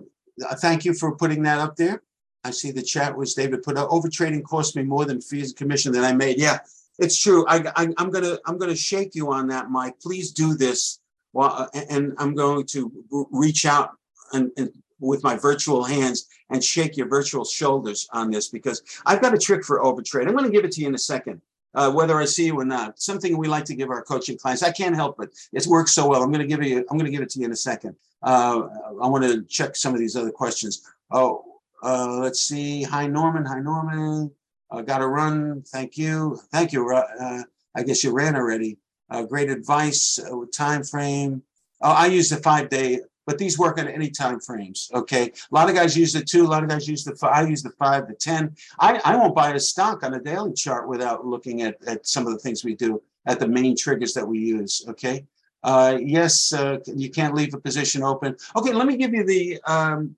thank 0.56 0.84
you 0.84 0.94
for 0.94 1.16
putting 1.16 1.42
that 1.42 1.58
up 1.58 1.76
there 1.76 2.02
i 2.44 2.50
see 2.50 2.70
the 2.70 2.82
chat 2.82 3.16
was 3.16 3.34
david 3.34 3.62
put 3.62 3.76
up 3.76 3.88
over 3.90 4.08
trading 4.08 4.42
cost 4.42 4.76
me 4.76 4.82
more 4.82 5.04
than 5.04 5.20
fees 5.20 5.48
and 5.48 5.56
commission 5.56 5.92
that 5.92 6.04
i 6.04 6.12
made 6.12 6.38
yeah 6.38 6.58
it's 6.98 7.20
true 7.20 7.46
I, 7.48 7.58
I 7.76 7.88
i'm 7.98 8.10
gonna 8.10 8.38
i'm 8.46 8.58
gonna 8.58 8.76
shake 8.76 9.14
you 9.14 9.32
on 9.32 9.48
that 9.48 9.70
mike 9.70 10.00
please 10.00 10.32
do 10.32 10.54
this 10.54 11.00
well, 11.32 11.68
uh, 11.74 11.80
and 11.88 12.14
I'm 12.18 12.34
going 12.34 12.66
to 12.66 13.26
reach 13.30 13.64
out 13.64 13.92
and, 14.32 14.50
and 14.56 14.70
with 15.00 15.24
my 15.24 15.36
virtual 15.36 15.82
hands 15.82 16.28
and 16.50 16.62
shake 16.62 16.96
your 16.96 17.08
virtual 17.08 17.44
shoulders 17.44 18.08
on 18.12 18.30
this 18.30 18.48
because 18.48 18.82
I've 19.06 19.22
got 19.22 19.34
a 19.34 19.38
trick 19.38 19.64
for 19.64 19.80
overtrade. 19.80 20.26
I'm 20.28 20.36
going 20.36 20.44
to 20.44 20.50
give 20.50 20.64
it 20.64 20.72
to 20.72 20.80
you 20.80 20.88
in 20.88 20.94
a 20.94 20.98
second. 20.98 21.40
uh, 21.74 21.90
whether 21.90 22.18
I 22.18 22.24
see 22.24 22.46
you 22.46 22.58
or 22.58 22.64
not. 22.64 23.00
Something 23.00 23.36
we 23.38 23.48
like 23.48 23.64
to 23.66 23.74
give 23.74 23.90
our 23.90 24.02
coaching 24.02 24.36
clients. 24.36 24.62
I 24.62 24.70
can't 24.70 24.94
help 24.94 25.20
it. 25.22 25.30
It 25.52 25.66
works 25.66 25.92
so 25.92 26.08
well. 26.08 26.22
I'm 26.22 26.30
going 26.30 26.46
to 26.46 26.46
give 26.46 26.62
you. 26.62 26.78
I'm 26.90 26.98
going 26.98 27.06
to 27.06 27.10
give 27.10 27.22
it 27.22 27.30
to 27.30 27.38
you 27.38 27.46
in 27.46 27.52
a 27.52 27.56
second. 27.56 27.96
Uh, 28.22 28.68
I 29.02 29.08
want 29.08 29.24
to 29.24 29.42
check 29.44 29.74
some 29.74 29.94
of 29.94 29.98
these 29.98 30.16
other 30.16 30.30
questions. 30.30 30.86
Oh, 31.10 31.44
uh, 31.82 32.18
let's 32.20 32.40
see. 32.40 32.82
Hi 32.82 33.06
Norman. 33.06 33.44
Hi 33.44 33.60
Norman. 33.60 34.30
Uh, 34.70 34.82
Got 34.82 34.98
to 34.98 35.08
run. 35.08 35.62
Thank 35.68 35.98
you. 35.98 36.40
Thank 36.50 36.72
you. 36.72 36.90
Uh, 36.90 37.42
I 37.74 37.82
guess 37.82 38.02
you 38.02 38.12
ran 38.12 38.36
already. 38.36 38.78
Uh, 39.10 39.24
great 39.24 39.50
advice. 39.50 40.18
Uh, 40.18 40.44
time 40.52 40.84
frame. 40.84 41.42
Oh, 41.82 41.90
I 41.90 42.06
use 42.06 42.30
the 42.30 42.36
five 42.36 42.68
day 42.68 43.00
but 43.26 43.38
these 43.38 43.58
work 43.58 43.78
at 43.78 43.86
any 43.86 44.10
time 44.10 44.40
frames. 44.40 44.90
Okay, 44.94 45.24
a 45.24 45.54
lot 45.54 45.68
of 45.68 45.74
guys 45.74 45.96
use 45.96 46.12
the 46.12 46.22
two, 46.22 46.44
a 46.44 46.48
lot 46.48 46.62
of 46.62 46.68
guys 46.68 46.88
use 46.88 47.04
the 47.04 47.14
five. 47.14 47.30
I 47.32 47.48
use 47.48 47.62
the 47.62 47.70
five, 47.70 48.08
the 48.08 48.14
ten. 48.14 48.54
I, 48.78 49.00
I 49.04 49.16
won't 49.16 49.34
buy 49.34 49.52
a 49.52 49.60
stock 49.60 50.02
on 50.02 50.14
a 50.14 50.20
daily 50.20 50.52
chart 50.52 50.88
without 50.88 51.26
looking 51.26 51.62
at, 51.62 51.76
at 51.86 52.06
some 52.06 52.26
of 52.26 52.32
the 52.32 52.38
things 52.38 52.64
we 52.64 52.74
do 52.74 53.02
at 53.26 53.38
the 53.38 53.46
main 53.46 53.76
triggers 53.76 54.14
that 54.14 54.26
we 54.26 54.38
use. 54.38 54.84
Okay, 54.88 55.24
uh, 55.62 55.98
yes, 56.00 56.52
uh, 56.52 56.78
you 56.86 57.10
can't 57.10 57.34
leave 57.34 57.54
a 57.54 57.58
position 57.58 58.02
open. 58.02 58.36
Okay, 58.56 58.72
let 58.72 58.86
me 58.86 58.96
give 58.96 59.12
you 59.12 59.24
the. 59.24 59.60
Um, 59.66 60.16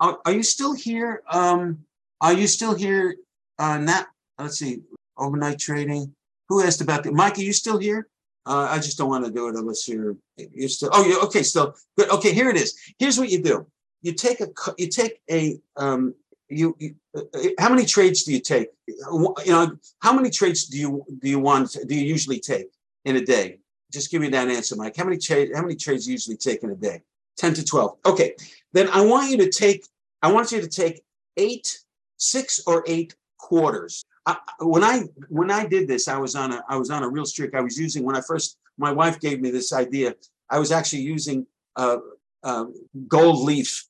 are, 0.00 0.18
are 0.24 0.32
you 0.32 0.42
still 0.42 0.74
here? 0.74 1.22
Um, 1.30 1.84
are 2.20 2.32
you 2.32 2.46
still 2.46 2.74
here? 2.74 3.16
Uh. 3.58 4.02
Let's 4.38 4.58
see. 4.58 4.80
Overnight 5.16 5.58
trading. 5.58 6.14
Who 6.48 6.62
asked 6.62 6.80
about 6.80 7.04
that? 7.04 7.12
Mike? 7.12 7.38
Are 7.38 7.42
you 7.42 7.52
still 7.52 7.78
here? 7.78 8.08
Uh, 8.46 8.68
I 8.70 8.76
just 8.76 8.98
don't 8.98 9.08
want 9.08 9.24
to 9.24 9.30
do 9.30 9.48
it 9.48 9.54
unless 9.54 9.88
you're 9.88 10.16
you're 10.36 10.68
still. 10.68 10.90
Oh, 10.92 11.06
yeah. 11.06 11.24
Okay, 11.24 11.42
still 11.42 11.74
good. 11.96 12.10
Okay, 12.10 12.34
here 12.34 12.50
it 12.50 12.56
is. 12.56 12.74
Here's 12.98 13.18
what 13.18 13.30
you 13.30 13.42
do. 13.42 13.66
You 14.02 14.12
take 14.12 14.40
a 14.40 14.48
you 14.76 14.88
take 14.88 15.20
a 15.30 15.58
um 15.76 16.14
you, 16.48 16.76
you 16.78 16.94
uh, 17.16 17.22
how 17.58 17.70
many 17.70 17.86
trades 17.86 18.24
do 18.24 18.32
you 18.32 18.40
take? 18.40 18.68
You 18.86 19.34
know 19.46 19.76
how 20.00 20.12
many 20.12 20.28
trades 20.28 20.66
do 20.66 20.78
you 20.78 21.04
do 21.20 21.28
you 21.28 21.38
want 21.38 21.76
do 21.86 21.94
you 21.94 22.04
usually 22.04 22.38
take 22.38 22.66
in 23.06 23.16
a 23.16 23.24
day? 23.24 23.60
Just 23.90 24.10
give 24.10 24.20
me 24.20 24.28
that 24.30 24.48
answer, 24.48 24.76
Mike. 24.76 24.96
How 24.96 25.04
many 25.04 25.16
trades 25.16 25.52
how 25.54 25.62
many 25.62 25.76
trades 25.76 26.06
you 26.06 26.12
usually 26.12 26.36
take 26.36 26.62
in 26.62 26.70
a 26.70 26.76
day? 26.76 27.00
Ten 27.38 27.54
to 27.54 27.64
twelve. 27.64 27.96
Okay, 28.04 28.34
then 28.74 28.88
I 28.92 29.00
want 29.06 29.30
you 29.30 29.38
to 29.38 29.48
take 29.48 29.86
I 30.20 30.30
want 30.32 30.52
you 30.52 30.60
to 30.60 30.68
take 30.68 31.02
eight, 31.36 31.78
six 32.16 32.62
or 32.66 32.84
eight 32.86 33.14
quarters. 33.38 34.04
I, 34.26 34.36
when 34.60 34.82
I 34.82 35.04
when 35.28 35.50
I 35.50 35.64
did 35.66 35.88
this, 35.88 36.08
I 36.08 36.18
was 36.18 36.34
on 36.34 36.52
a 36.52 36.62
I 36.68 36.76
was 36.76 36.90
on 36.90 37.04
a 37.04 37.08
real 37.08 37.24
streak. 37.24 37.54
I 37.54 37.60
was 37.60 37.78
using 37.78 38.04
when 38.04 38.16
I 38.16 38.20
first 38.20 38.58
my 38.76 38.90
wife 38.90 39.20
gave 39.20 39.40
me 39.40 39.50
this 39.50 39.72
idea. 39.72 40.14
I 40.50 40.58
was 40.58 40.72
actually 40.72 41.02
using 41.02 41.46
uh, 41.76 41.98
uh, 42.42 42.66
gold 43.06 43.44
leaf, 43.44 43.86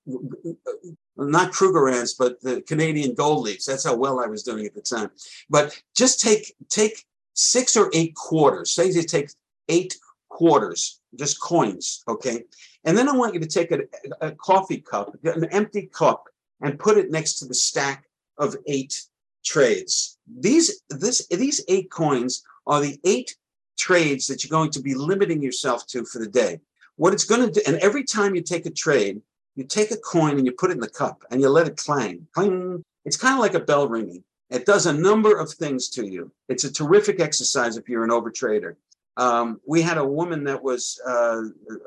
not 1.16 1.53
Krugerrands, 1.53 2.12
but 2.18 2.41
the 2.43 2.61
Canadian 2.62 3.14
gold 3.14 3.43
leaves. 3.45 3.64
That's 3.64 3.85
how 3.85 3.97
well 3.97 4.20
I 4.20 4.26
was 4.26 4.43
doing 4.43 4.66
at 4.66 4.74
the 4.74 4.82
time. 4.82 5.11
But 5.49 5.80
just 5.97 6.20
take 6.20 6.55
take 6.68 7.05
six 7.32 7.76
or 7.76 7.91
eight 7.95 8.14
quarters. 8.14 8.74
Say 8.74 8.91
you 8.91 9.03
take 9.03 9.30
eight 9.68 9.97
quarters, 10.35 11.01
just 11.16 11.41
coins, 11.41 12.03
okay. 12.09 12.43
And 12.85 12.99
then 12.99 13.09
I 13.09 13.12
want 13.16 13.35
you 13.35 13.41
to 13.41 13.47
take 13.47 13.70
a, 13.70 13.80
a 14.20 14.32
coffee 14.32 14.80
cup, 14.80 15.16
an 15.22 15.45
empty 15.47 15.89
cup, 16.01 16.24
and 16.61 16.78
put 16.78 16.99
it 16.99 17.11
next 17.11 17.39
to 17.39 17.45
the 17.47 17.55
stack 17.55 18.05
of 18.37 18.57
eight 18.66 18.95
trades. 19.45 20.18
These 20.26 20.82
this 20.91 21.26
these 21.28 21.61
eight 21.68 21.89
coins 21.91 22.43
are 22.66 22.80
the 22.80 22.99
eight 23.05 23.37
trades 23.78 24.26
that 24.26 24.43
you're 24.43 24.57
going 24.59 24.72
to 24.72 24.82
be 24.82 24.95
limiting 24.95 25.41
yourself 25.41 25.87
to 25.89 26.05
for 26.05 26.18
the 26.18 26.28
day. 26.28 26.61
What 26.97 27.12
it's 27.12 27.24
going 27.24 27.47
to 27.47 27.53
do, 27.53 27.61
and 27.66 27.76
every 27.76 28.05
time 28.05 28.35
you 28.35 28.43
take 28.43 28.66
a 28.66 28.70
trade, 28.85 29.20
you 29.55 29.64
take 29.64 29.93
a 29.93 29.97
coin 29.97 30.37
and 30.39 30.47
you 30.47 30.53
put 30.53 30.70
it 30.70 30.74
in 30.74 30.80
the 30.80 30.89
cup 30.89 31.22
and 31.30 31.41
you 31.41 31.49
let 31.49 31.68
it 31.68 31.76
clang. 31.76 32.26
Clang. 32.35 32.82
It's 33.05 33.16
kind 33.16 33.35
of 33.35 33.41
like 33.41 33.55
a 33.55 33.61
bell 33.70 33.87
ringing. 33.89 34.24
It 34.51 34.66
does 34.66 34.87
a 34.87 34.93
number 34.93 35.39
of 35.39 35.51
things 35.51 35.89
to 35.91 36.07
you. 36.07 36.30
It's 36.49 36.64
a 36.64 36.72
terrific 36.72 37.20
exercise 37.20 37.76
if 37.76 37.89
you're 37.89 38.05
an 38.05 38.11
overtrader. 38.11 38.76
Um, 39.16 39.60
we 39.66 39.82
had 39.82 39.98
a 39.98 40.04
woman 40.04 40.44
that 40.44 40.62
was 40.62 41.00
uh, 41.06 41.42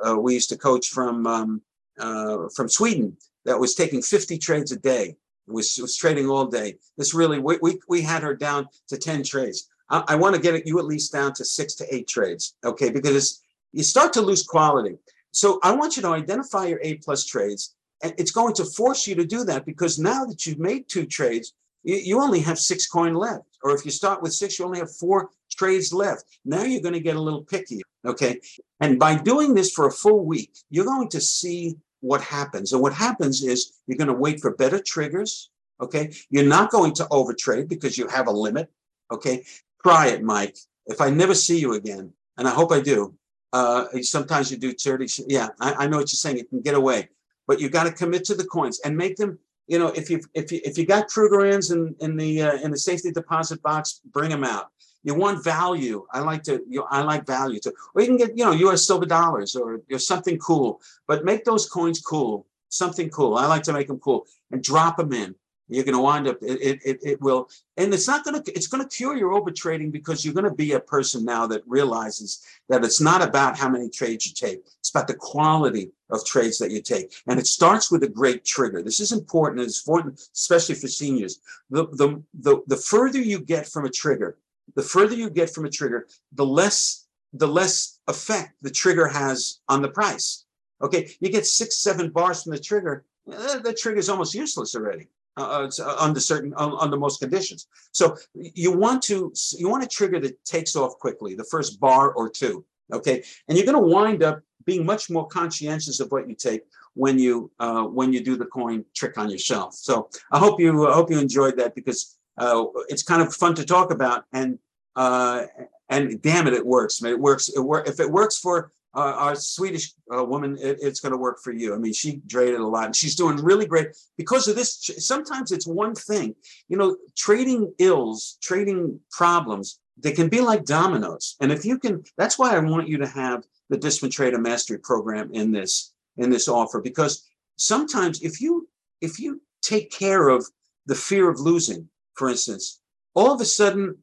uh, 0.07 0.17
we 0.17 0.34
used 0.34 0.49
to 0.49 0.57
coach 0.57 0.89
from 0.89 1.28
um, 1.28 1.61
uh, 1.99 2.47
from 2.55 2.69
Sweden 2.69 3.17
that 3.45 3.59
was 3.59 3.75
taking 3.75 4.01
50 4.01 4.38
trades 4.38 4.71
a 4.71 4.80
day 4.80 5.17
was, 5.47 5.78
was 5.78 5.95
trading 5.95 6.30
all 6.30 6.45
day. 6.45 6.78
This 6.97 7.13
really, 7.13 7.39
we, 7.39 7.57
we, 7.61 7.80
we 7.88 8.01
had 8.01 8.23
her 8.23 8.36
down 8.36 8.67
to 8.89 8.97
10 8.97 9.23
trades. 9.23 9.69
I, 9.89 10.03
I 10.09 10.15
want 10.15 10.36
to 10.36 10.41
get 10.41 10.67
you 10.67 10.80
at 10.80 10.86
least 10.86 11.13
down 11.13 11.34
to 11.34 11.45
six 11.45 11.73
to 11.75 11.95
eight 11.95 12.07
trades, 12.07 12.55
okay? 12.63 12.89
Because 12.89 13.41
you 13.71 13.84
start 13.84 14.13
to 14.13 14.21
lose 14.21 14.43
quality. 14.43 14.97
So 15.32 15.59
I 15.63 15.73
want 15.73 15.95
you 15.95 16.01
to 16.03 16.09
identify 16.09 16.67
your 16.67 16.80
A 16.84 16.95
plus 16.95 17.25
trades. 17.25 17.75
And 18.03 18.13
it's 18.17 18.32
going 18.32 18.53
to 18.55 18.65
force 18.65 19.07
you 19.07 19.15
to 19.15 19.25
do 19.25 19.43
that 19.45 19.65
because 19.65 19.97
now 19.97 20.25
that 20.25 20.45
you've 20.45 20.59
made 20.59 20.88
two 20.88 21.05
trades, 21.05 21.53
you, 21.84 21.95
you 21.95 22.21
only 22.21 22.39
have 22.41 22.59
six 22.59 22.86
coin 22.86 23.15
left. 23.15 23.57
Or 23.63 23.73
if 23.73 23.86
you 23.86 23.91
start 23.91 24.21
with 24.21 24.34
six, 24.34 24.59
you 24.59 24.65
only 24.65 24.80
have 24.80 24.95
four 24.95 25.30
trades 25.58 25.93
left. 25.93 26.24
Now 26.45 26.64
you're 26.64 26.82
going 26.82 26.93
to 26.93 26.99
get 26.99 27.16
a 27.16 27.22
little 27.22 27.43
picky, 27.43 27.82
okay? 28.05 28.39
And 28.80 28.99
by 28.99 29.16
doing 29.16 29.53
this 29.53 29.72
for 29.72 29.88
a 29.88 29.91
full 29.91 30.26
week, 30.26 30.51
you're 30.70 30.86
going 30.86 31.10
to 31.10 31.22
see 31.22 31.78
what 32.01 32.22
happens. 32.22 32.74
And 32.74 32.82
what 32.82 32.93
happens 32.93 33.43
is 33.43 33.74
you're 33.88 33.97
going 33.97 34.08
to 34.08 34.14
wait 34.14 34.39
for 34.39 34.55
better 34.55 34.80
triggers. 34.80 35.49
Okay. 35.82 36.12
You're 36.30 36.45
not 36.45 36.72
going 36.72 36.93
to 36.95 37.03
overtrade 37.05 37.68
because 37.68 37.97
you 37.97 38.08
have 38.08 38.28
a 38.28 38.32
limit. 38.32 38.70
Okay. 39.12 39.43
Try 39.84 40.08
it, 40.08 40.24
Mike. 40.24 40.58
If 40.86 41.01
I 41.01 41.10
never 41.10 41.36
see 41.36 41.60
you 41.60 41.74
again, 41.74 42.14
and 42.38 42.47
I 42.47 42.51
hope 42.51 42.72
I 42.72 42.82
do, 42.82 43.16
uh, 43.53 43.86
sometimes 44.01 44.51
you 44.51 44.58
do 44.58 44.74
30. 44.74 45.26
Yeah, 45.28 45.49
I, 45.60 45.74
I 45.74 45.88
know 45.88 45.97
what 45.97 46.12
you're 46.12 46.18
saying. 46.18 46.38
You 46.38 46.45
can 46.45 46.62
get 46.62 46.76
away, 46.76 47.10
but 47.47 47.60
you've 47.60 47.72
got 47.72 47.84
to 47.84 47.91
commit 47.91 48.24
to 48.26 48.36
the 48.36 48.45
coins 48.45 48.80
and 48.84 48.95
make 48.95 49.18
them. 49.18 49.39
You 49.68 49.80
know, 49.80 49.88
if 49.88 50.10
you 50.10 50.22
if 50.34 50.51
you 50.51 50.62
if 50.64 50.78
you 50.78 50.86
got 50.86 51.10
Krugerrands 51.10 51.74
in 51.74 51.95
in 51.99 52.16
the 52.16 52.41
uh, 52.41 52.58
in 52.58 52.72
the 52.72 52.78
safety 52.78 53.12
deposit 53.12 53.62
box, 53.62 54.01
bring 54.14 54.30
them 54.30 54.43
out. 54.43 54.68
You 55.08 55.16
want 55.16 55.41
value. 55.41 56.05
I 56.12 56.20
like 56.20 56.43
to, 56.43 56.62
you 56.68 56.80
know, 56.80 56.88
I 56.89 57.01
like 57.01 57.26
value 57.26 57.62
too. 57.62 57.72
Or 57.95 58.01
you 58.01 58.08
can 58.08 58.18
get, 58.18 58.38
you 58.38 58.43
know, 58.43 58.51
US 58.51 58.86
silver 58.86 59.05
dollars 59.05 59.55
or, 59.55 59.80
or 59.89 59.99
something 59.99 60.38
cool, 60.38 60.82
but 61.08 61.24
make 61.24 61.45
those 61.45 61.66
coins 61.66 62.01
cool, 62.01 62.45
something 62.68 63.10
cool. 63.10 63.38
I 63.38 63.45
like 63.47 63.64
to 63.64 63.74
make 63.74 63.88
them 63.88 63.99
cool 63.99 64.26
and 64.51 64.62
drop 64.62 64.97
them 64.97 65.14
in. 65.14 65.34
You're 65.70 65.86
going 65.86 65.95
to 65.95 66.01
wind 66.01 66.28
up, 66.28 66.39
it, 66.41 66.82
it, 66.84 66.99
it 67.01 67.22
will, 67.22 67.49
and 67.78 67.93
it's 67.93 68.08
not 68.08 68.26
going 68.26 68.41
to, 68.41 68.51
it's 68.51 68.68
going 68.68 68.84
to 68.84 68.97
cure 68.97 69.16
your 69.16 69.32
over 69.32 69.49
trading 69.49 69.91
because 69.91 70.26
you're 70.26 70.34
going 70.34 70.43
to 70.43 70.53
be 70.53 70.74
a 70.74 70.80
person 70.82 71.24
now 71.24 71.47
that 71.47 71.64
realizes 71.66 72.45
that 72.68 72.84
it's 72.84 72.99
not 72.99 73.22
about 73.22 73.58
how 73.58 73.70
many 73.70 73.89
trades 73.89 74.28
you 74.28 74.34
take. 74.34 74.60
It's 74.80 74.89
about 74.89 75.08
the 75.08 75.14
quality 75.14 75.91
of 76.10 76.26
trades 76.26 76.58
that 76.58 76.72
you 76.72 76.82
take. 76.82 77.14
And 77.28 77.39
it 77.39 77.47
starts 77.47 77.89
with 77.89 78.03
a 78.03 78.10
great 78.10 78.43
trigger. 78.43 78.82
This 78.82 78.99
is 78.99 79.14
important. 79.14 79.62
It's 79.62 79.88
important, 79.88 80.20
especially 80.34 80.76
for 80.76 80.89
seniors. 80.89 81.39
The, 81.70 81.88
the, 81.93 82.22
the, 82.34 82.62
the 82.68 82.78
further 82.78 83.20
you 83.20 83.39
get 83.39 83.68
from 83.68 83.86
a 83.86 83.89
trigger, 83.89 84.38
the 84.76 84.84
further 84.84 85.15
you 85.15 85.30
get 85.30 85.49
from 85.49 85.65
a 85.65 85.70
trigger, 85.70 86.07
the 86.34 86.45
less 86.45 87.07
the 87.34 87.47
less 87.47 87.99
effect 88.07 88.53
the 88.61 88.72
trigger 88.72 89.07
has 89.07 89.59
on 89.68 89.82
the 89.82 89.89
price. 89.89 90.45
Okay, 90.82 91.11
you 91.20 91.30
get 91.30 91.45
six, 91.45 91.78
seven 91.78 92.09
bars 92.09 92.43
from 92.43 92.53
the 92.53 92.59
trigger, 92.59 93.03
eh, 93.32 93.59
the 93.59 93.74
trigger 93.74 93.99
is 93.99 94.09
almost 94.09 94.34
useless 94.34 94.76
already 94.76 95.09
uh, 95.38 95.70
uh, 95.80 95.95
under 95.99 96.20
certain 96.20 96.53
uh, 96.57 96.76
under 96.78 96.97
most 96.97 97.20
conditions. 97.20 97.68
So 97.91 98.15
you 98.34 98.72
want 98.72 99.01
to 99.03 99.34
you 99.57 99.70
want 99.70 99.84
a 99.84 99.88
trigger 99.88 100.20
that 100.20 100.43
takes 100.45 100.76
off 100.76 100.97
quickly, 100.99 101.36
the 101.36 101.43
first 101.45 101.80
bar 101.80 102.11
or 102.11 102.30
two. 102.30 102.65
Okay, 102.91 103.24
and 103.47 103.57
you're 103.57 103.65
going 103.65 103.82
to 103.82 103.93
wind 103.93 104.24
up 104.24 104.41
being 104.65 104.86
much 104.86 105.09
more 105.09 105.28
conscientious 105.28 105.99
of 105.99 106.11
what 106.11 106.28
you 106.28 106.36
take 106.36 106.61
when 106.93 107.20
you 107.20 107.51
uh, 107.59 107.84
when 107.84 108.11
you 108.13 108.24
do 108.24 108.36
the 108.36 108.45
coin 108.45 108.84
trick 108.95 109.18
on 109.18 109.30
yourself. 109.30 109.76
So 109.76 110.09
I 110.32 110.39
hope 110.39 110.59
you 110.59 110.88
I 110.88 110.93
hope 110.93 111.11
you 111.11 111.20
enjoyed 111.20 111.57
that 111.57 111.76
because 111.76 112.16
uh, 112.38 112.66
it's 112.90 113.04
kind 113.04 113.22
of 113.22 113.34
fun 113.34 113.56
to 113.56 113.66
talk 113.66 113.92
about 113.92 114.26
and 114.34 114.60
uh, 114.96 115.44
and 115.90 116.22
damn 116.22 116.48
it, 116.48 116.54
it 116.54 116.66
works. 116.66 117.02
I 117.02 117.06
mean, 117.06 117.14
it 117.14 117.20
works. 117.20 117.50
It 117.50 117.62
if 117.86 118.00
it 118.00 118.12
works 118.12 118.38
for 118.38 118.72
uh, 118.96 119.14
our 119.16 119.36
Swedish 119.36 119.94
uh, 120.14 120.24
woman, 120.24 120.58
it, 120.60 120.80
it's 120.82 121.00
going 121.00 121.12
to 121.12 121.18
work 121.18 121.40
for 121.44 121.54
you. 121.54 121.74
I 121.74 121.78
mean, 121.78 121.94
she 121.94 122.22
traded 122.28 122.60
a 122.60 122.68
lot, 122.68 122.86
and 122.86 122.96
she's 122.96 123.16
doing 123.16 123.38
really 123.38 123.66
great 123.66 123.90
because 124.18 124.48
of 124.48 124.56
this. 124.56 124.80
Sometimes 124.98 125.52
it's 125.52 125.68
one 125.68 125.94
thing, 125.94 126.36
you 126.68 126.78
know, 126.78 126.98
trading 127.16 127.74
ills, 127.78 128.38
trading 128.42 129.00
problems. 129.12 129.80
They 129.98 130.12
can 130.12 130.30
be 130.30 130.42
like 130.42 130.66
dominoes, 130.66 131.36
and 131.40 131.52
if 131.52 131.64
you 131.64 131.80
can, 131.80 132.04
that's 132.18 132.38
why 132.38 132.56
I 132.56 132.60
want 132.60 132.88
you 132.88 132.98
to 132.98 133.08
have 133.08 133.46
the 133.70 133.78
Discipline 133.78 134.12
Trader 134.12 134.40
Mastery 134.40 134.80
Program 134.80 135.32
in 135.32 135.52
this 135.52 135.94
in 136.18 136.30
this 136.30 136.48
offer 136.48 136.82
because 136.82 137.24
sometimes 137.58 138.22
if 138.22 138.42
you 138.42 138.68
if 139.02 139.20
you 139.20 139.42
take 139.62 139.92
care 139.92 140.30
of 140.30 140.46
the 140.88 140.96
fear 140.96 141.30
of 141.30 141.40
losing 141.40 141.88
for 142.18 142.30
instance, 142.30 142.82
all 143.13 143.32
of 143.34 143.41
a 143.41 143.45
sudden 143.45 143.97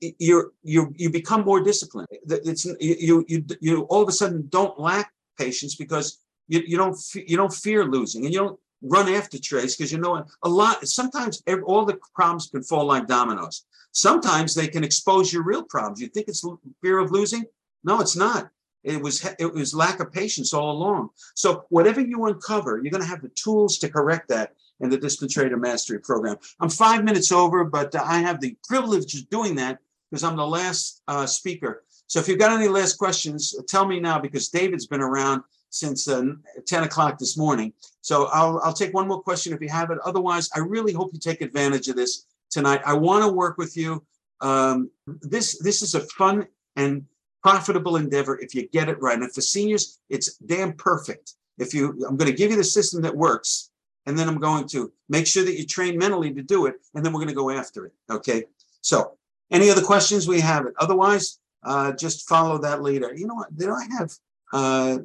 you 0.00 0.52
you 0.62 0.94
you 0.96 1.10
become 1.10 1.44
more 1.44 1.60
disciplined. 1.60 2.08
It's 2.10 2.64
you 2.80 3.24
you 3.28 3.44
you 3.60 3.82
all 3.82 4.02
of 4.02 4.08
a 4.08 4.12
sudden 4.12 4.46
don't 4.48 4.78
lack 4.78 5.12
patience 5.38 5.74
because 5.74 6.18
you, 6.48 6.62
you 6.66 6.76
don't 6.76 6.96
you 7.14 7.36
don't 7.36 7.52
fear 7.52 7.84
losing 7.84 8.24
and 8.24 8.32
you 8.32 8.40
don't 8.40 8.60
run 8.82 9.08
after 9.08 9.38
trades 9.38 9.76
because 9.76 9.92
you 9.92 9.98
know 9.98 10.24
a 10.42 10.48
lot. 10.48 10.86
Sometimes 10.86 11.42
all 11.64 11.84
the 11.84 11.98
problems 12.14 12.48
can 12.48 12.62
fall 12.62 12.84
like 12.84 13.06
dominoes. 13.06 13.64
Sometimes 13.92 14.54
they 14.54 14.68
can 14.68 14.84
expose 14.84 15.32
your 15.32 15.42
real 15.42 15.64
problems. 15.64 16.00
You 16.00 16.08
think 16.08 16.28
it's 16.28 16.44
fear 16.80 16.98
of 16.98 17.10
losing? 17.10 17.44
No, 17.84 18.00
it's 18.00 18.16
not. 18.16 18.50
It 18.84 19.00
was 19.00 19.24
it 19.38 19.52
was 19.52 19.74
lack 19.74 20.00
of 20.00 20.12
patience 20.12 20.52
all 20.52 20.72
along. 20.72 21.10
So 21.34 21.64
whatever 21.68 22.00
you 22.00 22.24
uncover, 22.26 22.80
you're 22.82 22.90
going 22.90 23.02
to 23.02 23.08
have 23.08 23.22
the 23.22 23.30
tools 23.30 23.78
to 23.78 23.88
correct 23.88 24.28
that 24.28 24.54
in 24.82 24.90
the 24.90 25.28
Trader 25.30 25.56
Mastery 25.56 26.00
Program. 26.00 26.36
I'm 26.60 26.68
five 26.68 27.04
minutes 27.04 27.32
over, 27.32 27.64
but 27.64 27.94
I 27.94 28.18
have 28.18 28.40
the 28.40 28.56
privilege 28.68 29.14
of 29.14 29.28
doing 29.30 29.54
that 29.56 29.78
because 30.10 30.24
I'm 30.24 30.36
the 30.36 30.46
last 30.46 31.02
uh, 31.08 31.24
speaker. 31.26 31.84
So 32.06 32.18
if 32.18 32.28
you've 32.28 32.38
got 32.38 32.52
any 32.52 32.68
last 32.68 32.98
questions, 32.98 33.54
tell 33.68 33.86
me 33.86 34.00
now 34.00 34.18
because 34.18 34.48
David's 34.48 34.86
been 34.86 35.00
around 35.00 35.42
since 35.70 36.06
uh, 36.08 36.24
10 36.66 36.84
o'clock 36.84 37.18
this 37.18 37.38
morning. 37.38 37.72
So 38.02 38.26
I'll, 38.26 38.60
I'll 38.62 38.74
take 38.74 38.92
one 38.92 39.08
more 39.08 39.22
question 39.22 39.54
if 39.54 39.60
you 39.62 39.70
have 39.70 39.90
it. 39.90 39.98
Otherwise, 40.04 40.50
I 40.54 40.58
really 40.58 40.92
hope 40.92 41.10
you 41.14 41.18
take 41.18 41.40
advantage 41.40 41.88
of 41.88 41.96
this 41.96 42.26
tonight. 42.50 42.82
I 42.84 42.92
want 42.92 43.24
to 43.24 43.32
work 43.32 43.56
with 43.56 43.76
you. 43.76 44.04
Um, 44.42 44.90
this 45.06 45.58
this 45.60 45.82
is 45.82 45.94
a 45.94 46.00
fun 46.00 46.46
and 46.76 47.06
profitable 47.42 47.96
endeavor 47.96 48.38
if 48.40 48.54
you 48.54 48.68
get 48.68 48.88
it 48.88 49.00
right. 49.00 49.18
And 49.18 49.32
for 49.32 49.40
seniors, 49.40 50.00
it's 50.10 50.36
damn 50.36 50.74
perfect. 50.74 51.34
If 51.58 51.74
you, 51.74 51.90
I'm 52.08 52.16
going 52.16 52.30
to 52.30 52.36
give 52.36 52.50
you 52.50 52.56
the 52.56 52.64
system 52.64 53.02
that 53.02 53.16
works, 53.16 53.70
and 54.06 54.18
then 54.18 54.28
I'm 54.28 54.38
going 54.38 54.66
to 54.68 54.92
make 55.08 55.26
sure 55.26 55.44
that 55.44 55.58
you 55.58 55.66
train 55.66 55.98
mentally 55.98 56.32
to 56.32 56.42
do 56.42 56.66
it, 56.66 56.76
and 56.94 57.04
then 57.04 57.12
we're 57.12 57.20
going 57.20 57.28
to 57.28 57.34
go 57.34 57.50
after 57.50 57.86
it. 57.86 57.92
Okay. 58.10 58.44
So, 58.80 59.16
any 59.50 59.70
other 59.70 59.82
questions? 59.82 60.26
We 60.26 60.40
have 60.40 60.66
it. 60.66 60.74
Otherwise, 60.78 61.38
uh, 61.62 61.92
just 61.92 62.28
follow 62.28 62.58
that 62.58 62.82
leader. 62.82 63.14
You 63.14 63.26
know 63.26 63.34
what? 63.34 63.56
Did 63.56 63.68
I 63.68 63.84
have? 63.98 64.12
Uh, 64.52 64.98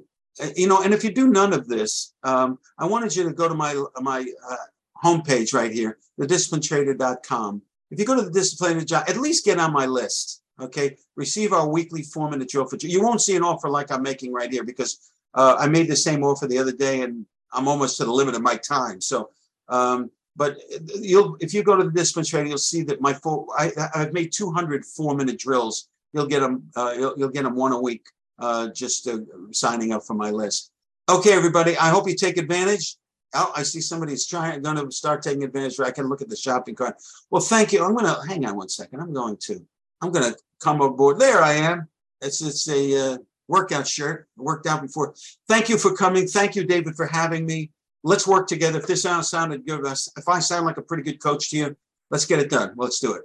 you 0.55 0.67
know, 0.67 0.81
and 0.81 0.93
if 0.93 1.03
you 1.03 1.11
do 1.11 1.27
none 1.27 1.53
of 1.53 1.67
this, 1.67 2.13
um, 2.23 2.59
I 2.77 2.85
wanted 2.85 3.15
you 3.15 3.23
to 3.23 3.33
go 3.33 3.47
to 3.47 3.55
my 3.55 3.83
my 4.01 4.25
uh, 4.49 4.55
homepage 5.03 5.53
right 5.53 5.71
here, 5.71 5.97
thedisciplinetrader.com. 6.19 7.61
If 7.91 7.99
you 7.99 8.05
go 8.05 8.15
to 8.15 8.23
the 8.23 8.31
discipline 8.31 8.85
job, 8.85 9.05
at 9.07 9.17
least 9.17 9.45
get 9.45 9.59
on 9.59 9.73
my 9.73 9.85
list. 9.85 10.41
Okay, 10.59 10.97
receive 11.15 11.53
our 11.53 11.67
weekly 11.67 12.01
four 12.01 12.29
minute 12.29 12.49
drill 12.49 12.65
for 12.65 12.77
you 12.81 12.89
You 12.89 13.03
won't 13.03 13.21
see 13.21 13.35
an 13.35 13.43
offer 13.43 13.69
like 13.69 13.91
I'm 13.91 14.01
making 14.01 14.33
right 14.33 14.51
here 14.51 14.63
because 14.63 15.11
uh, 15.35 15.55
I 15.59 15.67
made 15.67 15.87
the 15.87 15.95
same 15.95 16.23
offer 16.23 16.47
the 16.47 16.57
other 16.57 16.71
day 16.71 17.01
and 17.01 17.25
I'm 17.53 17.67
almost 17.67 17.97
to 17.97 18.05
the 18.05 18.11
limit 18.11 18.35
of 18.35 18.41
my 18.41 18.55
time. 18.55 19.01
So, 19.01 19.29
um, 19.69 20.11
but 20.35 20.57
you'll 20.95 21.35
if 21.39 21.53
you 21.53 21.63
go 21.63 21.75
to 21.75 21.83
the 21.83 21.91
discipline 21.91 22.25
trader, 22.25 22.49
you'll 22.49 22.57
see 22.57 22.83
that 22.83 23.01
my 23.01 23.13
four 23.13 23.47
I, 23.57 23.71
I've 23.95 24.13
made 24.13 24.31
200 24.31 24.85
four 24.85 25.15
minute 25.15 25.39
drills. 25.39 25.89
You'll 26.13 26.27
get 26.27 26.41
them. 26.41 26.69
Uh, 26.75 26.93
you'll, 26.97 27.13
you'll 27.17 27.29
get 27.29 27.43
them 27.43 27.55
one 27.55 27.71
a 27.71 27.81
week. 27.81 28.05
Uh, 28.39 28.67
just 28.69 29.07
uh, 29.07 29.19
signing 29.51 29.91
up 29.93 30.03
for 30.03 30.13
my 30.13 30.29
list. 30.29 30.71
Okay, 31.09 31.33
everybody. 31.33 31.77
I 31.77 31.89
hope 31.89 32.07
you 32.07 32.15
take 32.15 32.37
advantage. 32.37 32.97
Oh, 33.33 33.51
I 33.55 33.63
see 33.63 33.81
somebody's 33.81 34.25
trying 34.25 34.61
going 34.61 34.77
to 34.77 34.91
start 34.91 35.21
taking 35.21 35.43
advantage. 35.43 35.79
I 35.79 35.91
can 35.91 36.07
look 36.07 36.21
at 36.21 36.29
the 36.29 36.35
shopping 36.35 36.75
cart. 36.75 36.95
Well, 37.29 37.41
thank 37.41 37.73
you. 37.73 37.83
I'm 37.83 37.95
going 37.95 38.05
to 38.05 38.27
hang 38.27 38.45
on 38.45 38.55
one 38.55 38.69
second. 38.69 39.01
I'm 39.01 39.13
going 39.13 39.37
to. 39.41 39.65
I'm 40.01 40.11
going 40.11 40.31
to 40.31 40.37
come 40.61 40.81
aboard. 40.81 41.19
There 41.19 41.41
I 41.41 41.53
am. 41.53 41.87
It's 42.21 42.41
it's 42.41 42.69
a 42.69 43.13
uh, 43.13 43.17
workout 43.47 43.87
shirt. 43.87 44.27
Worked 44.37 44.67
out 44.67 44.81
before. 44.81 45.13
Thank 45.47 45.69
you 45.69 45.77
for 45.77 45.95
coming. 45.95 46.27
Thank 46.27 46.55
you, 46.55 46.63
David, 46.65 46.95
for 46.95 47.07
having 47.07 47.45
me. 47.45 47.71
Let's 48.03 48.27
work 48.27 48.47
together. 48.47 48.79
If 48.79 48.87
this 48.87 49.01
sound 49.01 49.25
sounded 49.25 49.65
good, 49.65 49.85
if 49.85 50.27
I 50.27 50.39
sound 50.39 50.65
like 50.65 50.77
a 50.77 50.81
pretty 50.81 51.03
good 51.03 51.21
coach 51.21 51.49
to 51.49 51.57
you, 51.57 51.75
let's 52.11 52.25
get 52.25 52.39
it 52.39 52.49
done. 52.49 52.73
Let's 52.77 52.99
do 52.99 53.13
it. 53.13 53.23